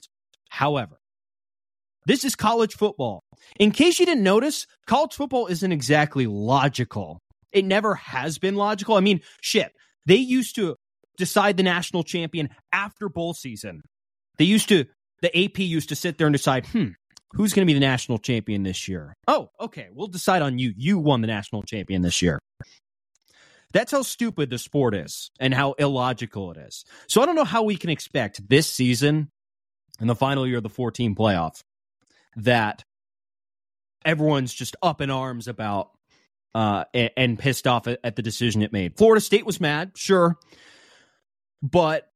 However, 0.50 1.00
this 2.06 2.26
is 2.26 2.36
college 2.36 2.76
football. 2.76 3.24
In 3.60 3.72
case 3.72 4.00
you 4.00 4.06
didn't 4.06 4.24
notice, 4.24 4.68
college 4.86 5.14
football 5.14 5.48
isn't 5.48 5.72
exactly 5.72 6.28
logical. 6.28 7.20
It 7.52 7.66
never 7.66 7.96
has 7.96 8.38
been 8.38 8.56
logical. 8.56 8.96
I 8.98 9.00
mean, 9.00 9.22
shit, 9.42 9.72
they 10.06 10.16
used 10.16 10.56
to 10.56 10.76
decide 11.18 11.58
the 11.58 11.64
national 11.64 12.04
champion 12.04 12.50
after 12.72 13.10
bowl 13.10 13.34
season. 13.34 13.82
They 14.38 14.46
used 14.46 14.70
to, 14.70 14.86
the 15.22 15.46
AP 15.46 15.60
used 15.60 15.90
to 15.90 15.96
sit 15.96 16.18
there 16.18 16.28
and 16.28 16.34
decide, 16.34 16.66
hmm, 16.68 16.90
who's 17.34 17.54
going 17.54 17.66
to 17.66 17.72
be 17.72 17.78
the 17.78 17.86
national 17.86 18.18
champion 18.18 18.64
this 18.64 18.88
year? 18.88 19.14
Oh, 19.28 19.50
okay, 19.60 19.90
we'll 19.92 20.08
decide 20.08 20.42
on 20.42 20.58
you. 20.60 20.74
You 20.76 21.00
won 21.00 21.22
the 21.22 21.28
national 21.28 21.64
champion 21.64 22.02
this 22.02 22.22
year. 22.22 22.40
That's 23.74 23.92
how 23.92 24.04
stupid 24.04 24.50
the 24.50 24.60
sport 24.60 24.94
is 24.94 25.32
and 25.40 25.54
how 25.54 25.74
illogical 25.74 26.52
it 26.52 26.58
is. 26.58 26.86
So 27.08 27.22
I 27.22 27.26
don't 27.26 27.36
know 27.36 27.44
how 27.44 27.64
we 27.64 27.76
can 27.76 27.90
expect 27.90 28.48
this 28.48 28.68
season 28.68 29.30
in 30.00 30.08
the 30.08 30.16
final 30.16 30.48
year 30.48 30.58
of 30.58 30.64
the 30.64 30.70
14 30.70 31.16
playoff 31.16 31.62
that 32.36 32.84
everyone's 34.06 34.54
just 34.54 34.76
up 34.82 35.02
in 35.02 35.10
arms 35.10 35.48
about 35.48 35.90
uh, 36.56 36.84
and, 36.94 37.40
pissed 37.40 37.66
off 37.66 37.88
at 37.88 38.16
the 38.16 38.22
decision 38.22 38.62
it 38.62 38.72
made. 38.72 38.96
Florida 38.96 39.22
State 39.22 39.46
was 39.46 39.60
mad, 39.60 39.94
sure, 39.96 40.38
but 41.64 42.10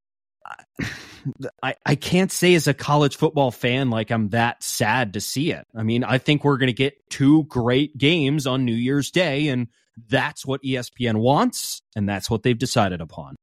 I, 1.63 1.75
I 1.85 1.95
can't 1.95 2.31
say 2.31 2.53
as 2.53 2.67
a 2.67 2.73
college 2.73 3.15
football 3.15 3.51
fan 3.51 3.89
like 3.89 4.11
I'm 4.11 4.29
that 4.29 4.61
sad 4.61 5.13
to 5.13 5.21
see 5.21 5.51
it. 5.51 5.65
I 5.75 5.83
mean, 5.83 6.03
I 6.03 6.17
think 6.17 6.43
we're 6.43 6.57
going 6.57 6.67
to 6.67 6.73
get 6.73 7.09
two 7.09 7.45
great 7.45 7.97
games 7.97 8.45
on 8.45 8.65
New 8.65 8.75
Year's 8.75 9.09
Day, 9.09 9.47
and 9.47 9.67
that's 10.09 10.45
what 10.45 10.61
ESPN 10.63 11.17
wants, 11.17 11.81
and 11.95 12.07
that's 12.07 12.29
what 12.29 12.43
they've 12.43 12.57
decided 12.57 13.01
upon. 13.01 13.35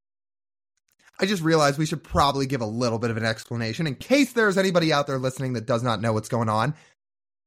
I 1.18 1.26
just 1.26 1.42
realized 1.42 1.78
we 1.78 1.86
should 1.86 2.02
probably 2.02 2.46
give 2.46 2.60
a 2.60 2.66
little 2.66 2.98
bit 2.98 3.10
of 3.10 3.16
an 3.16 3.24
explanation 3.24 3.86
in 3.86 3.94
case 3.94 4.32
there's 4.32 4.58
anybody 4.58 4.92
out 4.92 5.06
there 5.06 5.18
listening 5.18 5.52
that 5.52 5.66
does 5.66 5.82
not 5.82 6.00
know 6.00 6.12
what's 6.12 6.28
going 6.28 6.48
on. 6.48 6.74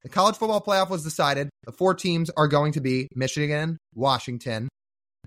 The 0.03 0.09
college 0.09 0.37
football 0.37 0.61
playoff 0.61 0.89
was 0.89 1.03
decided. 1.03 1.49
The 1.65 1.73
four 1.73 1.93
teams 1.93 2.29
are 2.37 2.47
going 2.47 2.71
to 2.73 2.81
be 2.81 3.09
Michigan, 3.13 3.77
Washington, 3.93 4.69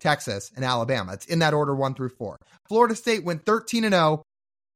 Texas, 0.01 0.51
and 0.57 0.65
Alabama. 0.65 1.13
It's 1.13 1.27
in 1.27 1.41
that 1.41 1.55
order, 1.55 1.75
one 1.75 1.95
through 1.95 2.11
four. 2.11 2.39
Florida 2.69 2.95
State 2.95 3.25
went 3.25 3.45
13 3.45 3.85
and 3.85 3.95
0 3.95 4.23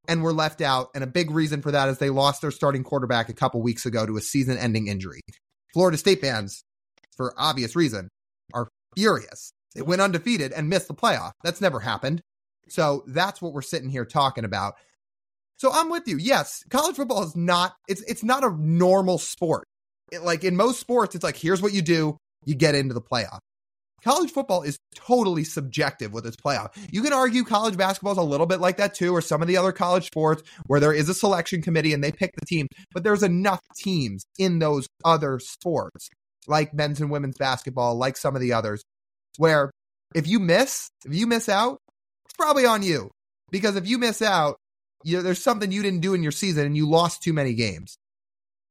and 0.09 0.23
were 0.23 0.33
left 0.33 0.61
out. 0.61 0.89
And 0.95 1.03
a 1.03 1.09
big 1.09 1.31
reason 1.31 1.63
for 1.63 1.73
that 1.73 1.89
is 1.89 1.99
they 1.99 2.11
lost 2.11 2.43
their 2.43 2.51
starting 2.51 2.85
quarterback 2.85 3.29
a 3.29 3.35
couple 3.35 3.63
weeks 3.63 3.87
ago 3.87 4.07
to 4.07 4.17
a 4.17 4.21
season 4.21 4.59
ending 4.59 4.87
injury. 4.87 5.21
Florida 5.73 5.99
State 5.99 6.21
fans, 6.21 6.63
for 7.17 7.35
obvious 7.37 7.75
reason, 7.75 8.09
are 8.53 8.69
furious. 8.97 9.53
They 9.75 9.83
went 9.83 10.03
undefeated 10.03 10.53
and 10.53 10.69
missed 10.69 10.89
the 10.89 10.95
playoff. 10.95 11.33
That's 11.43 11.61
never 11.61 11.81
happened. 11.81 12.21
So 12.69 13.05
that's 13.07 13.43
what 13.43 13.53
we're 13.53 13.63
sitting 13.63 13.91
here 13.91 14.05
talking 14.05 14.45
about. 14.45 14.75
So 15.57 15.71
I'm 15.73 15.91
with 15.91 16.09
you. 16.09 16.17
Yes, 16.17 16.63
college 16.71 16.97
football 16.97 17.23
is 17.23 17.37
not 17.37 17.75
it's 17.89 18.03
it's 18.03 18.23
not 18.23 18.45
a 18.45 18.51
normal 18.51 19.19
sport. 19.19 19.65
It, 20.13 20.23
like 20.23 20.45
in 20.45 20.57
most 20.57 20.81
sports, 20.81 21.15
it's 21.15 21.25
like 21.25 21.37
here's 21.37 21.63
what 21.63 21.73
you 21.73 21.83
do, 21.83 22.17
you 22.45 22.55
get 22.55 22.75
into 22.75 22.95
the 22.95 23.01
playoff. 23.01 23.39
College 24.03 24.31
football 24.31 24.63
is 24.63 24.79
totally 24.95 25.45
subjective 25.45 26.13
with 26.13 26.27
its 26.27 26.37
playoff. 26.37 26.77
You 26.93 27.03
can 27.03 27.15
argue 27.15 27.43
college 27.43 27.77
basketball 27.77 28.13
is 28.13 28.19
a 28.19 28.23
little 28.23 28.47
bit 28.47 28.61
like 28.61 28.77
that 28.77 28.95
too, 28.95 29.15
or 29.15 29.23
some 29.23 29.41
of 29.41 29.49
the 29.49 29.57
other 29.57 29.73
college 29.73 30.07
sports 30.07 30.43
where 30.67 30.79
there 30.79 30.93
is 30.93 31.09
a 31.09 31.15
selection 31.15 31.63
committee 31.63 31.95
and 31.95 32.05
they 32.05 32.13
pick 32.13 32.33
the 32.35 32.45
teams, 32.45 32.69
but 32.93 33.03
there's 33.03 33.23
enough 33.23 33.61
teams 33.79 34.25
in 34.39 34.59
those 34.59 34.87
other 35.05 35.39
sports, 35.39 36.11
like 36.47 36.75
men's 36.75 37.01
and 37.01 37.11
women's 37.11 37.39
basketball, 37.39 37.97
like 37.97 38.19
some 38.19 38.35
of 38.35 38.43
the 38.43 38.53
others, 38.53 38.83
where 39.39 39.71
if 40.15 40.27
you 40.27 40.39
miss, 40.39 40.91
if 41.07 41.15
you 41.15 41.27
miss 41.27 41.49
out, 41.49 41.79
it's 42.27 42.35
probably 42.37 42.67
on 42.67 42.83
you 42.83 43.11
because 43.51 43.77
if 43.77 43.89
you 43.89 43.99
miss 43.99 44.21
out, 44.21 44.57
you, 45.03 45.23
there's 45.23 45.43
something 45.43 45.73
you 45.73 45.83
didn't 45.83 46.01
do 46.01 46.15
in 46.15 46.23
your 46.23 46.33
season 46.33 46.67
and 46.67 46.77
you 46.77 46.89
lost 46.89 47.23
too 47.23 47.33
many 47.33 47.55
games. 47.55 47.97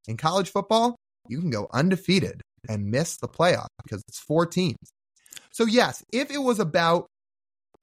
In 0.07 0.17
college 0.17 0.51
football, 0.51 0.95
you 1.27 1.39
can 1.39 1.49
go 1.49 1.67
undefeated 1.71 2.41
and 2.67 2.91
miss 2.91 3.17
the 3.17 3.27
playoff 3.27 3.67
because 3.83 4.03
it's 4.07 4.19
four 4.19 4.45
teams. 4.45 4.77
So, 5.53 5.65
yes, 5.65 6.03
if 6.11 6.29
it 6.29 6.39
was 6.39 6.59
about 6.59 7.07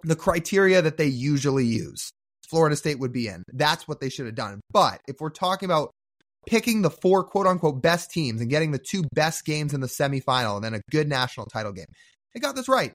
the 0.02 0.16
criteria 0.16 0.82
that 0.82 0.98
they 0.98 1.06
usually 1.06 1.64
use, 1.64 2.10
Florida 2.46 2.76
State 2.76 2.98
would 2.98 3.12
be 3.12 3.26
in. 3.26 3.42
That's 3.52 3.88
what 3.88 4.00
they 4.00 4.10
should 4.10 4.26
have 4.26 4.34
done. 4.34 4.60
But 4.70 5.00
if 5.08 5.16
we're 5.20 5.30
talking 5.30 5.66
about 5.66 5.90
picking 6.46 6.82
the 6.82 6.90
four 6.90 7.24
quote 7.24 7.46
unquote 7.46 7.80
best 7.80 8.10
teams 8.10 8.42
and 8.42 8.50
getting 8.50 8.72
the 8.72 8.78
two 8.78 9.04
best 9.14 9.46
games 9.46 9.72
in 9.72 9.80
the 9.80 9.86
semifinal 9.86 10.56
and 10.56 10.64
then 10.64 10.74
a 10.74 10.82
good 10.90 11.08
national 11.08 11.46
title 11.46 11.72
game, 11.72 11.86
they 12.34 12.40
got 12.40 12.54
this 12.54 12.68
right 12.68 12.92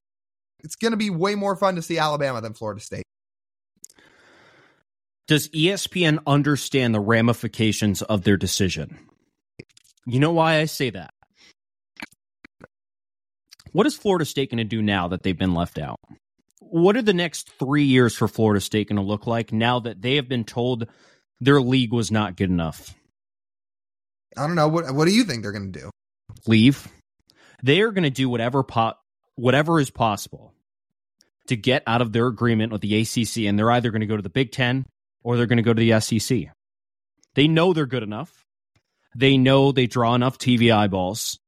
it's 0.65 0.75
going 0.75 0.91
to 0.91 0.97
be 0.97 1.09
way 1.09 1.35
more 1.35 1.55
fun 1.55 1.75
to 1.75 1.81
see 1.81 1.97
Alabama 1.97 2.41
than 2.41 2.53
Florida 2.53 2.81
State. 2.81 3.03
Does 5.27 5.47
ESPN 5.49 6.19
understand 6.27 6.93
the 6.93 6.99
ramifications 6.99 8.01
of 8.01 8.23
their 8.23 8.37
decision? 8.37 8.99
You 10.05 10.19
know 10.19 10.31
why 10.31 10.59
I 10.59 10.65
say 10.65 10.91
that? 10.91 11.11
What 13.75 13.85
is 13.85 13.97
Florida 13.97 14.23
State 14.23 14.51
going 14.51 14.59
to 14.59 14.63
do 14.63 14.81
now 14.81 15.09
that 15.09 15.23
they've 15.23 15.37
been 15.37 15.53
left 15.53 15.77
out? 15.77 15.99
What 16.61 16.95
are 16.95 17.01
the 17.01 17.13
next 17.13 17.49
three 17.59 17.83
years 17.83 18.15
for 18.15 18.29
Florida 18.29 18.61
State 18.61 18.87
going 18.87 18.95
to 18.95 19.01
look 19.01 19.27
like 19.27 19.51
now 19.51 19.81
that 19.81 20.01
they 20.01 20.15
have 20.15 20.29
been 20.29 20.45
told 20.45 20.87
their 21.41 21.59
league 21.59 21.91
was 21.91 22.09
not 22.09 22.37
good 22.37 22.49
enough? 22.49 22.95
I 24.37 24.47
don't 24.47 24.55
know. 24.55 24.69
What 24.69 24.95
What 24.95 25.03
do 25.03 25.13
you 25.13 25.25
think 25.25 25.43
they're 25.43 25.51
going 25.51 25.73
to 25.73 25.79
do? 25.81 25.89
Leave. 26.47 26.87
They 27.63 27.81
are 27.81 27.91
going 27.91 28.05
to 28.05 28.09
do 28.09 28.29
whatever 28.29 28.63
po- 28.63 28.93
whatever 29.35 29.77
is 29.81 29.89
possible 29.89 30.53
to 31.47 31.57
get 31.57 31.83
out 31.85 32.01
of 32.01 32.13
their 32.13 32.27
agreement 32.27 32.71
with 32.71 32.79
the 32.79 33.01
ACC, 33.01 33.43
and 33.45 33.59
they're 33.59 33.71
either 33.71 33.91
going 33.91 33.99
to 33.99 34.07
go 34.07 34.15
to 34.15 34.23
the 34.23 34.29
Big 34.29 34.53
Ten 34.53 34.85
or 35.21 35.35
they're 35.35 35.47
going 35.47 35.57
to 35.57 35.63
go 35.63 35.73
to 35.73 35.81
the 35.81 35.99
SEC. 35.99 36.49
They 37.33 37.49
know 37.49 37.73
they're 37.73 37.85
good 37.85 38.03
enough. 38.03 38.45
They 39.17 39.35
know 39.35 39.73
they 39.73 39.85
draw 39.85 40.15
enough 40.15 40.37
TV 40.37 40.73
eyeballs. 40.73 41.39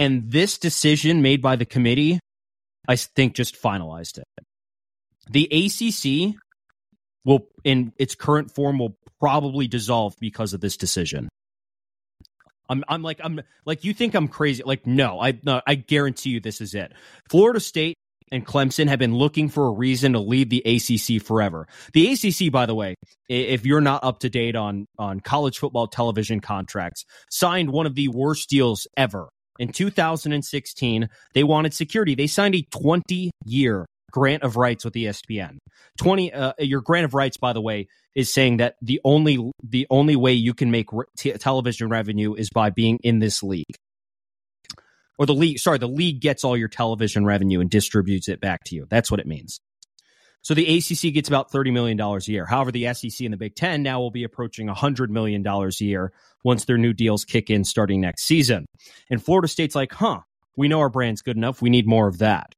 And 0.00 0.32
this 0.32 0.56
decision 0.56 1.20
made 1.20 1.42
by 1.42 1.56
the 1.56 1.66
committee, 1.66 2.18
I 2.88 2.96
think, 2.96 3.34
just 3.34 3.60
finalized 3.60 4.16
it. 4.16 4.24
The 5.28 5.44
ACC 5.44 6.34
will, 7.26 7.46
in 7.64 7.92
its 7.98 8.14
current 8.14 8.50
form, 8.50 8.78
will 8.78 8.96
probably 9.20 9.68
dissolve 9.68 10.14
because 10.18 10.54
of 10.54 10.62
this 10.62 10.78
decision. 10.78 11.28
I'm, 12.70 12.82
I'm 12.88 13.02
like, 13.02 13.20
I'm 13.22 13.42
like, 13.66 13.84
you 13.84 13.92
think 13.92 14.14
I'm 14.14 14.26
crazy? 14.26 14.62
Like, 14.64 14.86
no, 14.86 15.20
I, 15.20 15.38
no, 15.42 15.60
I 15.66 15.74
guarantee 15.74 16.30
you, 16.30 16.40
this 16.40 16.62
is 16.62 16.74
it. 16.74 16.94
Florida 17.28 17.60
State 17.60 17.98
and 18.32 18.46
Clemson 18.46 18.88
have 18.88 19.00
been 19.00 19.14
looking 19.14 19.50
for 19.50 19.66
a 19.66 19.72
reason 19.72 20.14
to 20.14 20.20
leave 20.20 20.48
the 20.48 20.62
ACC 20.64 21.22
forever. 21.22 21.68
The 21.92 22.12
ACC, 22.12 22.50
by 22.50 22.64
the 22.64 22.74
way, 22.74 22.94
if 23.28 23.66
you're 23.66 23.82
not 23.82 24.02
up 24.02 24.20
to 24.20 24.30
date 24.30 24.56
on 24.56 24.86
on 24.98 25.20
college 25.20 25.58
football 25.58 25.88
television 25.88 26.40
contracts, 26.40 27.04
signed 27.28 27.70
one 27.70 27.84
of 27.84 27.96
the 27.96 28.08
worst 28.08 28.48
deals 28.48 28.86
ever. 28.96 29.28
In 29.60 29.68
2016, 29.68 31.08
they 31.34 31.44
wanted 31.44 31.74
security. 31.74 32.14
They 32.14 32.26
signed 32.26 32.54
a 32.54 32.62
20 32.62 33.30
year 33.44 33.86
grant 34.10 34.42
of 34.42 34.56
rights 34.56 34.84
with 34.84 34.94
ESPN. 34.94 35.58
20 35.98 36.32
uh, 36.32 36.52
your 36.58 36.80
grant 36.80 37.04
of 37.04 37.14
rights 37.14 37.36
by 37.36 37.52
the 37.52 37.60
way 37.60 37.86
is 38.14 38.32
saying 38.32 38.56
that 38.56 38.74
the 38.82 39.00
only 39.04 39.52
the 39.62 39.86
only 39.90 40.16
way 40.16 40.32
you 40.32 40.54
can 40.54 40.70
make 40.70 40.92
re- 40.92 41.04
t- 41.16 41.32
television 41.32 41.88
revenue 41.88 42.34
is 42.34 42.50
by 42.50 42.70
being 42.70 42.98
in 43.02 43.18
this 43.18 43.42
league 43.42 43.76
or 45.20 45.26
the 45.26 45.34
league, 45.34 45.58
sorry, 45.58 45.76
the 45.76 45.86
league 45.86 46.22
gets 46.22 46.44
all 46.44 46.56
your 46.56 46.68
television 46.68 47.26
revenue 47.26 47.60
and 47.60 47.68
distributes 47.68 48.26
it 48.26 48.40
back 48.40 48.64
to 48.64 48.74
you. 48.74 48.86
That's 48.88 49.10
what 49.10 49.20
it 49.20 49.26
means. 49.26 49.60
So 50.42 50.54
the 50.54 50.78
ACC 50.78 51.12
gets 51.12 51.28
about 51.28 51.52
$30 51.52 51.72
million 51.72 52.00
a 52.00 52.18
year. 52.24 52.46
However, 52.46 52.72
the 52.72 52.92
SEC 52.94 53.20
and 53.20 53.32
the 53.32 53.36
Big 53.36 53.54
Ten 53.54 53.82
now 53.82 54.00
will 54.00 54.10
be 54.10 54.24
approaching 54.24 54.68
$100 54.68 55.08
million 55.10 55.46
a 55.46 55.70
year 55.80 56.12
once 56.44 56.64
their 56.64 56.78
new 56.78 56.92
deals 56.92 57.24
kick 57.24 57.50
in 57.50 57.64
starting 57.64 58.00
next 58.00 58.24
season. 58.24 58.66
And 59.10 59.22
Florida 59.22 59.48
State's 59.48 59.74
like, 59.74 59.92
huh, 59.92 60.20
we 60.56 60.68
know 60.68 60.80
our 60.80 60.88
brand's 60.88 61.22
good 61.22 61.36
enough. 61.36 61.60
We 61.60 61.70
need 61.70 61.86
more 61.86 62.08
of 62.08 62.18
that. 62.18 62.54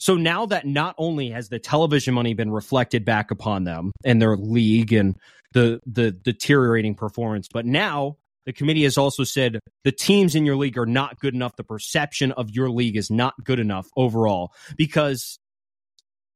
So 0.00 0.14
now 0.14 0.46
that 0.46 0.66
not 0.66 0.94
only 0.98 1.30
has 1.30 1.48
the 1.48 1.58
television 1.58 2.14
money 2.14 2.34
been 2.34 2.50
reflected 2.50 3.04
back 3.04 3.30
upon 3.30 3.64
them 3.64 3.92
and 4.04 4.22
their 4.22 4.36
league 4.36 4.92
and 4.92 5.16
the 5.52 5.80
the 5.86 6.12
deteriorating 6.12 6.94
performance, 6.94 7.48
but 7.52 7.66
now 7.66 8.16
the 8.46 8.52
committee 8.52 8.84
has 8.84 8.96
also 8.96 9.24
said 9.24 9.58
the 9.84 9.92
teams 9.92 10.34
in 10.34 10.46
your 10.46 10.56
league 10.56 10.78
are 10.78 10.86
not 10.86 11.18
good 11.18 11.34
enough. 11.34 11.56
The 11.56 11.64
perception 11.64 12.32
of 12.32 12.50
your 12.50 12.70
league 12.70 12.96
is 12.96 13.10
not 13.10 13.34
good 13.42 13.58
enough 13.58 13.88
overall 13.96 14.52
because 14.76 15.38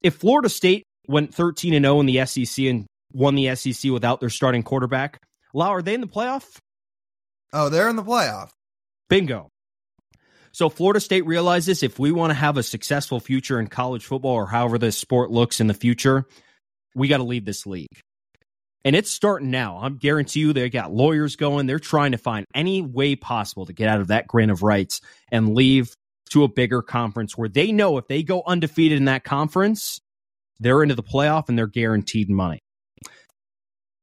if 0.03 0.17
Florida 0.17 0.49
State 0.49 0.85
went 1.09 1.35
13 1.35 1.75
and 1.75 1.85
0 1.85 2.01
in 2.01 2.07
the 2.07 2.25
SEC 2.27 2.65
and 2.67 2.87
won 3.13 3.35
the 3.35 3.55
SEC 3.55 3.91
without 3.91 4.21
their 4.21 4.31
starting 4.31 4.63
quarterback, 4.63 5.21
Lau, 5.55 5.69
are 5.69 5.83
they 5.83 5.95
in 5.95 6.01
the 6.01 6.07
playoff? 6.07 6.59
Oh, 7.53 7.69
they're 7.69 7.89
in 7.89 7.97
the 7.97 8.03
playoff. 8.03 8.51
Bingo. 9.09 9.49
So 10.53 10.69
Florida 10.69 11.01
State 11.01 11.27
realizes 11.27 11.83
if 11.83 11.99
we 11.99 12.13
want 12.13 12.31
to 12.31 12.35
have 12.35 12.57
a 12.57 12.63
successful 12.63 13.21
future 13.21 13.59
in 13.59 13.69
college 13.69 14.05
football 14.05 14.33
or 14.33 14.47
however 14.47 14.79
this 14.79 14.97
sport 14.97 15.31
looks 15.31 15.61
in 15.61 15.67
the 15.67 15.75
future, 15.75 16.27
we 16.95 17.09
got 17.09 17.19
to 17.19 17.23
leave 17.23 17.45
this 17.45 17.67
league. 17.67 17.89
And 18.85 18.97
it's 18.97 19.11
starting 19.11 19.51
now. 19.51 19.79
I'm 19.81 19.97
guarantee 19.97 20.41
you 20.41 20.53
they 20.53 20.69
got 20.69 20.93
lawyers 20.93 21.37
going. 21.37 21.67
They're 21.67 21.79
trying 21.79 22.13
to 22.13 22.19
find 22.19 22.45
any 22.55 22.83
way 22.83 23.15
possible 23.15 23.65
to 23.67 23.73
get 23.73 23.89
out 23.89 24.01
of 24.01 24.09
that 24.09 24.27
grant 24.27 24.51
of 24.51 24.63
rights 24.63 25.01
and 25.31 25.55
leave 25.55 25.95
to 26.33 26.45
a 26.45 26.49
bigger 26.49 26.83
conference 26.83 27.37
where 27.37 27.49
they 27.49 27.73
know 27.73 27.99
if 27.99 28.09
they 28.09 28.23
go 28.23 28.43
undefeated 28.47 28.99
in 28.99 29.05
that 29.07 29.25
conference, 29.25 30.01
they're 30.61 30.83
into 30.83 30.95
the 30.95 31.03
playoff 31.03 31.49
and 31.49 31.59
they're 31.59 31.67
guaranteed 31.67 32.31
money. 32.31 32.59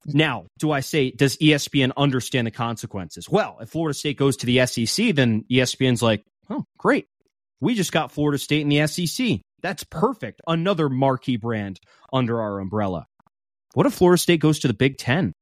Now, 0.05 0.45
do 0.57 0.71
I 0.71 0.79
say, 0.79 1.11
does 1.11 1.37
ESPN 1.37 1.91
understand 1.97 2.47
the 2.47 2.51
consequences? 2.51 3.29
Well, 3.29 3.57
if 3.61 3.69
Florida 3.69 3.97
State 3.97 4.17
goes 4.17 4.37
to 4.37 4.45
the 4.45 4.65
SEC, 4.65 5.15
then 5.15 5.43
ESPN's 5.51 6.01
like, 6.01 6.23
oh, 6.49 6.65
great. 6.77 7.05
We 7.61 7.75
just 7.75 7.91
got 7.91 8.11
Florida 8.11 8.37
State 8.37 8.61
in 8.61 8.69
the 8.69 8.87
SEC. 8.87 9.41
That's 9.61 9.83
perfect. 9.83 10.41
Another 10.47 10.89
marquee 10.89 11.37
brand 11.37 11.79
under 12.13 12.41
our 12.41 12.59
umbrella. 12.59 13.05
What 13.73 13.85
if 13.85 13.93
Florida 13.93 14.17
State 14.17 14.39
goes 14.39 14.59
to 14.59 14.67
the 14.67 14.73
Big 14.73 14.97
Ten? 14.97 15.33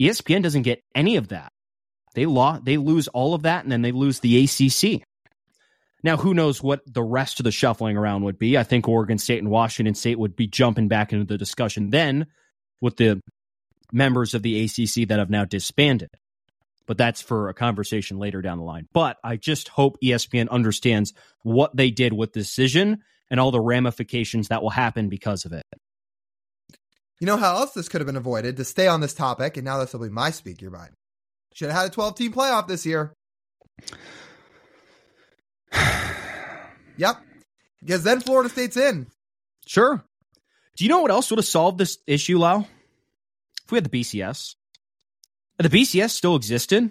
ESPN 0.00 0.42
doesn't 0.42 0.62
get 0.62 0.80
any 0.94 1.16
of 1.16 1.28
that. 1.28 1.50
They 2.14 2.26
law 2.26 2.58
they 2.62 2.76
lose 2.76 3.08
all 3.08 3.34
of 3.34 3.42
that, 3.42 3.62
and 3.62 3.70
then 3.70 3.82
they 3.82 3.92
lose 3.92 4.20
the 4.20 4.44
ACC. 4.44 5.02
Now, 6.02 6.16
who 6.16 6.34
knows 6.34 6.62
what 6.62 6.80
the 6.86 7.02
rest 7.02 7.40
of 7.40 7.44
the 7.44 7.52
shuffling 7.52 7.96
around 7.96 8.24
would 8.24 8.38
be? 8.38 8.56
I 8.56 8.62
think 8.62 8.88
Oregon 8.88 9.18
State 9.18 9.38
and 9.38 9.50
Washington 9.50 9.94
State 9.94 10.18
would 10.18 10.34
be 10.34 10.46
jumping 10.46 10.88
back 10.88 11.12
into 11.12 11.26
the 11.26 11.38
discussion 11.38 11.90
then 11.90 12.26
with 12.80 12.96
the 12.96 13.20
members 13.92 14.34
of 14.34 14.42
the 14.42 14.64
ACC 14.64 15.08
that 15.08 15.18
have 15.18 15.30
now 15.30 15.44
disbanded. 15.44 16.10
But 16.86 16.96
that's 16.98 17.20
for 17.20 17.48
a 17.48 17.54
conversation 17.54 18.18
later 18.18 18.42
down 18.42 18.58
the 18.58 18.64
line. 18.64 18.88
But 18.92 19.18
I 19.22 19.36
just 19.36 19.68
hope 19.68 19.98
ESPN 20.02 20.48
understands 20.48 21.12
what 21.42 21.76
they 21.76 21.90
did 21.90 22.12
with 22.12 22.32
decision 22.32 23.02
and 23.30 23.38
all 23.38 23.50
the 23.50 23.60
ramifications 23.60 24.48
that 24.48 24.62
will 24.62 24.70
happen 24.70 25.08
because 25.08 25.44
of 25.44 25.52
it. 25.52 25.64
You 27.20 27.26
know 27.26 27.36
how 27.36 27.56
else 27.56 27.72
this 27.72 27.88
could 27.88 28.00
have 28.00 28.06
been 28.06 28.16
avoided 28.16 28.56
to 28.56 28.64
stay 28.64 28.88
on 28.88 29.00
this 29.00 29.12
topic, 29.12 29.56
and 29.56 29.64
now 29.64 29.78
this 29.78 29.92
will 29.92 30.00
be 30.00 30.08
my 30.08 30.30
speak 30.30 30.62
your 30.62 30.70
mind. 30.70 30.92
Should 31.54 31.68
have 31.68 31.82
had 31.82 31.90
a 31.90 31.94
12 31.94 32.14
team 32.16 32.32
playoff 32.32 32.66
this 32.66 32.86
year. 32.86 33.12
yep. 36.96 37.16
Because 37.80 38.02
then 38.02 38.20
Florida 38.20 38.48
State's 38.48 38.76
in. 38.76 39.06
Sure. 39.66 40.02
Do 40.76 40.84
you 40.84 40.90
know 40.90 41.00
what 41.00 41.10
else 41.10 41.30
would 41.30 41.38
have 41.38 41.46
solved 41.46 41.78
this 41.78 41.98
issue, 42.06 42.38
Lau? 42.38 42.66
If 43.64 43.72
we 43.72 43.76
had 43.76 43.84
the 43.84 44.00
BCS. 44.00 44.54
If 45.58 45.70
the 45.70 45.78
BCS 45.82 46.10
still 46.10 46.36
existed, 46.36 46.90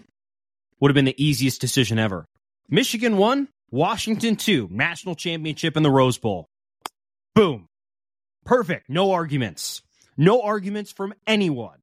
would 0.79 0.89
have 0.89 0.95
been 0.95 1.05
the 1.05 1.23
easiest 1.23 1.59
decision 1.59 1.99
ever. 1.99 2.25
Michigan 2.69 3.17
won, 3.17 3.47
Washington 3.71 4.35
two, 4.35 4.67
national 4.71 5.15
championship 5.15 5.75
in 5.75 5.83
the 5.83 5.91
Rose 5.91 6.17
Bowl. 6.17 6.47
Boom. 7.35 7.67
Perfect. 8.45 8.89
No 8.89 9.11
arguments. 9.11 9.81
No 10.17 10.41
arguments 10.41 10.91
from 10.91 11.13
anyone. 11.25 11.79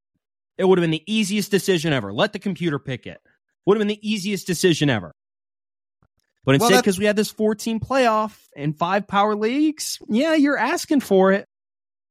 It 0.58 0.64
would 0.64 0.78
have 0.78 0.82
been 0.82 0.90
the 0.90 1.04
easiest 1.06 1.50
decision 1.50 1.92
ever. 1.92 2.12
Let 2.12 2.32
the 2.32 2.38
computer 2.38 2.78
pick 2.78 3.06
it. 3.06 3.20
Would 3.64 3.76
have 3.76 3.80
been 3.80 3.88
the 3.88 4.08
easiest 4.08 4.46
decision 4.46 4.88
ever. 4.90 5.12
But 6.46 6.54
instead, 6.54 6.70
Well, 6.70 6.80
because 6.80 6.98
we 6.98 7.04
had 7.04 7.16
this 7.16 7.30
14 7.30 7.80
playoff 7.80 8.38
and 8.56 8.74
five 8.74 9.06
power 9.06 9.34
leagues, 9.34 9.98
yeah, 10.08 10.34
you're 10.34 10.56
asking 10.56 11.00
for 11.00 11.32
it. 11.32 11.44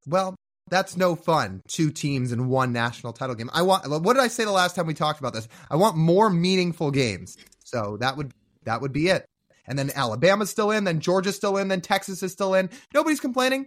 Well, 0.06 0.36
that's 0.70 0.98
no 0.98 1.16
fun. 1.16 1.62
Two 1.68 1.90
teams 1.90 2.32
in 2.32 2.50
one 2.50 2.74
national 2.74 3.14
title 3.14 3.36
game. 3.36 3.50
I 3.54 3.62
want. 3.62 3.90
What 3.90 4.14
did 4.14 4.22
I 4.22 4.28
say 4.28 4.44
the 4.46 4.52
last 4.52 4.76
time 4.76 4.88
we 4.88 4.94
talked 4.94 5.20
about 5.20 5.34
this? 5.34 5.48
I 5.72 5.78
want 5.78 5.96
more 5.96 6.30
meaningful 6.30 6.92
games. 6.92 7.38
So 7.64 7.98
that 8.02 8.18
would 8.18 8.34
that 8.66 8.82
would 8.82 8.92
be 8.92 9.08
it. 9.08 9.26
And 9.68 9.80
then 9.80 9.90
Alabama's 9.96 10.50
still 10.50 10.70
in. 10.70 10.84
Then 10.84 11.00
Georgia's 11.00 11.36
still 11.36 11.58
in. 11.58 11.70
Then 11.70 11.82
Texas 11.82 12.22
is 12.22 12.32
still 12.32 12.54
in. 12.56 12.70
Nobody's 12.94 13.20
complaining. 13.20 13.66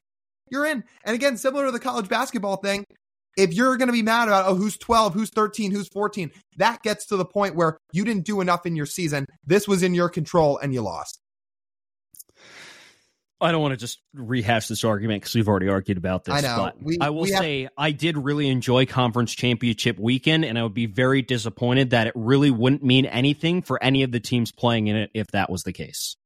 You're 0.51 0.67
in. 0.67 0.85
And 1.05 1.15
again, 1.15 1.37
similar 1.37 1.67
to 1.67 1.73
the 1.73 1.81
college 1.81 2.09
basketball 2.09 2.57
thing, 2.57 2.85
if 3.39 3.55
you're 3.55 3.77
going 3.77 3.87
to 3.87 3.93
be 3.93 4.03
mad 4.03 4.29
about 4.29 4.47
oh 4.47 4.55
who's 4.57 4.77
12, 4.77 5.15
who's 5.15 5.31
13, 5.31 5.71
who's 5.71 5.89
14, 5.89 6.31
that 6.57 6.83
gets 6.83 7.07
to 7.07 7.17
the 7.17 7.25
point 7.25 7.55
where 7.55 7.79
you 7.93 8.05
didn't 8.05 8.25
do 8.27 8.41
enough 8.41 8.67
in 8.67 8.77
your 8.77 8.87
season. 8.87 9.27
This 9.47 9.67
was 9.67 9.83
in 9.83 9.95
your 9.95 10.09
control 10.09 10.59
and 10.59 10.75
you 10.75 10.83
lost. 10.83 11.21
I 13.41 13.53
don't 13.53 13.63
want 13.63 13.71
to 13.73 13.77
just 13.77 14.01
rehash 14.15 14.67
this 14.67 14.83
argument 14.83 15.23
because 15.23 15.37
we've 15.37 15.47
already 15.47 15.69
argued 15.69 15.97
about 15.97 16.25
this. 16.25 16.35
I 16.35 16.41
know. 16.41 16.57
But 16.57 16.83
We- 16.83 16.99
I 17.01 17.11
will 17.11 17.23
we 17.23 17.31
have- 17.31 17.41
say 17.41 17.69
I 17.79 17.93
did 17.93 18.19
really 18.19 18.49
enjoy 18.49 18.85
conference 18.87 19.33
championship 19.33 19.97
weekend, 19.97 20.45
and 20.45 20.59
I 20.59 20.65
would 20.65 20.75
be 20.75 20.87
very 20.87 21.23
disappointed 21.23 21.91
that 21.91 22.09
it 22.09 22.15
really 22.17 22.51
wouldn't 22.51 22.83
mean 22.83 23.07
anything 23.07 23.63
for 23.63 23.81
any 23.81 24.03
of 24.03 24.11
the 24.11 24.19
teams 24.19 24.51
playing 24.51 24.89
in 24.89 24.97
it 24.97 25.11
if 25.15 25.29
that 25.29 25.51
was 25.51 25.63
the 25.63 25.73
case. 25.73 26.17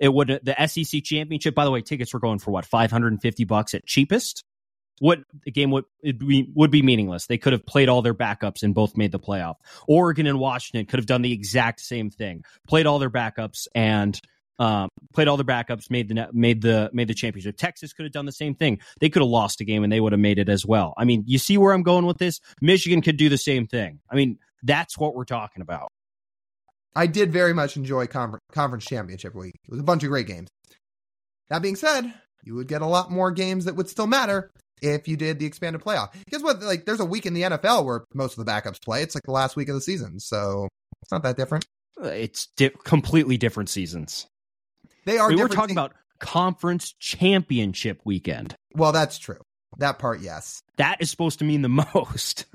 It 0.00 0.08
would 0.12 0.40
the 0.42 0.58
SEC 0.66 1.02
championship. 1.02 1.54
By 1.54 1.66
the 1.66 1.70
way, 1.70 1.82
tickets 1.82 2.14
were 2.14 2.20
going 2.20 2.38
for 2.38 2.50
what 2.50 2.64
five 2.64 2.90
hundred 2.90 3.12
and 3.12 3.20
fifty 3.20 3.44
bucks 3.44 3.74
at 3.74 3.84
cheapest. 3.84 4.42
What 5.00 5.20
the 5.44 5.50
game 5.50 5.70
would 5.72 5.84
be, 6.02 6.50
would 6.54 6.70
be 6.70 6.82
meaningless. 6.82 7.26
They 7.26 7.38
could 7.38 7.52
have 7.52 7.66
played 7.66 7.88
all 7.88 8.02
their 8.02 8.14
backups 8.14 8.62
and 8.62 8.74
both 8.74 8.96
made 8.96 9.12
the 9.12 9.18
playoff. 9.18 9.56
Oregon 9.88 10.26
and 10.26 10.38
Washington 10.38 10.86
could 10.86 10.98
have 10.98 11.06
done 11.06 11.22
the 11.22 11.32
exact 11.32 11.80
same 11.80 12.10
thing. 12.10 12.44
Played 12.68 12.86
all 12.86 12.98
their 12.98 13.10
backups 13.10 13.66
and 13.74 14.18
um, 14.58 14.88
played 15.12 15.28
all 15.28 15.36
their 15.36 15.44
backups, 15.44 15.90
made 15.90 16.08
the 16.08 16.28
made 16.32 16.62
the 16.62 16.90
made 16.92 17.08
the 17.08 17.14
championship. 17.14 17.56
Texas 17.56 17.92
could 17.92 18.04
have 18.04 18.12
done 18.12 18.26
the 18.26 18.32
same 18.32 18.54
thing. 18.54 18.78
They 19.00 19.08
could 19.08 19.22
have 19.22 19.28
lost 19.28 19.60
a 19.60 19.64
game 19.64 19.82
and 19.82 19.92
they 19.92 20.00
would 20.00 20.12
have 20.12 20.20
made 20.20 20.38
it 20.38 20.48
as 20.48 20.64
well. 20.64 20.94
I 20.96 21.04
mean, 21.04 21.24
you 21.26 21.38
see 21.38 21.58
where 21.58 21.72
I'm 21.72 21.82
going 21.82 22.06
with 22.06 22.18
this? 22.18 22.40
Michigan 22.60 23.02
could 23.02 23.16
do 23.16 23.28
the 23.28 23.38
same 23.38 23.66
thing. 23.66 24.00
I 24.10 24.14
mean, 24.14 24.38
that's 24.62 24.96
what 24.96 25.14
we're 25.14 25.24
talking 25.24 25.62
about. 25.62 25.88
I 26.96 27.08
did 27.08 27.32
very 27.32 27.52
much 27.52 27.76
enjoy 27.76 28.06
confer- 28.06 28.38
conference 28.52 28.84
championship 28.84 29.34
week. 29.34 29.54
It 29.64 29.70
was 29.70 29.80
a 29.80 29.84
bunch 29.84 30.04
of 30.04 30.10
great 30.10 30.28
games. 30.28 30.48
That 31.50 31.60
being 31.60 31.76
said, 31.76 32.14
you 32.44 32.54
would 32.54 32.68
get 32.68 32.82
a 32.82 32.86
lot 32.86 33.10
more 33.10 33.30
games 33.30 33.64
that 33.64 33.74
would 33.76 33.88
still 33.88 34.06
matter 34.06 34.50
if 34.82 35.08
you 35.08 35.16
did 35.16 35.38
the 35.38 35.46
expanded 35.46 35.82
playoff. 35.82 36.12
Guess 36.30 36.42
what? 36.42 36.60
Like, 36.62 36.84
there's 36.84 37.00
a 37.00 37.04
week 37.04 37.26
in 37.26 37.34
the 37.34 37.42
NFL 37.42 37.84
where 37.84 38.04
most 38.14 38.38
of 38.38 38.44
the 38.44 38.50
backups 38.50 38.82
play. 38.82 39.02
It's 39.02 39.14
like 39.14 39.22
the 39.24 39.32
last 39.32 39.56
week 39.56 39.68
of 39.68 39.74
the 39.74 39.80
season, 39.80 40.20
so 40.20 40.68
it's 41.02 41.10
not 41.12 41.22
that 41.22 41.36
different. 41.36 41.64
Uh, 42.02 42.08
It's 42.08 42.46
di- 42.56 42.70
completely 42.84 43.36
different 43.38 43.68
seasons. 43.70 44.26
They 45.06 45.18
are. 45.18 45.28
we 45.28 45.36
were 45.36 45.48
talking 45.48 45.74
se- 45.76 45.80
about 45.80 45.94
conference 46.18 46.92
championship 46.98 48.00
weekend. 48.04 48.56
Well, 48.74 48.92
that's 48.92 49.18
true. 49.18 49.40
That 49.78 49.98
part, 49.98 50.20
yes. 50.20 50.60
That 50.76 50.98
is 51.00 51.10
supposed 51.10 51.38
to 51.40 51.44
mean 51.44 51.62
the 51.62 51.68
most. 51.94 52.46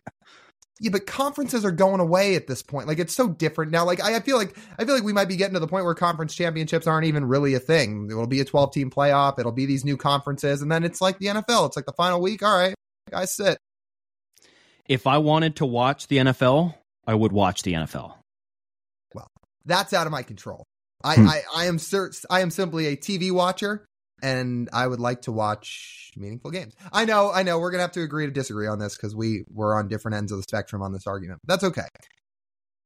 Yeah, 0.81 0.91
but 0.91 1.06
conferences 1.06 1.65
are 1.65 1.72
going 1.72 1.99
away 1.99 2.35
at 2.35 2.47
this 2.47 2.61
point. 2.61 2.88
Like 2.88 2.99
it's 2.99 3.14
so 3.14 3.27
different 3.27 3.72
now. 3.72 3.84
Like 3.85 4.01
I, 4.01 4.15
I 4.15 4.19
feel 4.22 4.38
like 4.38 4.56
I 4.77 4.85
feel 4.85 4.95
like 4.95 5.03
we 5.03 5.11
might 5.14 5.27
be 5.27 5.35
getting 5.35 5.53
to 5.56 5.60
the 5.60 5.68
point 5.68 5.84
where 5.85 5.93
conference 5.93 6.34
championships 6.34 6.88
aren't 6.88 7.06
even 7.06 7.26
really 7.26 7.53
a 7.53 7.60
thing. 7.60 8.07
It'll 8.10 8.27
be 8.27 8.39
a 8.39 8.45
12 8.45 8.73
team 8.73 8.89
playoff. 8.89 9.38
It'll 9.39 9.51
be 9.51 9.65
these 9.65 9.84
new 9.84 9.97
conferences, 9.97 10.61
and 10.61 10.72
then 10.72 10.84
it's 10.85 11.01
like 11.01 11.19
the 11.19 11.27
NFL. 11.27 11.68
It's 11.68 11.76
like 11.76 11.85
the 11.85 11.93
final 11.93 12.22
week. 12.22 12.41
All 12.43 12.57
right, 12.57 12.76
guys, 13.11 13.35
sit. 13.35 13.57
if 14.85 15.06
I 15.06 15.18
wanted 15.18 15.57
to 15.57 15.65
watch 15.65 16.07
the 16.07 16.18
NFL, 16.18 16.76
I 17.06 17.14
would 17.14 17.31
watch 17.31 17.64
the 17.64 17.73
NFL. 17.73 18.14
Well, 19.14 19.27
that's 19.65 19.93
out 19.93 20.07
of 20.07 20.11
my 20.11 20.23
control. 20.23 20.64
I, 21.03 21.15
Hmm. 21.15 21.27
I, 21.27 21.41
I 21.56 21.65
am 21.65 21.77
cert- 21.77 22.26
I 22.30 22.41
am 22.41 22.51
simply 22.51 22.88
a 22.88 22.95
TV 22.97 23.31
watcher, 23.31 23.85
and 24.21 24.69
I 24.73 24.87
would 24.87 24.99
like 24.99 25.23
to 25.23 25.31
watch 25.31 26.11
meaningful 26.15 26.51
games. 26.51 26.73
I 26.91 27.05
know, 27.05 27.31
I 27.31 27.43
know, 27.43 27.59
we're 27.59 27.71
gonna 27.71 27.83
have 27.83 27.91
to 27.93 28.01
agree 28.01 28.25
to 28.25 28.31
disagree 28.31 28.67
on 28.67 28.79
this 28.79 28.95
because 28.95 29.15
we 29.15 29.43
were 29.51 29.77
on 29.77 29.87
different 29.87 30.17
ends 30.17 30.31
of 30.31 30.39
the 30.39 30.43
spectrum 30.43 30.81
on 30.81 30.93
this 30.93 31.07
argument. 31.07 31.39
That's 31.45 31.63
okay. 31.63 31.87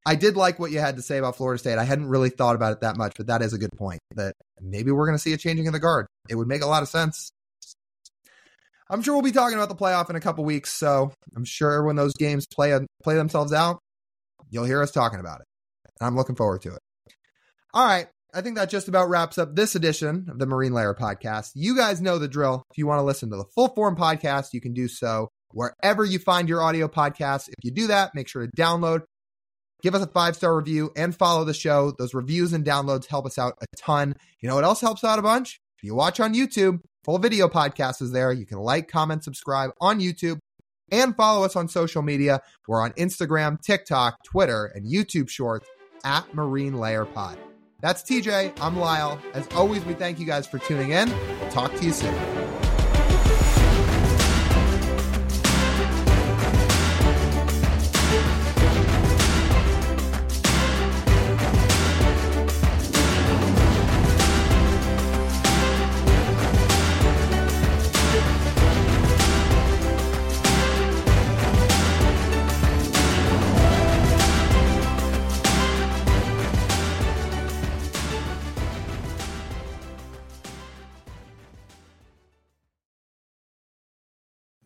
I 0.05 0.15
did 0.15 0.35
like 0.35 0.59
what 0.59 0.71
you 0.71 0.79
had 0.79 0.97
to 0.97 1.01
say 1.01 1.17
about 1.17 1.37
Florida 1.37 1.57
State. 1.57 1.77
I 1.77 1.85
hadn't 1.85 2.07
really 2.07 2.29
thought 2.29 2.55
about 2.55 2.73
it 2.73 2.81
that 2.81 2.97
much, 2.97 3.13
but 3.15 3.27
that 3.27 3.41
is 3.41 3.53
a 3.53 3.57
good 3.57 3.71
point. 3.77 3.99
That 4.15 4.33
maybe 4.61 4.91
we're 4.91 5.09
to 5.11 5.17
see 5.17 5.33
a 5.33 5.37
changing 5.37 5.67
of 5.67 5.73
the 5.73 5.79
guard. 5.79 6.07
It 6.29 6.35
would 6.35 6.47
make 6.47 6.61
a 6.61 6.67
lot 6.67 6.83
of 6.83 6.89
sense. 6.89 7.31
I'm 8.89 9.01
sure 9.01 9.13
we'll 9.13 9.23
be 9.23 9.31
talking 9.31 9.57
about 9.57 9.69
the 9.69 9.75
playoff 9.75 10.09
in 10.09 10.15
a 10.15 10.21
couple 10.21 10.43
weeks, 10.43 10.71
so 10.71 11.13
I'm 11.35 11.45
sure 11.45 11.83
when 11.83 11.95
those 11.95 12.13
games 12.13 12.45
play 12.45 12.73
um, 12.73 12.85
play 13.01 13.15
themselves 13.15 13.53
out, 13.53 13.79
you'll 14.49 14.65
hear 14.65 14.81
us 14.81 14.91
talking 14.91 15.19
about 15.19 15.39
it. 15.39 15.47
I'm 16.01 16.15
looking 16.15 16.35
forward 16.35 16.61
to 16.63 16.73
it. 16.73 16.79
All 17.73 17.85
right, 17.85 18.07
I 18.33 18.41
think 18.41 18.55
that 18.57 18.69
just 18.69 18.87
about 18.87 19.09
wraps 19.09 19.37
up 19.37 19.55
this 19.55 19.75
edition 19.75 20.27
of 20.29 20.39
the 20.39 20.47
Marine 20.47 20.73
Layer 20.73 20.95
podcast. 20.95 21.51
You 21.53 21.75
guys 21.75 22.01
know 22.01 22.17
the 22.17 22.27
drill. 22.27 22.63
If 22.71 22.77
you 22.77 22.87
want 22.87 22.99
to 22.99 23.03
listen 23.03 23.29
to 23.29 23.37
the 23.37 23.45
full 23.53 23.69
form 23.69 23.95
podcast, 23.95 24.53
you 24.53 24.61
can 24.61 24.73
do 24.73 24.87
so 24.87 25.29
wherever 25.51 26.03
you 26.03 26.17
find 26.17 26.49
your 26.49 26.61
audio 26.61 26.87
podcasts. 26.87 27.47
If 27.47 27.63
you 27.63 27.71
do 27.71 27.87
that, 27.87 28.15
make 28.15 28.27
sure 28.27 28.45
to 28.45 28.51
download 28.57 29.01
give 29.83 29.93
us 29.93 30.01
a 30.01 30.07
five 30.07 30.35
star 30.35 30.55
review 30.55 30.91
and 30.95 31.15
follow 31.15 31.43
the 31.43 31.53
show. 31.53 31.93
Those 31.99 32.15
reviews 32.15 32.53
and 32.53 32.65
downloads 32.65 33.05
help 33.05 33.27
us 33.27 33.37
out 33.37 33.53
a 33.61 33.65
ton. 33.77 34.15
You 34.39 34.49
know 34.49 34.55
what 34.55 34.63
else 34.63 34.81
helps 34.81 35.03
out 35.03 35.19
a 35.19 35.21
bunch? 35.21 35.59
If 35.77 35.83
you 35.83 35.93
watch 35.93 36.19
on 36.19 36.33
YouTube, 36.33 36.79
full 37.03 37.19
video 37.19 37.47
podcast 37.49 38.01
is 38.01 38.11
there. 38.11 38.31
You 38.31 38.47
can 38.47 38.57
like, 38.57 38.87
comment, 38.87 39.23
subscribe 39.23 39.71
on 39.79 39.99
YouTube 39.99 40.39
and 40.91 41.15
follow 41.15 41.45
us 41.45 41.55
on 41.55 41.67
social 41.67 42.01
media. 42.01 42.41
We're 42.67 42.81
on 42.81 42.93
Instagram, 42.93 43.61
TikTok, 43.61 44.23
Twitter, 44.23 44.71
and 44.73 44.89
YouTube 44.89 45.29
Shorts 45.29 45.67
at 46.03 46.33
Marine 46.33 46.75
Layer 46.75 47.05
Pod. 47.05 47.37
That's 47.83 48.01
TJ. 48.01 48.53
I'm 48.61 48.79
Lyle. 48.79 49.19
As 49.33 49.45
always, 49.55 49.83
we 49.83 49.93
thank 49.93 50.17
you 50.17 50.25
guys 50.25 50.47
for 50.47 50.57
tuning 50.57 50.91
in. 50.91 51.09
We'll 51.41 51.51
talk 51.51 51.75
to 51.75 51.83
you 51.83 51.91
soon. 51.91 52.42